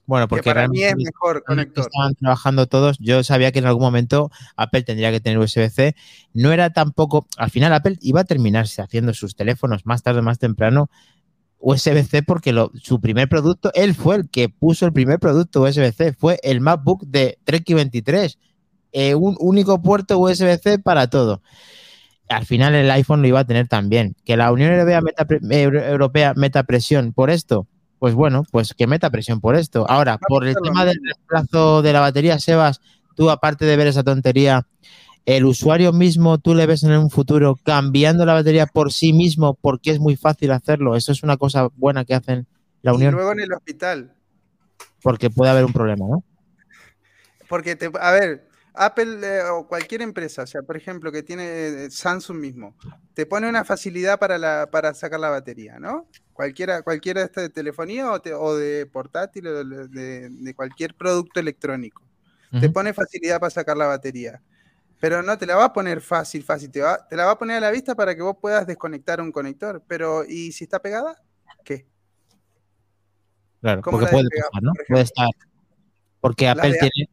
Bueno, 0.10 0.26
Que 0.26 0.30
porque 0.30 0.49
para 0.49 0.68
mí 0.68 0.80
es 0.80 0.86
realmente 0.88 1.12
mejor 1.14 1.43
realmente 1.47 1.74
conector. 1.74 1.86
estaban 1.86 2.16
trabajando 2.16 2.66
todos. 2.68 2.97
Yo 2.99 3.24
sabía 3.24 3.51
que 3.51 3.60
en 3.60 3.66
algún 3.68 3.84
momento 3.84 4.32
Apple 4.57 4.82
tendría 4.82 5.12
que 5.12 5.20
tener 5.20 5.38
USB-C. 5.38 5.95
No 6.34 6.51
era 6.51 6.72
tampoco. 6.72 7.28
Al 7.38 7.51
final, 7.51 7.72
Apple 7.74 7.97
iba 8.01 8.22
a 8.22 8.24
terminarse 8.24 8.82
haciendo 8.82 9.14
sus 9.14 9.36
teléfonos 9.36 9.86
más 9.86 10.01
tarde 10.01 10.22
más 10.24 10.39
temprano 10.39 10.89
USB-C 11.60 12.24
porque 12.24 12.53
lo- 12.53 12.72
su 12.82 12.99
primer 13.01 13.30
producto, 13.30 13.72
él 13.76 13.93
fue 13.93 14.16
el 14.16 14.30
que 14.30 14.49
puso 14.49 14.86
el 14.86 14.93
primer 14.93 15.20
producto 15.20 15.62
USB-C. 15.62 16.14
Fue 16.14 16.39
el 16.41 16.60
MacBook 16.62 17.03
de 17.05 17.38
Treki 17.43 17.74
23. 17.76 18.39
Eh, 18.91 19.14
un 19.14 19.36
único 19.39 19.82
puerto 19.82 20.18
USB-C 20.18 20.80
para 20.80 21.07
todo. 21.07 21.41
Al 22.30 22.45
final, 22.45 22.74
el 22.76 22.89
iPhone 22.91 23.22
lo 23.22 23.28
iba 23.28 23.39
a 23.41 23.45
tener 23.45 23.68
también. 23.68 24.16
Que 24.26 24.38
la 24.38 24.51
Unión 24.51 24.72
Europea 24.72 25.01
meta, 25.01 25.28
Euro- 25.51 25.84
Europea 25.86 26.34
meta 26.36 26.64
presión 26.64 27.14
por 27.14 27.30
esto 27.30 27.68
pues 28.00 28.14
bueno, 28.14 28.43
pues 28.52 28.74
que 28.74 28.88
meta 28.88 29.10
presión 29.10 29.41
por 29.41 29.56
esto. 29.56 29.86
Ahora, 29.89 30.18
por 30.18 30.47
el 30.47 30.56
tema 30.64 30.86
del 30.86 30.97
reemplazo 31.04 31.82
de 31.82 31.93
la 31.93 32.00
batería, 32.00 32.39
Sebas, 32.39 32.82
tú 33.16 33.30
aparte 33.30 33.66
de 33.66 33.76
ver 33.76 33.88
esa 33.88 34.04
tontería, 34.04 34.66
el 35.26 35.45
usuario 35.45 35.93
mismo, 35.93 36.38
tú 36.39 36.56
le 36.56 36.66
ves 36.66 36.84
en 36.84 36.91
un 36.91 37.12
futuro 37.12 37.56
cambiando 37.64 38.26
la 38.26 38.34
batería 38.34 38.66
por 38.66 38.91
sí 38.91 39.14
mismo 39.14 39.54
porque 39.62 39.91
es 39.91 40.00
muy 40.00 40.16
fácil 40.16 40.52
hacerlo. 40.52 40.95
Eso 40.95 41.12
es 41.12 41.22
una 41.22 41.38
cosa 41.38 41.68
buena 41.76 42.06
que 42.06 42.16
hacen 42.16 42.47
la 42.82 42.93
Y 42.93 42.95
Unión 42.95 43.14
luego 43.14 43.34
en 43.34 43.41
el 43.41 43.54
hospital. 43.54 44.14
porque 45.04 45.30
puede 45.30 45.52
haber 45.52 45.66
un 45.66 45.74
problema, 45.74 46.06
¿no? 46.08 46.24
Porque, 47.47 47.76
te, 47.76 47.91
a 48.00 48.12
ver, 48.12 48.49
Apple 48.74 49.20
eh, 49.24 49.41
o 49.43 49.67
cualquier 49.67 50.01
empresa, 50.01 50.43
o 50.43 50.47
sea, 50.47 50.61
por 50.61 50.78
ejemplo, 50.78 51.11
que 51.11 51.24
tiene 51.24 51.86
eh, 51.86 51.91
Samsung 51.91 52.38
mismo, 52.38 52.76
te 53.13 53.26
pone 53.26 53.49
una 53.49 53.63
facilidad 53.65 54.20
para, 54.20 54.38
la, 54.38 54.70
para 54.72 54.93
sacar 54.93 55.20
la 55.20 55.30
batería, 55.30 55.80
¿no? 55.80 56.07
Cualquiera, 56.34 56.82
cualquiera 56.82 57.22
de 57.22 57.26
esta 57.26 57.41
de 57.41 57.49
telefonía 57.49 58.11
o, 58.11 58.22
te- 58.22 58.34
o 58.34 58.55
de 58.55 58.86
portátil 58.86 59.47
o 59.47 59.63
de, 59.63 60.53
cualquier 60.55 60.95
producto 60.95 61.39
electrónico. 61.39 62.01
Te 62.59 62.70
pone 62.70 62.93
facilidad 62.93 63.39
para 63.39 63.51
sacar 63.51 63.78
la 63.78 63.86
batería. 63.86 64.41
Pero 64.99 65.22
no 65.22 65.38
te 65.38 65.45
la 65.45 65.55
va 65.55 65.65
a 65.65 65.74
poner 65.74 66.01
fácil, 66.01 66.43
fácil. 66.43 66.72
Te, 66.72 66.82
va, 66.82 67.07
te 67.07 67.15
la 67.15 67.26
va 67.26 67.32
a 67.32 67.38
poner 67.38 67.57
a 67.57 67.61
la 67.61 67.72
vista 67.72 67.95
para 67.95 68.15
que 68.15 68.22
vos 68.22 68.38
puedas 68.41 68.65
desconectar 68.67 69.22
un 69.22 69.32
conector. 69.32 69.84
Pero, 69.88 70.26
¿y 70.26 70.51
si 70.51 70.63
está 70.65 70.82
pegada? 70.82 71.22
¿Qué? 71.63 71.86
Claro, 73.61 73.82
¿Cómo 73.82 73.99
porque 73.99 74.11
puede 74.11 74.30
pasar, 74.30 74.63
¿no? 74.63 74.74
Puede 74.88 75.03
estar. 75.03 75.30
Porque 76.20 76.47
Apple 76.49 76.78
tiene. 76.80 77.09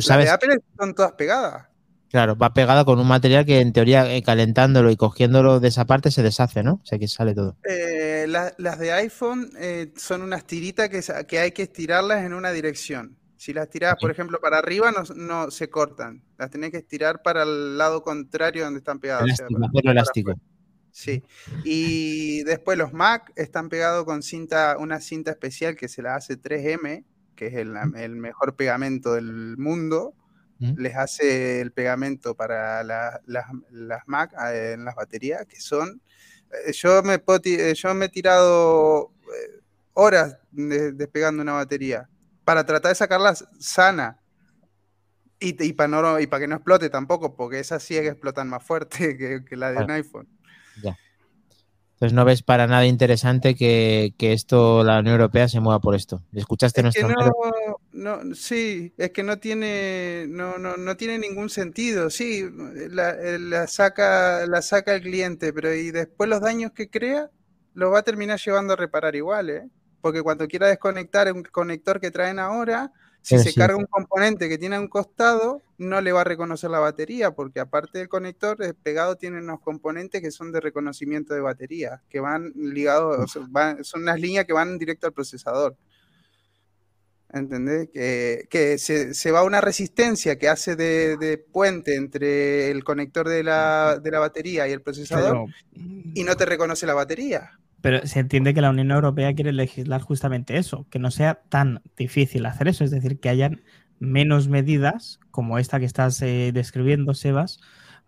Las 0.00 0.06
sabes, 0.06 0.24
de 0.26 0.30
Apple 0.30 0.56
son 0.78 0.94
todas 0.94 1.12
pegadas. 1.12 1.66
claro, 2.10 2.36
va 2.36 2.54
pegada 2.54 2.84
con 2.84 2.98
un 2.98 3.06
material 3.08 3.44
que 3.44 3.60
en 3.60 3.72
teoría 3.72 4.10
eh, 4.14 4.22
calentándolo 4.22 4.90
y 4.90 4.96
cogiéndolo 4.96 5.60
de 5.60 5.68
esa 5.68 5.84
parte 5.84 6.10
se 6.10 6.22
deshace, 6.22 6.62
¿no? 6.62 6.74
O 6.74 6.86
sea 6.86 6.98
que 6.98 7.08
sale 7.08 7.34
todo. 7.34 7.56
Eh, 7.68 8.26
la- 8.28 8.54
las 8.58 8.78
de 8.78 8.92
iPhone 8.92 9.50
eh, 9.58 9.92
son 9.96 10.22
unas 10.22 10.44
tiritas 10.46 10.88
que, 10.88 11.02
que 11.26 11.38
hay 11.38 11.52
que 11.52 11.62
estirarlas 11.62 12.24
en 12.24 12.32
una 12.34 12.50
dirección. 12.52 13.16
Si 13.38 13.52
las 13.52 13.68
tiras, 13.68 13.96
por 14.00 14.10
ejemplo, 14.10 14.40
para 14.40 14.58
arriba, 14.58 14.90
no, 14.92 15.02
no 15.14 15.50
se 15.50 15.68
cortan. 15.68 16.22
Las 16.38 16.50
tenés 16.50 16.70
que 16.70 16.78
estirar 16.78 17.20
para 17.22 17.42
el 17.42 17.76
lado 17.76 18.02
contrario 18.02 18.64
donde 18.64 18.78
están 18.78 18.98
pegadas. 18.98 19.24
o 19.24 19.26
sea, 19.26 19.46
Elástico, 19.46 19.66
hacerlo 19.66 19.90
elástico. 19.92 20.32
Sí. 20.90 21.22
Y 21.62 22.42
después 22.44 22.78
los 22.78 22.94
Mac 22.94 23.30
están 23.36 23.68
pegados 23.68 24.06
con 24.06 24.22
cinta, 24.22 24.76
una 24.78 25.00
cinta 25.00 25.30
especial 25.32 25.76
que 25.76 25.88
se 25.88 26.00
la 26.00 26.14
hace 26.16 26.40
3M, 26.40 27.04
que 27.36 27.46
es 27.48 27.54
el, 27.54 27.74
el 27.96 28.16
mejor 28.16 28.56
pegamento 28.56 29.14
del 29.14 29.56
mundo. 29.58 30.14
Mm. 30.58 30.72
Les 30.78 30.96
hace 30.96 31.60
el 31.60 31.70
pegamento 31.70 32.34
para 32.34 32.82
la- 32.82 33.20
las, 33.26 33.44
las 33.70 34.02
Mac 34.06 34.32
eh, 34.50 34.72
en 34.72 34.84
las 34.84 34.94
baterías, 34.96 35.44
que 35.46 35.60
son. 35.60 36.00
eh, 36.66 36.72
Yo 36.72 37.02
me, 37.02 37.18
puedo 37.18 37.40
eh, 37.44 37.74
yo 37.74 37.94
me 37.94 38.06
he 38.06 38.08
tirado 38.08 39.12
horas 39.92 40.38
de- 40.50 40.92
despegando 40.92 41.42
una 41.42 41.52
batería 41.52 42.08
para 42.44 42.64
tratar 42.64 42.90
de 42.90 42.94
sacarla 42.96 43.34
sana. 43.58 44.18
Y, 45.38 45.62
y 45.62 45.72
para 45.74 45.88
no, 45.88 46.18
y 46.18 46.26
para 46.26 46.40
que 46.40 46.48
no 46.48 46.56
explote 46.56 46.88
tampoco, 46.88 47.36
porque 47.36 47.60
esas 47.60 47.82
sí 47.82 47.94
es 47.96 48.02
que 48.02 48.08
explotan 48.08 48.48
más 48.48 48.62
fuerte 48.64 48.96
que, 49.18 49.44
que 49.44 49.56
la 49.56 49.72
de 49.72 49.84
un 49.84 49.90
iPhone. 49.90 50.28
Entonces 51.96 52.12
no 52.14 52.24
ves 52.26 52.42
para 52.42 52.66
nada 52.66 52.86
interesante 52.86 53.54
que, 53.54 54.14
que 54.18 54.32
esto, 54.34 54.84
la 54.84 54.98
Unión 55.00 55.14
Europea, 55.14 55.48
se 55.48 55.60
mueva 55.60 55.80
por 55.80 55.94
esto. 55.94 56.22
¿Escuchaste 56.32 56.82
Es 56.82 56.86
que 56.92 57.02
nuestro 57.02 57.08
mero? 57.08 57.32
no, 57.92 58.22
no, 58.22 58.34
sí, 58.34 58.92
es 58.98 59.10
que 59.12 59.22
no 59.22 59.38
tiene, 59.38 60.26
no, 60.28 60.58
no, 60.58 60.76
no 60.76 60.96
tiene 60.96 61.18
ningún 61.18 61.48
sentido. 61.48 62.10
Sí, 62.10 62.44
la, 62.90 63.10
eh, 63.10 63.38
la 63.38 63.66
saca, 63.66 64.46
la 64.46 64.60
saca 64.60 64.94
el 64.94 65.02
cliente, 65.02 65.52
pero 65.54 65.72
y 65.74 65.90
después 65.90 66.28
los 66.28 66.40
daños 66.42 66.72
que 66.72 66.90
crea 66.90 67.30
los 67.74 67.92
va 67.92 68.00
a 68.00 68.02
terminar 68.02 68.38
llevando 68.38 68.74
a 68.74 68.76
reparar 68.76 69.16
igual, 69.16 69.50
¿eh? 69.50 69.68
Porque 70.02 70.22
cuando 70.22 70.46
quiera 70.48 70.68
desconectar 70.68 71.32
un 71.32 71.42
conector 71.44 72.00
que 72.00 72.10
traen 72.10 72.38
ahora, 72.38 72.92
si 73.28 73.38
se 73.38 73.54
carga 73.54 73.76
un 73.76 73.86
componente 73.86 74.48
que 74.48 74.56
tiene 74.58 74.76
a 74.76 74.80
un 74.80 74.88
costado, 74.88 75.62
no 75.78 76.00
le 76.00 76.12
va 76.12 76.20
a 76.22 76.24
reconocer 76.24 76.70
la 76.70 76.78
batería, 76.78 77.32
porque 77.32 77.60
aparte 77.60 77.98
del 77.98 78.08
conector, 78.08 78.62
el 78.62 78.74
pegado 78.74 79.16
tiene 79.16 79.38
unos 79.38 79.60
componentes 79.60 80.22
que 80.22 80.30
son 80.30 80.52
de 80.52 80.60
reconocimiento 80.60 81.34
de 81.34 81.40
batería, 81.40 82.02
que 82.08 82.20
van 82.20 82.52
ligados, 82.54 83.18
o 83.18 83.26
sea, 83.26 83.42
van- 83.48 83.82
son 83.84 84.02
unas 84.02 84.20
líneas 84.20 84.44
que 84.46 84.52
van 84.52 84.78
directo 84.78 85.06
al 85.06 85.12
procesador. 85.12 85.76
¿Entendés? 87.32 87.88
Que, 87.92 88.46
que 88.48 88.78
se, 88.78 89.12
se 89.12 89.30
va 89.32 89.42
una 89.42 89.60
resistencia 89.60 90.38
que 90.38 90.48
hace 90.48 90.76
de, 90.76 91.16
de 91.16 91.38
puente 91.38 91.96
entre 91.96 92.70
el 92.70 92.84
conector 92.84 93.28
de 93.28 93.42
la, 93.42 93.98
de 94.00 94.10
la 94.12 94.20
batería 94.20 94.68
y 94.68 94.72
el 94.72 94.80
procesador 94.80 95.32
Pero, 95.32 95.46
y 96.14 96.22
no 96.22 96.36
te 96.36 96.46
reconoce 96.46 96.86
la 96.86 96.94
batería. 96.94 97.50
Pero 97.86 98.04
se 98.04 98.18
entiende 98.18 98.52
que 98.52 98.60
la 98.60 98.70
Unión 98.70 98.90
Europea 98.90 99.32
quiere 99.32 99.52
legislar 99.52 100.00
justamente 100.00 100.56
eso, 100.56 100.88
que 100.90 100.98
no 100.98 101.12
sea 101.12 101.42
tan 101.48 101.82
difícil 101.96 102.44
hacer 102.44 102.66
eso, 102.66 102.82
es 102.82 102.90
decir, 102.90 103.20
que 103.20 103.28
hayan 103.28 103.62
menos 104.00 104.48
medidas 104.48 105.20
como 105.30 105.56
esta 105.56 105.78
que 105.78 105.84
estás 105.84 106.20
eh, 106.20 106.50
describiendo, 106.52 107.14
Sebas, 107.14 107.60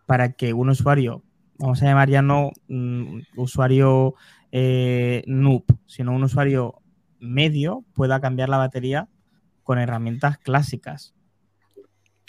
para 0.04 0.32
que 0.32 0.52
un 0.52 0.70
usuario, 0.70 1.22
vamos 1.58 1.80
a 1.80 1.84
llamar 1.84 2.10
ya 2.10 2.22
no 2.22 2.50
mm, 2.66 3.20
usuario 3.36 4.16
eh, 4.50 5.22
noob, 5.28 5.62
sino 5.86 6.12
un 6.12 6.24
usuario 6.24 6.82
medio 7.20 7.84
pueda 7.94 8.20
cambiar 8.20 8.48
la 8.48 8.58
batería 8.58 9.06
con 9.62 9.78
herramientas 9.78 10.38
clásicas. 10.38 11.14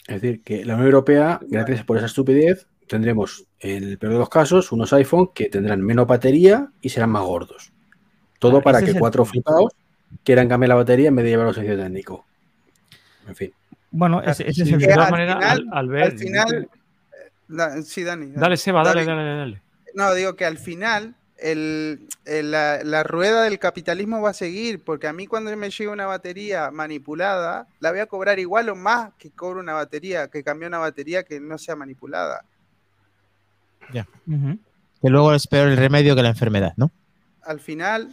Es 0.06 0.22
decir, 0.22 0.44
que 0.44 0.64
la 0.64 0.74
Unión 0.74 0.86
Europea, 0.86 1.40
gracias 1.48 1.82
por 1.82 1.96
esa 1.96 2.06
estupidez, 2.06 2.68
tendremos, 2.90 3.44
en 3.60 3.84
el 3.84 3.98
peor 3.98 4.14
de 4.14 4.18
los 4.18 4.28
casos, 4.28 4.72
unos 4.72 4.92
iPhone 4.92 5.30
que 5.32 5.48
tendrán 5.48 5.80
menos 5.80 6.08
batería 6.08 6.68
y 6.82 6.88
serán 6.88 7.10
más 7.10 7.22
gordos. 7.22 7.72
Todo 8.40 8.60
para 8.60 8.82
que 8.82 8.90
el 8.90 8.98
cuatro 8.98 9.24
flipados 9.24 9.72
quieran 10.24 10.48
cambiar 10.48 10.70
la 10.70 10.74
batería 10.74 11.08
en 11.08 11.14
vez 11.16 11.24
de 11.24 11.30
llevarlo 11.30 11.48
a 11.48 11.52
un 11.52 11.54
servicio 11.54 11.78
técnico. 11.78 12.26
En 13.28 13.36
fin. 13.36 13.52
Bueno, 13.92 14.20
ese, 14.22 14.48
ese 14.48 14.64
es 14.64 14.72
el 14.72 14.78
de 14.80 14.88
todas 14.88 15.06
al 15.06 15.10
maneras, 15.12 15.36
final- 15.36 15.68
al, 15.72 15.78
al 15.78 15.88
ver. 15.88 16.02
Al 16.02 16.18
final, 16.18 16.68
da- 17.48 17.82
sí, 17.82 18.02
Dani. 18.02 18.26
Dani. 18.26 18.40
Dale, 18.40 18.56
Seba, 18.56 18.82
dale, 18.82 19.04
Dale. 19.04 19.22
dale, 19.22 19.38
dale. 19.38 19.62
No, 19.94 20.12
digo 20.14 20.34
que 20.34 20.44
al 20.44 20.58
final 20.58 21.14
el- 21.38 22.08
el- 22.24 22.50
la, 22.50 22.82
la 22.82 23.02
rueda 23.04 23.42
del 23.44 23.58
capitalismo 23.60 24.20
va 24.20 24.30
a 24.30 24.34
seguir, 24.34 24.82
porque 24.82 25.06
a 25.06 25.12
mí 25.12 25.26
cuando 25.28 25.56
me 25.56 25.70
llega 25.70 25.92
una 25.92 26.06
batería 26.06 26.70
manipulada, 26.72 27.68
la 27.78 27.90
voy 27.92 28.00
a 28.00 28.06
cobrar 28.06 28.38
igual 28.40 28.68
o 28.68 28.74
más 28.74 29.12
que 29.18 29.30
cobro 29.30 29.60
una 29.60 29.74
batería, 29.74 30.28
que 30.28 30.42
cambió 30.42 30.66
una 30.66 30.78
batería 30.78 31.22
que 31.22 31.38
no 31.40 31.56
sea 31.56 31.76
manipulada. 31.76 32.44
Ujú. 34.26 34.58
Que 35.02 35.08
luego 35.10 35.34
es 35.34 35.46
peor 35.46 35.68
el 35.68 35.76
remedio 35.76 36.14
que 36.14 36.22
la 36.22 36.28
enfermedad, 36.28 36.74
¿no? 36.76 36.90
Al 37.42 37.60
final, 37.60 38.10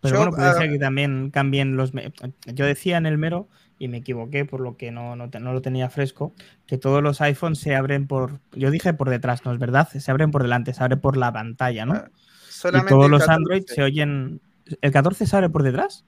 Pero 0.00 0.14
Yo, 0.14 0.20
bueno, 0.20 0.36
puede 0.36 0.48
ah, 0.48 0.54
ser 0.54 0.70
que 0.70 0.78
también 0.78 1.30
cambien 1.30 1.76
los... 1.76 1.92
Yo 2.46 2.66
decía 2.66 2.96
en 2.96 3.06
el 3.06 3.18
mero, 3.18 3.48
y 3.78 3.88
me 3.88 3.98
equivoqué 3.98 4.44
por 4.44 4.60
lo 4.60 4.76
que 4.76 4.90
no, 4.90 5.16
no, 5.16 5.28
no 5.28 5.52
lo 5.52 5.62
tenía 5.62 5.88
fresco, 5.90 6.34
que 6.66 6.78
todos 6.78 7.02
los 7.02 7.20
iPhones 7.20 7.58
se 7.58 7.74
abren 7.74 8.06
por... 8.06 8.40
Yo 8.52 8.70
dije 8.70 8.92
por 8.94 9.08
detrás, 9.10 9.44
¿no 9.44 9.52
es 9.52 9.58
verdad? 9.58 9.88
Se 9.88 10.10
abren 10.10 10.30
por 10.30 10.42
delante, 10.42 10.74
se 10.74 10.82
abre 10.82 10.96
por 10.96 11.16
la 11.16 11.32
pantalla, 11.32 11.86
¿no? 11.86 11.94
Ah, 11.94 12.10
Y 12.48 12.52
solamente 12.52 12.90
todos 12.90 13.06
el 13.06 13.10
los 13.10 13.20
14, 13.20 13.36
Android 13.36 13.62
se 13.66 13.82
oyen... 13.82 14.40
¿El 14.80 14.92
14 14.92 15.26
se 15.26 15.36
abre 15.36 15.48
por 15.48 15.62
detrás? 15.62 16.04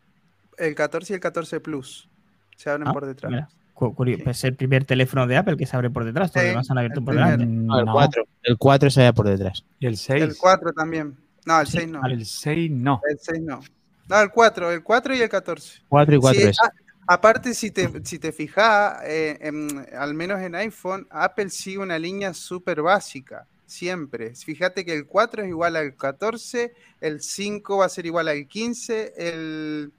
el 0.59 0.74
14 0.74 1.12
y 1.12 1.14
el 1.14 1.20
14 1.20 1.61
Plus 1.61 2.09
se 2.57 2.70
abren 2.70 2.88
Ah, 2.88 2.93
por 2.93 3.07
detrás. 3.07 3.30
Mira, 3.30 3.49
Sí. 3.74 4.16
pues 4.22 4.38
es 4.38 4.44
el 4.44 4.54
primer 4.54 4.84
teléfono 4.84 5.26
de 5.26 5.36
Apple 5.36 5.56
que 5.56 5.66
se 5.66 5.74
abre 5.76 5.90
por 5.90 6.04
detrás, 6.04 6.30
todos 6.30 6.42
Sí, 6.42 6.46
los 6.46 6.52
demás 6.52 6.66
se 6.66 6.72
han 6.72 6.78
abierto 6.78 7.00
el 7.00 7.04
por 7.04 7.14
delante. 7.14 7.46
No, 7.46 7.78
el 7.80 7.84
No. 7.86 7.92
4. 7.92 8.24
El 8.42 8.58
4 8.58 8.90
se 8.90 9.00
vaya 9.00 9.12
por 9.12 9.28
detrás. 9.28 9.64
Y 9.80 9.86
el 9.86 9.96
6. 9.96 10.22
El 10.22 10.36
4 10.36 10.72
también. 10.72 11.16
No, 11.46 11.60
el 11.60 11.66
Sí, 11.66 11.78
6 11.78 11.88
no. 11.90 12.06
El 12.06 12.24
6 12.26 12.70
no. 12.70 13.00
El 13.10 13.18
6 13.18 13.42
no. 13.42 13.60
No, 14.08 14.20
el 14.20 14.30
4, 14.30 14.70
el 14.72 14.82
4 14.82 15.14
y 15.16 15.20
el 15.22 15.28
14. 15.28 15.80
4 15.88 16.14
y 16.14 16.18
4 16.18 16.40
Sí, 16.40 16.46
es. 16.48 16.56
a- 16.60 16.72
aparte, 17.14 17.54
si 17.54 17.70
te, 17.70 17.90
si 18.04 18.18
te 18.18 18.30
fijas, 18.32 19.00
eh, 19.04 19.38
en- 19.40 19.86
al 19.96 20.14
menos 20.14 20.40
en 20.40 20.54
iPhone, 20.54 21.06
Apple 21.10 21.50
sigue 21.50 21.78
una 21.78 21.98
línea 21.98 22.34
súper 22.34 22.82
básica, 22.82 23.46
siempre. 23.66 24.34
Fíjate 24.34 24.84
que 24.84 24.92
el 24.94 25.06
4 25.06 25.42
es 25.42 25.48
igual 25.48 25.76
al 25.76 25.96
14, 25.96 26.72
el 27.00 27.20
5 27.22 27.78
va 27.78 27.86
a 27.86 27.88
ser 27.88 28.06
igual 28.06 28.28
al 28.28 28.46
15, 28.46 29.12
el, 29.16 29.92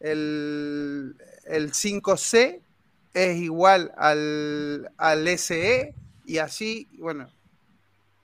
el, 0.00 1.16
el 1.46 1.72
5C 1.72 2.60
es 3.14 3.36
igual 3.38 3.92
al, 3.96 4.90
al 4.96 5.26
SE 5.28 5.94
y 6.26 6.38
así, 6.38 6.88
bueno, 6.98 7.28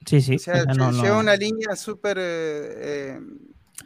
Sí, 0.05 0.21
sí. 0.21 0.35
o 0.35 0.39
sea, 0.39 0.63
no- 0.65 0.91
lleva 0.91 1.15
no- 1.15 1.19
una 1.19 1.35
línea 1.35 1.75
súper... 1.75 2.17
eh, 2.19 2.73
eh, 3.15 3.19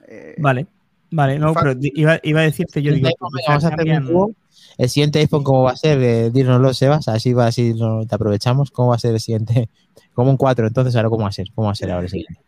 eh, 0.08 0.36
Vale, 0.38 0.68
vale, 1.10 1.40
no, 1.40 1.54
pero 1.54 1.74
iba, 1.82 2.20
iba 2.22 2.42
a 2.42 2.44
decirte, 2.44 2.82
yo 2.84 2.94
digo, 2.94 3.08
iPhone, 3.08 3.30
vamos 3.48 3.64
a 3.64 3.68
hacer 3.68 3.80
un 3.80 3.86
cambian-. 3.94 4.36
El 4.78 4.90
siguiente 4.90 5.20
iPhone, 5.20 5.44
¿cómo 5.44 5.64
va 5.64 5.72
a 5.72 5.76
ser? 5.76 6.02
Eh, 6.02 6.30
dínoslo, 6.32 6.74
Sebas. 6.74 7.08
Así 7.08 7.34
va, 7.34 7.48
así 7.48 7.74
no 7.74 8.06
te 8.06 8.16
aprovechamos. 8.16 8.72
¿Cómo 8.72 8.90
va 8.90 8.96
a 8.96 9.00
ser 9.00 9.14
el 9.14 9.20
siguiente? 9.20 9.70
Como 10.14 10.30
un 10.32 10.38
4, 10.38 10.68
entonces 10.68 10.96
ahora 10.96 11.10
¿cómo 11.10 11.24
va 11.24 11.30
a 11.30 11.34
ser? 11.34 11.48
¿Cómo 11.54 11.68
va 11.68 11.72
a 11.74 11.76
ser 11.76 11.92
ahora 11.92 12.06
el 12.06 12.10
siguiente? 12.10 12.40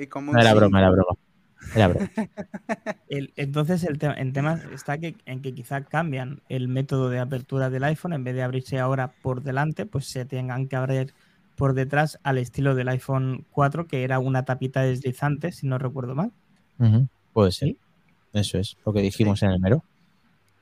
y 0.00 0.06
como 0.06 0.30
un 0.30 0.34
No 0.36 0.40
era 0.40 0.50
cinco. 0.50 0.60
broma, 0.60 0.78
era 0.80 0.90
broma. 0.90 1.16
Era 1.74 1.88
broma. 1.88 2.10
El- 3.08 3.32
entonces 3.36 3.84
el, 3.84 3.98
tema 3.98 4.14
el 4.14 4.32
tema 4.32 4.60
está 4.72 4.98
que, 4.98 5.16
en 5.26 5.42
que 5.42 5.54
quizá 5.54 5.82
cambian 5.82 6.40
el 6.48 6.68
método 6.68 7.08
de 7.10 7.18
apertura 7.18 7.70
del 7.70 7.84
iPhone, 7.84 8.12
en 8.12 8.24
vez 8.24 8.34
de 8.34 8.42
abrirse 8.42 8.78
ahora 8.78 9.12
por 9.22 9.42
delante, 9.42 9.86
pues 9.86 10.06
se 10.06 10.24
tengan 10.24 10.68
que 10.68 10.76
abrir 10.76 11.12
por 11.56 11.72
detrás 11.72 12.18
al 12.22 12.38
estilo 12.38 12.74
del 12.74 12.88
iPhone 12.88 13.46
4, 13.50 13.86
que 13.86 14.04
era 14.04 14.18
una 14.18 14.44
tapita 14.44 14.82
deslizante, 14.82 15.52
si 15.52 15.66
no 15.66 15.78
recuerdo 15.78 16.14
mal. 16.14 16.32
Puede 17.32 17.52
ser. 17.52 17.68
Sí. 17.68 17.78
Eso 18.34 18.58
es 18.58 18.76
lo 18.84 18.92
que 18.92 19.00
dijimos 19.00 19.42
en 19.42 19.50
el 19.50 19.60
mero. 19.60 19.82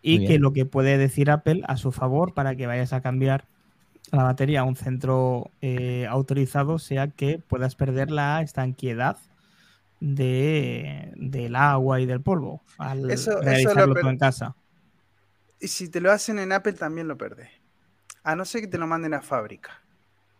Y 0.02 0.18
Muy 0.18 0.26
que 0.26 0.32
bien. 0.35 0.43
lo 0.43 0.52
que 0.52 0.66
puede 0.66 0.97
decir 0.98 1.31
Apple 1.31 1.62
a 1.66 1.76
su 1.76 1.90
favor 1.90 2.35
para 2.35 2.55
que 2.55 2.66
vayas 2.68 2.93
a 2.93 3.01
cambiar 3.01 3.47
la 4.12 4.22
batería 4.22 4.60
a 4.60 4.64
un 4.64 4.76
centro 4.76 5.51
eh, 5.62 6.06
autorizado 6.09 6.78
sea 6.78 7.09
que 7.09 7.39
puedas 7.39 7.74
perder 7.74 8.10
la 8.12 8.40
estanquiedad 8.43 9.16
de, 10.12 11.12
del 11.16 11.56
agua 11.56 12.01
y 12.01 12.06
del 12.06 12.20
polvo 12.20 12.62
al 12.78 13.10
Eso- 13.10 13.31
eso 13.32 13.39
lo 13.39 13.40
realizarlo 13.43 13.94
per- 13.94 14.02
todo 14.02 14.10
en 14.10 14.18
casa. 14.18 14.56
Y 15.60 15.68
si 15.68 15.89
te 15.89 16.01
lo 16.01 16.12
hacen 16.12 16.39
en 16.39 16.52
Apple 16.52 16.74
también 16.74 17.09
lo 17.09 17.16
perdés. 17.16 17.48
a 18.26 18.35
no 18.36 18.44
ser 18.47 18.62
que 18.62 18.66
te 18.68 18.78
lo 18.78 18.86
manden 18.86 19.12
a 19.12 19.20
fábrica. 19.20 19.82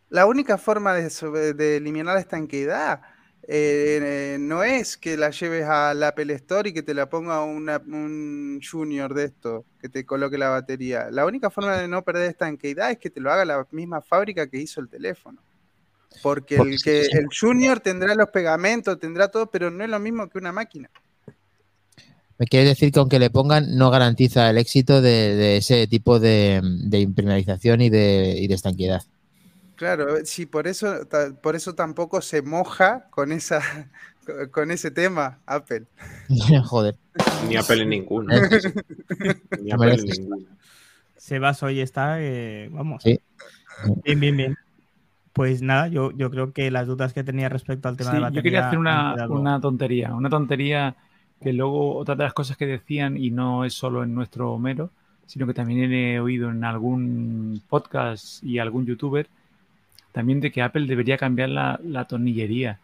La 0.09 0.25
única 0.25 0.57
forma 0.57 0.95
de, 0.95 1.11
sobre- 1.11 1.53
de 1.53 1.77
eliminar 1.77 2.15
la 2.15 2.21
estanqueidad 2.21 3.03
eh, 3.47 4.39
no 4.41 4.63
es 4.65 4.97
que 4.97 5.19
la 5.19 5.29
lleves 5.29 5.67
al 5.67 6.03
Apple 6.03 6.33
Store 6.35 6.71
y 6.71 6.73
que 6.73 6.83
te 6.83 6.95
la 6.95 7.11
ponga 7.11 7.43
una- 7.45 7.83
un 7.87 8.59
junior 8.63 9.13
de 9.13 9.25
esto, 9.25 9.67
que 9.81 9.91
te 9.91 10.07
coloque 10.07 10.39
la 10.39 10.49
batería. 10.49 11.11
La 11.11 11.27
única 11.27 11.51
forma 11.51 11.77
de 11.77 11.87
no 11.89 12.03
perder 12.03 12.31
estanqueidad 12.31 12.91
es 12.91 12.99
que 12.99 13.11
te 13.11 13.21
lo 13.21 13.31
haga 13.31 13.45
la 13.45 13.67
misma 13.71 14.01
fábrica 14.01 14.47
que 14.49 14.57
hizo 14.59 14.81
el 14.81 14.89
teléfono. 14.89 15.43
Porque 16.23 16.57
Porque 16.57 16.75
el, 16.75 16.83
que, 16.83 17.01
el 17.03 17.27
junior 17.39 17.81
tendrá 17.81 18.15
los 18.15 18.31
pegamentos, 18.31 18.99
tendrá 18.99 19.29
todo, 19.29 19.51
pero 19.51 19.71
no 19.71 19.85
es 19.85 19.91
lo 19.91 19.99
mismo 19.99 20.29
que 20.29 20.39
una 20.39 20.53
máquina. 20.53 20.91
Me 22.39 22.47
quieres 22.47 22.71
decir 22.71 22.91
que 22.91 22.99
aunque 22.99 23.19
le 23.19 23.31
pongan, 23.31 23.77
no 23.77 23.91
garantiza 23.91 24.51
el 24.51 24.59
éxito 24.59 25.01
de, 25.01 25.37
de 25.37 25.57
ese 25.59 25.87
tipo 25.87 26.19
de, 26.19 26.61
de 26.63 27.01
impermeabilización 27.01 27.81
y 27.81 27.91
de, 27.91 28.37
y 28.39 28.49
de. 28.49 28.99
Claro, 29.77 30.25
sí, 30.25 30.47
por 30.47 30.67
eso, 30.67 31.07
por 31.43 31.55
eso 31.55 31.75
tampoco 31.75 32.21
se 32.21 32.43
moja 32.43 33.07
con 33.11 33.31
esa, 33.31 33.61
con 34.51 34.71
ese 34.71 34.91
tema, 34.91 35.41
Apple. 35.47 35.85
Joder. 36.65 36.97
Ni 37.49 37.57
Apple 37.57 37.83
en 37.83 37.89
ninguna. 37.91 38.49
Ni 39.61 39.71
Apple 39.71 39.95
en 39.95 40.05
ninguna. 40.05 40.47
Sebas 41.17 41.63
hoy 41.63 41.81
está, 41.81 42.21
eh, 42.21 42.69
vamos. 42.71 43.03
Sí. 43.03 43.19
Bien, 44.05 44.21
bien, 44.21 44.37
bien. 44.37 44.57
Pues 45.35 45.63
nada, 45.63 45.89
yo, 45.89 46.13
yo 46.13 46.31
creo 46.31 46.53
que 46.53 46.71
las 46.71 46.87
dudas 46.87 47.13
que 47.13 47.25
tenía 47.25 47.49
respecto 47.51 47.89
al 47.89 47.97
tema 47.97 48.11
Sí, 48.11 48.17
de 48.17 48.21
batería. 48.21 48.39
yo 48.41 48.43
quería 48.43 48.61
hacer 48.61 48.79
una, 48.79 49.61
tontería, 49.61 50.15
una 50.15 50.31
tontería 50.31 50.97
que 51.43 51.53
luego 51.53 51.97
otra 51.97 52.15
de 52.15 52.25
las 52.25 52.33
cosas 52.35 52.57
que 52.57 52.67
decían, 52.67 53.17
y 53.17 53.31
no 53.31 53.65
es 53.65 53.75
solo 53.75 54.05
en 54.05 54.15
nuestro 54.15 54.53
Homero, 54.53 54.91
sino 55.27 55.47
que 55.47 55.55
también 55.55 55.93
he 55.93 56.21
oído 56.21 56.51
en 56.51 56.65
algún 56.65 57.61
podcast 57.69 58.43
y 58.45 58.59
algún 58.61 58.87
youtuber, 58.87 59.29
también 60.13 60.41
de 60.41 60.53
que 60.53 60.63
Apple 60.63 60.87
debería 60.87 61.19
cambiar 61.19 61.49
la, 61.51 61.81
la 61.85 62.07
tornillería. 62.07 62.79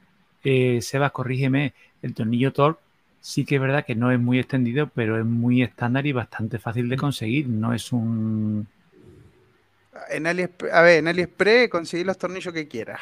Eh, 0.44 0.80
Sebas, 0.82 1.12
corrígeme, 1.12 1.74
el 2.02 2.14
tornillo 2.14 2.52
Torque 2.52 2.80
sí 3.20 3.44
que 3.44 3.56
es 3.56 3.60
verdad 3.60 3.84
que 3.84 3.94
no 3.94 4.10
es 4.10 4.18
muy 4.20 4.38
extendido, 4.38 4.88
pero 4.94 5.18
es 5.18 5.26
muy 5.26 5.62
estándar 5.62 6.06
y 6.06 6.12
bastante 6.12 6.58
fácil 6.58 6.88
de 6.88 6.96
conseguir. 6.96 7.48
No 7.48 7.72
es 7.74 7.92
un... 7.92 8.66
En 10.08 10.26
AliExpress, 10.26 10.72
a 10.72 10.82
ver, 10.82 10.98
en 10.98 11.08
AliExpress 11.08 11.68
conseguir 11.68 12.06
los 12.06 12.16
tornillos 12.18 12.52
que 12.54 12.66
quieras. 12.68 13.00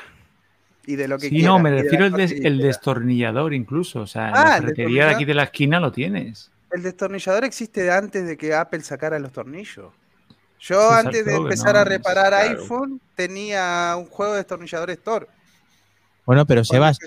Y 0.86 0.96
de 0.96 1.06
lo 1.06 1.18
que 1.18 1.28
Sí, 1.28 1.36
quieras. 1.36 1.46
no, 1.48 1.58
me 1.58 1.70
refiero 1.70 2.06
al 2.06 2.12
des- 2.12 2.32
el 2.32 2.58
destornillador 2.58 3.52
incluso. 3.54 4.00
O 4.00 4.06
sea, 4.06 4.28
en 4.30 4.34
Ah, 4.36 4.44
la 4.44 4.56
el 4.56 4.62
ferretería 4.62 5.06
de 5.06 5.14
aquí 5.14 5.24
de 5.24 5.34
la 5.34 5.42
esquina 5.44 5.80
lo 5.80 5.92
tienes. 5.92 6.50
El 6.70 6.82
destornillador 6.82 7.44
existe 7.44 7.82
de 7.82 7.92
antes 7.92 8.26
de 8.26 8.36
que 8.36 8.54
Apple 8.54 8.80
sacara 8.80 9.18
los 9.18 9.32
tornillos. 9.32 9.92
Yo 10.60 10.90
antes 10.90 11.24
de 11.24 11.34
empezar 11.36 11.74
no, 11.74 11.80
a 11.80 11.84
reparar 11.84 12.32
claro. 12.32 12.60
iPhone 12.60 13.00
tenía 13.14 13.94
un 13.96 14.06
juego 14.06 14.32
de 14.32 14.38
destornilladores 14.38 14.98
Thor. 15.02 15.28
Bueno, 16.26 16.46
pero 16.46 16.64
Sebas, 16.64 16.98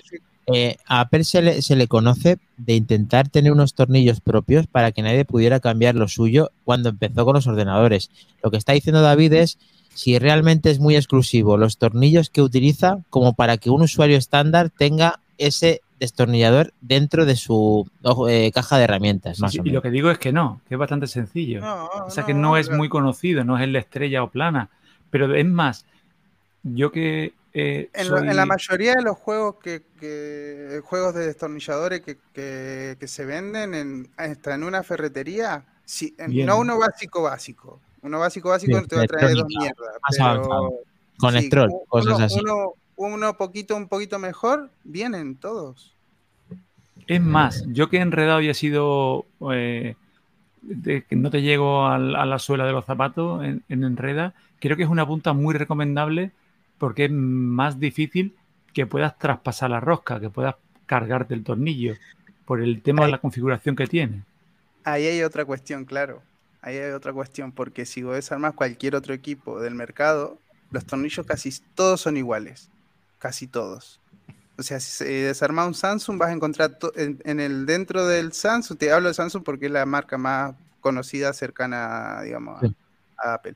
eh, 0.53 0.77
a 0.87 1.01
Apple 1.01 1.23
se 1.25 1.41
le, 1.41 1.61
se 1.61 1.75
le 1.75 1.87
conoce 1.87 2.37
de 2.57 2.73
intentar 2.73 3.29
tener 3.29 3.51
unos 3.51 3.73
tornillos 3.75 4.21
propios 4.21 4.67
para 4.67 4.91
que 4.91 5.01
nadie 5.01 5.25
pudiera 5.25 5.59
cambiar 5.59 5.95
lo 5.95 6.07
suyo 6.07 6.51
cuando 6.63 6.89
empezó 6.89 7.25
con 7.25 7.35
los 7.35 7.45
ordenadores. 7.45 8.09
Lo 8.41 8.49
que 8.51 8.57
está 8.57 8.73
diciendo 8.73 9.01
David 9.01 9.33
es 9.33 9.59
si 9.93 10.17
realmente 10.19 10.69
es 10.71 10.79
muy 10.79 10.95
exclusivo 10.95 11.57
los 11.57 11.77
tornillos 11.77 12.29
que 12.29 12.41
utiliza 12.41 12.99
como 13.09 13.33
para 13.33 13.57
que 13.57 13.69
un 13.69 13.81
usuario 13.81 14.17
estándar 14.17 14.69
tenga 14.69 15.19
ese 15.37 15.81
destornillador 15.99 16.73
dentro 16.81 17.25
de 17.25 17.35
su 17.35 17.87
eh, 18.27 18.51
caja 18.53 18.77
de 18.77 18.85
herramientas. 18.85 19.37
Sí, 19.37 19.41
más 19.41 19.51
sí, 19.51 19.59
o 19.59 19.63
y 19.65 19.69
lo 19.69 19.81
que 19.81 19.91
digo 19.91 20.09
es 20.09 20.17
que 20.17 20.31
no, 20.31 20.61
que 20.67 20.75
es 20.75 20.79
bastante 20.79 21.07
sencillo. 21.07 21.61
No, 21.61 21.85
o 22.05 22.09
sea 22.09 22.25
que 22.25 22.33
no 22.33 22.57
es 22.57 22.69
muy 22.71 22.89
conocido, 22.89 23.43
no 23.43 23.57
es 23.57 23.63
el 23.63 23.73
de 23.73 23.79
estrella 23.79 24.23
o 24.23 24.29
plana. 24.31 24.69
Pero 25.11 25.33
es 25.35 25.45
más, 25.45 25.85
yo 26.63 26.91
que 26.91 27.33
eh, 27.53 27.89
En, 27.93 28.09
lo- 28.09 28.17
soy- 28.19 28.29
en 28.29 28.35
la 28.37 28.45
mayoría 28.45 28.93
de 28.95 29.01
los 29.03 29.17
juegos 29.17 29.55
que, 29.61 29.83
que- 29.99 30.81
juegos 30.85 31.13
de 31.13 31.25
destornilladores 31.27 32.01
que, 32.01 32.17
que- 32.33 32.95
que 32.99 33.07
se 33.07 33.25
venden 33.25 33.73
en, 33.73 34.09
hasta 34.17 34.55
en 34.55 34.63
una 34.63 34.81
ferretería, 34.83 35.65
si, 35.85 36.15
en- 36.17 36.31
Bien. 36.31 36.47
no 36.47 36.59
uno 36.59 36.79
básico 36.79 37.21
básico. 37.23 37.79
Uno 38.03 38.19
básico 38.19 38.49
básico 38.49 38.71
Bien, 38.71 38.87
te 38.87 38.95
va 38.95 39.03
a 39.03 39.07
traer 39.07 39.35
dos 39.35 39.47
mierdas. 39.47 39.75
más 40.01 40.17
pero 40.17 40.25
avanzado. 40.25 40.73
Con 41.17 41.33
sí, 41.33 41.47
Stroll, 41.47 41.69
u- 41.69 41.85
cosas 41.87 42.13
uno, 42.13 42.25
así. 42.25 42.39
Uno, 42.39 42.73
uno 42.95 43.37
poquito, 43.37 43.75
un 43.75 43.87
poquito 43.87 44.19
mejor, 44.19 44.71
vienen 44.83 45.35
todos. 45.37 45.95
Es 47.07 47.21
más, 47.21 47.63
yo 47.67 47.89
que 47.89 47.97
he 47.97 48.01
enredado 48.01 48.41
y 48.41 48.49
he 48.49 48.53
sido 48.53 49.25
eh, 49.51 49.95
de 50.61 51.03
que 51.03 51.15
no 51.15 51.29
te 51.29 51.41
llego 51.41 51.85
a 51.87 51.97
la 51.97 52.39
suela 52.39 52.65
de 52.65 52.71
los 52.71 52.85
zapatos 52.85 53.43
en, 53.43 53.63
en 53.69 53.83
enreda, 53.83 54.33
creo 54.59 54.77
que 54.77 54.83
es 54.83 54.89
una 54.89 55.05
punta 55.05 55.33
muy 55.33 55.53
recomendable 55.55 56.31
porque 56.77 57.05
es 57.05 57.11
más 57.11 57.79
difícil 57.79 58.35
que 58.73 58.85
puedas 58.85 59.17
traspasar 59.17 59.69
la 59.69 59.79
rosca, 59.79 60.19
que 60.19 60.29
puedas 60.29 60.55
cargarte 60.85 61.33
el 61.33 61.43
tornillo 61.43 61.95
por 62.45 62.61
el 62.61 62.81
tema 62.81 63.05
de 63.05 63.11
la 63.11 63.17
configuración 63.19 63.75
que 63.75 63.87
tiene. 63.87 64.23
Ahí 64.83 65.05
hay 65.05 65.23
otra 65.23 65.45
cuestión, 65.45 65.85
claro. 65.85 66.21
Ahí 66.61 66.77
hay 66.77 66.91
otra 66.91 67.11
cuestión, 67.13 67.51
porque 67.51 67.85
si 67.85 68.03
vos 68.03 68.15
desarmás 68.15 68.53
cualquier 68.53 68.95
otro 68.95 69.13
equipo 69.13 69.59
del 69.59 69.73
mercado, 69.75 70.37
los 70.69 70.85
tornillos 70.85 71.25
casi 71.25 71.51
todos 71.75 72.01
son 72.01 72.17
iguales. 72.17 72.69
Casi 73.19 73.47
todos. 73.47 73.99
O 74.57 74.63
sea, 74.63 74.79
si 74.79 75.05
desarmás 75.05 75.67
un 75.67 75.73
Samsung, 75.73 76.19
vas 76.19 76.29
a 76.29 76.33
encontrar 76.33 76.77
en, 76.95 77.19
en 77.23 77.39
el 77.39 77.65
dentro 77.65 78.05
del 78.07 78.31
Samsung, 78.33 78.77
te 78.77 78.91
hablo 78.91 79.07
de 79.07 79.13
Samsung 79.15 79.43
porque 79.43 79.65
es 79.67 79.71
la 79.71 79.85
marca 79.87 80.17
más 80.17 80.53
conocida 80.81 81.33
cercana, 81.33 82.21
digamos, 82.21 82.61
a, 82.61 82.67
Sí. 82.67 82.75
a 83.17 83.33
Apple. 83.35 83.55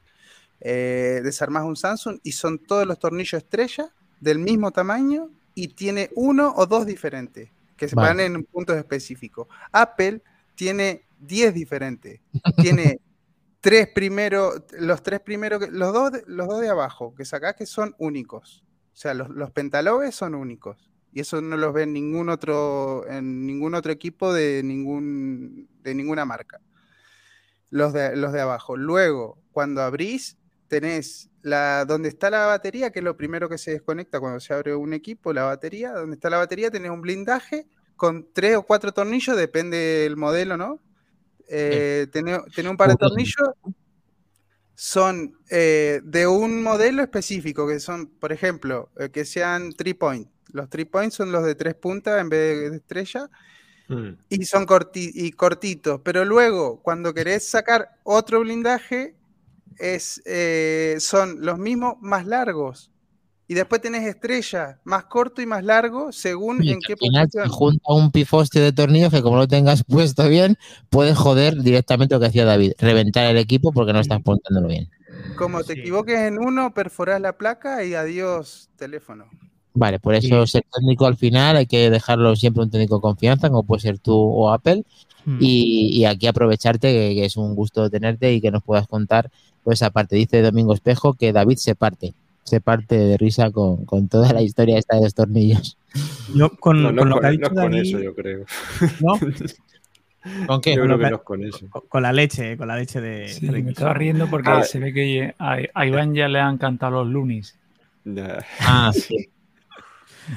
Eh, 0.62 1.22
desarmás 1.24 1.64
un 1.64 1.76
Samsung 1.76 2.20
y 2.24 2.32
son 2.32 2.58
todos 2.60 2.88
los 2.88 2.98
tornillos 2.98 3.34
estrella 3.44 3.90
del 4.20 4.40
mismo 4.40 4.72
tamaño 4.72 5.30
y 5.54 5.68
tiene 5.70 6.10
uno 6.16 6.54
o 6.56 6.66
dos 6.66 6.86
diferentes 6.88 7.50
que 7.78 7.88
se 7.88 7.96
Vale. 7.96 8.08
van 8.10 8.20
en 8.22 8.44
puntos 8.46 8.76
específicos. 8.78 9.48
Apple 9.72 10.22
tiene 10.56 11.05
10 11.20 11.54
diferentes. 11.54 12.22
Tiene 12.58 13.00
tres 13.62 13.88
primeros, 13.94 14.62
los 14.80 15.02
tres 15.04 15.20
primeros, 15.22 15.68
los 15.70 15.94
dos, 15.94 16.12
de- 16.12 16.24
los 16.28 16.48
dos 16.48 16.62
de 16.62 16.70
abajo 16.70 17.14
que 17.16 17.26
sacás 17.26 17.56
que 17.56 17.66
son 17.66 17.96
únicos. 17.98 18.64
O 18.94 18.98
sea, 18.98 19.14
los, 19.14 19.30
los 19.30 19.52
pentalobes 19.52 20.16
son 20.16 20.36
únicos. 20.36 20.90
Y 21.12 21.22
eso 21.22 21.42
no 21.42 21.56
los 21.58 21.74
ve 21.74 21.84
en 21.84 21.94
ningún 21.94 22.30
otro, 22.30 23.06
en 23.10 23.46
ningún 23.46 23.74
otro 23.76 23.92
equipo 23.92 24.34
de 24.34 24.62
ningún, 24.64 25.70
de 25.82 25.96
ninguna 25.96 26.26
marca. 26.26 26.60
Los 27.70 27.94
de, 27.94 28.16
los 28.16 28.32
de 28.32 28.42
abajo. 28.42 28.78
Luego, 28.78 29.38
cuando 29.52 29.82
abrís, 29.82 30.38
tenés 30.68 31.30
la, 31.42 31.86
donde 31.86 32.10
está 32.10 32.30
la 32.30 32.46
batería, 32.46 32.92
que 32.92 33.00
es 33.00 33.06
lo 33.06 33.18
primero 33.18 33.50
que 33.50 33.58
se 33.58 33.72
desconecta 33.72 34.20
cuando 34.20 34.40
se 34.40 34.54
abre 34.54 34.76
un 34.76 34.94
equipo, 34.94 35.34
la 35.34 35.44
batería. 35.44 35.92
Donde 35.94 36.16
está 36.16 36.30
la 36.30 36.38
batería, 36.38 36.70
tenés 36.72 36.92
un 36.92 37.02
blindaje 37.02 37.68
con 37.96 38.28
tres 38.34 38.56
o 38.58 38.64
cuatro 38.64 38.92
tornillos, 38.94 39.38
depende 39.38 39.78
del 39.78 40.18
modelo, 40.18 40.58
¿no? 40.58 40.80
Eh, 41.50 42.08
tenés 42.12 42.40
un 42.70 42.78
par 42.78 42.90
de 42.90 42.96
tornillos. 42.96 43.50
Son 44.78 45.38
eh, 45.50 46.02
de 46.04 46.28
un 46.28 46.62
modelo 46.62 47.02
específico, 47.02 47.66
que 47.68 47.80
son, 47.80 48.08
por 48.08 48.34
ejemplo, 48.34 48.90
eh, 49.00 49.10
que 49.10 49.24
sean 49.24 49.72
three 49.72 49.94
point. 49.94 50.28
Los 50.52 50.70
three 50.70 50.86
points 50.86 51.16
son 51.16 51.32
los 51.32 51.44
de 51.46 51.56
tres 51.56 51.76
puntas 51.76 52.20
en 52.20 52.30
vez 52.30 52.72
de 52.72 52.78
estrella 52.78 53.30
Mm. 53.88 54.18
y 54.30 54.46
son 54.46 54.66
corti- 54.66 55.12
y 55.14 55.32
cortitos. 55.32 56.02
Pero 56.04 56.26
luego, 56.26 56.82
cuando 56.82 57.14
querés 57.14 57.48
sacar 57.48 58.00
otro 58.04 58.40
blindaje, 58.40 59.16
es, 59.78 60.22
son 61.04 61.46
los 61.46 61.60
mismos 61.60 61.96
más 62.02 62.26
largos. 62.26 62.92
Y 63.48 63.54
después 63.54 63.82
tenés 63.82 64.08
estrella, 64.08 64.80
más 64.84 65.06
corto 65.06 65.42
y 65.42 65.46
más 65.46 65.64
largo, 65.64 66.12
según 66.12 66.62
Oye, 66.62 66.72
en 66.72 66.84
qué 66.84 66.94
al 66.94 66.98
final 66.98 67.30
te 67.30 67.40
posición. 67.40 67.50
junta 67.50 67.94
un 67.94 68.12
pifostio 68.12 68.62
de 68.64 68.72
tornillos 68.74 69.12
que 69.12 69.22
como 69.22 69.38
lo 69.38 69.48
tengas 69.48 69.84
puesto 69.88 70.28
bien, 70.30 70.58
puedes 70.90 71.18
joder 71.18 71.62
directamente 71.62 72.16
lo 72.16 72.20
que 72.22 72.28
hacía 72.28 72.46
David, 72.46 72.74
reventar 72.80 73.26
el 73.28 73.38
equipo 73.38 73.72
porque 73.74 73.94
no 73.94 74.00
estás 74.00 74.22
poniéndolo 74.22 74.68
bien. 74.68 74.90
Como 75.36 75.64
te 75.64 75.74
Sí. 75.74 75.80
equivoques 75.82 76.18
en 76.20 76.40
uno, 76.40 76.74
perforás 76.74 77.22
la 77.22 77.38
placa 77.38 77.84
y 77.84 77.94
adiós 77.94 78.70
teléfono. 78.78 79.26
Vale, 79.74 80.00
por 80.00 80.16
eso 80.16 80.48
ser 80.48 80.64
técnico 80.74 81.06
al 81.06 81.18
final 81.18 81.58
hay 81.58 81.66
que 81.68 81.90
dejarlo 81.90 82.36
siempre 82.38 82.64
un 82.64 82.70
técnico 82.72 82.96
de 82.96 83.02
confianza, 83.02 83.50
como 83.50 83.64
puede 83.64 83.82
ser 83.82 84.00
tú 84.00 84.14
o 84.16 84.50
Apple, 84.52 84.84
Hmm. 85.26 85.38
y, 85.42 85.90
y 85.92 86.06
aquí 86.06 86.28
aprovecharte, 86.28 86.94
que, 86.94 87.16
que 87.16 87.26
es 87.26 87.36
un 87.36 87.56
gusto 87.56 87.90
tenerte 87.90 88.32
y 88.34 88.42
que 88.42 88.52
nos 88.52 88.64
puedas 88.64 88.88
contar 88.88 89.32
pues 89.64 89.80
esa 89.82 89.90
parte. 89.90 90.16
Dice 90.16 90.42
Domingo 90.44 90.74
Espejo 90.74 91.16
que 91.16 91.34
David 91.34 91.58
se 91.58 91.76
parte, 91.76 92.14
se 92.46 92.62
parte 92.62 92.96
de 92.96 93.18
risa 93.18 93.50
con, 93.52 93.86
con 93.86 94.08
toda 94.08 94.32
la 94.32 94.42
historia 94.42 94.78
esta 94.78 94.96
de 94.96 95.02
los 95.02 95.14
tornillos. 95.16 95.78
Yo 96.36 96.50
con, 96.58 96.82
No, 96.84 96.92
no 96.92 97.02
con 97.02 97.10
lo 97.10 97.20
que 97.20 97.28
ha 97.28 97.30
con, 97.32 97.32
no 97.32 97.32
dicho 97.32 97.46
es 97.46 97.50
con 97.50 97.72
David, 97.72 97.82
eso, 97.82 98.00
yo 98.00 98.16
creo. 98.16 98.46
¿no? 99.02 99.14
¿Con 100.48 100.62
qué? 100.62 100.76
Yo 100.76 100.84
creo 100.84 100.98
que 100.98 101.10
no 101.10 101.16
es 101.18 101.22
con 101.24 101.44
eso. 101.44 101.70
con, 101.70 101.82
con 101.88 102.02
la 102.04 102.14
leche, 102.14 102.56
con 102.58 102.68
la 102.68 102.78
leche 102.78 103.02
de. 103.02 103.28
Sí, 103.30 103.48
me 103.50 103.72
estaba 103.72 103.94
riendo 103.94 104.28
porque 104.28 104.50
Ah. 104.50 104.64
se 104.64 104.80
ve 104.80 104.94
que 104.94 105.34
a, 105.38 105.58
a 105.74 105.86
Iván 105.88 106.14
ya 106.14 106.28
le 106.28 106.40
han 106.40 106.58
cantado 106.58 107.04
los 107.04 107.08
lunis. 107.14 107.58
Ah, 108.62 108.92
sí. 108.94 109.30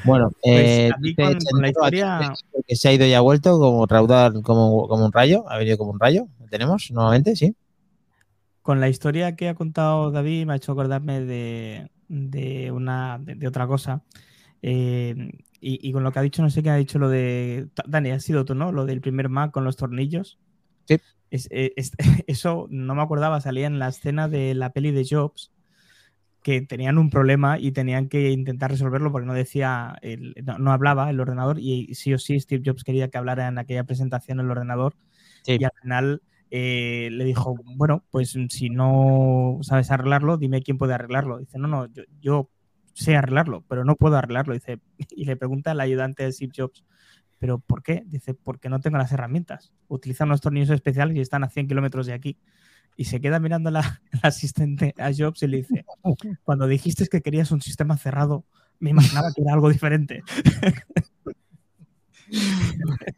Bueno, 0.04 0.30
eh, 0.44 0.90
mí 1.00 1.10
dice 1.10 1.22
con- 1.22 1.38
con 1.50 1.62
la 1.62 1.68
historia- 1.68 2.32
que 2.66 2.76
se 2.76 2.88
ha 2.88 2.92
ido 2.92 3.06
y 3.06 3.14
ha 3.14 3.20
vuelto 3.20 3.58
como 3.58 3.86
raudal, 3.86 4.42
como, 4.42 4.86
como 4.88 5.06
un 5.06 5.12
rayo, 5.12 5.44
ha 5.50 5.56
venido 5.58 5.78
como 5.78 5.92
un 5.92 6.00
rayo. 6.00 6.26
¿Lo 6.40 6.46
tenemos 6.46 6.90
nuevamente? 6.90 7.36
Sí. 7.36 7.54
con 8.62 8.80
la 8.80 8.90
historia 8.90 9.34
que 9.34 9.48
ha 9.48 9.54
contado 9.54 10.10
David 10.10 10.44
me 10.44 10.52
ha 10.52 10.56
hecho 10.56 10.72
acordarme 10.72 11.20
de, 11.20 11.88
de 12.08 12.70
una 12.72 13.18
de, 13.20 13.34
de 13.34 13.46
otra 13.48 13.66
cosa. 13.66 14.02
Eh, 14.62 15.30
y, 15.60 15.88
y 15.88 15.92
con 15.92 16.02
lo 16.04 16.12
que 16.12 16.18
ha 16.18 16.22
dicho, 16.22 16.42
no 16.42 16.50
sé 16.50 16.62
qué 16.62 16.70
ha 16.70 16.76
dicho 16.76 16.98
lo 16.98 17.08
de. 17.08 17.68
Dani, 17.86 18.10
ha 18.10 18.20
sido 18.20 18.44
tú, 18.44 18.54
¿no? 18.54 18.72
Lo 18.72 18.86
del 18.86 19.00
primer 19.00 19.28
Mac 19.28 19.50
con 19.50 19.64
los 19.64 19.76
tornillos. 19.76 20.38
Sí. 20.86 20.96
Es- 21.30 21.48
eh, 21.50 21.72
es- 21.76 21.92
eso 22.26 22.66
no 22.70 22.94
me 22.94 23.02
acordaba, 23.02 23.40
salía 23.40 23.66
en 23.66 23.78
la 23.78 23.88
escena 23.88 24.28
de 24.28 24.54
la 24.54 24.72
peli 24.72 24.90
de 24.92 25.06
Jobs, 25.08 25.52
que 26.42 26.62
tenían 26.62 26.98
un 26.98 27.10
problema 27.10 27.58
y 27.58 27.72
tenían 27.72 28.08
que 28.08 28.30
intentar 28.30 28.70
resolverlo 28.70 29.12
porque 29.12 29.26
no 29.26 29.34
decía, 29.34 29.96
el- 30.02 30.34
no, 30.44 30.58
no 30.58 30.72
hablaba 30.72 31.10
el 31.10 31.20
ordenador 31.20 31.58
y 31.58 31.94
sí 31.94 32.14
o 32.14 32.18
sí 32.18 32.38
Steve 32.40 32.62
Jobs 32.64 32.84
quería 32.84 33.08
que 33.08 33.18
hablara 33.18 33.48
en 33.48 33.58
aquella 33.58 33.84
presentación 33.84 34.40
el 34.40 34.50
ordenador 34.50 34.94
Sí. 35.42 35.56
y 35.60 35.64
al 35.64 35.72
final 35.82 36.22
eh, 36.50 37.08
le 37.12 37.24
dijo, 37.24 37.56
bueno, 37.76 38.04
pues 38.10 38.36
si 38.48 38.70
no 38.70 39.58
sabes 39.62 39.90
arreglarlo, 39.90 40.36
dime 40.36 40.62
quién 40.62 40.78
puede 40.78 40.94
arreglarlo. 40.94 41.38
Dice, 41.38 41.58
no, 41.58 41.68
no, 41.68 41.88
yo, 42.20 42.50
sé 42.98 43.16
arreglarlo, 43.16 43.64
pero 43.68 43.84
no 43.84 43.96
puedo 43.96 44.16
arreglarlo. 44.16 44.54
Dice, 44.54 44.80
y 45.10 45.24
le 45.24 45.36
pregunta 45.36 45.70
al 45.70 45.80
ayudante 45.80 46.24
de 46.24 46.32
Steve 46.32 46.52
Jobs, 46.56 46.84
¿pero 47.38 47.58
por 47.58 47.82
qué? 47.82 48.02
Dice, 48.06 48.34
porque 48.34 48.68
no 48.68 48.80
tengo 48.80 48.98
las 48.98 49.12
herramientas. 49.12 49.72
Utilizan 49.88 50.28
unos 50.28 50.40
tornillos 50.40 50.70
especiales 50.70 51.16
y 51.16 51.20
están 51.20 51.44
a 51.44 51.50
100 51.50 51.68
kilómetros 51.68 52.06
de 52.06 52.14
aquí. 52.14 52.38
Y 52.96 53.04
se 53.04 53.20
queda 53.20 53.38
mirando 53.38 53.70
la, 53.70 54.02
el 54.12 54.20
asistente 54.22 54.94
a 54.98 55.10
Jobs 55.16 55.42
y 55.42 55.46
le 55.46 55.58
dice, 55.58 55.84
cuando 56.42 56.66
dijiste 56.66 57.06
que 57.06 57.22
querías 57.22 57.52
un 57.52 57.60
sistema 57.60 57.96
cerrado, 57.96 58.44
me 58.80 58.90
imaginaba 58.90 59.28
que 59.34 59.42
era 59.42 59.52
algo 59.54 59.68
diferente. 59.70 60.22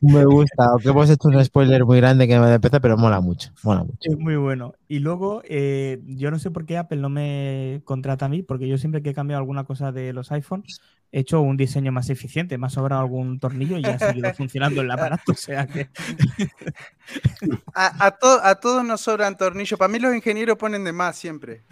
Me 0.01 0.25
gusta, 0.25 0.65
aunque 0.67 0.89
hemos 0.89 1.11
hecho 1.11 1.29
un 1.29 1.45
spoiler 1.45 1.85
muy 1.85 1.99
grande 1.99 2.27
que 2.27 2.39
me 2.39 2.55
empieza, 2.55 2.81
pero 2.81 2.97
mola 2.97 3.21
mucho, 3.21 3.51
mola 3.63 3.85
mucho. 3.85 3.99
Es 4.01 4.19
muy 4.19 4.37
bueno. 4.37 4.75
Y 4.89 5.01
luego, 5.01 5.43
eh, 5.45 6.01
yo 6.07 6.31
no 6.31 6.39
sé 6.39 6.51
por 6.51 6.65
qué 6.67 6.79
Apple 6.79 6.99
no 6.99 7.09
me 7.09 7.83
contrata 7.85 8.27
a 8.27 8.29
mí, 8.29 8.43
porque 8.43 8.69
yo 8.69 8.79
siempre 8.79 9.03
que 9.03 9.11
he 9.11 9.15
cambiado 9.15 9.41
alguna 9.41 9.65
cosa 9.65 9.93
de 9.93 10.13
los 10.13 10.33
iPhone, 10.33 10.65
he 10.65 11.00
hecho 11.13 11.41
un 11.41 11.57
diseño 11.57 11.91
más 11.93 12.09
eficiente, 12.11 12.57
me 12.59 12.67
ha 12.67 12.71
sobrado 12.71 13.03
algún 13.03 13.41
tornillo 13.41 13.79
y 13.79 13.85
ha 13.85 13.99
seguido 13.99 14.33
funcionando 14.35 14.81
el 14.83 14.91
aparato. 14.91 15.33
O 15.33 15.35
sea 15.35 15.67
que 15.67 15.89
A, 17.75 18.07
a 18.07 18.11
to- 18.13 18.41
a 18.43 18.55
todos 18.57 18.85
nos 18.85 19.01
sobran 19.01 19.37
tornillos. 19.37 19.79
Para 19.79 19.91
mí 19.91 19.99
los 19.99 20.15
ingenieros 20.15 20.57
ponen 20.57 20.85
de 20.85 20.93
más 20.93 21.17
siempre. 21.17 21.63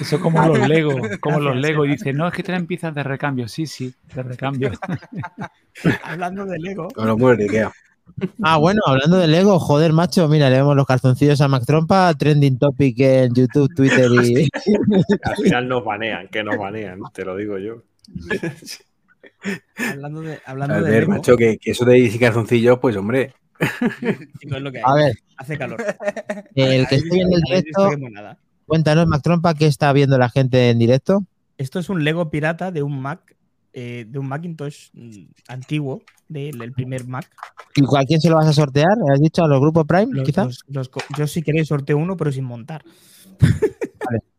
Eso 0.00 0.18
como 0.20 0.42
los 0.46 0.58
Lego, 0.68 0.96
como 1.20 1.40
los 1.40 1.56
Lego. 1.56 1.84
Y 1.84 1.90
dice, 1.90 2.12
no, 2.12 2.26
es 2.28 2.32
que 2.34 2.42
traen 2.42 2.66
piezas 2.66 2.94
de 2.94 3.02
recambio. 3.02 3.48
Sí, 3.48 3.66
sí, 3.66 3.92
de 4.14 4.22
recambio. 4.22 4.70
hablando 6.02 6.46
de 6.46 6.58
Lego, 6.58 6.88
Con 6.88 7.06
los 7.06 7.18
muebles 7.18 7.38
de 7.38 7.44
Ikea. 7.44 7.72
Ah, 8.42 8.56
bueno, 8.56 8.80
hablando 8.86 9.16
de 9.18 9.28
Lego, 9.28 9.58
joder, 9.60 9.92
macho, 9.92 10.26
mira, 10.28 10.50
le 10.50 10.56
vemos 10.56 10.74
los 10.76 10.86
calzoncillos 10.86 11.40
a 11.40 11.48
Mac 11.48 11.64
Trompa, 11.64 12.12
trending 12.14 12.58
topic 12.58 12.98
en 13.00 13.32
YouTube, 13.34 13.72
Twitter 13.74 14.10
y. 14.24 14.48
Al 15.22 15.36
final 15.36 15.68
nos 15.68 15.84
banean, 15.84 16.28
que 16.28 16.42
nos 16.42 16.56
banean, 16.58 16.98
te 17.12 17.24
lo 17.24 17.36
digo 17.36 17.58
yo. 17.58 17.82
Hablando 19.76 20.22
de, 20.22 20.40
hablando 20.44 20.74
A 20.74 20.78
de 20.82 20.90
ver, 20.90 21.00
Lego, 21.00 21.12
macho, 21.12 21.36
que, 21.36 21.58
que 21.58 21.70
eso 21.72 21.84
de 21.84 22.16
calzoncillos, 22.18 22.78
pues 22.78 22.96
hombre, 22.96 23.34
chicos, 24.40 24.56
es 24.56 24.62
lo 24.62 24.72
que 24.72 24.78
hay. 24.78 24.84
A 24.86 24.94
ver, 24.94 25.14
Hace 25.36 25.58
calor. 25.58 25.82
el 26.54 26.86
que 26.86 26.94
esté 26.96 27.14
viendo 27.14 27.36
el 27.36 27.42
directo, 27.42 27.90
cuéntanos, 28.66 29.06
Mac 29.06 29.22
Trompa, 29.22 29.54
¿qué 29.54 29.66
está 29.66 29.92
viendo 29.92 30.18
la 30.18 30.28
gente 30.30 30.70
en 30.70 30.78
directo? 30.78 31.24
Esto 31.58 31.78
es 31.78 31.88
un 31.88 32.04
Lego 32.04 32.30
pirata 32.30 32.70
de 32.70 32.82
un 32.82 33.00
Mac, 33.00 33.36
eh, 33.72 34.04
de 34.08 34.18
un 34.18 34.26
Macintosh 34.28 34.90
mm, 34.92 35.24
antiguo, 35.48 36.02
del 36.28 36.60
el 36.62 36.72
primer 36.72 37.06
Mac. 37.06 37.30
¿Y 37.74 37.82
a 37.96 38.04
quién 38.04 38.20
se 38.20 38.28
lo 38.28 38.36
vas 38.36 38.46
a 38.46 38.52
sortear? 38.52 38.92
¿Has 39.12 39.20
dicho 39.20 39.42
a 39.44 39.48
los 39.48 39.60
grupos 39.60 39.86
Prime, 39.86 40.08
Los- 40.12 40.24
quizás? 40.24 40.58
los- 40.68 40.90
yo 41.16 41.26
si 41.26 41.42
queréis 41.42 41.68
sorteo 41.68 41.96
uno, 41.98 42.16
pero 42.16 42.32
sin 42.32 42.44
montar. 42.44 42.82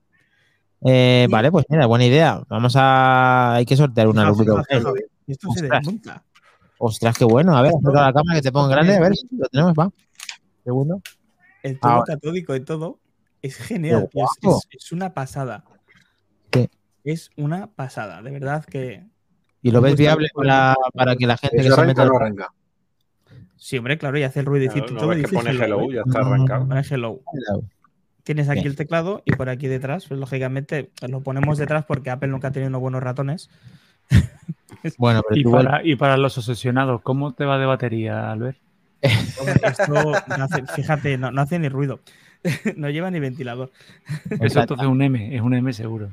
Eh, 0.85 1.27
vale, 1.30 1.51
pues 1.51 1.65
mira, 1.69 1.85
buena 1.85 2.05
idea. 2.05 2.41
Vamos 2.49 2.73
a. 2.77 3.55
Hay 3.55 3.65
que 3.65 3.76
sortear 3.77 4.07
una 4.07 4.23
a 4.23 4.26
los 4.30 4.38
Fijaos, 4.38 4.57
grupos 4.57 4.68
fijaos, 4.68 4.93
Prime. 4.93 5.01
fijaos. 5.01 5.27
Esto 5.27 5.47
se 5.53 5.61
Ostras. 5.64 5.80
desmonta. 5.81 6.23
Ostras, 6.77 7.18
qué 7.18 7.26
bueno. 7.26 7.55
A 7.57 7.61
ver, 7.61 7.72
acerca 7.77 8.01
la 8.01 8.14
cámara 8.14 8.35
que 8.39 8.41
te 8.41 8.51
ponga 8.51 8.69
grande, 8.76 8.95
a 8.95 8.99
ver 8.99 9.15
si 9.15 9.27
lo 9.31 9.47
tenemos, 9.47 9.73
va. 9.73 9.89
Segundo. 10.64 11.01
El 11.61 11.80
tubo 11.80 11.91
Ahora. 11.91 12.03
catódico 12.05 12.55
y 12.55 12.60
todo. 12.61 12.99
Es 13.41 13.55
genial. 13.55 14.10
Qué 14.11 14.19
tío, 14.41 14.57
es- 14.72 14.91
una 14.91 15.14
pasada. 15.14 15.64
Sí. 16.53 16.69
Es 17.05 17.30
una 17.38 17.68
pasada. 17.68 18.22
De 18.22 18.31
verdad 18.31 18.65
que. 18.65 19.05
¿Y 19.61 19.72
lo 19.72 19.80
ves 19.80 19.95
viable 19.95 20.27
para, 20.35 20.76
para 20.93 21.15
que 21.15 21.26
la 21.26 21.38
gente 21.38 21.57
que 21.57 21.68
¿eso 21.68 21.76
se 21.76 21.85
meta. 21.85 22.03
o 22.03 22.07
no 22.07 22.15
arranca? 22.18 22.53
Sí, 23.55 23.77
hombre, 23.77 23.97
claro, 23.97 24.18
y 24.18 24.23
hace 24.23 24.41
el 24.41 24.45
ruidecito 24.45 24.88
Claro, 24.88 25.14
y 25.14 25.22
no 25.22 25.30
todo. 25.30 25.30
que 25.30 25.35
pone 25.38 25.49
hello, 25.51 25.64
hello, 25.64 25.81
¿eh? 25.84 25.95
ya 25.95 26.01
está 26.05 26.19
arrancado. 26.19 26.68
Pone 26.68 26.81
hello. 26.89 27.22
Tienes 28.24 28.48
aquí 28.50 28.62
el 28.68 28.76
teclado 28.76 29.22
y 29.26 29.34
por 29.34 29.50
aquí 29.50 29.68
detrás, 29.68 30.06
pues 30.08 30.20
lógicamente 30.20 30.90
lo 31.08 31.22
ponemos 31.22 31.58
detrás 31.58 31.84
porque 31.86 32.10
Apple 32.10 32.30
nunca 32.30 32.48
ha 32.48 32.52
tenido 32.52 32.70
unos 32.70 32.82
buenos 32.82 33.04
ratones. 33.04 33.50
Bueno, 34.98 35.22
pero 35.28 35.40
Y 35.40 35.44
para, 35.45 35.86
y 35.86 35.95
para 35.95 36.18
los 36.18 36.38
obsesionados, 36.38 37.02
¿cómo 37.04 37.34
te 37.34 37.45
va 37.45 37.58
de 37.58 37.66
batería, 37.66 38.32
Albert? 38.32 38.58
Esto 39.02 39.94
no 40.38 40.44
hace- 40.44 40.66
fíjate, 40.76 41.18
no, 41.18 41.32
no 41.32 41.41
hace 41.41 41.58
ni 41.60 41.70
ruido. 41.70 42.00
No 42.76 42.90
lleva 42.90 43.10
ni 43.10 43.22
ventilador. 43.22 43.72
Eso 44.41 44.60
entonces 44.60 44.84
es 44.86 44.91
un 44.91 45.02
M, 45.02 45.34
es 45.36 45.41
un 45.41 45.54
M 45.54 45.72
seguro. 45.72 46.10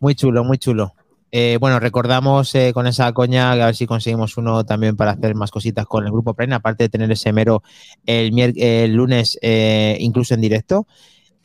Muy 0.00 0.14
chulo, 0.16 0.42
muy 0.42 0.58
chulo. 0.58 0.94
Eh, 1.34 1.56
bueno, 1.58 1.80
recordamos 1.80 2.54
eh, 2.54 2.72
con 2.74 2.86
esa 2.86 3.10
coña 3.14 3.54
que 3.54 3.62
a 3.62 3.66
ver 3.66 3.74
si 3.74 3.86
conseguimos 3.86 4.36
uno 4.36 4.64
también 4.66 4.96
para 4.96 5.12
hacer 5.12 5.34
más 5.34 5.50
cositas 5.50 5.86
con 5.86 6.04
el 6.04 6.12
grupo 6.12 6.34
Prime, 6.34 6.54
aparte 6.54 6.84
de 6.84 6.88
tener 6.90 7.10
ese 7.10 7.32
mero 7.32 7.62
el, 8.04 8.38
el 8.38 8.92
lunes, 8.92 9.38
eh, 9.40 9.96
incluso 10.00 10.34
en 10.34 10.42
directo. 10.42 10.86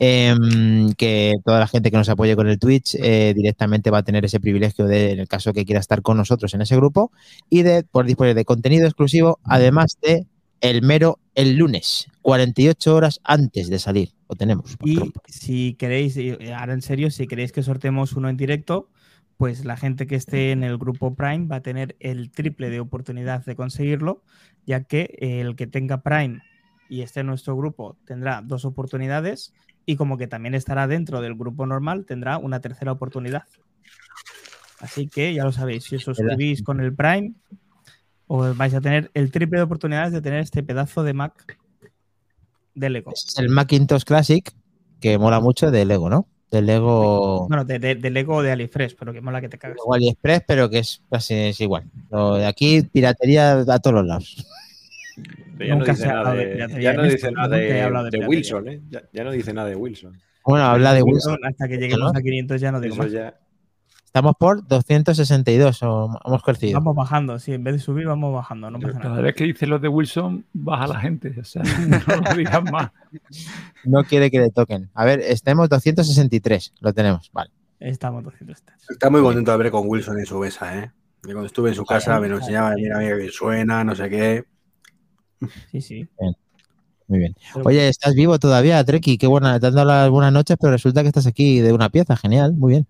em, 0.00 0.92
que 0.92 1.34
toda 1.44 1.58
la 1.58 1.66
gente 1.66 1.90
que 1.90 1.96
nos 1.96 2.08
apoye 2.08 2.36
con 2.36 2.48
el 2.48 2.58
Twitch 2.58 2.96
directamente 3.34 3.90
va 3.90 3.98
a 3.98 4.02
tener 4.04 4.24
ese 4.24 4.38
privilegio 4.38 4.86
de, 4.86 5.12
en 5.12 5.20
el 5.20 5.26
caso 5.26 5.52
que 5.52 5.64
quiera 5.64 5.80
estar 5.80 6.02
con 6.02 6.16
nosotros 6.18 6.54
en 6.54 6.60
ese 6.62 6.76
grupo, 6.76 7.10
y 7.50 7.62
de 7.62 7.82
poder 7.82 8.06
disponer 8.06 8.34
de 8.36 8.44
contenido 8.44 8.86
exclusivo, 8.86 9.40
además 9.42 9.98
de 10.02 10.26
el 10.60 10.82
mero 10.82 11.18
el 11.34 11.56
lunes, 11.56 12.06
48 12.22 12.94
horas 12.94 13.20
antes 13.24 13.70
de 13.70 13.78
salir. 13.78 14.10
Lo 14.28 14.36
tenemos. 14.36 14.76
Y 14.84 15.00
si 15.26 15.74
queréis, 15.74 16.16
ahora 16.54 16.74
en 16.74 16.82
serio, 16.82 17.10
si 17.10 17.26
queréis 17.26 17.52
que 17.52 17.62
sorteemos 17.62 18.12
uno 18.12 18.28
en 18.28 18.36
directo, 18.36 18.88
pues 19.38 19.64
la 19.64 19.76
gente 19.76 20.08
que 20.08 20.16
esté 20.16 20.50
en 20.50 20.64
el 20.64 20.76
grupo 20.78 21.14
Prime 21.14 21.46
va 21.46 21.56
a 21.56 21.62
tener 21.62 21.96
el 22.00 22.30
triple 22.32 22.70
de 22.70 22.80
oportunidad 22.80 23.44
de 23.44 23.54
conseguirlo, 23.54 24.24
ya 24.66 24.82
que 24.82 25.16
el 25.20 25.54
que 25.54 25.68
tenga 25.68 26.02
Prime 26.02 26.42
y 26.88 27.02
esté 27.02 27.20
en 27.20 27.28
nuestro 27.28 27.56
grupo 27.56 27.96
tendrá 28.04 28.42
dos 28.42 28.64
oportunidades 28.64 29.54
y 29.86 29.94
como 29.94 30.18
que 30.18 30.26
también 30.26 30.56
estará 30.56 30.88
dentro 30.88 31.20
del 31.20 31.36
grupo 31.36 31.66
normal, 31.66 32.04
tendrá 32.04 32.36
una 32.36 32.60
tercera 32.60 32.90
oportunidad. 32.90 33.44
Así 34.80 35.08
que 35.08 35.32
ya 35.32 35.44
lo 35.44 35.52
sabéis, 35.52 35.84
si 35.84 35.96
os 35.96 36.02
suscribís 36.02 36.64
con 36.64 36.80
el 36.80 36.92
Prime, 36.92 37.32
os 38.26 38.56
vais 38.56 38.74
a 38.74 38.80
tener 38.80 39.08
el 39.14 39.30
triple 39.30 39.58
de 39.58 39.62
oportunidades 39.62 40.12
de 40.12 40.20
tener 40.20 40.40
este 40.40 40.64
pedazo 40.64 41.04
de 41.04 41.14
Mac 41.14 41.58
de 42.74 42.90
Lego. 42.90 43.12
Es 43.12 43.38
el 43.38 43.50
Macintosh 43.50 44.02
Classic, 44.02 44.52
que 45.00 45.16
mola 45.16 45.38
mucho 45.38 45.70
de 45.70 45.84
Lego, 45.84 46.10
¿no? 46.10 46.26
De 46.50 46.62
Lego, 46.62 47.46
Bueno, 47.48 47.64
de, 47.64 47.78
de, 47.78 47.94
de 47.94 48.10
Lego 48.10 48.42
de 48.42 48.52
AliExpress, 48.52 48.94
pero 48.94 49.12
que 49.12 49.20
mola 49.20 49.40
que 49.40 49.48
te 49.50 49.58
cagas. 49.58 49.76
Lego 49.76 49.94
AliExpress, 49.94 50.42
pero 50.46 50.70
que 50.70 50.78
es 50.78 51.02
casi 51.10 51.34
es 51.34 51.60
igual. 51.60 51.84
Lo 52.10 52.36
de 52.36 52.46
aquí, 52.46 52.82
piratería 52.82 53.58
a 53.60 53.78
todos 53.78 53.94
los 53.96 54.06
lados. 54.06 54.46
Ya 55.58 55.66
no 55.74 55.76
Nunca 55.80 55.92
dice 55.92 56.04
se 56.04 56.08
ha 56.08 56.12
nada 56.14 56.18
hablado 56.30 56.36
de 56.36 56.46
de, 56.46 56.52
piratería 56.54 56.82
ya 56.82 56.90
en 56.90 56.96
no 56.96 57.02
dice 57.02 57.32
nada 57.32 57.56
de, 57.56 58.10
de. 58.18 58.26
Wilson, 58.26 58.68
¿eh? 58.68 58.80
Ya, 58.88 59.02
ya 59.12 59.24
no 59.24 59.30
dice 59.32 59.52
nada 59.52 59.68
de 59.68 59.76
Wilson. 59.76 60.20
Bueno, 60.44 60.64
habla 60.64 60.94
de 60.94 61.02
Wilson. 61.02 61.32
Wilson, 61.32 61.46
hasta 61.50 61.68
que 61.68 61.76
lleguemos 61.76 62.12
¿no? 62.12 62.18
a 62.18 62.22
500 62.22 62.60
ya 62.60 62.72
no 62.72 62.80
digo 62.80 62.94
Eso 62.94 63.02
más. 63.02 63.12
ya. 63.12 63.34
Estamos 64.08 64.36
por 64.38 64.66
262, 64.66 65.82
o 65.82 66.18
hemos 66.24 66.42
crecido. 66.42 66.80
Vamos 66.80 66.96
bajando, 66.96 67.38
sí, 67.38 67.52
en 67.52 67.62
vez 67.62 67.74
de 67.74 67.78
subir 67.78 68.06
vamos 68.06 68.32
bajando, 68.32 68.70
no 68.70 68.80
pasa 68.80 68.94
Cada 68.98 69.10
nada. 69.10 69.20
vez 69.20 69.34
que 69.34 69.44
dice 69.44 69.66
los 69.66 69.82
de 69.82 69.88
Wilson, 69.88 70.46
baja 70.54 70.86
la 70.86 70.98
gente. 70.98 71.38
O 71.38 71.44
sea, 71.44 71.62
no 72.08 72.16
lo 72.30 72.34
digas 72.34 72.62
más. 72.72 72.90
No 73.84 74.02
quiere 74.04 74.30
que 74.30 74.40
le 74.40 74.50
toquen. 74.50 74.88
A 74.94 75.04
ver, 75.04 75.20
estemos 75.20 75.68
263, 75.68 76.72
lo 76.80 76.94
tenemos. 76.94 77.30
Vale. 77.34 77.50
Estamos 77.80 78.24
200. 78.24 78.56
Está 78.88 79.10
muy 79.10 79.20
contento 79.20 79.50
de 79.50 79.58
ver 79.58 79.70
con 79.70 79.82
Wilson 79.86 80.18
en 80.18 80.24
su 80.24 80.38
mesa, 80.38 80.78
¿eh? 80.78 80.90
Y 81.24 81.32
cuando 81.32 81.44
estuve 81.44 81.68
en 81.68 81.74
su 81.74 81.84
casa 81.84 82.18
me 82.18 82.28
lo 82.28 82.38
enseñaba, 82.38 82.72
mira, 82.76 82.96
mira 83.00 83.18
que 83.18 83.28
suena, 83.28 83.84
no 83.84 83.94
sé 83.94 84.08
qué. 84.08 84.44
Sí, 85.70 85.82
sí. 85.82 86.08
Muy 87.08 87.18
bien. 87.18 87.34
Oye, 87.62 87.88
¿estás 87.88 88.14
vivo 88.14 88.38
todavía, 88.38 88.82
Treki? 88.82 89.18
Qué 89.18 89.26
buena, 89.26 89.60
te 89.60 89.66
han 89.66 89.74
dado 89.74 89.86
las 89.86 90.08
buenas 90.08 90.32
noches, 90.32 90.56
pero 90.58 90.72
resulta 90.72 91.02
que 91.02 91.08
estás 91.08 91.26
aquí 91.26 91.60
de 91.60 91.74
una 91.74 91.90
pieza. 91.90 92.16
Genial, 92.16 92.54
muy 92.54 92.70
bien. 92.72 92.86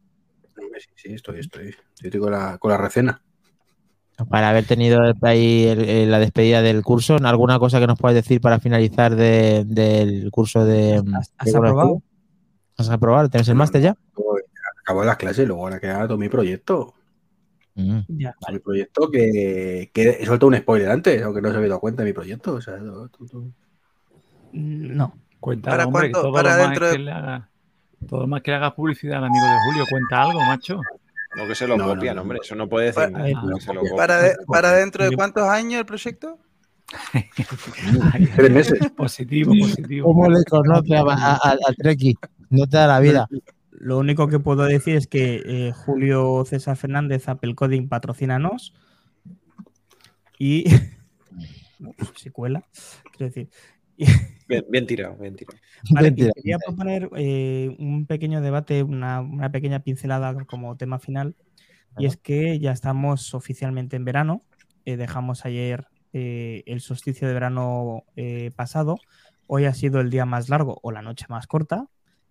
Sí, 0.78 0.88
sí, 0.96 1.12
estoy, 1.14 1.40
estoy. 1.40 1.74
Estoy 2.02 2.20
con 2.20 2.32
la, 2.32 2.58
con 2.58 2.70
la 2.70 2.76
recena. 2.76 3.20
Para 4.28 4.50
haber 4.50 4.64
tenido 4.64 5.00
ahí 5.22 5.64
el- 5.64 5.88
el- 5.88 6.10
la 6.10 6.18
despedida 6.18 6.60
del 6.60 6.82
curso, 6.82 7.16
¿alguna 7.22 7.58
cosa 7.60 7.78
que 7.78 7.86
nos 7.86 7.98
puedas 7.98 8.16
decir 8.16 8.40
para 8.40 8.58
finalizar 8.58 9.14
de- 9.14 9.64
del 9.64 10.30
curso 10.32 10.64
de. 10.64 10.96
¿Has- 11.14 11.32
has 11.38 11.46
de 11.46 11.52
Google 11.52 11.68
aprobado? 11.68 12.02
¿Has 12.76 12.90
aprobado? 12.90 13.28
¿Tienes 13.28 13.48
el 13.48 13.54
máster 13.54 13.80
ya? 13.82 13.96
Acabo 14.82 15.04
las 15.04 15.16
clases, 15.18 15.46
luego 15.46 15.62
ahora 15.62 15.78
queda 15.78 16.06
todo 16.08 16.18
mi 16.18 16.28
proyecto. 16.28 16.94
Mm. 17.76 17.98
Ya. 18.08 18.34
Mi 18.50 18.58
proyecto 18.58 19.08
que, 19.10 19.90
que 19.94 20.08
he 20.20 20.26
soltado 20.26 20.48
un 20.48 20.56
spoiler 20.56 20.90
antes, 20.90 21.22
aunque 21.22 21.40
no 21.40 21.50
se 21.50 21.56
había 21.56 21.68
dado 21.68 21.80
cuenta 21.80 22.02
de 22.02 22.08
mi 22.08 22.12
proyecto. 22.12 22.54
O 22.54 22.60
sea, 22.60 22.78
tú- 22.78 23.26
tú- 23.28 23.52
Mm, 24.52 24.96
No. 24.96 25.14
Cuenta, 25.40 25.70
¿Para 25.70 25.86
hombre, 25.86 26.06
que 26.06 26.12
cuánto? 26.12 26.28
todo 26.28 26.32
Para 26.42 26.56
dentro 26.56 26.90
de- 26.90 27.10
haga, 27.12 27.50
todo 28.06 28.20
lo 28.20 28.26
más 28.26 28.42
que 28.42 28.50
le 28.50 28.56
haga 28.58 28.74
publicidad 28.74 29.18
al 29.18 29.24
amigo 29.24 29.44
de 29.46 29.56
Julio, 29.66 29.84
cuenta 29.90 30.22
algo, 30.22 30.40
macho. 30.40 30.80
No 31.36 31.46
que 31.46 31.54
se 31.54 31.66
lo 31.66 31.76
No, 31.76 31.86
copian, 31.88 32.16
no. 32.16 32.22
hombre. 32.22 32.38
Eso 32.42 32.54
no 32.54 32.68
puede 32.68 32.86
decir 32.86 33.02
Para- 33.04 33.10
nada. 33.10 33.24
Ah, 33.36 33.42
que 33.54 33.60
se 33.60 33.74
lo 33.74 33.80
para- 33.80 33.90
copian. 33.90 33.96
¿Para, 33.96 34.22
de- 34.22 34.36
para 34.46 34.72
dentro 34.72 35.04
de 35.08 35.14
cuántos 35.16 35.48
años 35.48 35.80
el 35.80 35.86
proyecto? 35.86 36.38
Tres 38.36 38.50
meses. 38.50 38.78
Positivo, 38.96 39.52
positivo. 39.58 40.06
¿Cómo 40.06 40.28
le 40.30 40.42
conoce 40.44 40.96
a, 40.96 41.00
a, 41.02 41.34
a- 41.34 41.52
a 41.52 41.72
Treki? 41.76 42.16
No 42.50 42.66
te 42.66 42.76
da 42.78 42.86
la 42.86 43.00
vida. 43.00 43.28
Lo 43.72 43.98
único 43.98 44.26
que 44.28 44.38
puedo 44.40 44.64
decir 44.64 44.96
es 44.96 45.06
que 45.06 45.42
eh, 45.44 45.72
Julio 45.72 46.44
César 46.46 46.76
Fernández, 46.76 47.28
Apple 47.28 47.54
Coding, 47.54 47.88
patrocínanos. 47.88 48.74
Y. 50.38 50.64
si 52.16 52.30
cuela. 52.30 52.64
Quiero 53.16 53.26
decir. 53.34 53.50
Bien, 54.48 54.64
bien 54.70 54.86
tirado, 54.86 55.16
bien 55.16 55.36
tirado. 55.36 55.58
Vale, 55.90 56.14
quería 56.14 56.58
proponer 56.58 57.10
eh, 57.16 57.76
un 57.78 58.06
pequeño 58.06 58.40
debate, 58.40 58.82
una, 58.82 59.20
una 59.20 59.52
pequeña 59.52 59.80
pincelada 59.80 60.44
como 60.46 60.76
tema 60.76 60.98
final. 60.98 61.36
Y 61.98 62.06
es 62.06 62.16
que 62.16 62.58
ya 62.58 62.72
estamos 62.72 63.34
oficialmente 63.34 63.96
en 63.96 64.04
verano. 64.04 64.42
eh, 64.84 64.96
dejamos 64.96 65.44
ayer 65.44 65.88
eh, 66.12 66.62
el 66.66 66.80
solsticio 66.80 67.28
de 67.28 67.34
verano 67.34 68.04
eh, 68.16 68.50
pasado. 68.56 68.96
Hoy 69.46 69.66
ha 69.66 69.74
sido 69.74 70.00
el 70.00 70.10
día 70.10 70.24
más 70.24 70.48
largo 70.48 70.78
o 70.82 70.92
la 70.92 71.02
noche 71.02 71.26
más 71.28 71.46
corta, 71.46 71.86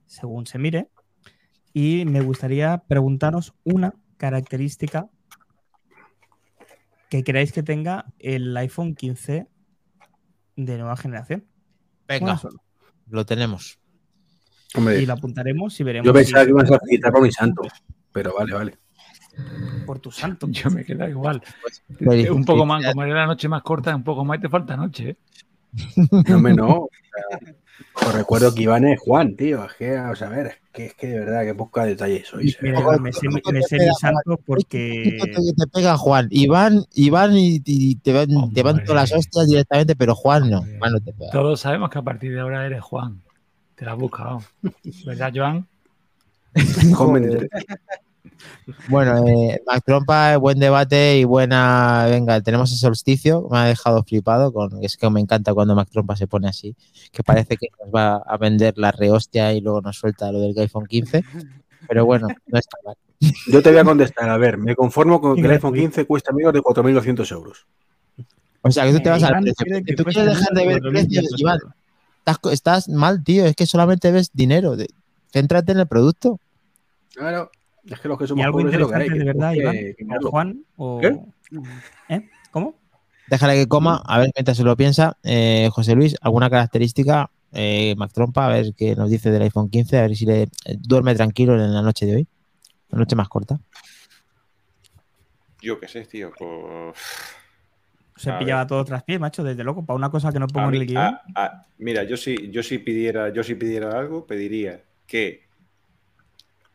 según 0.06 0.48
se 0.48 0.57
mire. 0.57 0.89
Y 1.73 2.06
me 2.06 2.22
gustaría 2.22 2.84
preguntaros 2.88 3.53
una 3.64 3.94
característica 4.18 5.10
que 7.10 7.23
creáis 7.23 7.52
que 7.52 7.64
tenga 7.64 8.06
el 8.19 8.56
iPhone 8.57 8.95
15 8.95 9.48
de 10.56 10.77
nueva 10.77 10.98
generación. 10.98 11.45
Venga, 12.08 12.40
lo 13.10 13.26
tenemos. 13.26 13.80
Hombre, 14.76 15.02
Y 15.02 15.06
la 15.06 15.14
apuntaremos 15.14 15.80
y 15.80 15.84
veremos. 15.84 16.06
yo 16.06 16.14
pensaba 16.14 16.42
si- 16.42 16.48
que 16.48 16.52
ibas 16.52 16.72
a 16.72 16.80
felicitar 16.80 17.12
por 17.12 17.22
mi 17.22 17.32
santo. 17.32 17.62
Pero 18.12 18.34
vale, 18.38 18.54
vale. 18.54 18.78
por 19.86 20.00
tu 20.00 20.10
santo. 20.12 20.48
Yo 20.52 20.70
me 20.72 20.84
queda 20.84 21.08
igual. 21.10 21.42
Felicidades. 21.88 22.32
Un 22.32 22.44
poco 22.46 22.66
más, 22.66 22.84
como 22.86 23.04
era 23.04 23.14
la 23.16 23.28
noche 23.28 23.48
más 23.48 23.62
corta, 23.62 23.96
un 23.96 24.04
poco 24.04 24.26
más 24.26 24.40
y 24.40 24.42
te 24.42 24.50
falta 24.50 24.76
noche. 24.76 25.10
¿eh? 25.10 25.18
No, 26.28 26.36
hombre, 26.38 26.54
no. 26.56 26.88
O 27.95 27.99
sea, 27.99 28.10
Os 28.10 28.16
recuerdo 28.16 28.54
que 28.54 28.64
Iván 28.64 28.86
es 28.86 28.99
Juan, 28.99 29.36
tío. 29.36 29.64
Es 29.66 29.74
que, 29.74 29.95
vamos 29.95 30.22
a 30.22 30.30
ver, 30.30 30.48
es 30.48 30.56
que, 30.74 30.86
es 30.88 30.94
que 30.95 31.08
de 31.08 31.20
verdad, 31.20 31.44
que 31.45 31.54
poca 31.56 31.86
detalle 31.86 32.24
sois. 32.26 32.54
eh. 32.56 32.58
Mira, 32.62 32.80
me 32.99 33.12
sé, 33.14 33.28
me 33.30 33.62
sé 33.64 33.78
mi 33.78 33.94
santo 33.99 34.40
porque 34.45 35.18
Te, 35.22 35.54
te 35.54 35.68
pega 35.68 35.98
Juan. 35.98 36.28
Iván, 36.32 36.86
Iván 36.94 37.36
y, 37.38 37.62
y 37.66 37.95
te, 37.95 38.14
van, 38.14 38.54
te 38.54 38.64
van 38.64 38.84
todas 38.84 39.10
las 39.12 39.20
hostias 39.20 39.48
directamente, 39.48 39.95
pero 39.95 40.16
Juan 40.16 40.49
no. 40.49 40.60
Hombre. 40.60 40.78
Juan 40.80 40.91
no 40.94 40.99
te 40.99 41.14
pega. 41.14 41.32
Todos 41.32 41.60
sabemos 41.60 41.90
que 41.90 41.99
a 41.99 42.04
partir 42.04 42.34
de 42.34 42.40
ahora 42.40 42.66
eres 42.66 42.82
Juan. 42.82 43.22
Te 43.76 43.86
la 43.86 43.91
has 43.94 43.98
buscado. 43.98 44.41
¿Verdad, 45.06 45.32
Joan? 45.36 45.68
Joder. 46.94 47.49
Bueno, 48.90 49.26
eh, 49.28 49.62
Mac 49.66 49.84
Trompa, 49.86 50.38
buen 50.38 50.60
debate 50.60 51.18
y 51.20 51.24
buena. 51.24 52.06
Venga, 52.10 52.42
tenemos 52.42 52.72
el 52.72 52.78
solsticio. 52.78 53.48
Me 53.50 53.58
ha 53.60 53.64
dejado 53.66 54.04
flipado. 54.04 54.52
Con, 54.54 54.84
es 54.84 54.98
que 54.98 55.10
me 55.10 55.20
encanta 55.20 55.54
cuando 55.54 55.76
Mac 55.76 55.90
Trompa 55.92 56.16
se 56.16 56.28
pone 56.28 56.48
así. 56.48 56.76
Que 57.12 57.24
parece 57.24 57.58
que 57.58 57.68
nos 57.84 57.94
va 57.94 58.18
a 58.18 58.38
vender 58.38 58.78
la 58.78 58.92
rehostia 58.92 59.54
y 59.54 59.62
luego 59.62 59.82
nos 59.82 59.98
suelta 59.98 60.32
lo 60.32 60.40
del 60.40 60.58
iPhone 60.58 60.86
15. 60.86 61.24
Pero 61.88 62.06
bueno, 62.06 62.28
no 62.48 62.60
está 62.60 62.78
mal. 62.86 62.96
Yo 63.52 63.62
te 63.64 63.70
voy 63.72 63.80
a 63.80 63.84
contestar. 63.84 64.30
A 64.30 64.38
ver, 64.38 64.58
me 64.58 64.76
conformo 64.76 65.20
con 65.22 65.36
que 65.36 65.42
el 65.42 65.52
iPhone 65.52 65.74
tú. 65.74 65.80
15 65.80 66.06
cuesta 66.06 66.32
menos 66.34 66.54
de 66.54 66.62
4.200 66.62 67.32
euros. 67.32 67.66
O 68.62 68.72
sea, 68.72 68.86
que 68.86 68.92
tú 68.94 69.00
te 69.00 69.10
vas 69.10 69.24
al 69.24 69.30
Iván 69.32 69.44
precio. 69.44 69.84
Que 69.86 69.96
tú 69.96 70.04
quieres 70.04 70.38
dejar 70.38 70.54
de 70.54 70.68
ver 70.68 70.82
4.500 70.82 70.90
precios, 70.92 71.26
Iván. 71.38 71.60
Estás, 72.26 72.40
estás 72.52 72.90
mal, 72.90 73.24
tío. 73.24 73.46
Es 73.46 73.56
que 73.56 73.66
solamente 73.66 74.12
ves 74.12 74.32
dinero. 74.34 74.76
De- 74.76 74.90
Céntrate 75.32 75.72
en 75.72 75.80
el 75.80 75.88
producto. 75.88 76.40
Claro. 77.16 77.50
Es 77.90 78.00
que 78.00 78.08
los 78.08 78.18
que 78.18 78.26
¿Y 78.26 78.28
somos 78.28 78.46
algo 78.46 78.60
pobres 78.60 78.74
es 78.74 78.80
lo 78.80 78.90
que 78.90 78.96
hay. 78.96 79.02
interesante 79.08 79.26
de 79.26 79.34
verdad, 79.34 79.54
Iván? 79.54 79.74
que- 79.74 79.96
que 79.96 80.04
¿O 80.04 80.08
mirarlo. 80.08 80.30
Juan? 80.32 80.64
O... 80.76 81.00
¿Qué? 81.00 81.20
¿Eh? 82.10 82.30
¿Cómo? 82.52 82.76
Déjale 83.28 83.56
que 83.56 83.68
coma, 83.68 84.02
a 84.06 84.20
ver 84.20 84.32
mientras 84.36 84.56
se 84.58 84.64
lo 84.64 84.76
piensa. 84.78 85.18
Eh, 85.24 85.70
José 85.72 85.96
Luis, 85.96 86.16
¿alguna 86.22 86.50
característica? 86.50 87.30
Eh, 87.54 87.96
Mac 87.98 88.12
Trompa, 88.14 88.46
a 88.46 88.50
ver 88.50 88.74
qué 88.76 88.96
nos 88.96 89.10
dice 89.10 89.32
del 89.32 89.42
iPhone 89.42 89.70
15, 89.70 89.98
a 89.98 90.02
ver 90.04 90.16
si 90.16 90.26
le 90.26 90.44
eh, 90.44 90.50
duerme 90.80 91.16
tranquilo 91.16 91.54
en 91.56 91.74
la 91.74 91.82
noche 91.82 92.06
de 92.06 92.16
hoy. 92.16 92.28
La 92.90 93.00
noche 93.00 93.16
más 93.16 93.28
corta. 93.30 93.60
Yo 95.62 95.80
qué 95.80 95.88
sé, 95.88 96.02
tío. 96.06 96.32
pues- 96.38 96.96
Se 98.16 98.32
A 98.32 98.40
pillaba 98.40 98.62
ver. 98.62 98.68
todo 98.68 98.84
tras 98.86 99.04
pie, 99.04 99.20
macho, 99.20 99.44
desde 99.44 99.64
loco, 99.64 99.86
para 99.86 99.96
una 99.96 100.10
cosa 100.10 100.32
que 100.32 100.40
no 100.40 100.48
pongo 100.48 100.66
A 100.68 100.70
en 100.70 100.72
mí- 100.72 100.78
el 100.80 100.88
guion. 100.88 101.18
a- 101.36 101.66
mira, 101.78 102.04
yo 102.04 102.18
si, 102.18 102.50
yo 102.52 102.64
si 102.64 102.80
pidiera, 102.80 103.30
yo 103.32 103.44
si 103.44 103.56
pidiera 103.56 103.98
algo, 103.98 104.26
pediría 104.26 104.82
que 105.06 105.47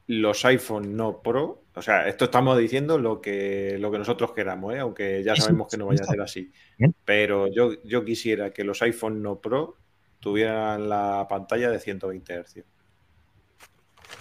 los 0.06 0.44
iPhone 0.44 0.96
no 0.96 1.22
Pro, 1.22 1.64
o 1.74 1.82
sea, 1.82 2.06
esto 2.08 2.26
estamos 2.26 2.58
diciendo 2.58 2.98
lo 2.98 3.20
que, 3.20 3.76
lo 3.78 3.90
que 3.90 3.98
nosotros 3.98 4.32
queramos, 4.32 4.74
¿eh? 4.74 4.80
aunque 4.80 5.22
ya 5.22 5.34
sabemos 5.36 5.68
que 5.70 5.76
no 5.76 5.86
vaya 5.86 6.02
a 6.02 6.06
ser 6.06 6.20
así. 6.20 6.52
Pero 7.04 7.48
yo, 7.48 7.82
yo 7.84 8.04
quisiera 8.04 8.52
que 8.52 8.64
los 8.64 8.82
iPhone 8.82 9.22
no 9.22 9.40
Pro 9.40 9.76
tuvieran 10.20 10.88
la 10.88 11.26
pantalla 11.28 11.70
de 11.70 11.78
120 11.78 12.42
Hz. 12.44 12.64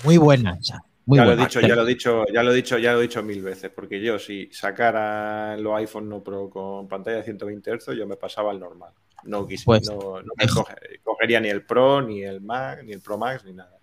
Muy 0.03 0.17
buena 0.17 0.57
esa. 0.59 0.83
Muy 1.05 1.17
ya 1.17 1.25
lo 1.25 1.31
he 1.33 1.35
dicho, 1.35 1.59
ya 1.59 1.75
lo 1.75 1.81
he 1.83 1.87
dicho, 1.87 2.25
ya 2.31 2.43
lo 2.43 2.51
he 2.51 2.55
dicho, 2.55 2.77
ya 2.77 2.93
lo 2.93 2.99
he 2.99 3.01
dicho 3.01 3.23
mil 3.23 3.41
veces, 3.41 3.71
porque 3.71 3.99
yo 3.99 4.17
si 4.19 4.49
sacara 4.51 5.57
los 5.57 5.75
iPhone 5.77 6.07
no 6.07 6.23
Pro 6.23 6.49
con 6.49 6.87
pantalla 6.87 7.17
de 7.17 7.23
120 7.23 7.79
Hz, 7.79 7.97
yo 7.97 8.07
me 8.07 8.15
pasaba 8.15 8.51
al 8.51 8.59
normal. 8.59 8.93
No 9.23 9.45
quise, 9.45 9.65
Pues, 9.65 9.89
no, 9.89 10.21
no 10.21 10.33
me 10.37 10.47
cogería 11.03 11.39
ni 11.39 11.49
el 11.49 11.65
Pro, 11.65 12.01
ni 12.01 12.23
el 12.23 12.41
Mac, 12.41 12.83
ni 12.83 12.93
el 12.93 13.01
Pro 13.01 13.17
Max, 13.17 13.43
ni 13.43 13.53
nada. 13.53 13.80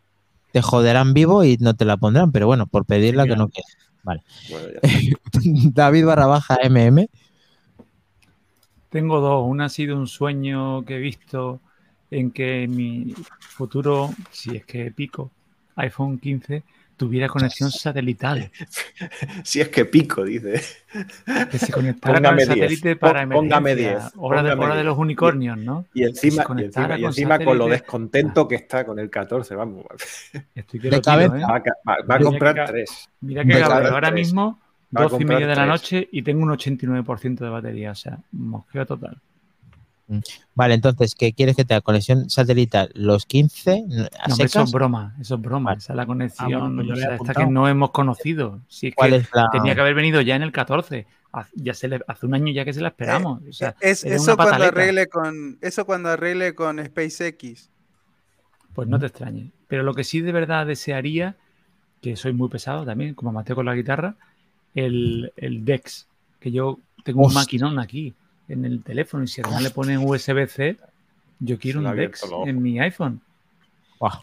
Te 0.59 0.63
joderán 0.63 1.15
vivo 1.15 1.45
y 1.45 1.57
no 1.59 1.77
te 1.77 1.85
la 1.85 1.97
pondrán, 1.97 2.33
pero 2.33 2.49
bueno, 2.49 2.67
por 2.67 2.85
pedirla 2.85 3.23
Sí, 3.23 3.29
que 3.29 3.37
no. 3.37 3.49
Bueno, 4.03 4.23
está. 4.83 5.71
David 5.73 6.05
barra 6.05 6.27
baja 6.27 6.59
MM. 6.65 7.09
Tengo 8.91 9.21
dos. 9.21 9.47
Una 9.47 9.67
ha 9.67 9.69
sido 9.69 9.97
un 9.97 10.09
sueño 10.09 10.85
que 10.85 10.97
he 10.97 10.99
visto 10.99 11.61
en 12.11 12.33
que 12.33 12.67
mi 12.67 13.15
futuro, 13.39 14.11
si 14.33 14.57
es 14.57 14.65
que 14.65 14.91
pico, 14.91 15.31
iPhone 15.77 16.19
15, 16.19 16.65
tuviera 16.99 17.29
conexión 17.29 17.70
satelital. 17.70 18.51
si 19.45 19.62
es 19.62 19.69
que 19.70 19.87
pico, 19.87 20.23
dice. 20.25 20.61
Que 21.51 21.59
se 21.59 21.73
conectara 21.73 22.15
con 22.16 22.23
Póngame 22.25 22.43
el 22.43 22.49
10, 22.49 22.59
satélite 22.61 22.97
para 22.97 23.25
pó- 23.27 23.35
póngame 23.37 23.70
emergencia. 23.73 24.01
10, 24.01 24.12
Hora, 24.16 24.43
de, 24.43 24.51
póngame 24.51 24.65
hora 24.65 24.75
de 24.75 24.81
10. 24.83 24.87
los 24.87 24.99
unicornios, 24.99 25.57
¿no? 25.59 25.87
Y 25.95 26.03
encima, 26.05 26.45
y 26.59 26.65
encima, 26.65 26.85
y 26.99 27.01
con 27.01 27.09
encima 27.09 27.39
con 27.39 27.57
lo 27.57 27.66
descontento 27.69 28.47
que 28.47 28.57
está 28.57 28.85
con 28.85 28.99
el 28.99 29.09
14, 29.09 29.55
vamos. 29.55 29.85
Estoy 30.55 30.81
que 30.81 30.91
De 30.91 30.97
lo 30.97 31.01
tiro, 31.03 31.15
¿eh? 31.20 31.29
cabeza. 31.29 31.47
Va 31.47 31.59
va- 31.59 31.62
va 31.87 32.15
a 32.15 32.19
Mira 32.19 32.31
comprar 32.31 32.55
que 32.55 32.61
ca- 32.61 32.66
tres. 32.66 33.09
Mira 33.23 33.45
que 33.45 33.53
comprar 33.53 33.87
ahora 33.87 34.11
mismo 34.11 34.61
Va 34.97 35.03
a 35.03 35.05
12 35.05 35.23
y 35.23 35.25
media 35.27 35.47
de 35.47 35.55
la 35.55 35.66
noche 35.66 36.09
y 36.11 36.23
tengo 36.23 36.43
un 36.43 36.51
89% 36.51 37.45
de 37.45 37.49
batería, 37.51 37.91
o 37.91 37.95
sea, 37.95 38.19
mosqueo 38.33 38.87
total. 38.87 39.19
Vale, 40.55 40.75
entonces, 40.75 41.15
¿qué 41.15 41.33
quieres 41.35 41.55
que 41.55 41.65
te 41.65 41.75
haga? 41.75 41.83
¿Conexión 41.83 42.31
satelital 42.31 42.91
los 42.95 43.27
15? 43.27 43.71
¿A 43.73 44.29
No, 44.29 44.35
hombre, 44.35 44.47
eso 44.47 44.63
es 44.63 44.73
broma, 44.73 45.15
eso 45.21 45.35
es 45.35 45.41
broma, 45.41 45.71
Vale. 45.71 45.79
esa 45.79 45.93
es 45.93 45.97
la 45.97 46.07
conexión, 46.07 46.53
Ah, 46.55 46.59
bueno, 46.59 46.83
pues 46.87 46.99
o 46.99 47.01
sea, 47.03 47.15
esta 47.17 47.35
que 47.35 47.47
no 47.47 47.69
hemos 47.69 47.91
conocido. 47.91 48.61
Si 48.69 48.89
es 48.89 48.95
¿Cuál 48.95 49.11
que 49.11 49.17
es 49.17 49.29
la...? 49.35 49.49
tenía 49.53 49.75
que 49.75 49.81
haber 49.83 49.95
venido 49.95 50.21
ya 50.23 50.37
en 50.37 50.43
el 50.43 50.53
14, 50.53 51.07
haz- 51.33 51.51
ya 51.55 51.75
se 51.75 51.89
le, 51.89 52.01
hace 52.09 52.27
un 52.27 52.35
año 52.35 52.53
ya 52.53 52.65
que 52.65 52.73
se 52.73 52.81
la 52.81 52.89
esperamos. 52.89 53.43
o 53.49 53.53
sea, 53.53 53.75
Es, 53.81 54.03
eso 54.05 54.37
cuando 54.37 54.65
arregle 54.65 55.07
con 55.09 55.59
eso 55.61 55.85
cuando 55.85 56.09
arregle 56.09 56.55
con 56.55 56.83
SpaceX. 56.85 57.71
Pues 58.75 58.89
no 58.89 58.99
te 58.99 59.07
extrañes. 59.07 59.51
Pero 59.67 59.83
lo 59.83 59.93
que 59.93 60.05
sí 60.05 60.21
de 60.23 60.33
verdad 60.33 60.67
desearía, 60.67 61.37
que 62.01 62.17
soy 62.17 62.33
muy 62.33 62.49
pesado 62.49 62.87
también, 62.87 63.15
como 63.15 63.33
Mateo 63.33 63.57
con 63.57 63.67
la 63.67 63.75
guitarra, 63.75 64.17
el, 64.75 65.33
el 65.37 65.65
DeX, 65.65 66.07
que 66.41 66.51
yo 66.51 66.79
tengo 67.05 67.27
un 67.27 67.35
maquinón 67.35 67.79
aquí 67.79 68.15
en 68.49 68.65
el 68.65 68.83
teléfono 68.83 69.25
y 69.25 69.29
si 69.29 69.41
además 69.41 69.62
le 69.62 69.70
ponen 69.70 69.99
USB-C, 69.99 70.77
yo 71.41 71.59
quiero 71.59 71.81
un 71.81 71.97
DeX 71.97 72.23
en 72.47 72.62
mi 72.62 72.81
iPhone. 72.81 73.20
Buah. 74.01 74.20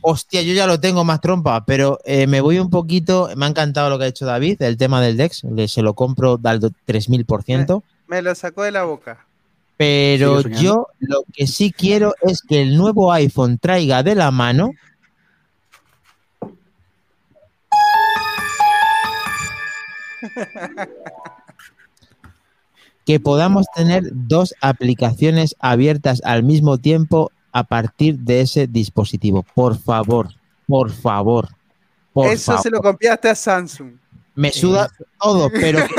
Hostia, 0.00 0.42
yo 0.42 0.54
ya 0.54 0.66
lo 0.68 0.78
tengo 0.78 1.04
más 1.04 1.20
trompa, 1.20 1.64
pero 1.64 1.98
eh, 2.04 2.26
me 2.28 2.40
voy 2.40 2.58
un 2.60 2.70
poquito. 2.70 3.28
Me 3.36 3.46
ha 3.46 3.48
encantado 3.48 3.90
lo 3.90 3.98
que 3.98 4.04
ha 4.04 4.08
hecho 4.08 4.26
David, 4.26 4.62
el 4.62 4.76
tema 4.76 5.00
del 5.02 5.16
Dex. 5.16 5.42
Le, 5.44 5.66
se 5.66 5.82
lo 5.82 5.94
compro 5.94 6.38
al 6.44 6.60
do- 6.60 6.70
3000%. 6.86 7.82
Me 8.06 8.22
lo 8.22 8.34
sacó 8.36 8.62
de 8.62 8.70
la 8.70 8.84
boca. 8.84 9.26
Pero 9.76 10.40
yo 10.42 10.88
lo 11.00 11.24
que 11.32 11.46
sí 11.46 11.72
quiero 11.72 12.14
es 12.22 12.42
que 12.42 12.62
el 12.62 12.76
nuevo 12.76 13.12
iPhone 13.12 13.58
traiga 13.58 14.02
de 14.02 14.14
la 14.14 14.30
mano. 14.30 14.70
que 23.08 23.18
podamos 23.20 23.64
tener 23.74 24.10
dos 24.12 24.54
aplicaciones 24.60 25.56
abiertas 25.60 26.20
al 26.26 26.42
mismo 26.42 26.76
tiempo 26.76 27.32
a 27.52 27.64
partir 27.64 28.18
de 28.18 28.42
ese 28.42 28.66
dispositivo. 28.66 29.46
Por 29.54 29.78
favor, 29.78 30.28
por 30.66 30.90
favor. 30.90 31.48
Por 32.12 32.26
Eso 32.26 32.52
favor. 32.52 32.62
se 32.62 32.68
lo 32.70 32.82
copiaste 32.82 33.30
a 33.30 33.34
Samsung. 33.34 33.92
Me 34.34 34.52
suda 34.52 34.90
todo, 35.22 35.48
pero 35.50 35.78
que- 35.86 35.94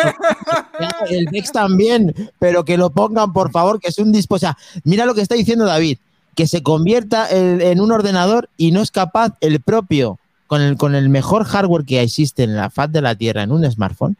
el 1.17 1.25
Dex 1.25 1.51
también, 1.51 2.13
pero 2.37 2.63
que 2.63 2.77
lo 2.77 2.91
pongan, 2.91 3.33
por 3.33 3.49
favor, 3.49 3.79
que 3.79 3.87
es 3.87 3.97
un 3.97 4.11
dispositivo. 4.11 4.55
mira 4.83 5.07
lo 5.07 5.15
que 5.15 5.21
está 5.21 5.33
diciendo 5.33 5.65
David, 5.65 5.97
que 6.35 6.45
se 6.45 6.61
convierta 6.61 7.27
en, 7.31 7.59
en 7.59 7.81
un 7.81 7.91
ordenador 7.91 8.49
y 8.55 8.71
no 8.71 8.83
es 8.83 8.91
capaz 8.91 9.33
el 9.41 9.61
propio, 9.61 10.19
con 10.45 10.61
el, 10.61 10.77
con 10.77 10.93
el 10.93 11.09
mejor 11.09 11.45
hardware 11.45 11.85
que 11.85 12.03
existe 12.03 12.43
en 12.43 12.55
la 12.55 12.69
faz 12.69 12.91
de 12.91 13.01
la 13.01 13.15
Tierra 13.15 13.41
en 13.41 13.51
un 13.51 13.65
smartphone, 13.71 14.15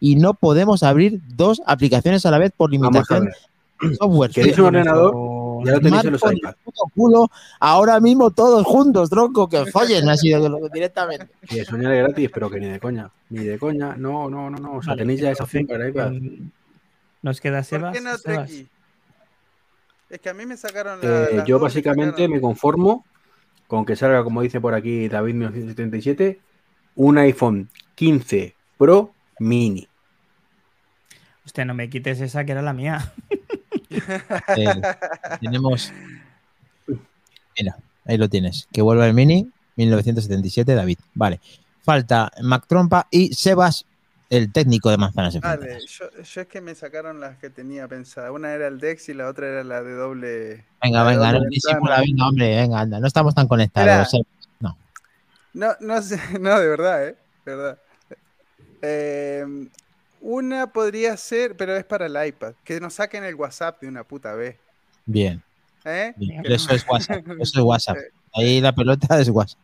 y 0.00 0.16
no 0.16 0.34
podemos 0.34 0.82
abrir 0.82 1.20
dos 1.34 1.60
aplicaciones 1.66 2.24
a 2.26 2.30
la 2.30 2.38
vez 2.38 2.52
por 2.56 2.70
limitación 2.70 3.28
de 3.80 3.94
software. 3.96 4.30
¿Queréis 4.30 4.58
un 4.58 4.66
ordenador? 4.66 5.14
Ya 5.64 5.72
lo 5.72 5.80
tenéis 5.80 6.04
en 6.04 6.12
los 6.12 6.22
culo, 6.94 7.30
ahora 7.58 7.98
mismo 8.00 8.30
todos 8.30 8.64
juntos, 8.64 9.10
tronco, 9.10 9.48
que 9.48 9.66
follen 9.66 10.08
así 10.08 10.32
directamente. 10.72 11.28
Y 11.50 11.58
eso 11.58 11.76
gratis, 11.76 12.30
pero 12.32 12.48
que 12.48 12.60
ni 12.60 12.66
de 12.66 12.78
coña. 12.78 13.10
Ni 13.30 13.44
de 13.44 13.58
coña. 13.58 13.96
No, 13.96 14.30
no, 14.30 14.48
no, 14.50 14.58
no. 14.58 14.76
O 14.76 14.82
sea, 14.82 14.92
Vale, 14.92 15.02
tenéis 15.02 15.20
ya 15.20 15.30
esa 15.32 15.44
opción 15.44 15.66
para 15.66 15.88
iPad. 15.88 16.12
mm, 16.12 16.50
Nos 17.22 17.40
queda 17.40 17.58
¿Por 17.58 17.64
Sebas. 17.64 17.92
qué 17.96 18.00
no 18.00 18.16
Sebas. 18.16 18.48
Treki? 18.48 18.68
Es 20.10 20.20
que 20.20 20.28
a 20.30 20.34
mí 20.34 20.46
me 20.46 20.56
sacaron 20.56 21.00
la, 21.02 21.24
Eh, 21.24 21.42
yo 21.46 21.58
me 21.58 21.64
básicamente 21.64 22.12
sacaron. 22.12 22.30
me 22.32 22.40
conformo 22.40 23.04
con 23.66 23.84
que 23.84 23.96
salga, 23.96 24.24
como 24.24 24.40
dice 24.42 24.60
por 24.60 24.74
aquí 24.74 25.08
David 25.08 25.34
1977, 25.34 26.40
un 26.96 27.18
iPhone 27.18 27.68
15 27.96 28.54
Pro 28.78 29.12
Mini. 29.38 29.88
Hostia, 31.44 31.64
no 31.64 31.74
me 31.74 31.88
quites 31.88 32.20
esa 32.20 32.44
que 32.44 32.52
era 32.52 32.62
la 32.62 32.72
mía. 32.72 33.12
Eh, 34.56 34.82
tenemos. 35.40 35.92
Mira, 37.58 37.76
ahí 38.04 38.18
lo 38.18 38.28
tienes. 38.28 38.68
Que 38.70 38.82
vuelva 38.82 39.06
el 39.06 39.14
mini 39.14 39.50
1977, 39.76 40.74
David. 40.74 40.98
Vale. 41.14 41.40
Falta 41.82 42.30
Mac 42.42 42.66
Trompa 42.66 43.08
y 43.10 43.32
Sebas, 43.32 43.86
el 44.28 44.52
técnico 44.52 44.90
de 44.90 44.98
manzanas 44.98 45.40
Vale, 45.40 45.78
yo, 45.86 46.10
yo 46.22 46.40
es 46.42 46.46
que 46.48 46.60
me 46.60 46.74
sacaron 46.74 47.18
las 47.18 47.38
que 47.38 47.48
tenía 47.48 47.88
pensadas. 47.88 48.30
Una 48.30 48.52
era 48.52 48.66
el 48.66 48.78
Dex 48.78 49.08
y 49.08 49.14
la 49.14 49.28
otra 49.28 49.48
era 49.48 49.64
la 49.64 49.82
de 49.82 49.94
doble. 49.94 50.66
Venga, 50.82 51.02
venga, 51.04 51.32
no, 51.32 51.38
doble 51.38 51.48
disimula, 51.50 52.00
venga, 52.00 52.28
hombre, 52.28 52.56
venga, 52.56 52.80
anda. 52.80 53.00
No 53.00 53.06
estamos 53.06 53.34
tan 53.34 53.48
conectados. 53.48 53.88
Espera. 53.88 54.04
Sebas. 54.04 54.38
No, 55.54 55.74
no 55.80 56.02
sé, 56.02 56.20
no, 56.40 56.58
de 56.60 56.68
verdad, 56.68 57.08
¿eh? 57.08 57.16
De 57.44 57.56
verdad. 57.56 57.78
Eh, 58.82 59.44
una 60.20 60.72
podría 60.72 61.16
ser, 61.16 61.56
pero 61.56 61.76
es 61.76 61.84
para 61.84 62.06
el 62.06 62.28
iPad. 62.28 62.54
Que 62.64 62.80
nos 62.80 62.94
saquen 62.94 63.24
el 63.24 63.34
WhatsApp 63.34 63.80
de 63.80 63.88
una 63.88 64.04
puta 64.04 64.34
vez. 64.34 64.56
Bien, 65.06 65.42
¿Eh? 65.84 66.12
bien. 66.16 66.42
Pero 66.42 66.54
eso 66.54 66.72
es 66.74 66.84
WhatsApp. 66.88 67.24
Eso 67.40 67.58
es 67.60 67.64
WhatsApp. 67.64 67.96
Ahí 68.34 68.60
la 68.60 68.74
pelota 68.74 69.20
es 69.20 69.28
WhatsApp. 69.30 69.60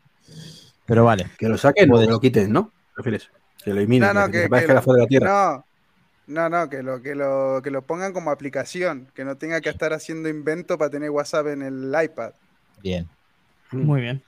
Pero 0.86 1.05
vale. 1.05 1.27
Que 1.39 1.49
lo 1.49 1.59
saquen 1.59 1.93
o 1.93 1.99
que 1.99 2.07
lo 2.07 2.20
quiten, 2.20 2.53
¿no? 2.53 2.70
¿Prefieres? 2.95 3.31
Que 3.62 3.70
lo 3.70 3.78
eliminen, 3.78 4.12
No, 4.15 4.20
no, 4.27 4.27
que, 4.31 4.43
que- 4.43 4.49
que 4.49 4.70
a 4.70 4.74
la 4.74 4.82
faz 4.82 4.95
de 4.95 5.01
la 5.01 5.07
Tierra. 5.07 5.27
No, 5.28 5.65
no, 6.27 6.49
no, 6.49 6.70
que 6.70 6.82
lo, 6.82 7.03
que 7.03 7.15
lo, 7.15 7.61
que 7.62 7.70
lo 7.70 7.82
pongan 7.82 8.12
como 8.12 8.31
aplicación. 8.31 9.09
Que 9.15 9.24
no 9.24 9.36
tenga 9.36 9.61
que 9.61 9.69
estar 9.70 9.93
haciendo 9.93 10.28
invento 10.28 10.78
para 10.78 10.91
tener 10.91 11.11
WhatsApp 11.11 11.49
en 11.49 11.62
el 11.62 11.95
iPad. 12.03 12.32
Bien. 12.82 13.09
Muy 13.73 14.01
bien. 14.03 14.23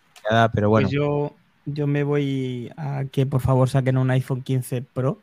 Pero 0.54 0.68
bueno. 0.70 0.88
Pues 0.88 0.92
yo, 0.94 1.34
yo 1.66 1.86
me 1.86 2.05
voy 2.05 2.70
a 2.76 3.05
que 3.10 3.26
por 3.26 3.40
favor 3.40 3.68
saquen 3.68 3.98
un 3.98 4.10
iPhone 4.10 4.43
15 4.43 4.82
Pro 4.82 5.20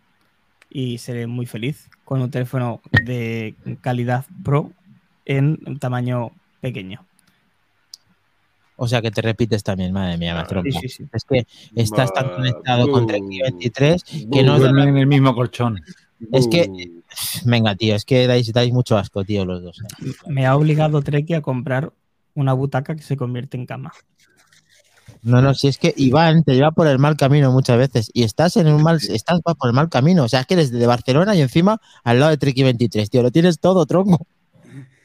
y 0.70 0.98
seré 0.98 1.28
muy 1.28 1.46
feliz 1.46 1.90
con 2.04 2.22
un 2.22 2.30
teléfono 2.30 2.82
de 3.04 3.56
calidad 3.82 4.26
Pro 4.44 4.72
en 5.26 5.80
tamaño 5.80 6.32
pequeño. 6.62 7.06
O 8.76 8.88
sea 8.88 9.02
que 9.02 9.12
te 9.12 9.22
repites 9.22 9.64
también, 9.64 9.94
madre 9.94 10.18
mía, 10.18 10.34
Mac 10.34 10.48
Trompa. 10.48 10.72
Sí, 10.72 10.90
sí, 10.90 10.90
sí. 10.90 11.06
Es 11.14 11.24
que 11.24 11.46
estás 11.76 12.12
tan 12.14 12.30
conectado 12.30 12.90
con 12.92 13.06
buh, 13.06 13.14
23 13.14 14.04
que 14.04 14.44
no 14.44 14.60
Duermen 14.60 14.90
en 14.90 14.98
el 14.98 15.08
mismo 15.08 15.36
colchón. 15.36 15.80
Es 16.32 16.48
que-. 16.48 16.68
Venga, 17.46 17.76
tío, 17.76 17.96
es 17.96 18.06
que 18.06 18.26
dais, 18.28 18.52
dais 18.52 18.74
mucho 18.74 18.98
asco, 18.98 19.24
tío, 19.24 19.46
los 19.46 19.62
dos. 19.62 19.80
eh. 19.80 20.12
Me 20.28 20.46
ha 20.46 20.56
obligado 20.56 21.02
Treki 21.02 21.36
a 21.36 21.42
comprar 21.42 21.94
una 22.34 22.54
butaca 22.54 22.96
que 22.96 23.04
se 23.04 23.16
convierte 23.16 23.58
en 23.58 23.68
cama. 23.68 23.94
No, 25.24 25.42
no, 25.42 25.54
si 25.54 25.70
es 25.70 25.78
que 25.78 25.94
Iván 25.96 26.44
te 26.44 26.54
lleva 26.54 26.72
por 26.72 26.86
el 26.88 27.00
mal 27.00 27.16
camino 27.16 27.52
muchas 27.52 27.78
veces 27.78 28.12
y 28.14 28.24
estás 28.24 28.58
en 28.58 28.68
un 28.68 28.84
mal, 28.84 28.98
estás 28.98 29.40
por 29.42 29.56
el 29.70 29.74
mal 29.74 29.90
camino. 29.90 30.26
O 30.26 30.28
sea, 30.30 30.42
es 30.42 30.46
que 30.48 30.54
eres 30.56 30.72
de 30.72 30.86
Barcelona 30.86 31.34
y 31.36 31.42
encima 31.42 31.80
al 32.04 32.20
lado 32.20 32.32
de 32.32 32.38
Treki 32.38 32.64
23, 32.64 33.10
tío, 33.10 33.22
lo 33.24 33.32
tienes 33.32 33.60
todo, 33.60 33.86
tronco. 33.86 34.28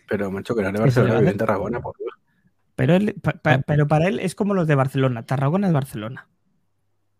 Pero, 0.08 0.30
macho, 0.30 0.54
que 0.56 0.62
no 0.62 0.68
es 0.68 0.74
de 0.74 0.80
Barcelona, 0.80 1.18
vive 1.20 1.30
en 1.30 1.36
Tarragona, 1.38 1.80
por 1.80 1.96
Dios. 1.98 2.10
Pero, 2.74 2.94
él- 2.96 3.14
pa- 3.22 3.32
pa- 3.34 3.58
pero 3.60 3.86
para 3.86 4.08
él 4.08 4.18
es 4.20 4.34
como 4.34 4.54
los 4.54 4.66
de 4.66 4.74
Barcelona. 4.74 5.24
Tarragona 5.24 5.66
es 5.68 5.72
Barcelona. 5.72 6.28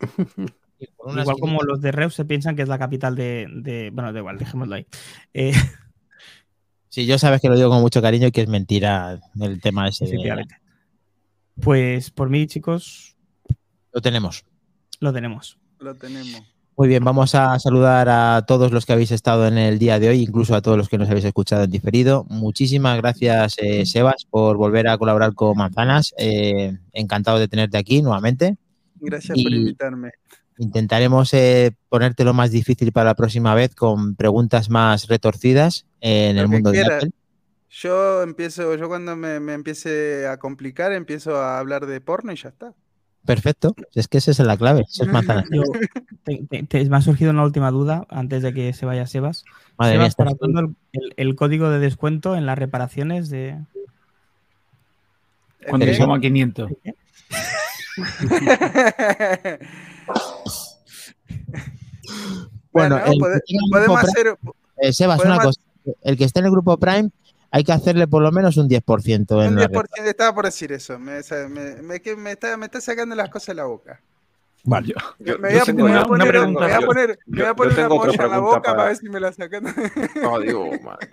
Igual 0.80 1.36
como 1.40 1.62
los 1.62 1.80
de 1.80 1.90
Reus 1.92 2.14
se 2.14 2.24
piensan 2.24 2.54
que 2.56 2.62
es 2.62 2.68
la 2.68 2.78
capital 2.78 3.14
de. 3.16 3.46
de- 3.52 3.90
bueno, 3.92 4.12
da 4.12 4.18
igual, 4.20 4.38
dejémoslo 4.38 4.74
ahí. 4.76 4.86
Eh, 5.34 5.52
Sí, 6.90 7.04
yo 7.04 7.18
sabes 7.18 7.40
que 7.42 7.48
lo 7.48 7.54
digo 7.56 7.68
con 7.68 7.80
mucho 7.82 8.00
cariño 8.00 8.28
y 8.28 8.32
que 8.32 8.40
es 8.40 8.48
mentira 8.48 9.20
el 9.40 9.60
tema 9.60 9.88
ese. 9.88 10.04
de- 10.06 10.10
efectivamente. 10.12 10.56
Pues 11.62 12.10
por 12.10 12.30
mí, 12.30 12.46
chicos, 12.46 13.16
Lo 13.92 14.00
tenemos. 14.00 14.44
lo 15.00 15.12
tenemos. 15.12 15.58
Lo 15.80 15.94
tenemos. 15.94 16.42
Muy 16.76 16.86
bien, 16.86 17.02
vamos 17.02 17.34
a 17.34 17.58
saludar 17.58 18.08
a 18.08 18.44
todos 18.46 18.70
los 18.70 18.86
que 18.86 18.92
habéis 18.92 19.10
estado 19.10 19.48
en 19.48 19.58
el 19.58 19.80
día 19.80 19.98
de 19.98 20.10
hoy, 20.10 20.20
incluso 20.22 20.54
a 20.54 20.62
todos 20.62 20.76
los 20.78 20.88
que 20.88 20.96
nos 20.98 21.08
habéis 21.08 21.24
escuchado 21.24 21.64
en 21.64 21.70
diferido. 21.72 22.24
Muchísimas 22.28 22.96
gracias, 22.98 23.56
eh, 23.58 23.84
Sebas, 23.84 24.24
por 24.30 24.56
volver 24.56 24.86
a 24.88 24.96
colaborar 24.96 25.34
con 25.34 25.56
Manzanas. 25.56 26.14
Eh, 26.18 26.76
encantado 26.92 27.38
de 27.40 27.48
tenerte 27.48 27.78
aquí 27.78 28.00
nuevamente. 28.02 28.56
Gracias 29.00 29.36
Y- 29.36 29.42
por 29.42 29.52
invitarme. 29.52 30.10
Intentaremos 30.60 31.32
eh, 31.34 31.72
ponerte 31.88 32.24
lo 32.24 32.34
más 32.34 32.50
difícil 32.50 32.90
para 32.92 33.10
la 33.10 33.14
próxima 33.14 33.54
vez 33.54 33.74
con 33.76 34.16
preguntas 34.16 34.70
más 34.70 35.06
retorcidas 35.06 35.86
en 36.00 36.36
Lo 36.36 36.42
el 36.42 36.48
mundo 36.48 36.70
de. 36.72 36.82
Apple. 36.82 37.10
Yo 37.70 38.22
empiezo, 38.22 38.74
yo 38.76 38.88
cuando 38.88 39.14
me, 39.16 39.40
me 39.40 39.52
empiece 39.54 40.26
a 40.26 40.38
complicar, 40.38 40.92
empiezo 40.92 41.36
a 41.36 41.58
hablar 41.58 41.86
de 41.86 42.00
porno 42.00 42.32
y 42.32 42.36
ya 42.36 42.48
está. 42.48 42.72
Perfecto. 43.26 43.74
Es 43.94 44.08
que 44.08 44.18
esa 44.18 44.30
es 44.30 44.38
la 44.38 44.56
clave. 44.56 44.84
Eso 44.88 45.02
es 45.04 45.10
Manzanas. 45.10 45.44
Yo, 45.52 45.62
te- 46.24 46.46
te- 46.48 46.62
te- 46.62 46.88
me 46.88 46.96
ha 46.96 47.02
surgido 47.02 47.30
una 47.30 47.44
última 47.44 47.70
duda 47.70 48.06
antes 48.08 48.42
de 48.42 48.54
que 48.54 48.72
se 48.72 48.86
vaya 48.86 49.06
Sebas. 49.06 49.44
Madre 49.76 49.94
Sebas, 49.96 50.14
¿para 50.14 50.34
cuándo 50.34 50.60
el, 50.60 50.74
el- 50.92 51.12
el 51.16 51.34
código 51.36 51.68
de 51.68 51.78
descuento 51.78 52.36
en 52.36 52.46
las 52.46 52.58
reparaciones 52.58 53.28
de. 53.28 53.58
Cuando 55.68 55.84
¿Eh? 55.84 55.92
llegamos 55.92 56.16
a 56.16 56.20
500. 56.22 56.70
Bueno, 62.72 62.98
pode- 63.18 63.40
podemos 63.70 64.04
hacer, 64.04 64.38
Eh, 64.80 64.92
Sebas, 64.92 65.20
una 65.24 65.38
cosa. 65.38 65.60
El 66.02 66.16
que 66.16 66.24
esté 66.24 66.40
en 66.40 66.46
el 66.46 66.50
grupo 66.52 66.78
Prime 66.78 67.10
hay 67.50 67.64
que 67.64 67.72
hacerle 67.72 68.06
por 68.06 68.22
lo 68.22 68.30
menos 68.32 68.56
un 68.56 68.68
10% 68.68 69.42
en 69.44 69.48
un 69.50 69.56
la 69.56 69.68
10%, 69.68 69.84
estaba 70.04 70.34
por 70.34 70.44
decir 70.44 70.72
eso, 70.72 70.98
me, 70.98 71.20
me, 71.48 71.82
me- 71.82 72.00
que 72.00 72.14
me 72.16 72.32
está, 72.32 72.56
me 72.56 72.66
está 72.66 72.80
sacando 72.80 73.14
las 73.14 73.30
cosas 73.30 73.48
de 73.48 73.54
la 73.54 73.64
boca. 73.64 74.00
Vale. 74.64 74.88
Yo- 75.18 75.38
Me 75.38 75.50
voy 75.50 75.58
a, 75.58 75.64
tengo 75.64 75.84
me 75.84 75.90
voy 75.90 75.92
a 75.92 75.92
una- 75.92 76.00
una 76.00 76.08
poner, 76.08 76.28
pregunta. 76.28 76.60
me 76.60 76.66
voy 76.66 76.74
a 76.74 76.86
poner, 76.86 77.18
voy 77.26 77.42
a 77.46 77.54
poner 77.54 77.78
una 77.78 77.88
molla 77.88 78.24
en 78.24 78.30
la 78.30 78.38
boca 78.38 78.60
para... 78.62 78.76
para- 78.76 78.88
ver 78.88 78.96
si 78.96 79.08
me 79.08 79.20
la 79.20 79.32
sacan. 79.32 79.64
Oh, 80.24 80.40
digo, 80.40 80.70
madre. 80.82 81.10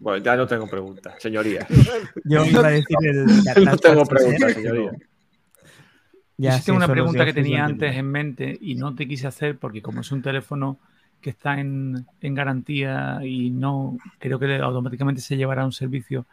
Bueno, 0.00 0.24
ya 0.24 0.36
no 0.36 0.46
tengo 0.46 0.66
preguntas, 0.68 1.14
señoría. 1.18 1.66
Yo 2.24 2.44
iba 2.46 2.66
a 2.66 2.70
decir 2.70 2.96
el. 3.02 3.26
No 3.64 3.76
tengo 3.76 4.04
preguntas, 4.06 4.52
señoría. 4.54 4.92
Ya 6.36 6.50
Yo 6.50 6.56
sí 6.56 6.58
sé, 6.60 6.66
tengo 6.66 6.76
una 6.78 6.88
pregunta 6.88 7.24
que 7.24 7.32
tenía 7.32 7.64
antes 7.64 7.94
en 7.96 8.06
mente 8.10 8.56
y 8.60 8.76
no 8.76 8.94
te 8.94 9.08
quise 9.08 9.26
hacer 9.26 9.58
porque 9.58 9.82
como 9.82 10.00
es 10.02 10.12
un 10.12 10.22
teléfono 10.22 10.78
que 11.20 11.30
está 11.30 11.58
en, 11.58 12.06
en 12.20 12.34
garantía 12.34 13.20
y 13.24 13.50
no 13.50 13.98
creo 14.18 14.38
que 14.38 14.56
automáticamente 14.56 15.20
se 15.20 15.36
llevará 15.36 15.62
a 15.62 15.66
un 15.66 15.72
servicio 15.72 16.26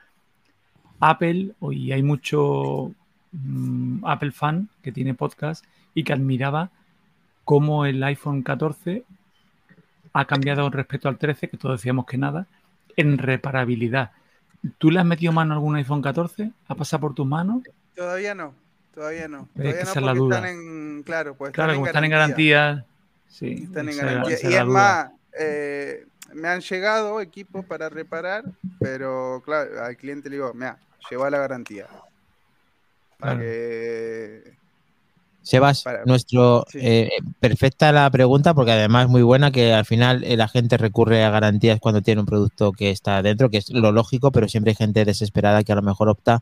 Apple 0.99 1.53
y 1.71 1.91
hay 1.91 2.03
mucho 2.03 2.91
mm, 3.31 4.05
Apple 4.05 4.31
fan 4.31 4.69
que 4.81 4.91
tiene 4.91 5.13
podcast 5.13 5.65
y 5.93 6.03
que 6.03 6.13
admiraba 6.13 6.69
cómo 7.43 7.85
el 7.85 8.03
iPhone 8.03 8.43
14 8.43 9.03
ha 10.13 10.25
cambiado 10.25 10.63
con 10.63 10.71
respecto 10.71 11.09
al 11.09 11.17
13, 11.17 11.49
que 11.49 11.57
todos 11.57 11.79
decíamos 11.79 12.05
que 12.05 12.17
nada, 12.17 12.47
en 12.95 13.17
reparabilidad. 13.17 14.11
¿Tú 14.77 14.89
le 14.89 14.99
has 14.99 15.05
metido 15.05 15.33
mano 15.33 15.53
a 15.53 15.55
algún 15.55 15.75
iPhone 15.75 16.01
14? 16.01 16.51
¿Ha 16.67 16.75
pasado 16.75 17.01
por 17.01 17.13
tus 17.13 17.27
manos? 17.27 17.63
Todavía 17.95 18.33
no, 18.33 18.53
todavía 18.93 19.27
no. 19.27 19.41
Es 19.41 19.53
Todavía 19.53 19.71
que 19.73 19.83
no 19.83 19.89
esa 19.89 19.99
es 19.99 20.05
la 20.05 20.13
duda. 20.13 20.35
están 20.37 20.51
en, 20.51 21.03
claro, 21.03 21.35
pues 21.35 21.51
Claro, 21.51 21.71
están 21.71 21.75
como 21.75 21.85
en 21.85 21.89
están 21.89 22.03
en 22.05 22.11
garantía. 22.11 22.85
Sí, 23.37 23.63
Están 23.63 23.89
en 23.89 23.97
garantía. 23.97 24.37
Y 24.43 24.53
es 24.53 24.65
más, 24.65 25.09
eh, 25.37 26.05
me 26.33 26.47
han 26.47 26.61
llegado 26.61 27.19
equipos 27.19 27.65
para 27.65 27.89
reparar, 27.89 28.45
pero 28.79 29.41
claro, 29.43 29.83
al 29.83 29.97
cliente 29.97 30.29
le 30.29 30.37
digo, 30.37 30.53
mira, 30.53 30.77
lleva 31.11 31.29
la 31.29 31.39
garantía. 31.39 31.87
Para 33.19 33.33
Claro. 33.33 33.39
que... 33.41 34.55
Sebas, 35.41 35.83
Para- 35.83 36.05
nuestro 36.05 36.65
sí. 36.69 36.79
eh, 36.81 37.09
perfecta 37.39 37.91
la 37.91 38.09
pregunta 38.09 38.53
porque 38.55 38.71
además 38.71 39.05
es 39.05 39.11
muy 39.11 39.21
buena 39.21 39.51
que 39.51 39.73
al 39.73 39.85
final 39.85 40.23
eh, 40.23 40.37
la 40.37 40.47
gente 40.47 40.75
recurre 40.77 41.23
a 41.23 41.29
garantías 41.29 41.79
cuando 41.79 42.01
tiene 42.01 42.21
un 42.21 42.25
producto 42.25 42.71
que 42.71 42.89
está 42.89 43.21
dentro, 43.21 43.49
que 43.51 43.57
es 43.57 43.69
lo 43.69 43.91
lógico, 43.91 44.31
pero 44.31 44.47
siempre 44.47 44.71
hay 44.71 44.75
gente 44.75 45.05
desesperada 45.05 45.63
que 45.63 45.71
a 45.71 45.75
lo 45.75 45.83
mejor 45.83 46.09
opta 46.09 46.41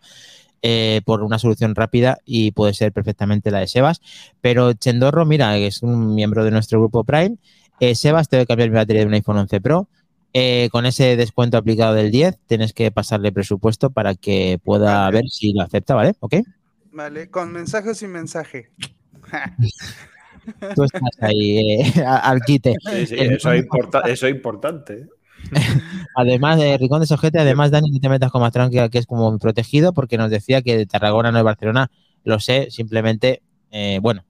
eh, 0.63 1.01
por 1.05 1.21
una 1.21 1.37
solución 1.37 1.75
rápida 1.75 2.17
y 2.25 2.51
puede 2.51 2.73
ser 2.73 2.91
perfectamente 2.91 3.51
la 3.51 3.59
de 3.59 3.67
Sebas. 3.67 4.01
Pero 4.41 4.73
Chendorro, 4.73 5.25
mira, 5.25 5.55
es 5.57 5.83
un 5.83 6.15
miembro 6.15 6.43
de 6.43 6.49
nuestro 6.51 6.79
grupo 6.79 7.03
Prime. 7.03 7.37
Eh, 7.79 7.93
Sebas, 7.95 8.29
te 8.29 8.37
voy 8.37 8.43
a 8.43 8.45
cambiar 8.47 8.69
mi 8.69 8.75
batería 8.75 9.01
de 9.01 9.07
un 9.07 9.13
iPhone 9.13 9.37
11 9.37 9.61
Pro. 9.61 9.87
Eh, 10.33 10.69
con 10.71 10.87
ese 10.87 11.15
descuento 11.15 11.57
aplicado 11.57 11.93
del 11.93 12.09
10, 12.09 12.39
tienes 12.47 12.73
que 12.73 12.89
pasarle 12.89 13.31
presupuesto 13.31 13.91
para 13.91 14.15
que 14.15 14.59
pueda 14.63 15.01
Vale. 15.01 15.17
ver 15.17 15.29
si 15.29 15.53
lo 15.53 15.61
acepta, 15.61 15.93
¿vale? 15.93 16.13
¿Ok? 16.21 16.35
Vale, 16.91 17.29
con 17.29 17.51
mensaje 17.51 17.89
o 17.91 17.93
sin 17.93 18.11
mensaje. 18.11 18.71
Tú 20.75 20.83
estás 20.83 21.01
ahí 21.21 21.81
eh, 21.81 21.93
al 22.07 22.41
quite. 22.41 22.75
Sí, 22.91 23.05
sí, 23.07 23.15
El- 23.17 23.33
eso, 23.33 23.51
es 23.51 23.63
importa- 23.63 24.01
eso 24.07 24.27
es 24.27 24.33
importante. 24.35 25.07
Además, 26.15 26.57
de 26.59 26.77
Ricón 26.77 26.99
de 26.99 27.07
Sojete, 27.07 27.39
además, 27.39 27.71
Dani, 27.71 27.89
no 27.89 27.99
te 27.99 28.09
metas 28.09 28.31
con 28.31 28.41
Mastrón, 28.41 28.69
que, 28.69 28.89
que 28.89 28.97
es 28.99 29.05
como 29.05 29.31
mi 29.31 29.39
protegido, 29.39 29.93
porque 29.93 30.17
nos 30.17 30.29
decía 30.29 30.61
que 30.61 30.77
de 30.77 30.85
Tarragona 30.85 31.31
no 31.31 31.39
es 31.39 31.43
Barcelona. 31.43 31.89
Lo 32.23 32.39
sé, 32.39 32.69
simplemente, 32.69 33.41
eh, 33.71 33.99
bueno, 34.01 34.23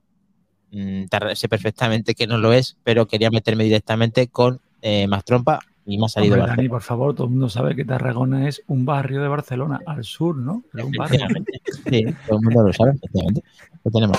mm, 0.72 1.04
sé 1.34 1.48
perfectamente 1.48 2.14
que 2.14 2.26
no 2.26 2.38
lo 2.38 2.52
es, 2.52 2.76
pero 2.84 3.06
quería 3.06 3.30
meterme 3.30 3.64
directamente 3.64 4.28
con 4.28 4.60
eh, 4.82 5.06
Mastrompa 5.06 5.60
y 5.86 5.98
me 5.98 6.06
ha 6.06 6.08
salido 6.08 6.36
Hombre, 6.36 6.50
Dani, 6.50 6.68
por 6.68 6.82
favor, 6.82 7.14
todo 7.14 7.26
el 7.26 7.32
mundo 7.32 7.48
sabe 7.48 7.76
que 7.76 7.84
Tarragona 7.84 8.48
es 8.48 8.62
un 8.66 8.86
barrio 8.86 9.20
de 9.20 9.28
Barcelona, 9.28 9.80
al 9.86 10.04
sur, 10.04 10.36
¿no? 10.36 10.64
Es 10.74 10.82
un 10.82 10.92
barrio, 10.92 11.16
Efectivamente. 11.16 11.60
Sí, 11.90 12.04
todo 12.26 12.38
el 12.38 12.44
mundo 12.44 12.62
lo 12.66 12.72
sabe, 12.72 12.92
efectivamente. 12.92 13.42
Lo 13.84 13.90
tenemos. 13.90 14.18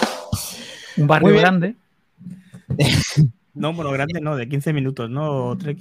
un 0.98 1.08
barrio 1.08 1.36
grande. 1.36 1.76
No, 3.56 3.72
bueno, 3.74 3.90
grande 3.92 4.20
no, 4.20 4.36
de 4.36 4.50
15 4.50 4.74
minutos, 4.74 5.10
¿no, 5.10 5.58
Trek? 5.58 5.78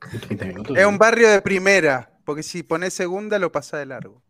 30 0.00 0.44
minutos. 0.46 0.76
Es 0.76 0.86
un 0.86 0.98
barrio 0.98 1.30
de 1.30 1.42
primera, 1.42 2.18
porque 2.24 2.42
si 2.42 2.62
pones 2.62 2.94
segunda 2.94 3.38
lo 3.38 3.52
pasa 3.52 3.78
de 3.78 3.86
largo. 3.86 4.22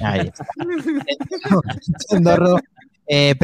Ahí 0.00 0.28
está. 0.28 0.46
Eh, 3.14 3.34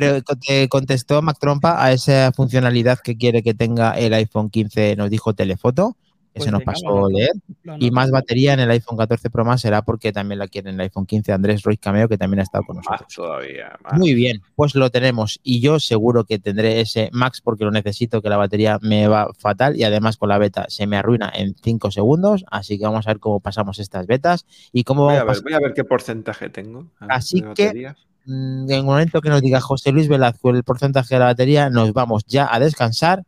contestó 0.71 1.21
Mac 1.21 1.37
Trompa 1.39 1.85
a 1.85 1.93
esa 1.93 2.33
funcionalidad 2.33 3.01
que 3.01 3.19
quiere 3.19 3.43
que 3.43 3.53
tenga 3.53 3.91
el 3.99 4.15
iPhone 4.15 4.49
15, 4.49 4.97
nos 4.97 5.11
dijo 5.11 5.35
telefoto, 5.35 5.97
Pues 6.35 6.45
se 6.45 6.51
nos 6.53 6.61
venga, 6.61 6.73
pasó 6.73 6.87
vamos. 6.95 7.13
leer. 7.13 7.31
Y 7.81 7.91
más 7.91 8.11
batería 8.11 8.53
en 8.55 8.61
el 8.61 8.71
iPhone 8.71 8.97
14 8.97 9.29
Pro 9.31 9.45
Max 9.45 9.63
será 9.63 9.83
porque 9.83 10.13
también 10.13 10.39
la 10.39 10.47
quiere 10.47 10.71
en 10.71 10.77
el 10.77 10.81
iPhone 10.83 11.05
15 11.07 11.33
Andrés 11.33 11.63
Roy 11.63 11.77
Cameo, 11.77 12.09
que 12.09 12.17
también 12.17 12.41
ha 12.41 12.43
estado 12.45 12.65
con 12.65 12.77
Más 12.77 12.87
nosotros. 12.89 13.15
todavía. 13.15 13.77
más. 13.83 13.99
Muy 13.99 14.15
bien, 14.15 14.41
pues 14.55 14.75
lo 14.75 14.91
tenemos. 14.91 15.41
Y 15.43 15.61
yo 15.61 15.81
seguro 15.81 16.25
que 16.25 16.39
tendré 16.39 16.81
ese 16.81 17.11
Max 17.13 17.41
porque 17.41 17.65
lo 17.65 17.71
necesito, 17.71 18.23
que 18.23 18.29
la 18.29 18.37
batería 18.37 18.79
me 18.83 19.09
va 19.09 19.29
fatal 19.37 19.77
y 19.77 19.85
además 19.85 20.17
con 20.17 20.29
la 20.29 20.39
beta 20.39 20.67
se 20.69 20.87
me 20.87 20.97
arruina 20.97 21.33
en 21.35 21.55
5 21.63 21.91
segundos. 21.91 22.45
Así 22.51 22.79
que 22.79 22.85
vamos 22.85 23.07
a 23.07 23.11
ver 23.11 23.19
cómo 23.19 23.41
pasamos 23.41 23.79
estas 23.79 24.07
betas 24.07 24.47
y 24.73 24.85
cómo 24.85 25.05
Voy 25.05 25.15
vamos 25.17 25.23
a, 25.23 25.25
ver, 25.33 25.37
pas- 25.37 25.43
voy 25.43 25.53
a 25.55 25.61
ver 25.61 25.75
qué 25.75 25.85
porcentaje 25.85 26.49
tengo. 26.51 26.87
a 27.01 27.07
ver, 27.07 27.17
Así 27.17 27.43
que-. 27.55 27.93
Mm, 28.27 28.65
En 28.65 28.71
el 28.71 28.85
momento 28.85 29.21
que 29.23 29.31
nos 29.31 29.41
diga 29.41 29.61
José 29.61 29.91
Luis 29.91 30.07
Velazco 30.09 30.51
el 30.51 30.63
porcentaje 30.63 31.15
de 31.15 31.19
la 31.21 31.25
batería, 31.27 31.71
nos 31.71 31.93
vamos 31.95 32.25
ya 32.27 32.47
a 32.53 32.61
descansar 32.61 33.25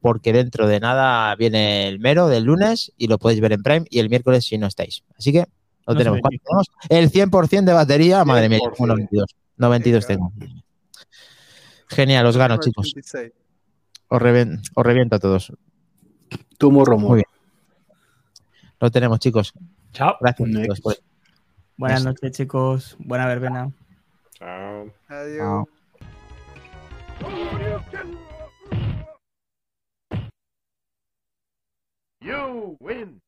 porque 0.00 0.32
dentro 0.32 0.66
de 0.66 0.80
nada 0.80 1.34
viene 1.36 1.88
el 1.88 1.98
mero 2.00 2.28
del 2.28 2.44
lunes 2.44 2.92
y 2.96 3.06
lo 3.08 3.18
podéis 3.18 3.40
ver 3.40 3.52
en 3.52 3.62
Prime 3.62 3.86
y 3.90 3.98
el 3.98 4.08
miércoles 4.08 4.44
si 4.44 4.56
no 4.58 4.66
estáis. 4.66 5.02
Así 5.18 5.32
que 5.32 5.40
lo 5.86 5.94
No 5.94 5.98
tenemos. 5.98 6.16
se 6.18 6.28
ve 6.34 6.40
¿Cuánto 6.42 6.42
tenemos? 6.44 6.68
El 6.88 7.10
100% 7.30 7.64
de 7.64 7.72
batería. 7.72 8.24
Madre 8.24 8.48
mía, 8.48 8.58
100%. 8.60 8.74
tengo 8.76 8.86
92. 8.86 9.34
92 9.56 10.06
tengo. 10.06 10.32
Genial, 11.88 12.26
os 12.26 12.36
gano, 12.36 12.56
chicos. 12.58 12.86
86. 12.94 13.32
Os, 14.08 14.20
reven- 14.22 14.60
os 14.74 14.84
reviento 14.86 15.16
a 15.16 15.18
todos. 15.18 15.52
Tu 16.58 16.70
morro. 16.70 16.98
Muy 16.98 17.16
bien. 17.16 17.26
Lo 18.80 18.90
tenemos, 18.90 19.18
chicos. 19.18 19.52
Chao. 19.92 20.16
Gracias 20.20 20.48
chicos, 20.50 20.80
por- 20.80 20.96
Buenas 21.76 22.04
noches, 22.04 22.32
chicos. 22.32 22.96
Buena 22.98 23.26
verbena. 23.26 23.70
Chao. 24.38 24.86
Adiós. 25.08 25.66
You 32.20 32.76
win. 32.80 33.20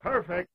Perfect. 0.00 0.50